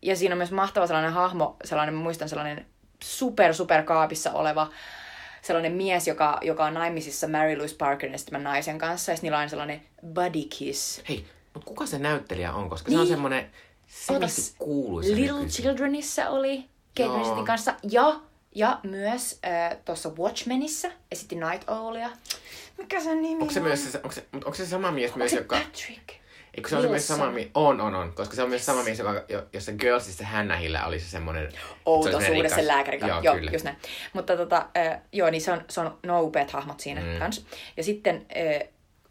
Ja 0.02 0.16
siinä 0.16 0.32
on 0.32 0.38
myös 0.38 0.52
mahtava 0.52 0.86
sellainen 0.86 1.12
hahmo, 1.12 1.56
sellainen, 1.64 1.94
mä 1.94 2.00
muistan 2.00 2.28
sellainen 2.28 2.66
super, 3.02 3.54
super 3.54 3.82
kaapissa 3.82 4.32
oleva 4.32 4.70
sellainen 5.42 5.72
mies, 5.72 6.08
joka, 6.08 6.38
joka 6.42 6.64
on 6.64 6.74
naimisissa 6.74 7.28
Mary 7.28 7.56
Louise 7.56 7.76
Parkerin 7.76 8.14
esittämän 8.14 8.44
naisen 8.44 8.78
kanssa. 8.78 9.12
Ja 9.12 9.18
niillä 9.22 9.38
on 9.38 9.50
sellainen 9.50 9.82
buddy 10.14 10.42
kiss. 10.58 11.02
Hei, 11.08 11.26
mutta 11.54 11.66
kuka 11.68 11.86
se 11.86 11.98
näyttelijä 11.98 12.52
on? 12.52 12.70
Koska 12.70 12.90
se 12.90 12.96
on 12.96 13.00
Niin. 13.04 13.12
semmoinen 13.14 13.50
Ootas, 14.10 14.36
semisti 14.36 14.54
kuuluisa 14.58 15.14
Little 15.14 15.32
nykyisin. 15.38 15.62
Childrenissa 15.62 16.28
oli 16.28 16.68
Kate. 16.96 17.08
Winsletin 17.08 17.44
kanssa. 17.44 17.74
Ja, 17.90 18.20
ja 18.54 18.80
myös 18.82 19.38
äh, 19.46 19.76
tuossa 19.84 20.08
Watchmenissa 20.08 20.88
esitti 21.12 21.34
Night 21.36 21.68
Owlia. 21.68 22.10
Mikä 22.78 23.00
sen 23.00 23.22
nimi 23.22 23.40
Onko 23.42 23.52
se 23.52 23.60
on? 23.60 23.66
myös 23.66 23.92
se, 23.92 23.98
onko 23.98 24.12
se, 24.12 24.26
onko 24.34 24.54
se 24.54 24.66
sama 24.66 24.90
mies 24.90 25.10
Onko 25.10 25.18
myös, 25.18 25.30
se 25.30 25.36
joka... 25.36 25.56
Patrick? 25.56 26.24
Eikö 26.54 26.68
se 26.68 26.76
ole 26.76 26.88
myös 26.88 27.08
sama 27.08 27.30
mies? 27.30 27.48
On, 27.54 27.80
on, 27.80 27.94
on. 27.94 28.12
Koska 28.12 28.36
se 28.36 28.42
on 28.42 28.48
myös 28.48 28.66
sama 28.66 28.82
mies, 28.82 28.98
joka, 28.98 29.24
jo- 29.28 29.46
jossa 29.52 29.72
Girlsissa 29.72 30.26
Hannah 30.26 30.60
Hill 30.60 30.76
oli 30.86 31.00
se 31.00 31.08
semmoinen... 31.08 31.48
outo 31.86 32.20
se 32.20 32.66
lääkärin 32.66 33.00
kanssa. 33.00 33.16
Joo, 33.16 33.22
Joo, 33.22 33.34
kyllä. 33.34 33.50
just 33.50 33.64
näin. 33.64 33.76
Mutta 34.12 34.36
tota, 34.36 34.66
äh, 34.76 35.00
joo, 35.12 35.30
niin 35.30 35.40
se 35.40 35.52
on, 35.52 35.64
se 35.68 35.80
on 35.80 35.98
no 36.02 36.22
upeat 36.22 36.50
hahmot 36.50 36.80
siinä 36.80 37.00
mm. 37.00 37.18
kanssa. 37.18 37.42
Ja 37.76 37.84
sitten 37.84 38.26
äh, 38.36 38.68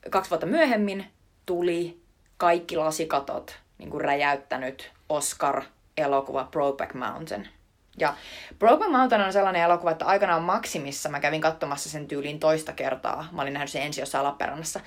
kaksi 0.09 0.29
vuotta 0.29 0.45
myöhemmin 0.45 1.05
tuli 1.45 2.01
kaikki 2.37 2.77
lasikatot 2.77 3.59
niin 3.77 3.89
kuin 3.89 4.01
räjäyttänyt 4.01 4.91
Oscar-elokuva 5.09 6.47
Brokeback 6.51 6.93
Mountain. 6.93 7.47
Ja 7.97 8.13
Brokeback 8.59 8.91
Mountain 8.91 9.21
on 9.21 9.33
sellainen 9.33 9.61
elokuva, 9.61 9.91
että 9.91 10.05
aikanaan 10.05 10.43
Maksimissa 10.43 11.09
mä 11.09 11.19
kävin 11.19 11.41
katsomassa 11.41 11.89
sen 11.89 12.07
tyyliin 12.07 12.39
toista 12.39 12.73
kertaa. 12.73 13.27
Mä 13.31 13.41
olin 13.41 13.53
nähnyt 13.53 13.71
sen 13.71 13.81
ensin 13.81 14.01
jossain 14.01 14.23
Lappeenrannassa. 14.23 14.79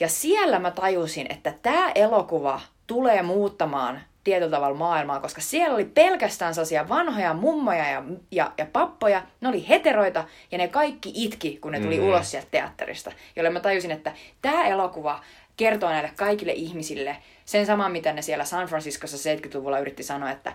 Ja 0.00 0.08
siellä 0.08 0.58
mä 0.58 0.70
tajusin, 0.70 1.26
että 1.30 1.54
tämä 1.62 1.92
elokuva 1.94 2.60
tulee 2.86 3.22
muuttamaan 3.22 4.00
tietyllä 4.24 4.50
tavalla 4.50 4.76
maailmaa, 4.76 5.20
koska 5.20 5.40
siellä 5.40 5.74
oli 5.74 5.84
pelkästään 5.84 6.54
sellaisia 6.54 6.88
vanhoja 6.88 7.34
mummoja 7.34 7.90
ja, 7.90 8.02
ja, 8.30 8.52
ja 8.58 8.66
pappoja, 8.72 9.22
ne 9.40 9.48
oli 9.48 9.68
heteroita 9.68 10.24
ja 10.52 10.58
ne 10.58 10.68
kaikki 10.68 11.12
itki, 11.14 11.58
kun 11.60 11.72
ne 11.72 11.80
tuli 11.80 11.98
mm. 11.98 12.04
ulos 12.04 12.30
sieltä 12.30 12.48
teatterista. 12.50 13.12
Jolloin 13.36 13.52
mä 13.52 13.60
tajusin, 13.60 13.90
että 13.90 14.12
tämä 14.42 14.66
elokuva 14.66 15.20
kertoo 15.60 15.90
näille 15.90 16.12
kaikille 16.16 16.52
ihmisille 16.52 17.16
sen 17.44 17.66
saman, 17.66 17.92
mitä 17.92 18.12
ne 18.12 18.22
siellä 18.22 18.44
San 18.44 18.66
Franciscossa 18.66 19.16
70-luvulla 19.16 19.78
yritti 19.78 20.02
sanoa, 20.02 20.30
että, 20.30 20.52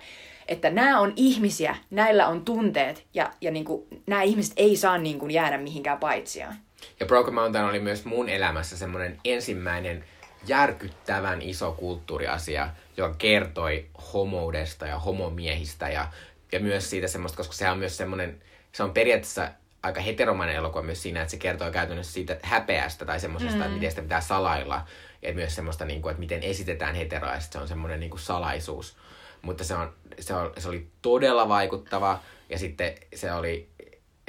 että 0.47 0.70
nämä 0.70 0.99
on 0.99 1.14
ihmisiä, 1.16 1.76
näillä 1.89 2.28
on 2.28 2.45
tunteet 2.45 3.06
ja, 3.14 3.32
ja 3.41 3.51
niin 3.51 3.66
kuin, 3.66 3.88
nämä 4.08 4.22
ihmiset 4.22 4.53
ei 4.58 4.78
saa 4.78 4.97
niin 4.97 5.20
kuin, 5.20 5.32
jäädä 5.32 5.58
mihinkään 5.58 5.97
paitsiaan. 5.97 6.56
Ja 6.99 7.06
Broken 7.06 7.34
Mountain 7.34 7.66
oli 7.66 7.80
myös 7.80 8.06
mun 8.06 8.30
elämässä 8.30 8.78
semmoinen 8.78 9.18
ensimmäinen 9.26 10.03
järkyttävän 10.47 11.41
iso 11.41 11.72
kulttuuriasia, 11.72 12.70
joka 12.97 13.16
kertoi 13.18 13.86
homoudesta 14.14 14.88
ja 14.88 14.99
homomiehistä 14.99 15.89
ja, 15.89 16.08
ja 16.51 16.60
myös 16.60 16.89
siitä 16.89 17.08
semmoista, 17.08 17.38
koska 17.38 17.53
se 17.53 17.70
on 17.70 17.78
myös 17.78 17.97
semmoinen, 17.97 18.41
se 18.72 18.84
on 18.84 18.93
periaatteessa 18.93 19.49
aika 19.86 20.02
heteromainen 20.02 20.56
elokuva 20.56 20.84
myös 20.84 21.04
siinä, 21.04 21.22
että 21.22 21.32
se 21.32 21.38
kertoo 21.38 21.72
käytännössä 21.72 22.14
siitä 22.14 22.38
häpeästä 22.42 23.06
tai 23.06 23.20
semmoisesta, 23.20 23.56
mm. 23.56 23.62
että 23.62 23.74
miten 23.74 23.90
sitä 23.90 24.02
pitää 24.02 24.22
salailla 24.22 24.86
ja 25.22 25.34
myös 25.34 25.56
semmoista, 25.56 25.86
niin 25.86 26.02
kuin, 26.02 26.12
että 26.12 26.20
miten 26.20 26.44
esitetään 26.44 26.96
heteroa 26.96 27.34
ja 27.34 27.40
se 27.40 27.58
on 27.58 27.68
semmoinen 27.68 28.00
niin 28.00 28.10
kuin 28.10 28.20
salaisuus. 28.20 28.98
Mutta 29.42 29.64
se, 29.64 29.76
on, 29.76 29.94
se, 30.20 30.34
on, 30.34 30.54
se 30.58 30.70
oli 30.70 30.88
todella 31.02 31.50
vaikuttava 31.50 32.20
ja 32.50 32.60
sitten 32.60 32.96
se 33.16 33.34
oli 33.34 33.70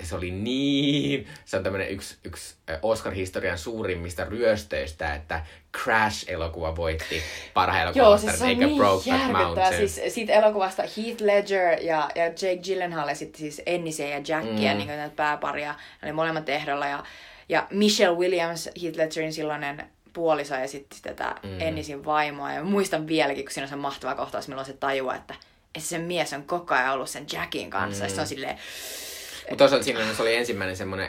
se 0.02 0.16
oli 0.16 0.30
niin, 0.30 1.28
se 1.44 1.56
on 1.56 1.62
tämmönen 1.62 1.88
yksi, 1.88 2.16
yksi 2.24 2.54
Oscar-historian 2.82 3.58
suurimmista 3.58 4.24
ryöstöistä, 4.24 5.14
että 5.14 5.44
Crash-elokuva 5.76 6.76
voitti 6.76 7.22
parhaan 7.54 7.82
Joo, 7.82 8.06
elokuvan 8.06 8.18
siis 8.18 8.38
se 8.38 8.44
on 8.44 8.50
eikä 8.50 8.66
niin 8.66 8.78
Brokeback. 8.78 9.32
Mountain. 9.32 9.76
Siis 9.76 10.14
siitä 10.14 10.32
elokuvasta 10.32 10.82
Heath 10.82 11.22
Ledger 11.22 11.82
ja, 11.82 12.10
ja 12.14 12.24
Jake 12.26 12.56
Gyllenhaal 12.56 13.08
esitti 13.08 13.38
siis 13.38 13.62
Ennisiä 13.66 14.08
ja 14.08 14.16
Jackia, 14.16 14.72
mm. 14.72 14.78
niin 14.78 14.86
kuin 14.86 14.88
näitä 14.88 15.16
pääparia. 15.16 15.72
Ne 15.72 15.78
oli 16.02 16.12
molemmat 16.12 16.48
ehdolla. 16.48 16.86
Ja, 16.86 17.04
ja 17.48 17.66
Michelle 17.70 18.18
Williams, 18.18 18.70
Heath 18.82 18.98
Ledgerin 18.98 19.32
silloinen 19.32 19.86
puoliso, 20.12 20.54
esitti 20.54 20.96
tätä 21.02 21.34
mm. 21.42 21.60
Ennisin 21.60 22.04
vaimoa. 22.04 22.52
Ja 22.52 22.64
muistan 22.64 23.06
vieläkin, 23.06 23.44
kun 23.44 23.52
siinä 23.52 23.64
on 23.64 23.70
se 23.70 23.76
mahtava 23.76 24.14
kohtaus, 24.14 24.48
milloin 24.48 24.66
se 24.66 24.72
tajua, 24.72 25.14
että, 25.14 25.34
että 25.74 25.88
se 25.88 25.98
mies 25.98 26.32
on 26.32 26.42
koko 26.42 26.74
ajan 26.74 26.92
ollut 26.92 27.10
sen 27.10 27.26
Jackin 27.32 27.70
kanssa. 27.70 28.04
Mm. 28.04 28.08
Ja 28.10 28.14
se 28.14 28.20
on 28.20 28.26
silleen, 28.26 28.58
Mutta 29.50 29.56
toisaalta 29.62 29.84
siinä 29.84 30.14
se 30.14 30.22
oli 30.22 30.34
ensimmäinen 30.36 30.76
semmoinen 30.76 31.08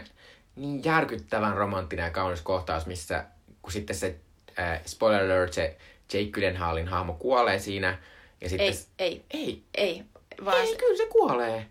niin 0.56 0.84
järkyttävän 0.84 1.58
romanttinen 1.58 2.04
ja 2.04 2.12
kaunis 2.12 2.42
kohtaus, 2.42 2.86
missä 2.86 3.24
kun 3.62 3.72
sitten 3.72 3.96
se, 3.96 4.16
äh, 4.60 4.82
spoiler 4.86 5.24
alert, 5.24 5.54
se 5.54 5.78
Jake 6.14 6.26
Gyllenhaalin 6.32 6.88
hahmo 6.88 7.14
kuolee 7.14 7.60
siinä. 7.60 7.98
Ja 8.42 8.50
sitten, 8.50 8.68
ei, 8.68 8.76
ei, 9.00 9.24
ei, 9.32 9.64
ei. 9.76 10.04
Vaan 10.46 10.58
ei, 10.62 10.68
se, 10.68 10.76
kyllä 10.78 10.98
se 10.98 11.06
kuolee. 11.06 11.66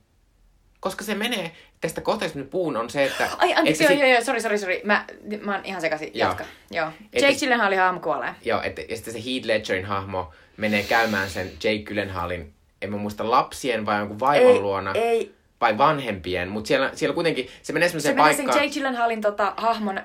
Koska 0.81 1.05
se 1.05 1.15
menee, 1.15 1.53
tästä 1.81 2.01
kohtaista 2.01 2.39
nyt 2.39 2.51
puhun 2.51 2.77
on 2.77 2.91
se, 2.91 3.05
että... 3.05 3.29
Ai, 3.39 3.55
anteeksi, 3.55 3.83
joo, 3.85 3.91
sit- 3.91 4.01
joo, 4.01 4.09
joo, 4.09 4.25
sori, 4.25 4.41
sori, 4.41 4.59
sori. 4.59 4.81
Mä, 4.85 5.05
mä 5.45 5.55
oon 5.55 5.65
ihan 5.65 5.81
sekaisin. 5.81 6.11
Joo. 6.15 6.29
Jatka. 6.29 6.45
Joo. 6.71 6.89
Et- 7.13 7.23
Jake 7.23 7.35
Gyllenhaalin 7.39 7.79
hahmo 7.79 8.01
kuolee. 8.01 8.35
Joo, 8.45 8.63
et, 8.63 8.79
ja 8.79 8.97
sitten 8.97 9.15
se 9.15 9.25
Heath 9.31 9.47
Ledgerin 9.47 9.85
hahmo 9.85 10.33
menee 10.57 10.83
käymään 10.83 11.31
sen 11.31 11.47
Jake 11.65 11.79
Gyllenhaalin, 11.79 12.55
en 12.83 12.91
mä 12.91 12.97
muista 12.97 13.31
lapsien 13.31 13.87
vai 13.87 13.99
jonkun 13.99 14.21
vaimon 14.21 14.53
Ei, 14.53 14.61
luona. 14.61 14.93
ei. 14.95 15.35
Vai 15.61 15.79
vanhempien, 15.79 16.49
mutta 16.49 16.69
siellä, 16.69 16.91
siellä 16.95 17.15
kuitenkin, 17.15 17.49
se 17.63 17.73
menee 17.73 17.89
Se 17.89 17.91
semmoiseen 17.91 18.17
menee 18.17 18.35
sen 18.35 18.45
paikkaan. 18.45 18.65
Jake 18.65 18.75
Gyllenhaalin 18.75 19.21
tota, 19.21 19.55
hahmon 19.57 19.99
ö, 19.99 20.03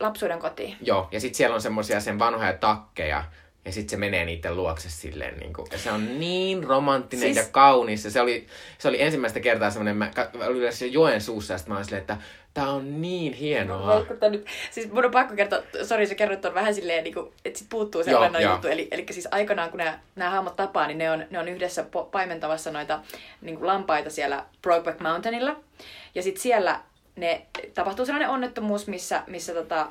lapsuuden 0.00 0.38
kotiin. 0.38 0.76
Joo, 0.80 1.08
ja 1.12 1.20
sitten 1.20 1.36
siellä 1.36 1.54
on 1.54 1.60
semmoisia 1.62 2.00
sen 2.00 2.18
vanhoja 2.18 2.52
takkeja, 2.52 3.24
ja 3.64 3.72
sitten 3.72 3.90
se 3.90 3.96
menee 3.96 4.24
niiden 4.24 4.56
luokse 4.56 4.90
silleen, 4.90 5.38
niin 5.38 5.52
kuin, 5.52 5.66
ja 5.72 5.78
se 5.78 5.90
on 5.92 6.20
niin 6.20 6.64
romanttinen 6.64 7.34
Siis- 7.34 7.46
ja 7.46 7.52
kaunis, 7.52 8.04
ja 8.04 8.10
se 8.10 8.20
oli, 8.20 8.46
se 8.78 8.88
oli 8.88 9.02
ensimmäistä 9.02 9.40
kertaa 9.40 9.70
semmoinen, 9.70 9.96
mä 9.96 10.10
olin 10.46 10.56
yleensä 10.56 10.86
joen 10.86 11.20
suussa, 11.20 11.54
ja 11.54 11.58
sitten 11.58 11.72
mä 11.72 11.76
olin 11.76 11.84
silleen, 11.84 12.00
että 12.00 12.16
Tää 12.54 12.70
on 12.70 13.02
niin 13.02 13.32
hienoa. 13.32 13.86
Vaikuttaa 13.86 14.28
nyt. 14.28 14.46
Siis 14.70 14.92
mun 14.92 15.04
on 15.04 15.10
pakko 15.10 15.34
kertoa, 15.36 15.58
sori 15.82 16.06
sä 16.06 16.14
kerroit 16.14 16.44
on 16.44 16.54
vähän 16.54 16.74
silleen, 16.74 17.04
niin 17.04 17.14
kuin, 17.14 17.32
että 17.44 17.58
sit 17.58 17.68
puuttuu 17.68 18.04
se 18.04 18.10
Joo, 18.10 18.20
olennainen 18.20 18.46
joo. 18.46 18.54
juttu. 18.54 18.68
Eli, 18.68 18.88
eli 18.90 19.06
siis 19.10 19.28
aikanaan, 19.30 19.70
kun 19.70 19.78
nämä, 19.78 19.98
nämä 20.16 20.30
hahmot 20.30 20.56
tapaa, 20.56 20.86
niin 20.86 20.98
ne 20.98 21.10
on, 21.10 21.24
ne 21.30 21.38
on 21.38 21.48
yhdessä 21.48 21.82
po- 21.82 22.08
paimentavassa 22.12 22.70
noita 22.70 23.00
niin 23.40 23.56
kuin 23.56 23.66
lampaita 23.66 24.10
siellä 24.10 24.44
Brokeback 24.62 25.00
Mountainilla. 25.00 25.56
Ja 26.14 26.22
sitten 26.22 26.42
siellä 26.42 26.80
ne, 27.16 27.46
tapahtuu 27.74 28.06
sellainen 28.06 28.30
onnettomuus, 28.30 28.86
missä, 28.86 29.22
missä 29.26 29.54
tota, 29.54 29.86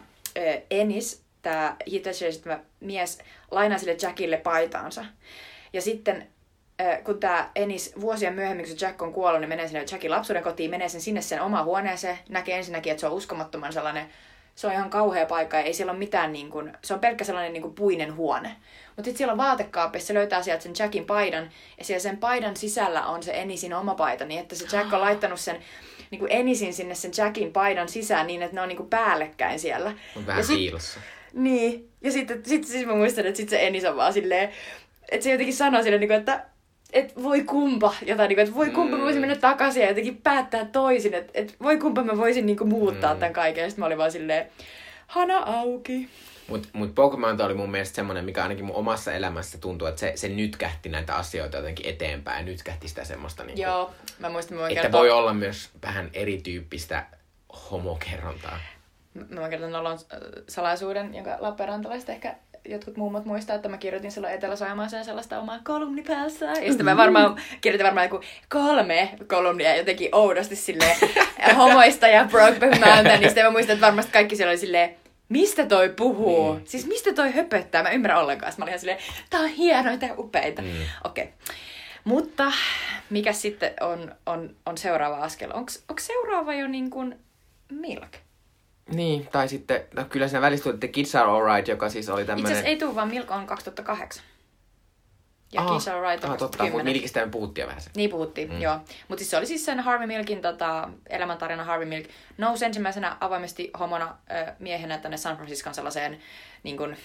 Ennis, 0.71 1.21
tämä 1.41 1.75
Hitler's 1.89 2.59
mies, 2.79 3.19
lainaa 3.51 3.77
sille 3.77 3.97
Jackille 4.01 4.37
paitaansa. 4.37 5.05
Ja 5.73 5.81
sitten 5.81 6.27
kun 7.03 7.19
tämä 7.19 7.49
Ennis 7.55 7.93
vuosia 8.01 8.31
myöhemmin, 8.31 8.65
kun 8.67 8.75
Jack 8.81 9.01
on 9.01 9.13
kuollut, 9.13 9.41
niin 9.41 9.49
menee 9.49 9.67
sinne 9.67 9.85
Jackin 9.91 10.11
lapsuuden 10.11 10.43
kotiin, 10.43 10.71
menee 10.71 10.89
sen 10.89 11.01
sinne 11.01 11.21
sen 11.21 11.41
omaan 11.41 11.65
huoneeseen, 11.65 12.19
näkee 12.29 12.57
ensinnäkin, 12.57 12.91
että 12.91 13.01
se 13.01 13.07
on 13.07 13.13
uskomattoman 13.13 13.73
sellainen, 13.73 14.05
se 14.55 14.67
on 14.67 14.73
ihan 14.73 14.89
kauhea 14.89 15.25
paikka 15.25 15.57
ja 15.57 15.63
ei 15.63 15.73
siellä 15.73 15.91
ole 15.91 15.99
mitään, 15.99 16.33
niin 16.33 16.49
kuin, 16.49 16.73
se 16.83 16.93
on 16.93 16.99
pelkkä 16.99 17.23
sellainen 17.23 17.53
niin 17.53 17.61
kuin 17.61 17.73
puinen 17.73 18.15
huone. 18.15 18.55
Mutta 18.87 19.03
sitten 19.03 19.17
siellä 19.17 19.31
on 19.31 19.37
vaatekaapissa, 19.37 20.07
se 20.07 20.13
löytää 20.13 20.41
sieltä 20.41 20.63
sen 20.63 20.73
Jackin 20.79 21.05
paidan 21.05 21.49
ja 21.77 21.85
siellä 21.85 22.01
sen 22.01 22.17
paidan 22.17 22.57
sisällä 22.57 23.05
on 23.05 23.23
se 23.23 23.31
Ennisin 23.31 23.73
oma 23.73 23.95
paita, 23.95 24.25
niin 24.25 24.39
että 24.41 24.55
se 24.55 24.77
Jack 24.77 24.93
on 24.93 25.01
laittanut 25.01 25.39
sen 25.39 25.57
niin 26.11 26.19
kuin 26.19 26.31
Ennisin 26.31 26.73
sinne 26.73 26.95
sen 26.95 27.11
Jackin 27.17 27.53
paidan 27.53 27.89
sisään 27.89 28.27
niin, 28.27 28.41
että 28.41 28.55
ne 28.55 28.61
on 28.61 28.67
niin 28.67 28.77
kuin 28.77 28.89
päällekkäin 28.89 29.59
siellä. 29.59 29.93
On 30.15 30.25
vähän 30.27 30.39
ja 30.39 30.45
sit- 30.45 30.57
piilossa. 30.57 30.99
niin, 31.33 31.89
ja 32.01 32.11
sitten 32.11 32.45
sit, 32.45 32.63
siis 32.63 32.85
mä 32.85 32.95
muistan, 32.95 33.25
että 33.25 33.37
sit 33.37 33.49
se 33.49 33.67
Ennis 33.67 33.85
on 33.85 33.97
vaan 33.97 34.13
silleen, 34.13 34.49
että 35.11 35.23
se 35.23 35.31
jotenkin 35.31 35.55
sanoo 35.55 35.83
sille, 35.83 35.97
niin 35.97 36.11
että 36.11 36.45
et 36.93 37.23
voi 37.23 37.43
kumpa, 37.43 37.93
jotain, 38.05 38.29
niin 38.29 38.35
kuin, 38.35 38.43
että 38.43 38.55
voi 38.55 38.69
kumpa 38.69 38.97
mä 38.97 39.03
voisin 39.03 39.21
mennä 39.21 39.35
takaisin 39.35 39.81
ja 39.81 39.89
jotenkin 39.89 40.17
päättää 40.17 40.65
toisin, 40.65 41.13
että 41.13 41.31
et 41.33 41.55
voi 41.61 41.77
kumpa 41.77 42.03
mä 42.03 42.17
voisin 42.17 42.45
niin 42.45 42.57
kuin, 42.57 42.69
muuttaa 42.69 43.15
tämän 43.15 43.33
kaiken. 43.33 43.61
Ja 43.61 43.69
sitten 43.69 43.81
mä 43.81 43.85
olin 43.85 43.97
vaan 43.97 44.11
silleen, 44.11 44.47
hana 45.07 45.37
auki. 45.37 46.09
Mut, 46.47 46.67
mut 46.73 46.95
Pokemon 46.95 47.41
oli 47.41 47.53
mun 47.53 47.71
mielestä 47.71 47.95
semmonen, 47.95 48.25
mikä 48.25 48.43
ainakin 48.43 48.65
mun 48.65 48.75
omassa 48.75 49.13
elämässä 49.13 49.57
tuntuu, 49.57 49.87
että 49.87 49.99
se, 49.99 50.11
se 50.15 50.29
nytkähti 50.29 50.89
näitä 50.89 51.15
asioita 51.15 51.57
jotenkin 51.57 51.85
eteenpäin. 51.85 52.45
Nytkähti 52.45 52.87
sitä 52.87 53.03
semmoista, 53.03 53.43
niin 53.43 53.57
Joo, 53.57 53.91
mä 54.19 54.29
muistan, 54.29 54.57
mä 54.57 54.69
että 54.69 54.81
kertoa, 54.81 54.99
voi 54.99 55.11
olla 55.11 55.33
myös 55.33 55.69
vähän 55.83 56.09
erityyppistä 56.13 57.05
homokerrontaa. 57.71 58.59
mä 59.29 59.49
kertoa 59.49 59.69
nolon 59.69 59.93
äh, 59.93 60.19
salaisuuden, 60.47 61.15
jonka 61.15 61.37
Lappeenrantalaiset 61.39 62.09
ehkä 62.09 62.35
jotkut 62.65 62.97
mummot 62.97 63.25
muistaa, 63.25 63.55
että 63.55 63.69
mä 63.69 63.77
kirjoitin 63.77 64.11
silloin 64.11 64.33
Etelä-Saimaaseen 64.33 65.05
sellaista 65.05 65.39
omaa 65.39 65.59
kolumnipäässä. 65.63 66.45
Ja 66.45 66.55
sitten 66.55 66.85
mä 66.85 66.97
varmaan 66.97 67.41
kirjoitin 67.61 67.85
varmaan 67.85 68.05
joku 68.05 68.21
kolme 68.49 69.09
kolumnia 69.27 69.75
jotenkin 69.75 70.15
oudosti 70.15 70.55
silleen 70.55 70.95
homoista 71.57 72.07
ja 72.07 72.25
Brokeback 72.25 72.79
Mountain. 72.85 73.19
Niin 73.19 73.29
sitten 73.29 73.45
mä 73.45 73.51
muistan, 73.51 73.73
että 73.73 73.85
varmasti 73.85 74.11
kaikki 74.11 74.35
siellä 74.35 74.51
oli 74.51 74.57
silleen, 74.57 74.95
mistä 75.29 75.65
toi 75.65 75.89
puhuu? 75.89 76.53
Niin. 76.53 76.67
Siis 76.67 76.87
mistä 76.87 77.13
toi 77.13 77.31
höpöttää? 77.31 77.83
Mä 77.83 77.89
en 77.89 77.95
ymmärrä 77.95 78.19
ollenkaan. 78.19 78.53
Mä 78.57 78.63
olin 78.63 78.71
ihan 78.71 78.79
silleen, 78.79 78.99
tää 79.29 79.41
on 79.41 79.47
hienoita 79.47 80.05
ja 80.05 80.13
upeita. 80.17 80.61
Mm. 80.61 80.67
Okei. 81.03 81.23
Okay. 81.23 81.35
Mutta 82.03 82.51
mikä 83.09 83.33
sitten 83.33 83.73
on, 83.81 84.15
on, 84.25 84.55
on 84.65 84.77
seuraava 84.77 85.17
askel? 85.17 85.51
Onko 85.53 85.71
seuraava 85.99 86.53
jo 86.53 86.67
niin 86.67 86.89
kuin 86.89 87.19
Milk? 87.69 88.11
Niin, 88.91 89.27
tai 89.31 89.47
sitten, 89.47 89.83
no 89.95 90.05
kyllä 90.09 90.27
siinä 90.27 90.41
välissä 90.41 90.63
tuli 90.63 90.77
The 90.77 90.87
Kids 90.87 91.15
Are 91.15 91.31
Alright, 91.31 91.67
joka 91.67 91.89
siis 91.89 92.09
oli 92.09 92.21
Itse 92.21 92.27
tämmönen... 92.27 92.51
asiassa 92.51 92.69
ei 92.69 92.77
tuu, 92.77 92.95
vaan 92.95 93.07
Milk 93.07 93.31
on 93.31 93.47
2008. 93.47 94.23
Ja 95.53 95.61
Aha, 95.61 95.73
Kiss 95.73 95.87
Are 95.87 96.11
Right 96.11 96.23
on 96.23 96.29
aha, 96.29 96.37
totta, 96.37 96.57
2010. 96.57 96.73
mutta 96.73 96.83
Milkistä 96.83 97.25
me 97.25 97.31
puhuttiin 97.31 97.67
vähän 97.67 97.81
se. 97.81 97.89
Niin 97.95 98.09
puhuttiin, 98.09 98.51
mm. 98.51 98.61
joo. 98.61 98.75
Mutta 99.07 99.19
siis 99.19 99.31
se 99.31 99.37
oli 99.37 99.45
siis 99.45 99.65
sen 99.65 99.79
Harvey 99.79 100.07
Milkin 100.07 100.41
tota, 100.41 100.89
elämäntarina 101.09 101.63
Harvey 101.63 101.87
Milk. 101.87 102.05
Nousi 102.37 102.65
ensimmäisenä 102.65 103.17
avoimesti 103.19 103.71
homona 103.79 104.15
ö, 104.31 104.53
miehenä 104.59 104.97
tänne 104.97 105.17
San 105.17 105.35
Franciscon 105.35 105.73
sellaiseen 105.73 106.19
niin 106.63 106.77
kun, 106.77 106.95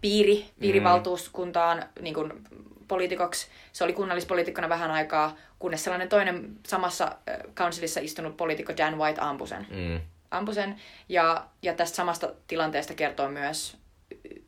piiri, 0.00 0.44
piirivaltuuskuntaan 0.60 1.84
niin 2.00 2.14
kun, 2.14 2.42
poliitikoksi. 2.88 3.46
Se 3.72 3.84
oli 3.84 3.92
kunnallispoliitikkona 3.92 4.68
vähän 4.68 4.90
aikaa, 4.90 5.36
kunnes 5.58 5.84
sellainen 5.84 6.08
toinen 6.08 6.50
samassa 6.66 7.16
ö, 7.28 7.48
councilissa 7.56 8.00
istunut 8.00 8.36
poliitikko 8.36 8.72
Dan 8.76 8.98
White 8.98 9.20
ampui 9.20 9.48
sen. 9.48 9.66
Mm. 9.70 10.00
Ampui 10.30 10.54
sen. 10.54 10.80
Ja, 11.08 11.46
ja 11.62 11.74
tästä 11.74 11.96
samasta 11.96 12.32
tilanteesta 12.46 12.94
kertoo 12.94 13.28
myös 13.28 13.76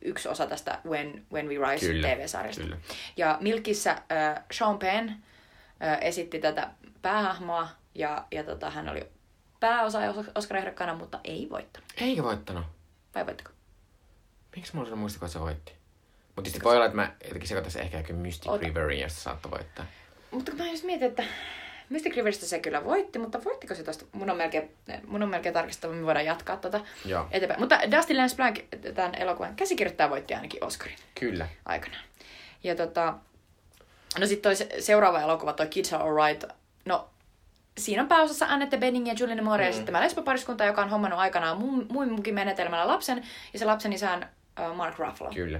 yksi 0.01 0.29
osa 0.29 0.47
tästä 0.47 0.79
When, 0.85 1.25
When 1.33 1.49
We 1.49 1.71
Rise 1.71 1.85
Kyllä, 1.85 2.07
TV-sarjasta. 2.07 2.61
kyllä. 2.63 2.77
Ja 3.17 3.37
Milkissä 3.41 3.91
äh, 3.91 4.43
Sean 4.51 4.79
Penn 4.79 5.09
äh, 5.09 5.97
esitti 6.01 6.39
tätä 6.39 6.69
päähahmoa 7.01 7.67
ja, 7.95 8.27
ja 8.31 8.43
tota, 8.43 8.69
hän 8.69 8.89
oli 8.89 9.07
pääosa 9.59 9.99
Oscar-ehdokkaana, 10.35 10.95
mutta 10.95 11.19
ei 11.23 11.47
voittanut. 11.49 11.89
Eikä 12.01 12.23
voittanut. 12.23 12.65
Vai 13.15 13.25
voittiko? 13.25 13.51
Miksi 14.55 14.75
mulla 14.75 14.91
on 14.91 14.97
muistikuva, 14.97 15.25
että 15.25 15.33
se 15.33 15.39
voitti? 15.39 15.73
Mutta 16.35 16.49
sitten 16.49 16.63
voi 16.63 16.75
olla, 16.75 16.85
että 16.85 16.95
mä 16.95 17.11
jotenkin 17.23 17.47
sekoittaisin 17.47 17.81
ehkä 17.81 17.97
jokin 17.97 18.15
Mystic 18.15 18.51
Ota. 18.51 18.65
Riverin, 18.65 18.99
josta 18.99 19.19
saattoi 19.19 19.51
voittaa. 19.51 19.85
Mutta 20.31 20.51
kun 20.51 20.59
mä 20.59 20.67
just 20.67 20.83
mietin, 20.83 21.07
että 21.07 21.23
Mystic 21.89 22.15
Riveristä 22.15 22.45
se 22.45 22.59
kyllä 22.59 22.83
voitti, 22.83 23.19
mutta 23.19 23.43
voittiko 23.43 23.75
se 23.75 23.83
tosta? 23.83 24.05
Mun 24.11 24.29
on 24.29 24.37
melkein, 24.37 24.71
mun 25.07 25.23
on 25.23 25.29
melkein 25.29 25.53
tarkistava, 25.53 25.93
me 25.93 26.05
voidaan 26.05 26.25
jatkaa 26.25 26.57
tota 26.57 26.81
Joo. 27.05 27.27
eteenpäin. 27.31 27.59
Mutta 27.59 27.79
Dustin 27.97 28.17
Lance 28.17 28.35
Blank, 28.35 28.59
tämän 28.93 29.15
elokuvan 29.15 29.55
käsikirjoittaja, 29.55 30.09
voitti 30.09 30.33
ainakin 30.33 30.63
Oscarin. 30.63 30.97
Kyllä. 31.19 31.47
aikanaan. 31.65 32.03
Ja 32.63 32.75
tota, 32.75 33.13
no 34.19 34.25
sitten 34.25 34.43
toi 34.43 34.55
se- 34.55 34.81
seuraava 34.81 35.21
elokuva, 35.21 35.53
toi 35.53 35.67
Kids 35.67 35.93
Are 35.93 36.03
Alright, 36.03 36.43
no 36.85 37.09
siinä 37.77 38.01
on 38.01 38.07
pääosassa 38.07 38.45
Annette 38.45 38.77
Bening 38.77 39.07
ja 39.07 39.15
Julianne 39.19 39.43
Moore 39.43 39.63
mm. 39.63 39.67
ja 39.67 39.71
sitten 39.71 39.85
tämä 39.85 40.03
lesbopariskunta, 40.03 40.65
joka 40.65 40.81
on 40.81 40.89
hommannut 40.89 41.19
aikanaan 41.19 41.57
mun, 41.57 41.85
munkin 41.89 42.33
menetelmällä 42.33 42.87
lapsen, 42.87 43.23
ja 43.53 43.59
se 43.59 43.65
lapsen 43.65 43.93
isä 43.93 44.11
on 44.11 44.25
uh, 44.69 44.75
Mark 44.75 44.99
Ruffalo. 44.99 45.31
Kyllä. 45.33 45.59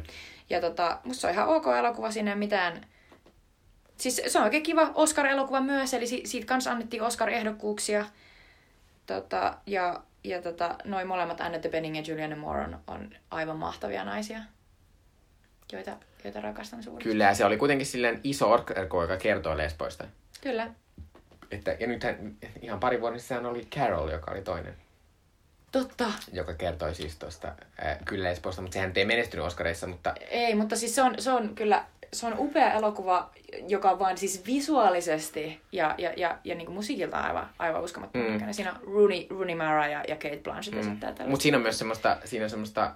Ja 0.50 0.62
tota, 0.62 1.00
musta 1.04 1.22
se 1.22 1.28
on 1.28 1.34
ihan 1.34 1.48
ok 1.48 1.66
elokuva, 1.80 2.12
siinä 2.12 2.32
ei 2.32 2.38
mitään... 2.38 2.86
Siis 3.98 4.22
se 4.28 4.38
on 4.38 4.44
oikein 4.44 4.64
kiva 4.64 4.92
Oscar-elokuva 4.96 5.62
myös, 5.62 5.94
eli 5.94 6.08
si- 6.08 6.22
siitä 6.26 6.48
kanssa 6.48 6.72
annettiin 6.72 7.04
Oscar-ehdokkuuksia. 7.04 8.06
Tota, 9.06 9.58
ja 9.66 10.04
ja 10.24 10.42
tota, 10.42 10.76
noin 10.84 11.08
molemmat 11.08 11.42
Annette 11.42 11.70
Bening 11.70 11.96
ja 11.96 12.04
Julianne 12.08 12.36
Moore 12.36 12.64
on, 12.64 12.80
on 12.88 13.10
aivan 13.32 13.58
mahtavia 13.58 14.04
naisia, 14.06 14.40
joita, 15.72 15.98
joita 16.24 16.42
rakastan 16.42 16.84
suuresti. 16.84 17.10
Kyllä, 17.10 17.24
ja 17.24 17.34
se 17.36 17.46
oli 17.46 17.58
kuitenkin 17.58 17.88
silleen 17.88 18.20
iso 18.24 18.52
orkko, 18.52 19.02
joka 19.02 19.18
kertoo 19.18 19.58
lesboista. 19.58 20.04
Kyllä. 20.42 20.70
Että, 21.52 21.78
ja 21.80 21.88
nythän 21.88 22.36
ihan 22.62 22.80
pari 22.80 23.02
vuoden 23.02 23.20
sisään 23.20 23.46
oli 23.46 23.66
Carol, 23.66 24.10
joka 24.10 24.32
oli 24.32 24.42
toinen, 24.42 24.76
Totta. 25.72 26.06
joka 26.34 26.54
kertoi 26.54 26.96
siis 26.96 27.16
tuosta 27.18 27.48
äh, 27.86 27.98
kyllä 28.06 28.30
lesboista, 28.30 28.62
mutta 28.62 28.74
sehän 28.74 28.92
ei 28.96 29.06
menestynyt 29.06 29.46
Oscareissa, 29.46 29.88
mutta 29.88 30.14
Ei, 30.30 30.56
mutta 30.56 30.76
siis 30.76 30.96
se 30.96 31.02
on, 31.02 31.16
se 31.20 31.32
on 31.32 31.56
kyllä 31.56 31.86
se 32.14 32.26
on 32.28 32.36
upea 32.38 32.74
elokuva, 32.74 33.30
joka 33.68 33.92
on 33.92 34.00
vaan 34.00 34.18
siis 34.18 34.46
visuaalisesti 34.46 35.62
ja, 35.72 35.96
ja, 35.98 36.14
ja, 36.18 36.38
ja 36.44 36.56
niin 36.56 36.66
kuin 36.66 36.76
musiikilta 36.76 37.18
aivan, 37.18 37.50
aivan 37.60 37.84
uskomattoman 37.84 38.32
Mm. 38.32 38.54
Siinä 38.54 38.72
on 38.72 38.80
Rooney, 38.94 39.26
Rooney 39.30 39.56
Mara 39.56 39.88
ja, 39.88 40.04
ja 40.08 40.16
Kate 40.16 40.40
Blanchett 40.44 40.78
mm. 40.86 41.30
Mutta 41.30 41.44
siinä 41.44 41.58
on 41.58 41.64
myös 41.64 41.80
semmoista, 41.80 42.18
siinä 42.26 42.44
on 42.46 42.50
semmoista, 42.50 42.92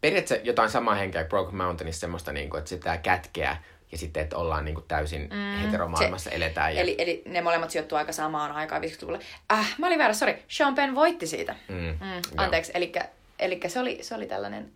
periaatteessa 0.00 0.46
jotain 0.46 0.70
samaa 0.70 0.94
henkeä 0.94 1.22
kuin 1.22 1.28
Broken 1.28 1.56
Mountainissa, 1.56 2.00
semmoista, 2.00 2.32
niinku, 2.32 2.56
että 2.56 2.68
sitä 2.68 2.96
kätkeä 2.96 3.56
ja 3.92 3.98
sitten, 3.98 4.22
että 4.22 4.36
ollaan 4.36 4.64
niinku 4.64 4.80
täysin 4.80 5.22
mm, 5.32 5.58
heteromaailmassa, 5.64 6.30
se- 6.30 6.36
eletään. 6.36 6.74
Ja, 6.74 6.80
Eli, 6.80 6.94
eli 6.98 7.22
ne 7.26 7.40
molemmat 7.40 7.70
sijoittuu 7.70 7.98
aika 7.98 8.12
samaan 8.12 8.52
aikaan 8.52 8.82
50-luvulle. 8.82 9.20
Äh, 9.52 9.74
mä 9.78 9.86
olin 9.86 9.98
väärä, 9.98 10.14
sori. 10.14 10.44
Sean 10.48 10.74
Penn 10.74 10.94
voitti 10.94 11.26
siitä. 11.26 11.56
mm, 11.68 11.74
Mm, 11.76 12.22
anteeksi, 12.36 12.72
eli, 12.74 12.92
eli 13.38 13.60
se, 13.68 13.80
oli, 13.80 13.98
se 14.02 14.14
oli 14.14 14.26
tällainen, 14.26 14.72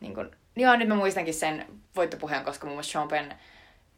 niin 0.00 0.14
kuin, 0.14 0.30
joo 0.56 0.76
nyt 0.76 0.88
mä 0.88 0.94
muistankin 0.94 1.34
sen 1.34 1.66
voittopuheen, 1.96 2.44
koska 2.44 2.66
muun 2.66 2.76
muassa 2.76 2.92
Sean 2.92 3.08
Penn 3.08 3.32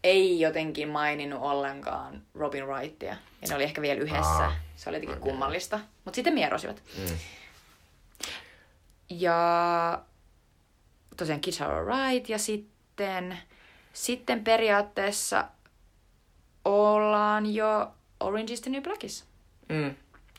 ei 0.05 0.41
jotenkin 0.41 0.89
maininnut 0.89 1.43
ollenkaan 1.43 2.23
Robin 2.35 2.67
Wrightia. 2.67 3.17
Ja 3.43 3.49
ne 3.49 3.55
oli 3.55 3.65
ehkä 3.65 3.83
vielä 3.83 4.01
yhdessä. 4.01 4.45
Aa, 4.45 4.53
se 4.77 4.91
oli 4.91 4.97
jotenkin 4.97 5.19
okei. 5.19 5.31
kummallista. 5.31 5.81
Mutta 6.05 6.15
sitten 6.17 6.35
mierosivat. 6.35 6.83
Mm. 6.99 7.19
Ja 9.11 10.03
tosiaan 11.17 11.41
Kids 11.41 11.61
Are 11.61 11.75
Alright. 11.75 12.29
Ja 12.29 12.39
sitten, 12.39 13.39
sitten 13.93 14.45
periaatteessa 14.45 15.45
ollaan 16.65 17.55
jo 17.55 17.91
Orange 18.21 18.53
is 18.53 18.61
the 18.61 18.71
New 18.71 18.83
Blackissa. 18.83 19.25
Mm, 19.69 19.95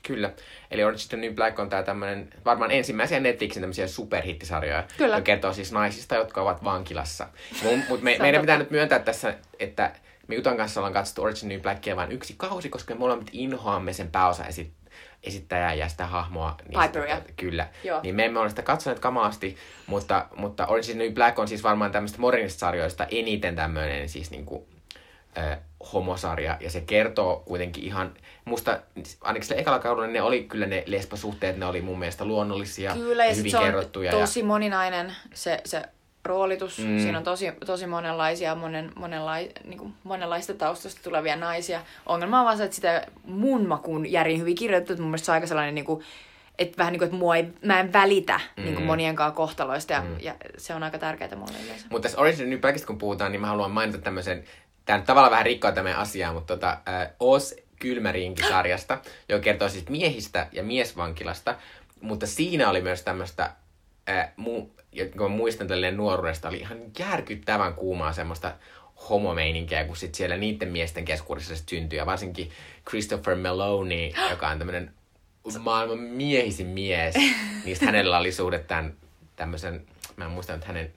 kyllä. 0.10 0.32
Eli 0.72 0.84
Orange 0.84 1.02
is 1.02 1.08
the 1.08 1.18
New 1.18 1.34
Black 1.34 1.60
on 1.60 1.70
tää 1.70 1.84
tämmönen, 1.84 2.30
varmaan 2.46 2.72
ensimmäisiä 2.72 3.20
Netflixin 3.20 3.62
tämmöisiä 3.62 3.88
superhittisarjoja, 3.88 4.84
Kyllä. 4.98 5.16
joka 5.16 5.24
kertoo 5.24 5.54
siis 5.54 5.72
naisista, 5.72 6.16
jotka 6.16 6.42
ovat 6.42 6.64
vankilassa. 6.64 7.28
Mutta 7.90 8.04
me, 8.04 8.18
meidän 8.20 8.42
pitää 8.42 8.58
nyt 8.58 8.72
myöntää 8.72 9.00
tässä, 9.00 9.36
että 9.60 9.92
me 10.28 10.36
Jutan 10.36 10.58
kanssa 10.58 10.80
ollaan 10.80 10.94
katsottu 10.94 11.22
Orange 11.22 11.36
is 11.36 11.40
the 11.40 11.48
New 11.48 11.62
Blackia 11.62 11.96
vain 11.96 12.12
yksi 12.12 12.34
kausi, 12.38 12.70
koska 12.70 12.94
me 12.94 13.00
molemmat 13.00 13.30
inhoamme 13.32 13.94
sen 13.94 14.12
pääosa 14.12 14.46
esi- 14.46 14.74
esittäjää 15.24 15.74
ja 15.74 15.90
sitä 15.90 16.06
hahmoa. 16.06 16.56
Niin 16.68 16.82
Piperia. 16.82 17.16
Sitä, 17.16 17.30
kyllä. 17.38 17.68
Joo. 17.84 18.02
Niin 18.04 18.16
me 18.16 18.26
emme 18.26 18.40
ole 18.40 18.50
sitä 18.50 18.62
katsoneet 18.62 19.00
kamaasti, 19.00 19.58
mutta, 19.88 20.28
mutta 20.36 20.66
Orange 20.66 20.80
is 20.80 20.88
the 20.88 20.98
New 20.98 21.14
Black 21.14 21.40
on 21.40 21.48
siis 21.48 21.64
varmaan 21.64 21.92
tämmöistä 21.92 22.20
modernista 22.20 22.60
sarjoista 22.60 23.08
eniten 23.12 23.56
tämmöinen 23.56 24.10
siis 24.10 24.32
niinku, 24.32 24.68
ö, 25.40 25.58
homosarja, 25.94 26.58
ja 26.60 26.70
se 26.70 26.82
kertoo 26.82 27.44
kuitenkin 27.46 27.84
ihan, 27.84 28.14
musta 28.46 28.80
ainakin 29.22 29.48
sillä 29.48 29.62
ekalla 29.62 29.80
kaudella 29.80 30.08
ne 30.08 30.22
oli 30.22 30.44
kyllä 30.44 30.66
ne 30.66 30.84
lesbosuhteet, 30.86 31.58
ne 31.58 31.66
oli 31.66 31.82
mun 31.82 32.00
mielestä 32.00 32.26
luonnollisia 32.26 32.94
Kyllä, 32.94 33.26
ja 33.26 33.36
hyvin 33.36 33.52
se 33.52 33.58
kerrottuja. 33.58 34.12
tosi 34.12 34.40
ja, 34.40 34.46
moninainen 34.46 35.16
se, 35.34 35.62
se 35.66 35.82
roolitus. 36.26 36.80
Mm. 36.80 37.00
Siinä 37.00 37.18
on 37.18 37.24
tosi, 37.24 37.52
tosi 37.66 37.88
monenlaisia, 37.88 38.56
monen, 38.56 38.92
monenlai, 38.96 39.50
niin 39.64 39.78
kuin 39.78 39.94
monenlaista 40.04 40.54
taustasta 40.54 41.02
tulevia 41.04 41.36
naisia. 41.36 41.82
Ongelma 42.06 42.40
on 42.40 42.46
vaan 42.46 42.58
se, 42.58 42.64
että 42.64 42.76
sitä 42.76 43.08
mun 43.24 43.68
makuun 43.68 44.12
järin 44.12 44.40
hyvin 44.40 44.56
kirjoitettu, 44.56 44.94
että 44.94 45.02
mun 45.02 45.10
mielestä 45.10 45.26
se 45.26 45.32
on 45.32 45.34
aika 45.34 45.48
sellainen, 45.48 45.76
niin 45.76 45.86
kuin, 45.86 46.04
että 46.60 46.78
vähän 46.78 46.92
niin 46.92 47.00
kuin, 47.00 47.08
että 47.08 47.18
mua 47.18 47.36
ei, 47.36 47.48
mä 47.66 47.80
en 47.80 47.94
välitä 47.94 48.40
mm. 48.58 48.64
niin 48.64 48.76
kuin 48.76 48.86
monien 48.86 49.16
kohtaloista, 49.34 49.94
ja, 49.94 50.02
mm. 50.02 50.16
ja, 50.20 50.36
se 50.58 50.76
on 50.76 50.84
aika 50.84 50.98
tärkeää 50.98 51.36
mulle 51.36 51.54
yleensä. 51.64 51.88
Mutta 51.90 52.04
tässä 52.04 52.22
Orange 52.22 52.46
New 52.46 52.60
Blackista 52.60 52.88
kun 52.88 52.98
puhutaan, 52.98 53.32
niin 53.32 53.42
mä 53.42 53.48
haluan 53.48 53.72
mainita 53.72 53.98
tämmöisen, 53.98 54.44
tämä 54.90 54.98
nyt 54.98 55.06
tavallaan 55.06 55.32
vähän 55.32 55.46
rikkoa 55.46 55.72
tämä 55.72 55.98
asiaa, 55.98 56.34
mutta 56.34 56.54
tota, 56.54 56.70
äh, 56.70 57.10
Oz 57.20 57.54
Kylmärinki-sarjasta, 57.80 58.98
joka 59.30 59.44
kertoo 59.44 59.70
siis 59.70 59.90
miehistä 59.90 60.48
ja 60.52 60.64
miesvankilasta, 60.64 61.56
mutta 62.02 62.28
siinä 62.28 62.70
oli 62.70 62.82
myös 62.82 63.02
tämmöistä, 63.02 63.52
äh, 64.10 64.32
mu, 64.36 64.70
kun 65.18 65.32
mä 65.32 65.38
muistan 65.38 65.68
tälleen 65.68 65.98
nuoruudesta, 65.98 66.48
oli 66.48 66.58
ihan 66.58 66.78
järkyttävän 67.00 67.74
kuumaa 67.74 68.14
semmoista 68.14 68.54
homomeininkiä, 69.10 69.86
kun 69.86 69.96
sit 69.96 70.16
siellä 70.16 70.38
niiden 70.38 70.70
miesten 70.70 71.06
keskuudessa 71.06 71.56
sit 71.56 71.70
syntyi, 71.70 71.98
ja 71.98 72.06
varsinkin 72.06 72.52
Christopher 72.90 73.36
Meloni, 73.36 74.14
joka 74.32 74.48
on 74.48 74.58
tämmöinen 74.58 74.94
maailman 75.60 76.00
miehisin 76.00 76.68
mies, 76.68 77.16
niin 77.66 77.76
sit 77.76 77.86
hänellä 77.86 78.18
oli 78.18 78.32
suhde 78.32 78.60
tämän 78.60 78.94
tämmöisen, 79.36 79.86
mä 80.16 80.26
en 80.26 80.32
muista 80.32 80.54
nyt 80.54 80.66
hänen 80.66 80.94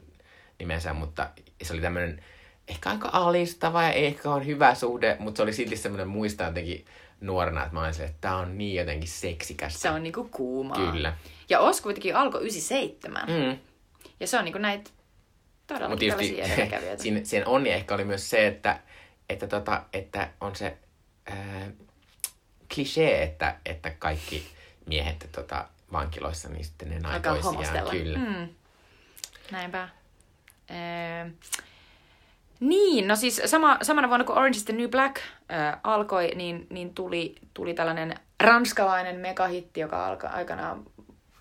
nimensä, 0.59 0.93
mutta 0.93 1.31
se 1.63 1.73
oli 1.73 1.83
tämmöinen 1.83 2.25
ehkä 2.73 2.91
aika 2.91 3.11
alistava 3.13 3.83
ja 3.83 3.93
ehkä 3.93 4.31
on 4.31 4.47
hyvä 4.47 4.75
suhde, 4.75 5.17
mutta 5.19 5.37
se 5.37 5.43
oli 5.43 5.53
silti 5.53 5.77
semmoinen 5.77 6.09
muista 6.09 6.45
jotenkin 6.45 6.85
nuorena, 7.21 7.63
että 7.63 7.75
mä 7.75 7.81
olin 7.81 7.95
silleen, 7.95 8.11
että 8.11 8.29
tää 8.29 8.37
on 8.37 8.59
niin 8.59 8.75
jotenkin 8.75 9.09
seksikästä. 9.09 9.79
Se 9.79 9.91
on 9.91 10.03
niinku 10.03 10.29
kuumaa. 10.31 10.93
Kyllä. 10.93 11.17
Ja 11.49 11.61
Os 11.61 11.81
kuitenkin 11.81 12.17
alkoi 12.17 12.41
97. 12.41 13.29
Mm. 13.29 13.59
Ja 14.21 14.27
se 14.27 14.39
on 14.39 14.45
niinku 14.45 14.59
näitä 14.59 14.91
todella 15.67 15.97
tietysti 15.97 16.41
edelläkävijöitä. 16.41 17.03
siinä, 17.03 17.21
siinä 17.25 17.47
onni 17.47 17.71
ehkä 17.71 17.95
oli 17.95 18.05
myös 18.05 18.31
se, 18.31 18.47
että, 18.47 18.81
että, 19.29 19.47
tota, 19.47 19.83
että 19.93 20.31
on 20.41 20.57
se 20.57 20.77
ää, 21.27 21.71
klisee, 22.75 23.23
että, 23.23 23.57
että 23.67 23.91
kaikki 23.91 24.47
miehet 24.87 25.29
tota, 25.33 25.69
vankiloissa, 25.93 26.49
niin 26.49 26.65
sitten 26.65 26.91
ne 26.91 26.99
näin 26.99 27.15
Alkaa 27.15 27.33
toisiaan. 27.33 27.55
homostella. 27.55 27.91
Kyllä. 27.91 28.19
Mm. 28.19 28.49
Näinpä. 29.51 29.89
Öö, 30.71 31.31
niin, 32.63 33.09
no 33.09 33.17
siis 33.17 33.43
sama, 33.45 33.79
samana 33.83 34.09
vuonna 34.09 34.25
kun 34.25 34.37
Orange 34.37 34.57
is 34.57 34.65
the 34.65 34.73
New 34.73 34.89
Black 34.89 35.17
äh, 35.17 35.81
alkoi, 35.85 36.33
niin, 36.35 36.67
niin 36.71 36.95
tuli, 36.95 37.35
tuli 37.55 37.75
tällainen 37.75 38.15
ranskalainen 38.41 39.17
megahitti, 39.17 39.81
joka 39.81 40.07
alka, 40.07 40.29
aikanaan 40.29 40.83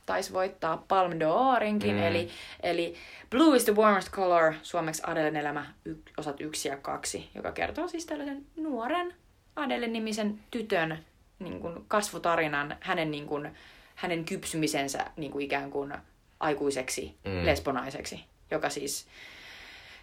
taisi 0.05 0.33
voittaa 0.33 0.83
Palme 0.87 1.15
d'Orinkin, 1.15 1.91
mm. 1.91 2.03
eli, 2.03 2.29
eli 2.63 2.95
Blue 3.29 3.57
is 3.57 3.63
the 3.63 3.75
warmest 3.75 4.11
color, 4.11 4.53
suomeksi 4.63 5.01
Adelen 5.05 5.35
elämä, 5.35 5.65
y, 5.85 5.95
osat 6.17 6.41
yksi 6.41 6.67
ja 6.67 6.77
kaksi, 6.77 7.29
joka 7.35 7.51
kertoo 7.51 7.87
siis 7.87 8.05
tällaisen 8.05 8.45
nuoren 8.55 9.13
Adele-nimisen 9.55 10.39
tytön 10.51 11.05
niin 11.39 11.59
kuin 11.59 11.85
kasvutarinan, 11.87 12.77
hänen, 12.79 13.11
niin 13.11 13.27
kuin, 13.27 13.49
hänen 13.95 14.25
kypsymisensä 14.25 15.05
niin 15.17 15.31
kuin 15.31 15.45
ikään 15.45 15.71
kuin 15.71 15.93
aikuiseksi 16.39 17.15
mm. 17.25 17.45
lesbonaiseksi, 17.45 18.23
joka 18.51 18.69
siis 18.69 19.07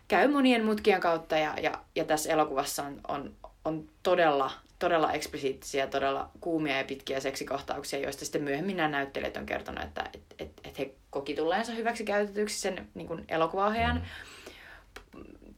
käy 0.08 0.28
monien 0.28 0.64
mutkien 0.64 1.00
kautta 1.00 1.38
ja, 1.38 1.54
ja, 1.62 1.72
ja 1.94 2.04
tässä 2.04 2.32
elokuvassa 2.32 2.82
on, 2.82 3.00
on, 3.08 3.34
on 3.64 3.88
todella, 4.02 4.50
todella 4.78 5.12
eksplisiittisiä, 5.12 5.86
todella 5.86 6.30
kuumia 6.40 6.78
ja 6.78 6.84
pitkiä 6.84 7.20
seksikohtauksia, 7.20 7.98
joista 7.98 8.24
sitten 8.24 8.42
myöhemmin 8.42 8.76
nämä 8.76 8.88
näyttelijät 8.88 9.36
on 9.36 9.46
kertonut, 9.46 9.84
että 9.84 10.04
et, 10.14 10.22
et, 10.38 10.50
et 10.64 10.78
he 10.78 10.90
koki 11.10 11.34
tulleensa 11.34 11.72
hyväksi 11.72 12.04
käytetyksi 12.04 12.60
sen 12.60 12.88
niin 12.94 13.06
kuin 13.06 13.24
elokuvaohjaajan. 13.28 14.06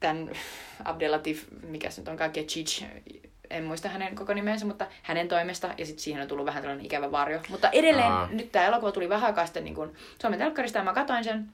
Tämän 0.01 0.31
Abdelatif, 0.85 1.45
mikä 1.63 1.91
se 1.91 2.01
nyt 2.01 2.09
onkaan, 2.09 2.33
Chich, 2.33 2.85
en 3.51 3.65
muista 3.65 3.89
hänen 3.89 4.15
koko 4.15 4.35
nimensä, 4.35 4.67
mutta 4.67 4.87
hänen 5.03 5.29
toimesta, 5.29 5.75
ja 5.79 5.87
sitten 5.87 6.03
siihen 6.03 6.23
on 6.23 6.29
tullut 6.29 6.47
vähän 6.47 6.63
tällainen 6.63 6.87
ikävä 6.87 7.13
varjo. 7.13 7.41
Mutta 7.49 7.71
edelleen, 7.71 8.13
Aa. 8.13 8.29
nyt 8.31 8.53
tämä 8.53 8.67
elokuva 8.67 8.93
tuli 8.93 9.09
vähän 9.09 9.27
aikaa 9.27 9.47
sitten 9.47 9.65
niin 9.65 9.75
kuin 9.75 9.95
Suomen 10.21 10.39
telkkarista, 10.39 10.79
ja 10.79 10.85
mä 10.85 10.93
katsoin 10.93 11.25
sen 11.25 11.49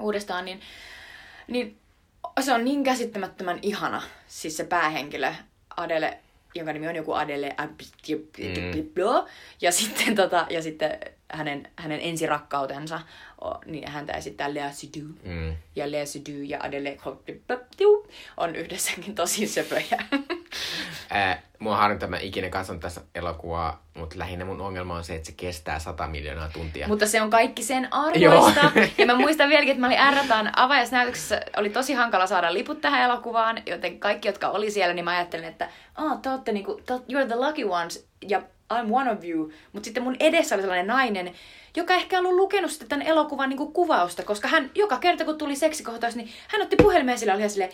uudestaan, 0.00 0.44
niin, 0.44 0.60
niin 1.46 1.78
se 2.42 2.52
on 2.52 2.64
niin 2.64 2.84
käsittämättömän 2.84 3.58
ihana, 3.62 4.02
siis 4.26 4.56
se 4.56 4.64
päähenkilö, 4.64 5.32
Adele, 5.76 6.18
jonka 6.54 6.72
nimi 6.72 6.88
on 6.88 6.96
joku 6.96 7.12
Adele 7.12 7.54
mm. 8.38 8.72
ja 9.60 9.72
sitten, 9.72 10.14
tota, 10.14 10.46
ja 10.50 10.62
sitten 10.62 10.98
hänen, 11.32 11.68
hänen 11.76 12.00
ensirakkautensa, 12.00 13.00
niin 13.66 13.88
häntä 13.88 14.12
esittää 14.12 14.54
Lea 14.54 14.70
Seydoux. 14.70 15.24
Mm. 15.24 15.56
Ja 15.76 15.90
Lea 15.90 16.06
Seydoux 16.06 16.48
ja 16.48 16.58
Adele 16.62 16.96
on 18.36 18.56
yhdessäkin 18.56 19.14
tosi 19.14 19.46
söpöjä. 19.46 20.04
Ää, 21.10 21.42
mua 21.58 21.76
harmittaa, 21.76 22.08
mä 22.08 22.18
ikinä 22.18 22.48
katson 22.48 22.80
tässä 22.80 23.00
elokuvaa, 23.14 23.82
mutta 23.94 24.18
lähinnä 24.18 24.44
mun 24.44 24.60
ongelma 24.60 24.94
on 24.94 25.04
se, 25.04 25.14
että 25.14 25.26
se 25.26 25.32
kestää 25.36 25.78
100 25.78 26.06
miljoonaa 26.06 26.48
tuntia. 26.48 26.88
Mutta 26.88 27.06
se 27.06 27.22
on 27.22 27.30
kaikki 27.30 27.62
sen 27.62 27.92
arvoista. 27.92 28.72
ja 28.98 29.06
mä 29.06 29.14
muistan 29.24 29.48
vieläkin, 29.48 29.70
että 29.70 29.80
mä 29.80 29.86
olin 29.86 30.22
R-taan 30.22 30.58
avajaisnäytöksessä. 30.58 31.40
Oli 31.56 31.70
tosi 31.70 31.94
hankala 31.94 32.26
saada 32.26 32.52
liput 32.52 32.80
tähän 32.80 33.02
elokuvaan, 33.02 33.62
joten 33.66 34.00
kaikki, 34.00 34.28
jotka 34.28 34.48
oli 34.48 34.70
siellä, 34.70 34.94
niin 34.94 35.04
mä 35.04 35.10
ajattelin, 35.10 35.44
että 35.44 35.68
oh, 35.98 36.20
te 36.22 36.30
ootte 36.30 36.52
niinku, 36.52 36.80
te, 36.86 36.94
you're 36.94 37.26
the 37.26 37.36
lucky 37.36 37.64
ones 37.64 38.08
ja 38.28 38.42
I'm 38.74 38.86
one 38.90 39.10
of 39.10 39.24
you. 39.24 39.52
Mutta 39.72 39.84
sitten 39.84 40.02
mun 40.02 40.16
edessä 40.20 40.54
oli 40.54 40.62
sellainen 40.62 40.86
nainen, 40.86 41.32
joka 41.76 41.94
ehkä 41.94 42.16
ei 42.16 42.20
ollut 42.20 42.36
lukenut 42.36 42.70
sitä 42.70 42.86
tämän 42.88 43.06
elokuvan 43.06 43.48
niinku 43.48 43.66
kuvausta, 43.66 44.22
koska 44.22 44.48
hän 44.48 44.70
joka 44.74 44.96
kerta, 44.96 45.24
kun 45.24 45.38
tuli 45.38 45.56
seksikohtaus, 45.56 46.16
niin 46.16 46.28
hän 46.48 46.62
otti 46.62 46.76
puhelimeen 46.76 47.14
ja 47.14 47.18
sillä 47.18 47.32
oli 47.32 47.40
ihan 47.40 47.50
silleen, 47.50 47.72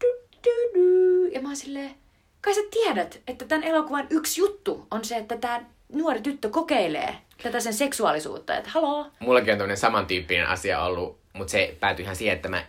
du, 0.00 0.06
du, 0.44 0.50
du. 0.74 1.24
ja 1.32 1.40
mä 1.40 1.48
oon 1.48 1.56
silleen, 1.56 1.94
kai 2.40 2.54
sä 2.54 2.60
tiedät, 2.70 3.20
että 3.26 3.44
tämän 3.44 3.64
elokuvan 3.64 4.06
yksi 4.10 4.40
juttu 4.40 4.86
on 4.90 5.04
se, 5.04 5.16
että 5.16 5.36
tämä 5.36 5.60
nuori 5.92 6.20
tyttö 6.20 6.50
kokeilee 6.50 7.14
tätä 7.42 7.60
sen 7.60 7.74
seksuaalisuutta, 7.74 8.56
että 8.56 8.70
haloo. 8.70 9.06
Mullakin 9.18 9.52
on 9.52 9.58
tämmöinen 9.58 9.76
samantyyppinen 9.76 10.48
asia 10.48 10.82
ollut, 10.82 11.18
mutta 11.32 11.50
se 11.50 11.76
päätyi 11.80 12.02
ihan 12.02 12.16
siihen, 12.16 12.36
että 12.36 12.48
mä 12.48 12.64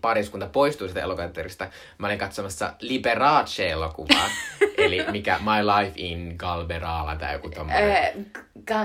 pariskunta 0.00 0.46
poistui 0.46 0.88
sitä 0.88 1.00
elokuvateatterista. 1.00 1.66
Mä 1.98 2.06
olin 2.06 2.18
katsomassa 2.18 2.72
Liberace-elokuvaa, 2.80 4.28
eli 4.78 5.04
mikä 5.10 5.38
My 5.40 5.66
Life 5.66 5.92
in 5.96 6.34
Galberala 6.36 7.16
tai 7.16 7.32
joku 7.32 7.50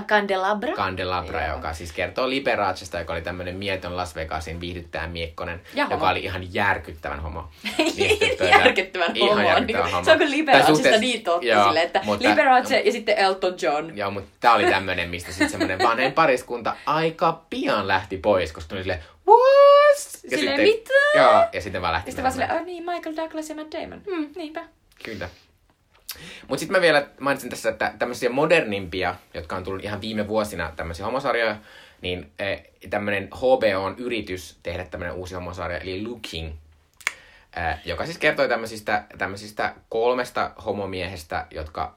kandelabra. 0.06 0.72
Candelabra, 0.74 1.46
Joo. 1.46 1.56
joka 1.56 1.72
siis 1.72 1.92
kertoo 1.92 2.30
Liberacesta, 2.30 2.98
joka 2.98 3.12
oli 3.12 3.22
tämmöinen 3.22 3.56
mieton 3.56 3.96
Las 3.96 4.14
Vegasin 4.14 4.60
viihdyttäjä 4.60 5.06
miekkonen, 5.06 5.60
Ja 5.74 5.86
joka 5.90 6.08
oli 6.10 6.20
ihan 6.24 6.54
järkyttävän 6.54 7.20
homo. 7.20 7.48
Niin 7.96 8.18
tuota- 8.38 8.44
järkyttävän 8.44 9.16
ihan 9.16 9.36
homo. 9.36 9.48
järkyttävän 9.48 9.84
Niin, 9.84 9.92
homo. 9.94 10.04
se 10.04 10.12
on 10.12 10.18
kuin 10.18 10.30
Liberacesta 10.30 10.74
suhteessa- 10.74 11.00
niin 11.00 11.22
totta 11.22 11.46
Joo, 11.46 11.64
sille, 11.64 11.82
että 11.82 12.00
mutta- 12.04 12.28
Liberace 12.28 12.80
ja 12.80 12.92
sitten 12.92 13.18
Elton 13.18 13.54
John. 13.62 13.96
Joo, 13.98 14.10
mutta 14.10 14.30
tää 14.40 14.52
oli 14.54 14.64
tämmönen, 14.66 15.10
mistä 15.10 15.30
sitten 15.32 15.50
semmonen 15.50 15.78
vanhen 15.78 16.12
pariskunta 16.12 16.76
aika 16.86 17.40
pian 17.50 17.88
lähti 17.88 18.16
pois, 18.16 18.52
koska 18.52 18.68
tuli 18.68 18.80
silleen, 18.82 19.02
what? 19.28 20.22
Ja 20.30 20.38
Silleen, 20.38 20.60
mitä? 20.60 20.92
Joo, 21.14 21.44
ja 21.52 21.60
sitten 21.60 21.82
vaan 21.82 21.92
lähti. 21.92 22.08
Ja 22.08 22.12
sitten 22.12 22.22
vaan 22.22 22.32
silleen, 22.32 22.52
oh 22.52 22.64
niin, 22.64 22.84
Michael 22.84 23.16
Douglas 23.16 23.48
ja 23.48 23.54
Matt 23.54 23.72
Damon. 23.72 24.02
Hmm, 24.06 24.30
niinpä. 24.36 24.64
Kyllä. 25.04 25.28
Mutta 26.48 26.60
sitten 26.60 26.76
mä 26.76 26.82
vielä 26.82 27.06
mainitsin 27.20 27.50
tässä, 27.50 27.68
että 27.68 27.94
tämmöisiä 27.98 28.30
modernimpia, 28.30 29.14
jotka 29.34 29.56
on 29.56 29.64
tullut 29.64 29.84
ihan 29.84 30.00
viime 30.00 30.28
vuosina 30.28 30.72
tämmöisiä 30.76 31.06
homosarjoja, 31.06 31.56
niin 32.00 32.32
tämmöinen 32.90 33.28
HBOn 33.34 33.94
yritys 33.98 34.58
tehdä 34.62 34.84
tämmöinen 34.84 35.14
uusi 35.14 35.34
homosarja, 35.34 35.78
eli 35.78 36.06
Looking, 36.06 36.52
eh, 37.56 37.78
joka 37.84 38.04
siis 38.04 38.18
kertoi 38.18 38.48
tämmöisistä, 38.48 39.04
tämmöisistä 39.18 39.74
kolmesta 39.88 40.50
homomiehestä, 40.64 41.46
jotka 41.50 41.96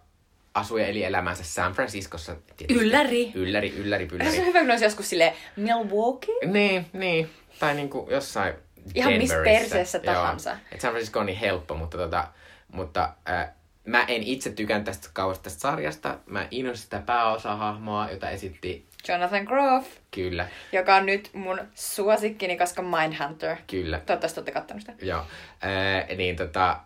asui 0.58 0.82
ja 0.82 0.88
eli 0.88 1.04
elämänsä 1.04 1.44
San 1.44 1.74
Franciscossa. 1.74 2.36
tietysti. 2.58 2.84
Ylläri. 2.86 3.32
Ylläri, 3.36 3.70
ylläri, 3.70 4.06
Se 4.06 4.10
pylläri. 4.10 4.40
on 4.40 4.46
hyvä, 4.46 4.60
kun 4.60 4.70
olisi 4.70 4.86
joskus 4.86 5.10
silleen 5.10 5.34
Milwaukee. 5.56 6.36
Niin, 6.46 6.86
niin. 6.94 7.30
Tai 7.60 7.76
niinku 7.76 8.08
jossain 8.12 8.54
Ihan 8.96 9.14
missä 9.14 9.36
perseessä 9.44 10.00
Joo. 10.04 10.14
tahansa. 10.14 10.58
Et 10.72 10.82
San 10.82 10.92
Francisco 10.92 11.20
on 11.20 11.26
niin 11.26 11.38
helppo, 11.40 11.76
mutta, 11.76 11.98
tota, 11.98 12.28
mutta 12.72 13.14
äh, 13.30 13.50
mä 13.86 14.04
en 14.04 14.24
itse 14.24 14.50
tykän 14.50 14.84
tästä 14.84 15.10
kauasta 15.14 15.44
tästä 15.44 15.60
sarjasta. 15.60 16.18
Mä 16.26 16.48
innostin 16.52 16.84
sitä 16.84 17.00
pääosahahmoa, 17.00 18.10
jota 18.12 18.30
esitti 18.30 18.86
Jonathan 19.08 19.44
Groff, 19.44 19.88
kyllä, 20.12 20.48
joka 20.72 20.96
on 20.96 21.06
nyt 21.06 21.30
mun 21.34 21.60
suosikkini, 21.76 22.58
koska 22.58 22.82
Mindhunter. 22.82 23.58
kyllä. 23.68 24.00
Toivottavasti 24.00 24.40
olette 24.40 24.52
kattonut 24.52 24.82
sitä. 24.82 24.94
Joo. 25.02 25.20
Äh, 25.20 26.18
niin 26.18 26.36
tota, 26.36 26.80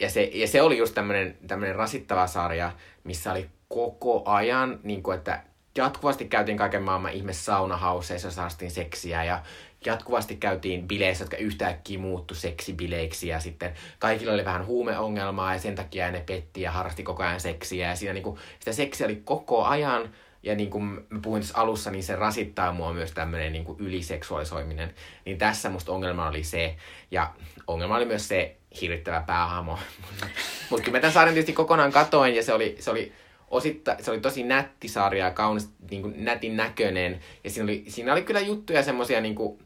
ja 0.00 0.10
se, 0.10 0.22
ja 0.22 0.48
se 0.48 0.62
oli 0.62 0.78
just 0.78 0.94
tämmönen, 0.94 1.38
tämmönen 1.46 1.76
rasittava 1.76 2.26
sarja, 2.26 2.72
missä 3.04 3.32
oli 3.32 3.50
koko 3.68 4.22
ajan, 4.24 4.80
niin 4.82 5.02
kuin, 5.02 5.18
että 5.18 5.42
jatkuvasti 5.76 6.24
käytiin 6.24 6.56
kaiken 6.56 6.82
maailman 6.82 7.12
ihme 7.12 7.32
saunahauseissa, 7.32 8.30
saastiin 8.30 8.70
seksiä 8.70 9.24
ja 9.24 9.42
jatkuvasti 9.86 10.36
käytiin 10.36 10.88
bileissä, 10.88 11.24
jotka 11.24 11.36
yhtäkkiä 11.36 11.98
muuttu 11.98 12.34
seksibileiksi 12.34 13.28
ja 13.28 13.40
sitten 13.40 13.74
kaikilla 13.98 14.32
oli 14.32 14.44
vähän 14.44 14.66
huumeongelmaa 14.66 15.52
ja 15.52 15.60
sen 15.60 15.74
takia 15.74 16.10
ne 16.10 16.20
petti 16.26 16.60
ja 16.60 16.70
harrasti 16.70 17.02
koko 17.02 17.22
ajan 17.22 17.40
seksiä 17.40 17.88
ja 17.88 17.96
siinä 17.96 18.12
niinku, 18.12 18.38
sitä 18.58 18.72
seksiä 18.72 19.06
oli 19.06 19.22
koko 19.24 19.64
ajan 19.64 20.14
ja 20.42 20.54
niin 20.54 20.70
kuin 20.70 20.84
mä 20.84 21.20
puhuin 21.22 21.42
tässä 21.42 21.58
alussa, 21.58 21.90
niin 21.90 22.02
se 22.02 22.16
rasittaa 22.16 22.72
mua 22.72 22.92
myös 22.92 23.12
tämmöinen 23.12 23.52
niin 23.52 23.64
kuin 23.64 23.80
yliseksuaalisoiminen. 23.80 24.94
Niin 25.24 25.38
tässä 25.38 25.70
musta 25.70 25.92
ongelma 25.92 26.28
oli 26.28 26.44
se, 26.44 26.76
ja 27.10 27.32
ongelma 27.66 27.96
oli 27.96 28.04
myös 28.04 28.28
se 28.28 28.56
hirvittävä 28.80 29.24
päähamo. 29.26 29.78
Mutta 30.70 30.84
kyllä 30.84 30.96
mä 30.96 31.00
tämän 31.00 31.12
sarjan 31.12 31.34
tietysti 31.34 31.52
kokonaan 31.52 31.92
katoin, 31.92 32.34
ja 32.34 32.42
se 32.42 32.52
oli, 32.52 32.76
se 32.80 32.90
oli 32.90 33.12
ositta, 33.50 33.96
se 34.00 34.10
oli 34.10 34.20
tosi 34.20 34.42
nätti 34.42 34.88
sarja 34.88 35.24
ja 35.24 35.30
kaunis, 35.30 35.68
niin 35.90 36.02
kuin 36.02 36.24
nätin 36.24 36.56
näköinen. 36.56 37.20
Ja 37.44 37.50
siinä 37.50 37.64
oli, 37.64 37.84
siinä 37.88 38.12
oli 38.12 38.22
kyllä 38.22 38.40
juttuja 38.40 38.82
semmosia, 38.82 39.20
niin 39.20 39.34
kuin, 39.34 39.58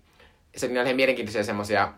se 0.56 0.66
oli 0.66 0.74
ihan 0.74 0.96
mielenkiintoisia 0.96 1.44
semmosia 1.44 1.92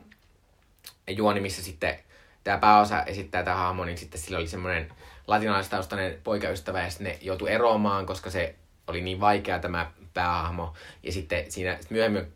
juoni, 1.09 1.41
missä 1.41 1.63
sitten 1.63 1.99
tämä 2.45 2.59
pääosa 2.59 3.03
esittää 3.03 3.43
tämä 3.43 3.57
hahmo, 3.57 3.85
niin 3.85 3.99
sitten 3.99 4.21
sillä 4.21 4.39
oli 4.39 4.49
semmoinen 4.49 4.93
latinalaistaustainen 5.27 6.19
poikaystävä 6.25 6.83
ja 6.83 6.91
sitten 6.91 7.07
ne 7.07 7.19
joutui 7.21 7.51
eroamaan, 7.53 8.07
koska 8.07 8.31
se 8.31 8.55
oli 8.87 9.01
niin 9.01 9.21
vaikea 9.21 9.59
tämä 9.59 9.91
päähahmo. 10.15 10.75
Ja 11.03 11.13
sitten 11.13 11.53
siinä 11.53 11.79
myöhemmin 11.91 12.27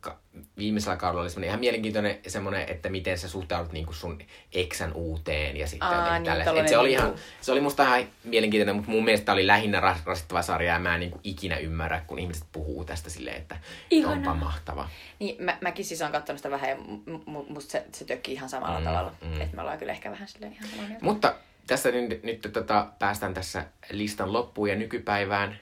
viimeisellä 0.58 0.96
kaudella 0.96 1.22
oli 1.22 1.30
semmoinen 1.30 1.48
ihan 1.48 1.60
mielenkiintoinen 1.60 2.18
semmoinen, 2.26 2.68
että 2.68 2.88
miten 2.88 3.18
sä 3.18 3.28
suhtaudut 3.28 3.72
niinku 3.72 3.92
sun 3.92 4.18
eksän 4.52 4.92
uuteen 4.92 5.56
ja 5.56 5.66
sitten 5.66 5.88
Aa, 5.88 6.12
niin, 6.18 6.24
tällaista. 6.24 6.60
Et 6.60 6.68
se, 6.68 6.78
oli 6.78 6.88
niinku- 6.88 7.04
ihan, 7.06 7.18
se 7.40 7.52
oli 7.52 7.60
musta 7.60 7.82
ihan 7.96 8.08
mielenkiintoinen, 8.24 8.76
mutta 8.76 8.90
mun 8.90 9.04
mielestä 9.04 9.32
oli 9.32 9.46
lähinnä 9.46 9.80
ras- 9.80 10.06
rasittava 10.06 10.42
sarja 10.42 10.72
ja 10.72 10.78
mä 10.78 10.94
en 10.94 11.00
niinku 11.00 11.20
ikinä 11.24 11.56
ymmärrä, 11.56 12.00
kun 12.06 12.18
ihmiset 12.18 12.44
puhuu 12.52 12.84
tästä 12.84 13.10
silleen, 13.10 13.36
että 13.36 13.56
Ihanaa. 13.90 14.16
onpa 14.16 14.34
mahtava. 14.34 14.88
Niin, 15.18 15.44
mä, 15.44 15.58
mäkin 15.60 15.84
siis 15.84 16.02
oon 16.02 16.12
katsonut 16.12 16.38
sitä 16.38 16.50
vähän 16.50 16.70
ja 16.70 16.76
m- 16.76 17.52
musta 17.52 17.70
se, 17.72 17.84
se 17.92 18.04
tökkii 18.04 18.34
ihan 18.34 18.48
samalla 18.48 18.78
Mm, 18.78 18.84
tavalla. 18.84 19.12
mm. 19.22 19.40
Että 19.40 19.56
me 19.56 19.62
ollaan 19.62 19.78
kyllä 19.78 19.92
ehkä 19.92 20.10
vähän 20.10 20.28
silleen 20.28 20.52
ihan 20.52 20.68
samaa 20.68 20.86
mieltä. 20.86 21.04
Mutta 21.04 21.34
tässä 21.66 21.90
nyt, 21.90 22.22
nyt 22.22 22.48
tota, 22.52 22.86
päästään 22.98 23.34
tässä 23.34 23.64
listan 23.90 24.32
loppuun 24.32 24.68
ja 24.68 24.76
nykypäivään. 24.76 25.58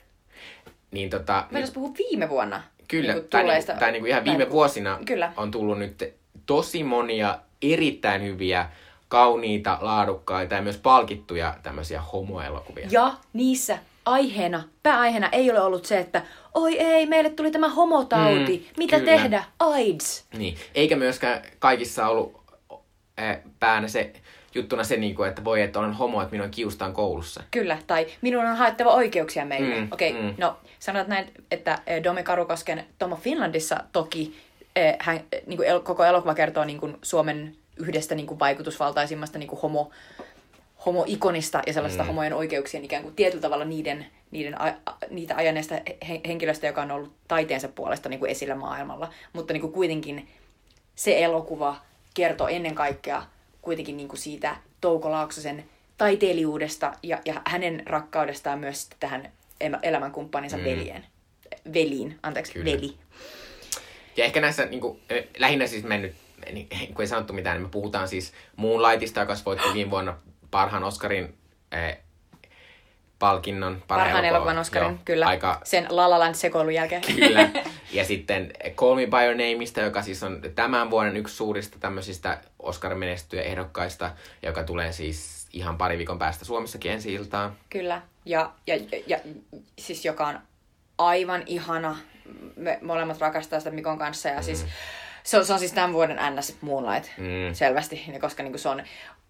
Niin 0.94 1.10
tota, 1.10 1.44
Voitaisiin 1.52 1.74
puhua 1.74 1.94
viime 1.98 2.28
vuonna. 2.28 2.62
Kyllä, 2.88 3.12
niinku 3.12 3.28
tai, 3.30 3.40
tulleista- 3.42 3.72
niinku, 3.72 3.80
tai 3.80 3.92
niinku 3.92 4.06
ihan 4.06 4.24
viime 4.24 4.50
vuosina 4.50 4.98
Kyllä. 5.06 5.32
on 5.36 5.50
tullut 5.50 5.78
nyt 5.78 6.14
tosi 6.46 6.84
monia 6.84 7.38
erittäin 7.62 8.22
hyviä, 8.22 8.68
kauniita, 9.08 9.78
laadukkaita 9.80 10.54
ja 10.54 10.62
myös 10.62 10.76
palkittuja 10.76 11.54
tämmöisiä 11.62 12.00
homoelokuvia. 12.00 12.86
Ja 12.90 13.14
niissä 13.32 13.78
aiheena, 14.04 14.62
pääaiheena 14.82 15.28
ei 15.32 15.50
ole 15.50 15.60
ollut 15.60 15.84
se, 15.84 15.98
että 15.98 16.22
oi 16.54 16.78
ei, 16.78 17.06
meille 17.06 17.30
tuli 17.30 17.50
tämä 17.50 17.68
homotauti, 17.68 18.56
Mm, 18.58 18.74
mitä 18.78 18.98
kyllä. 19.00 19.12
tehdä, 19.12 19.44
AIDS. 19.58 20.24
Niin. 20.38 20.56
Eikä 20.74 20.96
myöskään 20.96 21.42
kaikissa 21.58 22.08
ollut 22.08 22.42
äh, 23.20 23.38
päänä 23.60 23.88
se 23.88 24.12
juttuna 24.55 24.85
se, 24.85 24.97
niinku, 24.97 25.22
että 25.22 25.44
voi, 25.44 25.62
että 25.62 25.78
olen 25.78 25.93
homo, 25.93 26.22
että 26.22 26.32
minua 26.32 26.48
kiustaan 26.48 26.93
koulussa. 26.93 27.43
Kyllä, 27.51 27.78
tai 27.86 28.06
minun 28.20 28.44
on 28.44 28.56
haettava 28.56 28.90
oikeuksia 28.90 29.44
meille. 29.44 29.74
Mm, 29.74 29.89
Okei, 29.93 30.12
mm. 30.12 30.35
no 30.39 30.56
sanot 30.78 31.09
näin, 31.09 31.32
että 31.51 31.78
eh, 31.86 32.05
Domi 32.05 32.22
Karukosken 32.22 32.85
Tomo 32.98 33.16
Finlandissa 33.16 33.85
toki 33.93 34.36
eh, 34.76 34.97
hän, 34.98 35.16
eh, 35.32 35.43
niin 35.47 35.56
kuin 35.56 35.68
el, 35.68 35.81
koko 35.81 36.05
elokuva 36.05 36.35
kertoo 36.35 36.64
niin 36.64 36.81
kuin 36.81 36.97
Suomen 37.02 37.56
yhdestä 37.76 38.14
niin 38.14 38.26
kuin 38.26 38.39
vaikutusvaltaisimmasta 38.39 39.39
niin 39.39 39.48
kuin 39.48 39.60
homo, 39.60 39.90
homoikonista 40.86 41.62
ja 41.66 41.72
sellaista 41.72 42.02
mm. 42.02 42.06
homojen 42.06 42.35
oikeuksien 42.35 42.85
ikään 42.85 43.02
kuin 43.02 43.14
tietyllä 43.14 43.43
tavalla 43.43 43.64
niiden, 43.64 44.06
niiden 44.31 44.60
a, 44.60 44.74
a, 44.86 44.93
niitä 45.10 45.36
ajaneista 45.36 45.74
he, 46.09 46.20
henkilöistä, 46.26 46.66
joka 46.66 46.82
on 46.82 46.90
ollut 46.90 47.12
taiteensa 47.28 47.68
puolesta 47.68 48.09
niin 48.09 48.20
kuin 48.20 48.31
esillä 48.31 48.55
maailmalla. 48.55 49.10
Mutta 49.32 49.52
niin 49.52 49.60
kuin 49.60 49.72
kuitenkin 49.72 50.28
se 50.94 51.24
elokuva 51.24 51.76
kertoo 52.14 52.48
ennen 52.48 52.74
kaikkea 52.74 53.22
kuitenkin 53.64 53.96
niin 53.96 54.08
kuin 54.08 54.18
siitä 54.18 54.56
Touko 54.80 55.10
Laaksosen 55.10 55.64
taiteilijuudesta 55.96 56.92
ja, 57.02 57.18
ja 57.24 57.42
hänen 57.46 57.82
rakkaudestaan 57.86 58.58
myös 58.58 58.88
tähän 59.00 59.32
elämänkumppaninsa 59.82 60.56
mm. 60.56 60.64
veljeen. 60.64 61.06
Veliin, 61.74 62.18
anteeksi, 62.22 62.52
Kyllä. 62.52 62.72
Veli. 62.72 62.96
Ja 64.16 64.24
ehkä 64.24 64.40
näissä 64.40 64.64
niin 64.64 64.80
kuin, 64.80 65.00
lähinnä 65.38 65.66
siis 65.66 65.84
mennyt, 65.84 66.14
niin, 66.52 66.68
kun 66.68 67.00
ei 67.00 67.06
sanottu 67.06 67.32
mitään, 67.32 67.56
niin 67.56 67.66
me 67.66 67.70
puhutaan 67.70 68.08
siis 68.08 68.32
Moonlightista, 68.56 69.20
joka 69.20 69.36
voitti 69.46 69.68
viime 69.74 69.90
vuonna 69.90 70.16
parhaan 70.50 70.84
Oscarin 70.84 71.34
eh, 71.72 71.98
palkinnon. 73.18 73.82
Parhaan 73.88 74.24
elokuvan 74.24 74.58
Oscarin, 74.58 74.88
Joo, 74.88 74.98
kyllä. 75.04 75.26
Aika, 75.26 75.60
Sen 75.64 75.86
La 75.90 76.10
La 76.10 76.18
Land 76.18 76.34
sekoilun 76.34 76.74
jälkeen. 76.74 77.02
Kyllä. 77.02 77.50
Ja 77.94 78.04
sitten 78.04 78.52
Call 78.76 78.94
Me 78.94 79.06
By 79.06 79.16
Your 79.24 79.34
Nameista, 79.34 79.80
joka 79.80 80.02
siis 80.02 80.22
on 80.22 80.40
tämän 80.54 80.90
vuoden 80.90 81.16
yksi 81.16 81.36
suurista 81.36 81.78
tämmöisistä 81.78 82.40
Oscar-menestyjä 82.58 83.42
ehdokkaista, 83.42 84.10
joka 84.42 84.64
tulee 84.64 84.92
siis 84.92 85.46
ihan 85.52 85.78
pari 85.78 85.98
viikon 85.98 86.18
päästä 86.18 86.44
Suomessakin 86.44 86.92
ensi 86.92 87.14
iltaan. 87.14 87.56
Kyllä. 87.70 88.02
Ja, 88.24 88.52
ja, 88.66 88.76
ja, 88.76 88.82
ja 89.06 89.18
siis 89.78 90.04
joka 90.04 90.26
on 90.26 90.38
aivan 90.98 91.42
ihana. 91.46 91.96
Me 92.56 92.78
molemmat 92.82 93.20
rakastaa 93.20 93.58
sitä 93.60 93.70
Mikon 93.70 93.98
kanssa 93.98 94.28
ja 94.28 94.42
siis 94.42 94.66
se 95.22 95.38
on, 95.38 95.46
se 95.46 95.52
on 95.52 95.58
siis 95.58 95.72
tämän 95.72 95.92
vuoden 95.92 96.18
NS 96.36 96.56
Moonlight 96.60 97.10
Mm. 97.18 97.54
selvästi, 97.54 98.04
koska 98.20 98.42
niinku 98.42 98.58
se 98.58 98.68
on 98.68 98.82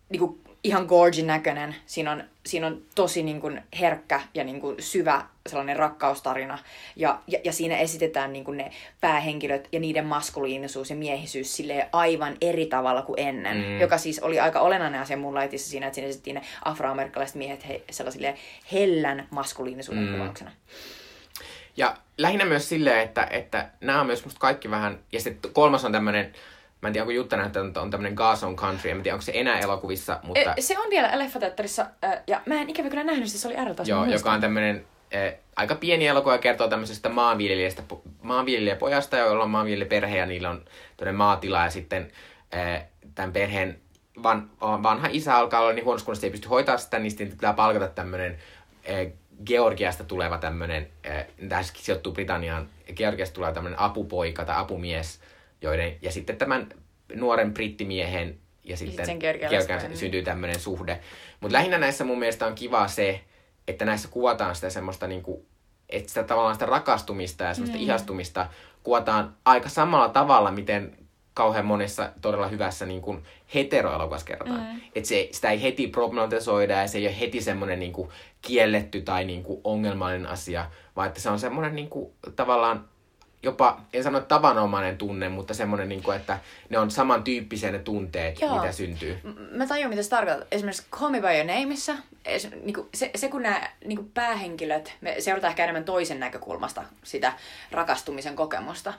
niinku 0.09 0.41
ihan 0.65 0.87
gorgin 0.87 1.27
näköinen. 1.27 1.75
Siinä 1.87 2.13
on, 2.13 2.25
siinä 2.47 2.67
on 2.67 2.83
tosi 2.95 3.23
niinku 3.23 3.51
herkkä 3.81 4.21
ja 4.35 4.45
niinku 4.45 4.75
syvä 4.79 5.25
sellainen 5.47 5.77
rakkaustarina. 5.77 6.59
Ja, 6.97 7.21
ja, 7.27 7.39
ja 7.45 7.53
siinä 7.53 7.79
esitetään 7.79 8.33
niinku 8.33 8.51
ne 8.51 8.71
päähenkilöt 9.01 9.69
ja 9.73 9.81
niiden 9.81 10.07
maskuliinisuus 10.07 10.91
ja 10.91 10.97
miehisyys 10.97 11.57
silleen 11.57 11.89
aivan 11.93 12.37
eri 12.41 12.67
tavalla 12.67 13.03
kuin 13.03 13.21
ennen. 13.21 13.57
Mm. 13.57 13.81
Joka 13.81 13.99
siis 13.99 14.19
oli 14.19 14.41
aika 14.41 14.61
olennainen 14.61 15.01
asia 15.01 15.17
mun 15.17 15.35
laitissa 15.35 15.71
siinä, 15.71 15.87
että 15.87 15.95
siinä 15.95 16.09
esitettiin 16.09 16.35
ne 16.35 16.43
afroamerikkalaiset 16.65 17.37
miehet 17.37 17.69
he, 17.69 17.83
sellaisille 17.91 18.35
hellän 18.73 19.27
maskuliinisuuden 19.31 20.05
Mm. 20.05 20.13
kuvauksena. 20.13 20.51
Ja 21.77 21.97
lähinnä 22.19 22.45
myös 22.45 22.69
silleen, 22.69 23.01
että, 23.01 23.27
että 23.31 23.69
nämä 23.81 24.01
on 24.01 24.07
myös 24.07 24.25
musta 24.25 24.41
kaikki 24.41 24.71
vähän... 24.71 24.99
Ja 25.13 25.21
sitten 25.21 25.53
kolmas 25.53 25.85
on 25.85 25.93
tämmönen, 25.93 26.33
mä 26.85 26.89
en 26.89 26.93
tiedä 26.93 27.03
onko 27.03 27.13
Jutta 27.13 27.37
nähnyt, 27.37 27.57
että 27.57 27.81
on 27.81 27.91
tämmönen 27.91 28.15
Gas 28.15 28.45
on 28.45 28.57
Country, 28.57 28.91
en 28.91 29.03
tiedä 29.03 29.15
onko 29.15 29.23
se 29.23 29.33
enää 29.35 29.59
elokuvissa, 29.59 30.21
mutta... 30.23 30.55
E, 30.57 30.61
se 30.61 30.79
on 30.79 30.91
vielä 30.91 31.19
leffateatterissa, 31.19 31.87
ja 32.27 32.41
mä 32.47 32.55
en 32.55 32.71
ikävä 32.71 32.89
kyllä 32.89 33.05
nähnyt, 33.05 33.29
se 33.29 33.49
oli 33.49 33.57
R-taas. 33.71 33.89
Joo, 33.89 34.05
joka 34.05 34.33
on 34.33 34.41
tämmöinen 34.41 34.87
eh, 35.11 35.35
aika 35.57 35.75
pieni 35.75 36.07
elokuva 36.07 36.39
kertoo 36.39 36.69
tämmöisestä 36.69 37.09
maanviljelijästä, 37.09 37.83
po- 37.93 38.09
maanviljelijäpojasta, 38.23 39.17
jolla 39.17 39.45
on 39.45 39.51
maanviljelijäperhe 39.51 40.17
ja 40.17 40.27
niillä 40.27 40.51
on 40.51 40.65
tämmöinen 40.97 41.15
maatila 41.15 41.65
ja 41.65 41.71
sitten 41.71 42.11
eh, 42.53 42.85
tämän 43.15 43.33
perheen 43.33 43.79
van, 44.23 44.51
vanha 44.61 45.09
isä 45.11 45.37
alkaa 45.37 45.61
olla 45.61 45.73
niin 45.73 45.85
huonossa 45.85 46.05
kunnossa, 46.05 46.19
että 46.19 46.27
ei 46.27 46.31
pysty 46.31 46.49
hoitaa 46.49 46.77
sitä, 46.77 46.99
niin 46.99 47.11
sitten 47.11 47.29
pitää 47.29 47.53
palkata 47.53 47.89
tämmöinen 47.89 48.39
eh, 48.85 49.13
Georgiasta 49.47 50.05
tuleva 50.05 50.39
tämmöinen, 50.39 50.89
eh, 51.05 51.27
tämä 51.49 51.63
sijoittuu 51.63 52.13
Britanniaan, 52.13 52.69
Georgiasta 52.97 53.35
tuleva 53.35 53.53
tämmöinen 53.53 53.81
apupoika 53.81 54.45
tai 54.45 54.57
apumies, 54.59 55.21
joiden, 55.65 55.97
ja 56.03 56.13
sitten 56.13 56.37
tämän 56.37 56.69
nuoren 57.15 57.55
brittimiehen 57.55 58.39
ja 58.65 58.77
sitten 58.77 59.07
sen 59.07 59.19
georgialaisen 59.19 59.67
Georgian 59.67 59.81
pojan. 59.81 59.97
syntyy 59.97 60.23
tämmöinen 60.23 60.61
suhde. 60.61 61.01
Mutta 61.41 61.53
lähinnä 61.53 61.79
näissä 61.79 62.05
mun 62.05 62.19
mielestä 62.19 62.47
on 62.47 62.55
kiva 62.55 62.89
se, 62.89 63.21
että 63.69 63.85
näissä 63.85 64.09
kuvataan 64.09 64.55
sitä 64.55 64.71
semmoista 64.71 65.07
niinku, 65.07 65.47
että 65.89 66.09
sitä 66.09 66.23
tavallaan 66.23 66.55
sitä 66.55 66.67
rakastumista 66.67 67.45
ja 67.45 67.55
semmoista 67.55 67.77
mm. 67.77 67.83
ihastumista 67.83 68.47
kuvataan 68.83 69.37
aika 69.45 69.69
samalla 69.69 70.09
tavalla, 70.09 70.51
miten 70.51 70.99
kauhean 71.35 71.67
monessa 71.67 72.13
todella 72.21 72.49
hyvässä 72.49 72.87
niin 72.87 73.01
kuin 73.01 73.23
heteroelokuvassa 73.55 74.27
kerrotaan. 74.27 74.61
Mm. 74.61 74.81
Että 74.95 75.09
se, 75.09 75.29
sitä 75.33 75.51
ei 75.51 75.63
heti 75.63 75.87
problematisoida 75.89 76.75
ja 76.75 76.89
se 76.89 76.99
ei 76.99 77.07
ole 77.07 77.21
heti 77.21 77.41
semmoinen 77.41 77.81
niin 77.81 77.93
kuin 77.93 78.09
kielletty 78.43 79.03
tai 79.03 79.25
niin 79.25 79.43
kuin 79.43 79.61
ongelmallinen 79.65 80.27
asia, 80.27 80.71
vaan 80.97 81.09
että 81.09 81.21
se 81.21 81.31
on 81.31 81.39
semmoinen 81.39 81.75
niin 81.75 81.89
kuin, 81.89 82.13
tavallaan 82.37 82.89
jopa, 83.45 83.81
en 83.93 84.03
sano 84.03 84.21
tavanomainen 84.21 84.99
tunne, 84.99 85.29
mutta 85.29 85.55
semmoinen, 85.55 85.89
niin 85.89 86.03
kuin, 86.03 86.17
että 86.17 86.39
ne 86.69 86.79
on 86.79 86.91
samantyyppisiä 86.91 87.71
ne 87.73 87.79
tunteet, 87.79 88.41
Joo. 88.41 88.57
mitä 88.61 88.73
syntyy. 88.73 89.19
M- 89.23 89.57
Mä 89.59 89.67
tajun, 89.67 89.91
mitä 89.91 90.03
se 90.03 90.11
tarkoittaa. 90.11 90.47
Esimerkiksi 90.51 90.87
Call 90.91 91.11
Me 91.11 91.21
By 91.21 91.27
Your 91.27 91.47
Nameissa, 91.47 91.95
es, 92.25 92.49
niinku, 92.63 92.89
se, 92.95 93.11
se 93.15 93.29
kun 93.29 93.43
nämä 93.43 93.69
niinku 93.85 94.11
päähenkilöt, 94.15 94.93
me 95.01 95.15
seurataan 95.19 95.51
ehkä 95.51 95.63
enemmän 95.65 95.85
toisen 95.85 96.21
näkökulmasta 96.21 96.83
sitä 97.03 97.33
rakastumisen 97.71 98.37
kokemusta, 98.37 98.93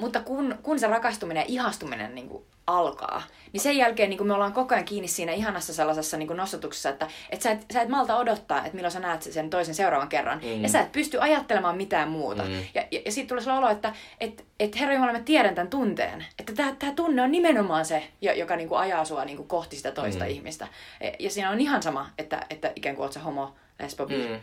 mutta 0.00 0.20
kun, 0.20 0.58
kun 0.62 0.78
se 0.78 0.86
rakastuminen 0.86 1.40
ja 1.40 1.44
ihastuminen 1.48 2.14
niinku 2.14 2.46
alkaa, 2.66 3.22
niin 3.52 3.60
sen 3.60 3.76
jälkeen 3.76 4.10
niinku 4.10 4.24
me 4.24 4.34
ollaan 4.34 4.52
koko 4.52 4.74
ajan 4.74 4.84
kiinni 4.84 5.08
siinä 5.08 5.32
ihanassa 5.32 5.74
sellaisessa 5.74 6.16
niinku 6.16 6.34
nostotuksessa, 6.34 6.88
että 6.88 7.08
et 7.30 7.42
sä, 7.42 7.50
et, 7.50 7.66
sä 7.72 7.82
et 7.82 7.88
malta 7.88 8.16
odottaa, 8.16 8.58
että 8.58 8.74
milloin 8.74 8.92
sä 8.92 9.00
näet 9.00 9.22
sen 9.22 9.50
toisen 9.50 9.74
seuraavan 9.74 10.08
kerran. 10.08 10.40
Mm. 10.44 10.62
Ja 10.62 10.68
sä 10.68 10.80
et 10.80 10.92
pysty 10.92 11.18
ajattelemaan 11.20 11.76
mitään 11.76 12.08
muuta. 12.08 12.42
Mm. 12.42 12.52
Ja, 12.74 12.84
ja, 12.90 13.00
ja 13.04 13.12
siitä 13.12 13.28
tulee 13.28 13.42
sellainen 13.42 13.64
olo, 13.64 13.76
että 13.76 13.92
et, 14.20 14.44
et 14.60 14.80
herra 14.80 14.94
Jumala, 14.94 15.12
mä 15.12 15.20
tiedän 15.20 15.54
tämän 15.54 15.70
tunteen. 15.70 16.26
Että 16.38 16.52
tämä, 16.52 16.76
tämä 16.78 16.92
tunne 16.92 17.22
on 17.22 17.32
nimenomaan 17.32 17.84
se, 17.84 18.08
jo- 18.20 18.32
joka 18.32 18.56
niinku 18.56 18.74
ajaa 18.74 19.04
sua 19.04 19.24
niinku 19.24 19.44
kohti 19.44 19.76
sitä 19.76 19.92
toista 19.92 20.24
mm. 20.24 20.30
ihmistä. 20.30 20.68
Ja, 21.00 21.12
ja 21.18 21.30
siinä 21.30 21.50
on 21.50 21.60
ihan 21.60 21.82
sama, 21.82 22.10
että, 22.18 22.46
että 22.50 22.72
ikään 22.76 22.96
kuin 22.96 23.04
oot 23.04 23.12
se 23.12 23.20
homo, 23.20 23.54
lesbo. 23.78 24.06
Mm. 24.06 24.40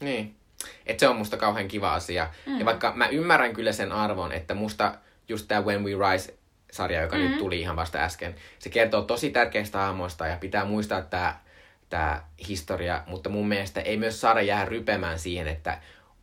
Niin. 0.00 0.34
Et 0.86 0.98
se 0.98 1.08
on 1.08 1.16
musta 1.16 1.36
kauhean 1.36 1.68
kiva 1.68 1.94
asia. 1.94 2.30
Mm. 2.46 2.58
Ja 2.58 2.64
vaikka 2.64 2.92
mä 2.96 3.08
ymmärrän 3.08 3.52
kyllä 3.52 3.72
sen 3.72 3.92
arvon, 3.92 4.32
että 4.32 4.54
musta 4.54 4.94
just 5.28 5.48
tämä 5.48 5.60
When 5.60 5.84
We 5.84 6.12
Rise 6.12 6.34
sarja, 6.72 7.02
joka 7.02 7.16
mm-hmm. 7.16 7.30
nyt 7.30 7.38
tuli 7.38 7.60
ihan 7.60 7.76
vasta 7.76 7.98
äsken. 7.98 8.34
Se 8.58 8.70
kertoo 8.70 9.02
tosi 9.02 9.30
tärkeistä 9.30 9.78
hahmoista 9.78 10.26
ja 10.26 10.36
pitää 10.36 10.64
muistaa 10.64 11.02
tämä 11.02 11.38
tämä 11.90 12.22
historia, 12.48 13.02
mutta 13.06 13.30
mun 13.30 13.48
mielestä 13.48 13.80
ei 13.80 13.96
myös 13.96 14.20
saada 14.20 14.42
jäädä 14.42 14.64
rypemään 14.64 15.18
siihen, 15.18 15.48
että 15.48 15.78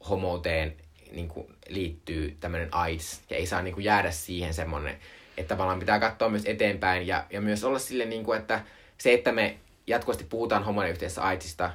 homouteen 0.10 0.76
niin 1.12 1.28
kuin, 1.28 1.48
liittyy 1.68 2.38
tämmöinen 2.40 2.70
AIDS, 2.72 3.22
ja 3.30 3.38
ei 3.38 3.46
saa 3.46 3.62
niin 3.62 3.74
kuin, 3.74 3.84
jäädä 3.84 4.12
siihen 4.12 4.54
semmoinen, 4.54 5.00
että 5.38 5.56
tavallaan 5.56 5.80
pitää 5.80 6.00
katsoa 6.00 6.30
myös 6.30 6.46
eteenpäin, 6.46 7.08
ja, 7.08 7.26
ja 7.30 7.42
myös 7.42 7.64
olla 7.64 7.80
sille, 7.80 8.06
niin 8.06 8.24
kuin, 8.24 8.40
että 8.40 8.62
se, 8.98 9.14
että 9.14 9.32
me 9.32 9.58
jatkuvasti 9.88 10.24
puhutaan 10.24 10.64
homojen 10.64 10.92
yhteydessä 10.92 11.24
AIDSista, 11.24 11.72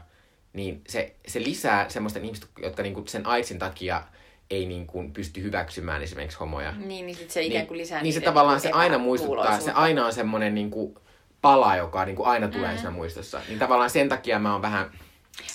niin 0.52 0.82
se, 0.88 1.14
se 1.28 1.42
lisää 1.42 1.88
semmoisten 1.88 2.24
ihmisten, 2.24 2.48
jotka 2.62 2.82
niin 2.82 2.94
kuin, 2.94 3.08
sen 3.08 3.26
AIDSin 3.26 3.58
takia 3.58 4.02
ei 4.50 4.66
niin 4.66 4.86
kuin, 4.86 5.12
pysty 5.12 5.42
hyväksymään 5.42 6.02
esimerkiksi 6.02 6.38
homoja. 6.38 6.72
Niin, 6.72 7.06
niin 7.06 7.16
sit 7.16 7.30
se 7.30 7.42
ikään 7.42 7.66
kuin 7.66 7.78
lisää 7.78 8.02
Niin 8.02 8.14
se 8.14 8.20
tavallaan 8.20 8.60
se 8.60 8.70
aina 8.70 8.98
muistuttaa, 8.98 9.60
se 9.60 9.72
aina 9.72 10.06
on 10.06 10.12
semmoinen 10.12 10.54
niin 10.54 10.70
kuin, 10.70 10.94
pala, 11.42 11.76
joka 11.76 12.04
niin 12.04 12.16
kuin, 12.16 12.28
aina 12.28 12.48
tulee 12.48 12.70
Mm. 12.70 12.76
siinä 12.76 12.90
muistossa. 12.90 13.40
Niin 13.48 13.58
tavallaan 13.58 13.90
sen 13.90 14.08
takia 14.08 14.38
mä 14.38 14.52
oon 14.52 14.62
vähän... 14.62 14.90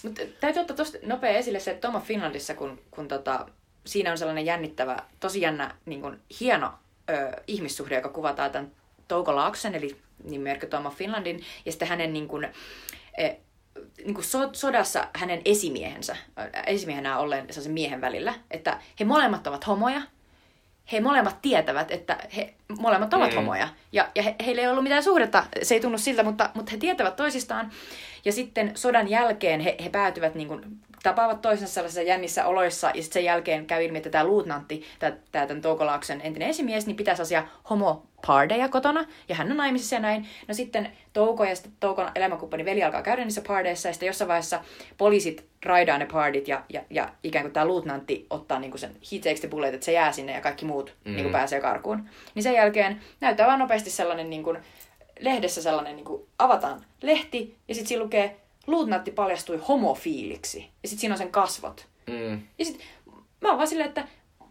Mutta 0.03 0.21
täytyy 0.39 0.61
ottaa 0.61 0.77
tosta 0.77 0.97
nopea 1.05 1.29
esille 1.31 1.59
se, 1.59 1.71
että 1.71 1.87
Tom 1.87 1.95
of 1.95 2.03
Finlandissa, 2.03 2.53
kun, 2.53 2.81
kun 2.91 3.07
tota, 3.07 3.45
siinä 3.85 4.11
on 4.11 4.17
sellainen 4.17 4.45
jännittävä, 4.45 4.97
tosi 5.19 5.41
jännä, 5.41 5.75
niin 5.85 6.01
kuin, 6.01 6.19
hieno 6.39 6.71
ö, 7.09 7.31
ihmissuhde, 7.47 7.95
joka 7.95 8.09
kuvataan 8.09 8.51
tämän 8.51 8.71
Touko 9.07 9.35
Laaksen, 9.35 9.75
eli 9.75 9.97
nimimerkki 10.23 10.67
Tom 10.67 10.85
of 10.85 10.95
Finlandin, 10.95 11.43
ja 11.65 11.71
sitten 11.71 11.87
hänen 11.87 12.13
niin 12.13 12.27
kuin, 12.27 12.47
niin 14.05 14.13
kuin 14.13 14.25
so, 14.25 14.49
sodassa 14.53 15.07
hänen 15.15 15.41
esimiehensä, 15.45 16.15
ö, 16.39 16.59
esimiehenä 16.67 17.19
olleen 17.19 17.45
sellaisen 17.49 17.73
miehen 17.73 18.01
välillä, 18.01 18.33
että 18.51 18.79
he 18.99 19.05
molemmat 19.05 19.47
ovat 19.47 19.67
homoja, 19.67 20.01
he 20.91 21.01
molemmat 21.01 21.41
tietävät, 21.41 21.91
että 21.91 22.17
he 22.35 22.53
molemmat 22.79 23.13
ovat 23.13 23.29
Mm. 23.29 23.35
homoja. 23.35 23.67
Ja, 23.91 24.09
ja 24.15 24.23
he, 24.23 24.35
heillä 24.45 24.61
ei 24.61 24.67
ollut 24.67 24.83
mitään 24.83 25.03
suhdetta, 25.03 25.43
se 25.61 25.75
ei 25.75 25.81
tunnu 25.81 25.97
siltä, 25.97 26.23
mutta, 26.23 26.49
mutta 26.53 26.71
he 26.71 26.77
tietävät 26.77 27.15
toisistaan. 27.15 27.71
Ja 28.25 28.31
sitten 28.31 28.71
sodan 28.75 29.09
jälkeen 29.09 29.59
he, 29.59 29.75
he 29.83 29.89
päätyvät, 29.89 30.35
niin 30.35 30.47
kuin, 30.47 30.61
tapaavat 31.03 31.41
toisensa 31.41 31.73
sellaisissa 31.73 32.01
jännissä 32.01 32.45
oloissa, 32.45 32.87
ja 32.87 33.01
sitten 33.01 33.13
sen 33.13 33.23
jälkeen 33.25 33.65
käy 33.65 33.83
ilmi, 33.85 33.97
että 33.97 34.09
tämä 34.09 34.23
luutnantti, 34.23 34.85
tämä, 34.99 35.17
tämä 35.31 35.47
tämän 35.47 35.61
Toukolaaksen 35.61 36.21
entinen 36.21 36.49
esimies, 36.49 36.85
niin 36.87 36.95
pitää 36.95 37.15
sellaisia 37.15 37.43
homopardeja 38.27 38.69
kotona, 38.69 39.05
ja 39.29 39.35
hän 39.35 39.51
on 39.51 39.57
naimisissa 39.57 39.95
ja 39.95 39.99
näin. 39.99 40.27
No 40.47 40.53
sitten 40.53 40.89
Touko 41.13 41.43
ja 41.43 41.55
sitten 41.55 41.73
Toukon 41.79 42.11
elämänkumppani 42.15 42.65
veli 42.65 42.83
alkaa 42.83 43.01
käydä 43.01 43.23
niissä 43.23 43.41
pardeissa, 43.47 43.89
ja 43.89 43.93
sitten 43.93 44.07
jossain 44.07 44.27
vaiheessa 44.27 44.61
poliisit 44.97 45.45
raidaa 45.65 45.97
ne 45.97 46.05
pardit, 46.05 46.47
ja, 46.47 46.63
ja, 46.69 46.81
ja 46.89 47.09
ikään 47.23 47.43
kuin 47.43 47.53
tämä 47.53 47.65
luutnantti 47.65 48.27
ottaa 48.29 48.59
niin 48.59 48.71
kuin 48.71 48.79
sen 48.79 48.95
he 49.11 49.19
takes 49.19 49.39
the 49.39 49.47
bullet, 49.47 49.73
että 49.73 49.85
se 49.85 49.91
jää 49.91 50.11
sinne, 50.11 50.33
ja 50.33 50.41
kaikki 50.41 50.65
muut 50.65 50.95
mm. 51.05 51.11
niin 51.11 51.23
kuin 51.23 51.31
pääsee 51.31 51.61
karkuun. 51.61 52.09
Niin 52.35 52.43
sen 52.43 52.53
jälkeen 52.53 53.01
näyttää 53.21 53.47
vaan 53.47 53.59
nopeasti 53.59 53.89
sellainen 53.89 54.29
niin 54.29 54.43
kuin, 54.43 54.57
lehdessä 55.19 55.61
sellainen, 55.61 55.95
niin 55.95 56.05
kuin 56.05 56.23
avataan 56.39 56.85
lehti, 57.01 57.55
ja 57.67 57.75
sitten 57.75 57.87
siinä 57.87 58.03
lukee, 58.03 58.37
luutnantti 58.67 59.11
paljastui 59.11 59.57
homofiiliksi. 59.67 60.69
Ja 60.83 60.89
sitten 60.89 61.01
siinä 61.01 61.13
on 61.13 61.17
sen 61.17 61.31
kasvot. 61.31 61.87
Mm. 62.07 62.41
Ja 62.59 62.65
sitten 62.65 62.87
mä 63.41 63.49
oon 63.49 63.57
vaan 63.57 63.67
silleen, 63.67 63.87
että 63.87 64.07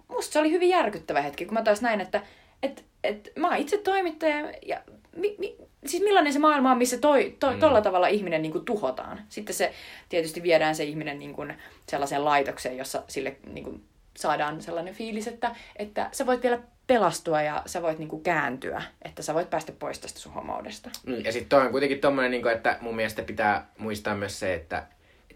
musta 0.09 0.33
se 0.33 0.39
oli 0.39 0.51
hyvin 0.51 0.69
järkyttävä 0.69 1.21
hetki, 1.21 1.45
kun 1.45 1.55
mä 1.55 1.63
taas 1.63 1.83
näin, 1.83 2.01
että 2.01 2.23
et, 2.63 2.85
et, 3.05 3.33
mä 3.37 3.49
oon 3.49 3.57
itse 3.57 3.79
toimittaja, 3.79 4.53
ja 4.67 4.81
mi, 5.17 5.35
mi, 5.39 5.57
siis 5.87 6.03
millainen 6.03 6.33
se 6.33 6.39
maailma 6.39 6.71
on, 6.73 6.79
missä 6.79 6.99
toi, 6.99 7.37
toi, 7.41 7.55
Mm. 7.55 7.61
tolla 7.61 7.81
tavalla 7.81 8.07
ihminen 8.07 8.43
niin 8.43 8.53
kuin, 8.53 8.65
tuhotaan. 8.65 9.21
Sitten 9.29 9.55
se 9.55 9.73
tietysti 10.09 10.43
viedään 10.43 10.75
se 10.75 10.85
ihminen 10.85 11.19
niin 11.19 11.35
kuin, 11.35 11.55
sellaiseen 11.89 12.25
laitokseen, 12.25 12.77
jossa 12.79 13.03
sille 13.09 13.37
niin 13.53 13.65
kuin, 13.65 13.85
saadaan 14.17 14.63
sellainen 14.63 14.95
fiilis, 14.95 15.27
että, 15.29 15.57
että 15.77 16.09
sä 16.13 16.27
voit 16.27 16.43
vielä 16.43 16.59
pelastua 16.87 17.43
ja 17.43 17.63
sä 17.67 17.83
voit 17.83 17.99
niin 17.99 18.09
kuin, 18.09 18.23
kääntyä, 18.23 18.83
että 19.03 19.23
sä 19.23 19.35
voit 19.35 19.51
päästä 19.51 19.73
pois 19.73 19.99
tästä 19.99 20.21
sun 20.21 20.33
homoudesta. 20.33 20.91
Mm, 21.07 21.25
Ja 21.25 21.33
sitten 21.33 21.49
toi 21.49 21.61
on 21.67 21.71
kuitenkin 21.71 22.01
tommonen, 22.01 22.31
niin 22.31 22.49
että 22.49 22.79
mun 22.81 22.97
mielestä 22.97 23.23
pitää 23.23 23.67
muistaa 23.79 24.15
myös 24.15 24.41
se, 24.41 24.55
että, 24.55 24.87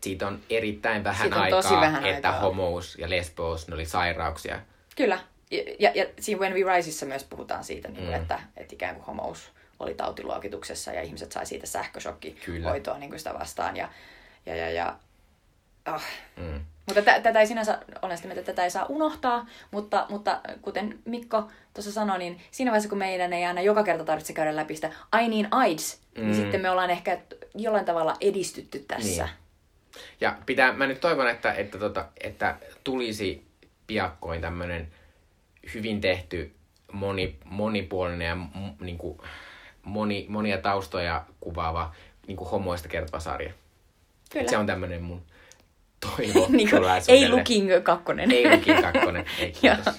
siitä 0.03 0.27
on 0.27 0.41
erittäin 0.51 1.05
vähän 1.05 1.21
Siitä 1.23 1.37
on 1.37 1.43
aikaa, 1.43 1.63
tosi 1.63 1.75
vähän 1.75 2.07
että 2.07 2.29
aikaa. 2.29 2.41
homous 2.49 2.99
ja 2.99 3.11
lesbous, 3.11 3.69
ne 3.69 3.75
oli 3.75 3.87
sairauksia. 3.87 4.61
Kyllä. 4.97 5.19
Ja, 5.51 5.91
ja, 5.95 6.07
siinä 6.21 6.41
When 6.41 6.55
We 6.55 6.77
Riseissa 6.77 7.07
myös 7.07 7.25
puhutaan 7.25 7.65
siitä, 7.65 7.89
niin 7.89 8.05
kuin, 8.05 8.15
Mm. 8.15 8.23
että, 8.23 8.41
että 8.57 8.75
ikään 8.75 8.95
kuin 8.95 9.05
homous 9.07 9.51
oli 9.79 9.95
tautiluokituksessa 9.95 10.93
ja 10.93 11.03
ihmiset 11.03 11.33
sai 11.33 11.47
siitä 11.47 11.67
sähköshokkihoitoa 11.67 12.99
niin 12.99 13.11
kuin 13.11 13.19
sitä 13.21 13.35
vastaan. 13.35 13.77
Ja, 13.77 13.89
ja, 14.47 14.57
ja, 14.57 14.71
ja 14.71 14.97
oh. 15.95 16.03
Mm. 16.37 16.61
Mutta 16.87 17.03
tä, 17.03 17.21
tätä 17.21 17.41
ei 17.41 17.47
sinänsä, 17.47 17.79
olen 18.03 18.17
sitä 18.17 18.29
mieltä, 18.29 18.41
että 18.41 18.53
tätä 18.53 18.65
ei 18.65 18.71
saa 18.71 18.87
unohtaa, 18.89 19.47
mutta, 19.71 20.07
mutta 20.09 20.41
kuten 20.63 20.99
Mikko 21.05 21.49
tuossa 21.75 21.93
sanoi, 21.93 22.19
niin 22.19 22.41
siinä 22.51 22.71
vaiheessa, 22.71 22.89
kun 22.89 22.99
meidän 22.99 23.33
ei 23.33 23.45
aina 23.45 23.61
joka 23.61 23.83
kerta 23.83 24.05
tarvitse 24.05 24.33
käydä 24.33 24.57
läpi 24.57 24.75
sitä 24.75 24.91
I 25.23 25.29
need 25.29 25.47
AIDS, 25.51 26.01
mm. 26.19 26.23
Niin 26.25 26.35
sitten 26.35 26.61
me 26.61 26.71
ollaan 26.71 26.91
ehkä 26.91 27.19
jollain 27.55 27.85
tavalla 27.85 28.17
edistytty 28.21 28.79
tässä. 28.79 29.25
Niin. 29.25 29.35
Ja 30.21 30.37
pitää, 30.47 30.73
mä 30.73 30.87
nyt 30.87 31.01
toivon, 31.01 31.31
että, 31.31 31.53
että, 31.53 31.79
tota, 31.79 32.09
että 32.21 32.57
tulisi 32.85 33.47
piakkoin 33.87 34.41
tämmönen 34.41 34.93
hyvin 35.75 36.01
tehty, 36.01 36.55
moni, 36.93 37.37
monipuolinen 37.45 38.27
ja 38.27 38.35
m- 38.35 38.49
niinku, 38.81 39.25
moni, 39.83 40.27
monia 40.29 40.59
taustoja 40.59 41.25
kuvaava 41.41 41.95
niinku 42.27 42.45
homoista 42.45 42.89
kertova 42.89 43.21
sarja. 43.21 43.53
Kyllä. 44.33 44.49
Se 44.51 44.57
on 44.57 44.67
tämmönen 44.67 45.03
mun 45.03 45.23
toivo 46.01 46.47
niin 46.57 46.71
kuin, 46.71 46.83
ei 47.09 47.29
Looking 47.29 47.69
kakkonen. 47.83 48.31
Ei 48.33 48.57
Lukin 48.57 48.83
kakkonen. 48.83 49.25
Ei, 49.39 49.53
kiitos. 49.61 49.95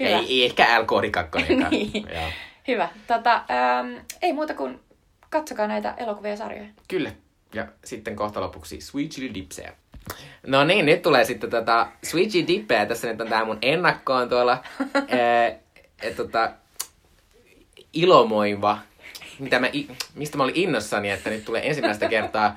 Hyvä. 0.00 0.10
ei, 0.10 0.14
ei 0.14 0.44
ehkä 0.44 0.80
L-koodi 0.80 1.10
kakkonenkaan. 1.10 1.70
Niin. 1.72 2.06
Joo. 2.14 2.30
Hyvä. 2.68 2.88
Tota, 3.06 3.34
ähm, 3.34 3.94
ei 4.22 4.32
muuta 4.32 4.54
kuin 4.54 4.80
katsokaa 5.30 5.66
näitä 5.66 5.94
elokuvia 5.96 6.30
ja 6.30 6.36
sarjoja. 6.36 6.68
Kyllä. 6.88 7.12
Ja 7.54 7.66
sitten 7.84 8.16
kohta 8.16 8.40
lopuksi 8.40 8.80
Sweet 8.80 9.10
Chili 9.10 9.34
Dipsejä. 9.34 9.72
No 10.46 10.64
niin, 10.64 10.86
nyt 10.86 11.02
tulee 11.02 11.24
sitten 11.24 11.50
tota 11.50 11.86
Sweet 12.02 12.28
Chili 12.28 12.46
Dipsejä. 12.46 12.86
Tässä 12.86 13.08
nyt 13.08 13.20
on 13.20 13.28
tää 13.28 13.44
mun 13.44 13.58
ennakkoon 13.62 14.28
tuolla. 14.28 14.52
Ää, 14.94 15.46
et, 16.02 16.16
tota, 16.16 16.50
ilomoiva. 17.92 18.78
Mitä 19.38 19.58
mä, 19.58 19.66
mistä 20.14 20.36
mä 20.36 20.42
olin 20.44 20.56
innossani, 20.56 21.10
että 21.10 21.30
nyt 21.30 21.44
tulee 21.44 21.68
ensimmäistä 21.68 22.08
kertaa 22.08 22.56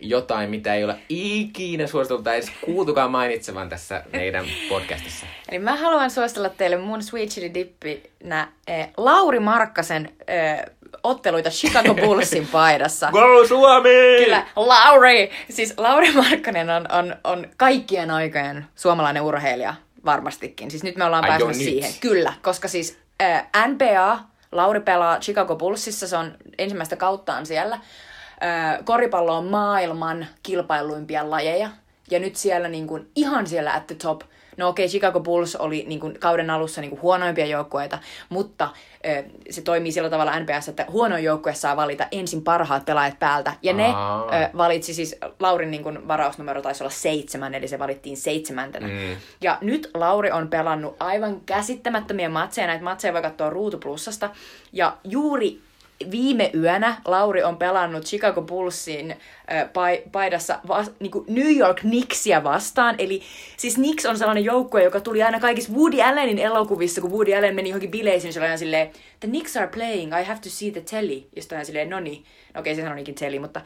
jotain, 0.00 0.50
mitä 0.50 0.74
ei 0.74 0.84
ole 0.84 0.96
ikinä 1.08 1.86
suositeltu 1.86 2.22
tai 2.22 2.36
edes 2.36 2.52
kuultukaan 2.64 3.10
mainitsevan 3.10 3.68
tässä 3.68 4.04
meidän 4.12 4.44
podcastissa. 4.68 5.26
Eli 5.50 5.58
mä 5.58 5.76
haluan 5.76 6.10
suositella 6.10 6.48
teille 6.48 6.76
mun 6.76 7.02
Sweet 7.02 7.28
Chili 7.28 7.54
Dippinä 7.54 8.48
eh, 8.66 8.88
Lauri 8.96 9.40
Markkasen 9.40 10.08
eh, 10.26 10.64
otteluita 11.02 11.50
Chicago 11.50 11.94
Bullsin 11.94 12.48
paidassa. 12.52 13.10
Go 13.10 13.46
Suomi! 13.48 14.24
Kyllä, 14.24 14.46
Lauri! 14.56 15.30
Siis 15.50 15.74
Lauri 15.76 16.12
Markkanen 16.12 16.70
on, 16.70 16.92
on, 16.92 17.16
on 17.24 17.46
kaikkien 17.56 18.10
aikojen 18.10 18.66
suomalainen 18.76 19.22
urheilija 19.22 19.74
varmastikin. 20.04 20.70
Siis 20.70 20.82
nyt 20.82 20.96
me 20.96 21.04
ollaan 21.04 21.24
päässyt 21.26 21.48
nyt? 21.48 21.56
siihen. 21.56 21.92
Kyllä, 22.00 22.32
koska 22.42 22.68
siis 22.68 22.98
äh, 23.22 23.48
NBA, 23.68 24.18
Lauri 24.52 24.80
pelaa 24.80 25.20
Chicago 25.20 25.56
Bullsissa, 25.56 26.08
se 26.08 26.16
on 26.16 26.36
ensimmäistä 26.58 26.96
kauttaan 26.96 27.46
siellä. 27.46 27.74
Äh, 27.74 28.84
koripallo 28.84 29.36
on 29.36 29.46
maailman 29.46 30.26
kilpailuimpia 30.42 31.30
lajeja. 31.30 31.70
Ja 32.10 32.18
nyt 32.18 32.36
siellä 32.36 32.68
niin 32.68 32.86
kuin, 32.86 33.10
ihan 33.16 33.46
siellä 33.46 33.74
at 33.74 33.86
the 33.86 33.94
top. 33.94 34.22
No 34.60 34.68
okei, 34.68 34.84
okay, 34.84 34.90
Chicago 34.90 35.20
Bulls 35.20 35.56
oli 35.56 35.84
niin 35.88 36.00
kuin, 36.00 36.18
kauden 36.18 36.50
alussa 36.50 36.80
niin 36.80 36.90
kuin, 36.90 37.02
huonoimpia 37.02 37.46
joukkueita, 37.46 37.98
mutta 38.28 38.68
ö, 39.06 39.24
se 39.50 39.62
toimii 39.62 39.92
sillä 39.92 40.10
tavalla 40.10 40.40
NBS, 40.40 40.68
että 40.68 40.86
huonoin 40.90 41.24
joukkue 41.24 41.54
saa 41.54 41.76
valita 41.76 42.06
ensin 42.12 42.42
parhaat 42.42 42.84
pelaajat 42.84 43.18
päältä. 43.18 43.54
Ja 43.62 43.72
ne 43.72 43.92
Aa. 43.94 44.24
ö, 44.24 44.56
valitsi 44.56 44.94
siis, 44.94 45.16
Laurin 45.40 45.70
niin 45.70 45.82
kuin, 45.82 46.08
varausnumero 46.08 46.62
taisi 46.62 46.82
olla 46.82 46.90
seitsemän, 46.90 47.54
eli 47.54 47.68
se 47.68 47.78
valittiin 47.78 48.16
seitsemäntenä. 48.16 48.88
Mm. 48.88 49.16
Ja 49.40 49.58
nyt 49.60 49.90
Lauri 49.94 50.30
on 50.30 50.48
pelannut 50.48 50.96
aivan 51.00 51.40
käsittämättömiä 51.40 52.28
matseja. 52.28 52.66
Näitä 52.66 52.84
matseja 52.84 53.12
voi 53.12 53.22
katsoa 53.22 53.50
Ruutu 53.50 53.78
Plussasta. 53.78 54.30
Ja 54.72 54.96
juuri 55.04 55.60
viime 56.10 56.50
yönä 56.54 56.96
Lauri 57.04 57.42
on 57.42 57.56
pelannut 57.56 58.04
Chicago 58.04 58.42
Bullsin 58.42 59.10
äh, 59.10 59.64
pai- 59.72 60.02
paidassa 60.12 60.60
vas- 60.68 60.90
niinku 61.00 61.24
New 61.28 61.56
York 61.56 61.80
Knicksia 61.80 62.44
vastaan. 62.44 62.94
Eli 62.98 63.22
siis 63.56 63.74
Knicks 63.74 64.06
on 64.06 64.18
sellainen 64.18 64.44
joukkue, 64.44 64.84
joka 64.84 65.00
tuli 65.00 65.22
aina 65.22 65.40
kaikissa 65.40 65.72
Woody 65.72 66.02
Allenin 66.02 66.38
elokuvissa, 66.38 67.00
kun 67.00 67.12
Woody 67.12 67.34
Allen 67.34 67.54
meni 67.54 67.68
johonkin 67.68 67.90
bileisiin, 67.90 68.28
niin 68.28 68.32
se 68.32 68.40
oli 68.40 68.46
aina 68.46 68.56
silleen, 68.56 68.90
the 69.20 69.28
Knicks 69.28 69.56
are 69.56 69.66
playing, 69.66 70.20
I 70.20 70.24
have 70.24 70.40
to 70.42 70.48
see 70.50 70.70
the 70.70 70.80
telly. 70.80 71.22
Ja 71.36 71.42
sitten 71.42 71.66
silleen, 71.66 71.90
no 71.90 72.00
niin, 72.00 72.24
no 72.54 72.60
okei, 72.60 72.74
se 72.74 72.82
sanonikin 72.82 73.14
telly, 73.14 73.38
mutta 73.38 73.60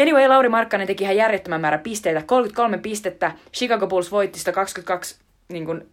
Anyway, 0.00 0.28
Lauri 0.28 0.48
Markkanen 0.48 0.86
teki 0.86 1.04
ihan 1.04 1.16
järjettömän 1.16 1.60
määrän 1.60 1.80
pisteitä, 1.80 2.22
33 2.22 2.78
pistettä. 2.78 3.32
Chicago 3.54 3.86
Bulls 3.86 4.10
voitti 4.12 4.38
sitä 4.38 4.52
22 4.52 5.16
niin 5.48 5.66
kuin, 5.66 5.88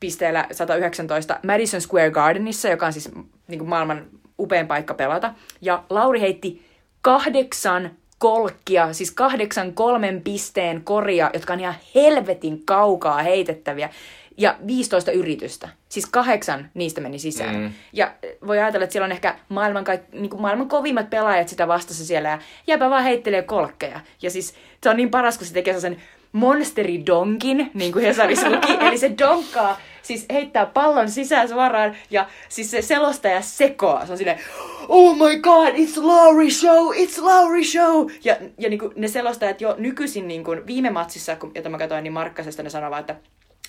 pisteellä 0.00 0.46
119 0.52 1.40
Madison 1.46 1.80
Square 1.80 2.10
Gardenissa, 2.10 2.68
joka 2.68 2.86
on 2.86 2.92
siis 2.92 3.10
niin 3.48 3.58
kuin 3.58 3.68
maailman 3.68 4.06
upein 4.42 4.66
paikka 4.66 4.94
pelata. 4.94 5.34
Ja 5.60 5.84
Lauri 5.90 6.20
heitti 6.20 6.66
kahdeksan 7.02 7.90
kolkkia, 8.18 8.92
siis 8.92 9.10
kahdeksan 9.10 9.72
kolmen 9.72 10.20
pisteen 10.20 10.84
koria, 10.84 11.30
jotka 11.34 11.52
on 11.52 11.60
ihan 11.60 11.74
helvetin 11.94 12.62
kaukaa 12.64 13.22
heitettäviä. 13.22 13.90
ja 14.36 14.56
15 14.66 15.12
yritystä. 15.12 15.68
Siis 15.88 16.06
kahdeksan 16.06 16.70
niistä 16.74 17.00
meni 17.00 17.18
sisään. 17.18 17.56
Mm. 17.56 17.72
Ja 17.92 18.12
voi 18.46 18.58
ajatella, 18.58 18.84
että 18.84 18.92
siellä 18.92 19.04
on 19.04 19.12
ehkä 19.12 19.36
maailman, 19.48 19.84
kaik, 19.84 20.00
niin 20.12 20.40
maailman 20.40 20.68
kovimmat 20.68 21.10
pelaajat 21.10 21.48
sitä 21.48 21.68
vastassa 21.68 22.04
siellä 22.06 22.28
ja 22.28 22.38
jääpä 22.66 22.90
vaan 22.90 23.04
heittelee 23.04 23.42
kolkkeja. 23.42 24.00
Ja 24.22 24.30
siis 24.30 24.54
se 24.82 24.90
on 24.90 24.96
niin 24.96 25.10
paras, 25.10 25.38
kun 25.38 25.46
se 25.46 25.52
tekee 25.52 25.80
sen 25.80 25.96
monsteridonkin, 26.32 27.70
niin 27.74 27.92
kuin 27.92 28.04
Hesarissa 28.04 28.50
luki. 28.50 28.72
Eli 28.86 28.98
se 28.98 29.12
donkkaa, 29.18 29.80
siis 30.02 30.26
heittää 30.32 30.66
pallon 30.66 31.10
sisään 31.10 31.48
suoraan 31.48 31.96
ja 32.10 32.26
siis 32.48 32.70
se 32.70 32.82
selostaja 32.82 33.42
sekoaa. 33.42 34.06
Se 34.06 34.12
on 34.12 34.18
silleen, 34.18 34.40
oh 34.88 35.16
my 35.16 35.40
god, 35.40 35.68
it's 35.74 36.02
Lauri 36.02 36.50
show, 36.50 36.94
it's 36.94 37.22
Lauri 37.24 37.64
show. 37.64 38.10
Ja, 38.24 38.36
ja 38.58 38.68
niin 38.68 38.78
kuin 38.78 38.92
ne 38.96 39.08
selostajat 39.08 39.60
jo 39.60 39.74
nykyisin 39.78 40.28
niin 40.28 40.44
kuin 40.44 40.66
viime 40.66 40.90
matsissa, 40.90 41.36
kun, 41.36 41.52
jota 41.54 41.68
mä 41.68 41.78
katsoin, 41.78 42.02
niin 42.04 42.12
Markkasesta 42.12 42.62
ne 42.62 42.70
sanovat, 42.70 43.00
että 43.00 43.16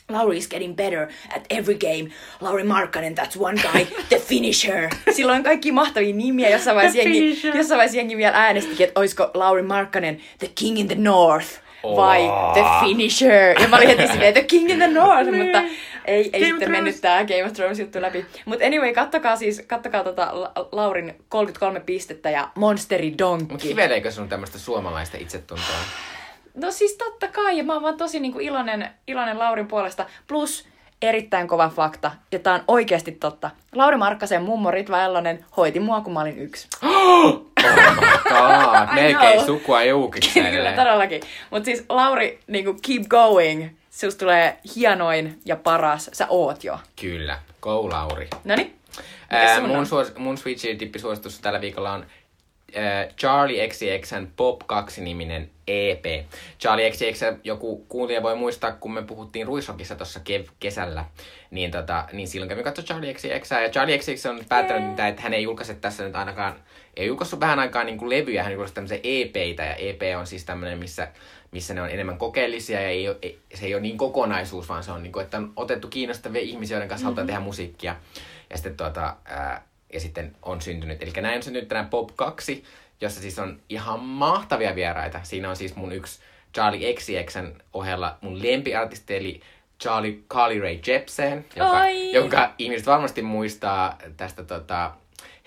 Lauri 0.09 0.37
is 0.37 0.47
getting 0.49 0.75
better 0.75 1.07
at 1.35 1.41
every 1.49 1.75
game. 1.75 2.09
Lauri 2.41 2.63
Markkanen, 2.63 3.15
that's 3.19 3.37
one 3.39 3.61
guy, 3.61 3.85
the 4.09 4.19
finisher. 4.19 4.89
Silloin 5.15 5.37
on 5.37 5.43
kaikki 5.43 5.71
mahtavia 5.71 6.15
nimiä. 6.15 6.49
Jossain 6.49 6.75
vaiheessa, 6.75 6.99
jengi, 6.99 7.19
finisher. 7.19 7.57
jossain 7.57 7.77
vaiheessa 7.77 7.97
jengi 7.97 8.17
vielä 8.17 8.37
äänestikin, 8.37 8.87
että 8.87 8.99
olisiko 8.99 9.31
Lauri 9.33 9.61
Markkanen 9.61 10.21
the 10.39 10.49
king 10.55 10.79
in 10.79 10.87
the 10.87 10.95
north 10.95 11.47
vai 11.83 12.21
Oh. 12.21 12.53
the 12.53 12.63
finisher. 12.87 13.61
Ja 13.61 13.67
mä 13.67 13.75
olin 13.75 13.87
heti 13.87 14.07
silleen, 14.07 14.33
the 14.33 14.43
king 14.43 14.69
in 14.69 14.77
the 14.77 14.87
north, 14.87 15.31
mutta 15.31 15.61
ei, 16.05 16.17
ei 16.23 16.29
Game 16.31 16.39
sitten 16.39 16.59
Thrones. 16.59 16.69
mennyt 16.71 17.01
tää 17.01 17.25
Game 17.25 17.43
of 17.45 17.53
Thrones 17.53 17.79
juttu 17.79 18.01
läpi. 18.01 18.25
Mutta 18.45 18.65
anyway, 18.65 18.93
kattokaa 18.93 19.35
siis, 19.35 19.61
kattokaa 19.67 20.03
tota 20.03 20.29
La- 20.31 20.51
Laurin 20.71 21.15
33 21.29 21.79
pistettä 21.79 22.29
ja 22.29 22.49
Monsteri 22.55 23.17
Donkki. 23.17 23.67
hiveleekö 23.67 24.11
sun 24.11 24.29
tämmöistä 24.29 24.57
suomalaista 24.59 25.17
itsetuntoa? 25.17 25.65
No 26.53 26.71
siis 26.71 26.93
totta 26.93 27.27
kai, 27.27 27.57
ja 27.57 27.63
mä 27.63 27.73
oon 27.73 27.81
vaan 27.81 27.97
tosi 27.97 28.19
niinku 28.19 28.39
iloinen, 28.39 28.89
iloinen 29.07 29.39
Laurin 29.39 29.67
puolesta. 29.67 30.05
Plus 30.27 30.67
erittäin 31.01 31.47
kova 31.47 31.69
fakta, 31.69 32.11
ja 32.31 32.39
tää 32.39 32.53
on 32.53 32.63
oikeasti 32.67 33.11
totta. 33.11 33.49
Lauri 33.75 33.97
Markkasen 33.97 34.41
mummo 34.43 34.71
Ritva 34.71 35.03
Ellonen 35.03 35.45
hoiti 35.57 35.79
mua, 35.79 36.01
kun 36.01 36.13
mä 36.13 36.21
olin 36.21 36.39
yksi. 36.39 36.67
Oh 36.83 37.45
my 37.63 38.29
god, 38.29 38.95
melkein 38.95 39.45
sukua 39.45 39.77
Kyllä, 39.79 39.89
juukikselle. 39.89 40.71
todellakin. 40.75 41.21
Mutta 41.49 41.65
siis 41.65 41.85
Lauri, 41.89 42.39
niinku 42.47 42.75
keep 42.87 43.03
going. 43.09 43.69
Susta 43.93 44.19
tulee 44.19 44.57
hienoin 44.75 45.39
ja 45.45 45.55
paras. 45.55 46.09
Sä 46.13 46.27
oot 46.29 46.63
jo. 46.63 46.79
Kyllä, 47.01 47.39
go 47.61 47.89
Lauri. 47.89 48.27
Noniin. 48.43 48.75
Ää, 49.29 49.61
mun, 49.61 49.85
suos, 49.85 50.15
mun 50.15 50.37
Switchin 50.37 50.79
dippisuositus 50.79 51.39
tällä 51.39 51.61
viikolla 51.61 51.93
on 51.93 52.05
ää, 52.75 53.07
Charlie 53.19 53.67
XCXn 53.67 54.27
Pop 54.35 54.61
2-niminen 54.61 55.49
EP. 55.67 56.05
Charlie 56.59 56.91
XCX, 56.91 57.21
joku 57.43 57.85
kuulija 57.89 58.23
voi 58.23 58.35
muistaa, 58.35 58.71
kun 58.71 58.93
me 58.93 59.01
puhuttiin 59.01 59.47
Ruisrockissa 59.47 59.95
tuossa 59.95 60.19
kev- 60.19 60.51
kesällä, 60.59 61.05
niin, 61.51 61.71
tota, 61.71 62.05
niin 62.13 62.27
silloin 62.27 62.49
kävin 62.49 62.63
katsoa 62.63 62.85
Charlie 62.85 63.13
XCX. 63.13 63.51
Ja 63.51 63.69
Charlie 63.69 63.97
XCX 63.97 64.25
on 64.25 64.41
päättänyt, 64.49 64.97
yeah. 64.97 65.09
että 65.09 65.21
hän 65.21 65.33
ei 65.33 65.43
julkaise 65.43 65.73
tässä 65.73 66.03
nyt 66.03 66.15
ainakaan, 66.15 66.55
ei 66.95 67.07
julkaissut 67.07 67.39
vähän 67.39 67.59
aikaa 67.59 67.83
niin 67.83 67.97
kuin 67.97 68.09
levyjä, 68.09 68.43
hän 68.43 68.53
julkaisi 68.53 68.73
tämmöisiä 68.73 68.99
EPitä, 69.03 69.63
ja 69.63 69.75
EP 69.75 70.01
on 70.19 70.27
siis 70.27 70.45
tämmöinen, 70.45 70.79
missä 70.79 71.07
missä 71.53 71.73
ne 71.73 71.81
on 71.81 71.89
enemmän 71.89 72.17
kokeellisia 72.17 72.81
ja 72.81 72.87
ei, 72.87 73.07
ei, 73.21 73.39
se 73.53 73.65
ei 73.65 73.73
ole 73.73 73.81
niin 73.81 73.97
kokonaisuus, 73.97 74.69
vaan 74.69 74.83
se 74.83 74.91
on 74.91 75.03
niin 75.03 75.11
kuin, 75.11 75.23
että 75.23 75.37
on 75.37 75.53
otettu 75.55 75.87
kiinnostavia 75.87 76.41
ihmisiä, 76.41 76.75
joiden 76.75 76.89
kanssa 76.89 77.03
mm-hmm. 77.03 77.05
halutaan 77.05 77.27
tehdä 77.27 77.39
musiikkia. 77.39 77.95
Ja 78.49 78.57
sitten, 78.57 78.77
tuota, 78.77 79.15
ää, 79.25 79.67
ja 79.93 79.99
sitten 79.99 80.35
on 80.41 80.61
syntynyt. 80.61 81.03
Eli 81.03 81.11
näin 81.21 81.37
on 81.37 81.43
syntynyt 81.43 81.67
tänään 81.67 81.89
Pop 81.89 82.09
2, 82.15 82.63
jossa 83.01 83.21
siis 83.21 83.39
on 83.39 83.59
ihan 83.69 83.99
mahtavia 83.99 84.75
vieraita. 84.75 85.19
Siinä 85.23 85.49
on 85.49 85.55
siis 85.55 85.75
mun 85.75 85.91
yksi 85.91 86.19
Charlie 86.53 86.93
XCXn 86.93 87.53
ohella 87.73 88.17
mun 88.21 88.43
lempiartisti, 88.43 89.15
eli 89.15 89.41
Charlie 89.81 90.19
Carly 90.29 90.61
Rae 90.61 90.79
Jepsen, 90.87 91.45
joka, 91.55 91.81
Oi! 91.81 92.11
jonka 92.11 92.53
ihmiset 92.57 92.87
varmasti 92.87 93.21
muistaa 93.21 93.97
tästä 94.17 94.43
tota, 94.43 94.91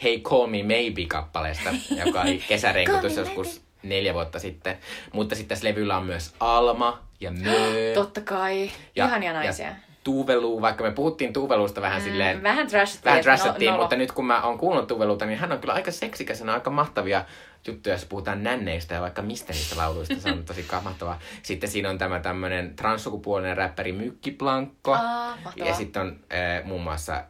Hey 0.03 0.21
Call 0.21 0.47
Me 0.47 0.63
Maybe-kappaleesta, 0.63 1.75
joka 2.05 2.21
oli 2.21 2.43
kesärenkutus 2.49 3.17
joskus 3.17 3.66
neljä 3.83 4.15
vuotta 4.15 4.39
sitten. 4.39 4.79
Mutta 5.13 5.35
sitten 5.35 5.49
tässä 5.49 5.69
levyllä 5.69 5.97
on 5.97 6.07
myös 6.07 6.35
Alma 6.41 7.03
ja 7.21 7.31
Mö. 7.31 7.51
Totta 7.95 8.21
kai. 8.21 8.71
Ihania 8.97 9.33
naisia. 9.33 9.67
Ja 9.67 9.75
Tuvelu, 10.05 10.61
vaikka 10.61 10.85
me 10.85 10.91
puhuttiin 10.91 11.33
Tuvelusta 11.33 11.81
vähän 11.81 12.03
mm, 12.03 12.05
silleen... 12.05 12.43
Vähän 12.43 12.67
trashattiin. 12.67 13.05
Vähän 13.05 13.19
että 13.21 13.31
no- 13.31 13.37
trashattiin, 13.37 13.71
nolo. 13.71 13.83
mutta 13.83 13.97
nyt 13.97 14.13
kun 14.13 14.27
mä 14.27 14.43
oon 14.43 14.59
kuunnellut 14.59 14.89
Tuveluta, 14.89 15.27
niin 15.27 15.39
hän 15.39 15.53
on 15.53 15.59
kyllä 15.59 15.75
aika 15.75 15.91
seksikäs 15.91 16.41
ja 16.41 16.53
aika 16.53 16.71
mahtavia 16.71 17.25
juttuja, 17.67 17.95
jos 17.95 18.05
puhutaan 18.05 18.43
nänneistä 18.43 18.95
ja 18.95 19.01
vaikka 19.01 19.23
mistä 19.23 19.53
niistä 19.53 19.77
lauluista. 19.77 20.21
Se 20.21 20.31
on 20.31 20.45
tosi 20.45 20.67
mahtavaa. 20.85 21.19
Sitten 21.43 21.71
siinä 21.71 21.91
on 21.91 21.99
tämä 21.99 22.21
tämmönen 22.21 22.77
transsukupuolinen 22.77 23.57
räppäri 23.57 23.93
Mykki 23.93 24.31
Blankko. 24.31 24.93
Aa, 24.93 25.37
mahtavaa. 25.45 25.69
ja 25.69 25.75
sitten 25.75 26.03
on 26.03 26.19
äh, 26.33 26.65
muun 26.65 26.83
muassa 26.83 27.25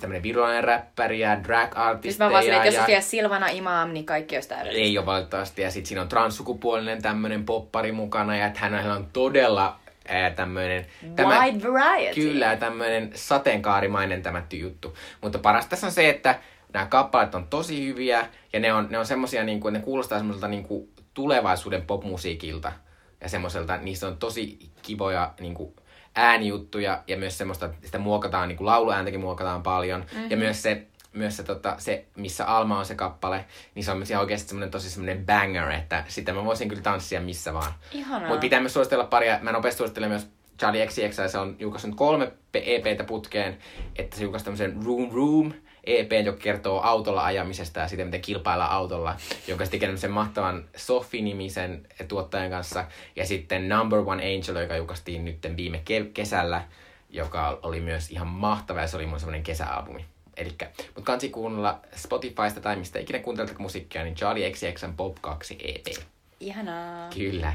tämmönen 0.00 0.22
virolainen 0.22 0.64
räppäri 0.64 1.20
ja 1.20 1.44
drag-artisteja. 1.44 2.02
Siis 2.02 2.18
mä 2.18 2.30
vaan 2.30 2.44
että 2.44 2.68
jos 2.68 2.86
vielä 2.86 3.00
Silvana 3.00 3.48
Imam, 3.48 3.92
niin 3.92 4.06
kaikki 4.06 4.36
olisi 4.36 4.48
täydellistä. 4.48 4.84
ei 4.84 4.98
ole 4.98 5.06
valitettavasti. 5.06 5.62
Ja 5.62 5.70
sitten 5.70 5.88
siinä 5.88 6.02
on 6.02 6.08
transsukupuolinen 6.08 7.02
tämmöinen 7.02 7.44
poppari 7.44 7.92
mukana 7.92 8.36
ja 8.36 8.46
että 8.46 8.60
hänellä 8.60 8.94
on 8.94 9.06
todella 9.12 9.76
ää, 10.08 10.30
tämmöinen... 10.30 10.86
Wide 11.02 11.72
variety. 11.72 12.20
Kyllä, 12.20 12.56
tämmöinen 12.56 13.10
sateenkaarimainen 13.14 14.22
tämä 14.22 14.42
juttu. 14.52 14.96
Mutta 15.22 15.38
paras 15.38 15.66
tässä 15.66 15.86
on 15.86 15.92
se, 15.92 16.08
että 16.08 16.38
nämä 16.72 16.86
kappaleet 16.86 17.34
on 17.34 17.46
tosi 17.46 17.86
hyviä 17.86 18.26
ja 18.52 18.60
ne 18.60 18.72
on, 18.72 18.86
ne 18.90 18.98
on 18.98 19.06
semmosia, 19.06 19.44
niin 19.44 19.60
kuin, 19.60 19.74
ne 19.74 19.80
kuulostaa 19.80 20.18
semmoiselta 20.18 20.48
niin 20.48 20.64
kuin 20.64 20.88
tulevaisuuden 21.14 21.82
popmusiikilta. 21.82 22.72
Ja 23.20 23.28
semmoiselta, 23.28 23.76
niissä 23.76 24.08
on 24.08 24.16
tosi 24.16 24.58
kivoja 24.82 25.34
niin 25.40 25.54
kuin, 25.54 25.76
äänijuttuja 26.16 27.02
ja 27.06 27.16
myös 27.16 27.38
semmoista, 27.38 27.66
että 27.66 27.86
sitä 27.86 27.98
muokataan, 27.98 28.48
niin 28.48 28.56
kuin 28.56 28.66
lauluääntäkin 28.66 29.20
muokataan 29.20 29.62
paljon. 29.62 30.00
Mm-hmm. 30.00 30.30
Ja 30.30 30.36
myös 30.36 30.62
se, 30.62 30.86
myös 31.12 31.36
se, 31.36 31.42
tota, 31.42 31.74
se, 31.78 32.04
missä 32.16 32.44
Alma 32.44 32.78
on 32.78 32.86
se 32.86 32.94
kappale, 32.94 33.44
niin 33.74 33.84
se 33.84 33.90
on 33.90 33.96
myös 33.96 34.10
ihan 34.10 34.22
oikeasti 34.22 34.48
semmoinen 34.48 34.70
tosi 34.70 34.90
semmoinen 34.90 35.26
banger, 35.26 35.70
että 35.70 36.04
sitä 36.08 36.32
mä 36.32 36.44
voisin 36.44 36.68
kyllä 36.68 36.82
tanssia 36.82 37.20
missä 37.20 37.54
vaan. 37.54 37.72
Ihanaa. 37.92 38.28
Mutta 38.28 38.40
pitää 38.40 38.60
myös 38.60 38.72
suositella 38.72 39.04
paria, 39.04 39.38
mä 39.42 39.52
nopeasti 39.52 39.78
suosittelen 39.78 40.08
myös 40.08 40.28
Charlie 40.58 40.86
XCX, 40.86 41.18
ja 41.18 41.28
se 41.28 41.38
on 41.38 41.56
julkaissut 41.58 41.94
kolme 41.94 42.32
EPtä 42.54 43.04
putkeen, 43.04 43.58
että 43.96 44.16
se 44.16 44.22
julkaisi 44.22 44.44
tämmöisen 44.44 44.84
Room 44.84 45.10
Room 45.12 45.52
EP, 45.86 46.12
joka 46.24 46.38
kertoo 46.38 46.80
autolla 46.80 47.24
ajamisesta 47.24 47.80
ja 47.80 47.88
siitä, 47.88 48.04
miten 48.04 48.20
kilpaillaan 48.20 48.70
autolla, 48.70 49.16
jonka 49.48 49.64
sitten 49.64 49.70
tekee 49.80 49.88
tämmöisen 49.88 50.10
mahtavan 50.10 50.64
Sofi-nimisen 50.76 51.86
tuottajan 52.08 52.50
kanssa, 52.50 52.84
ja 53.16 53.26
sitten 53.26 53.68
Number 53.68 53.98
One 53.98 54.22
Angel, 54.22 54.62
joka 54.62 54.76
julkaistiin 54.76 55.24
nyt 55.24 55.38
viime 55.56 55.76
ke- 55.90 56.10
kesällä, 56.14 56.62
joka 57.10 57.58
oli 57.62 57.80
myös 57.80 58.10
ihan 58.10 58.26
mahtava, 58.26 58.80
ja 58.80 58.86
se 58.86 58.96
oli 58.96 59.06
mun 59.06 59.20
semmoinen 59.20 59.42
kesäalbumi. 59.42 60.04
Elikkä, 60.36 60.70
mutta 60.86 61.02
kansi 61.02 61.28
kuunnella 61.28 61.80
Spotifysta 61.96 62.60
tai 62.60 62.76
mistä 62.76 62.98
ikinä 62.98 63.18
kuuntelet 63.18 63.58
musiikkia, 63.58 64.04
niin 64.04 64.14
Charlie 64.14 64.50
XCXn 64.50 64.92
Pop 64.96 65.16
2 65.20 65.58
EP. 65.64 65.86
Ihanaa. 66.40 67.10
Kyllä. 67.14 67.52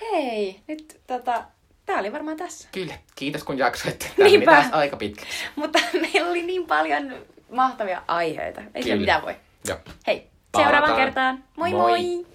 Hei, 0.00 0.60
nyt 0.66 1.00
tota, 1.06 1.44
tää 1.86 1.98
oli 1.98 2.12
varmaan 2.12 2.36
tässä. 2.36 2.68
Kyllä. 2.72 2.94
Kiitos 3.14 3.44
kun 3.44 3.58
jaksoitte. 3.58 4.10
Tämä 4.16 4.28
Niinpä. 4.28 4.50
taas 4.52 4.72
aika 4.72 4.96
pitkä. 4.96 5.24
Mutta 5.56 5.78
meillä 6.00 6.30
oli 6.30 6.42
niin 6.42 6.66
paljon 6.66 7.14
mahtavia 7.50 8.02
aiheita. 8.08 8.62
Ei 8.74 8.82
Kyllä. 8.82 8.96
mitään 8.96 9.22
voi. 9.22 9.36
Joo. 9.68 9.78
Hei, 10.06 10.30
Palataan. 10.52 10.74
seuraavaan 10.74 11.04
kertaan. 11.04 11.44
Moi! 11.56 11.70
Moi. 11.72 11.80
moi. 11.90 12.26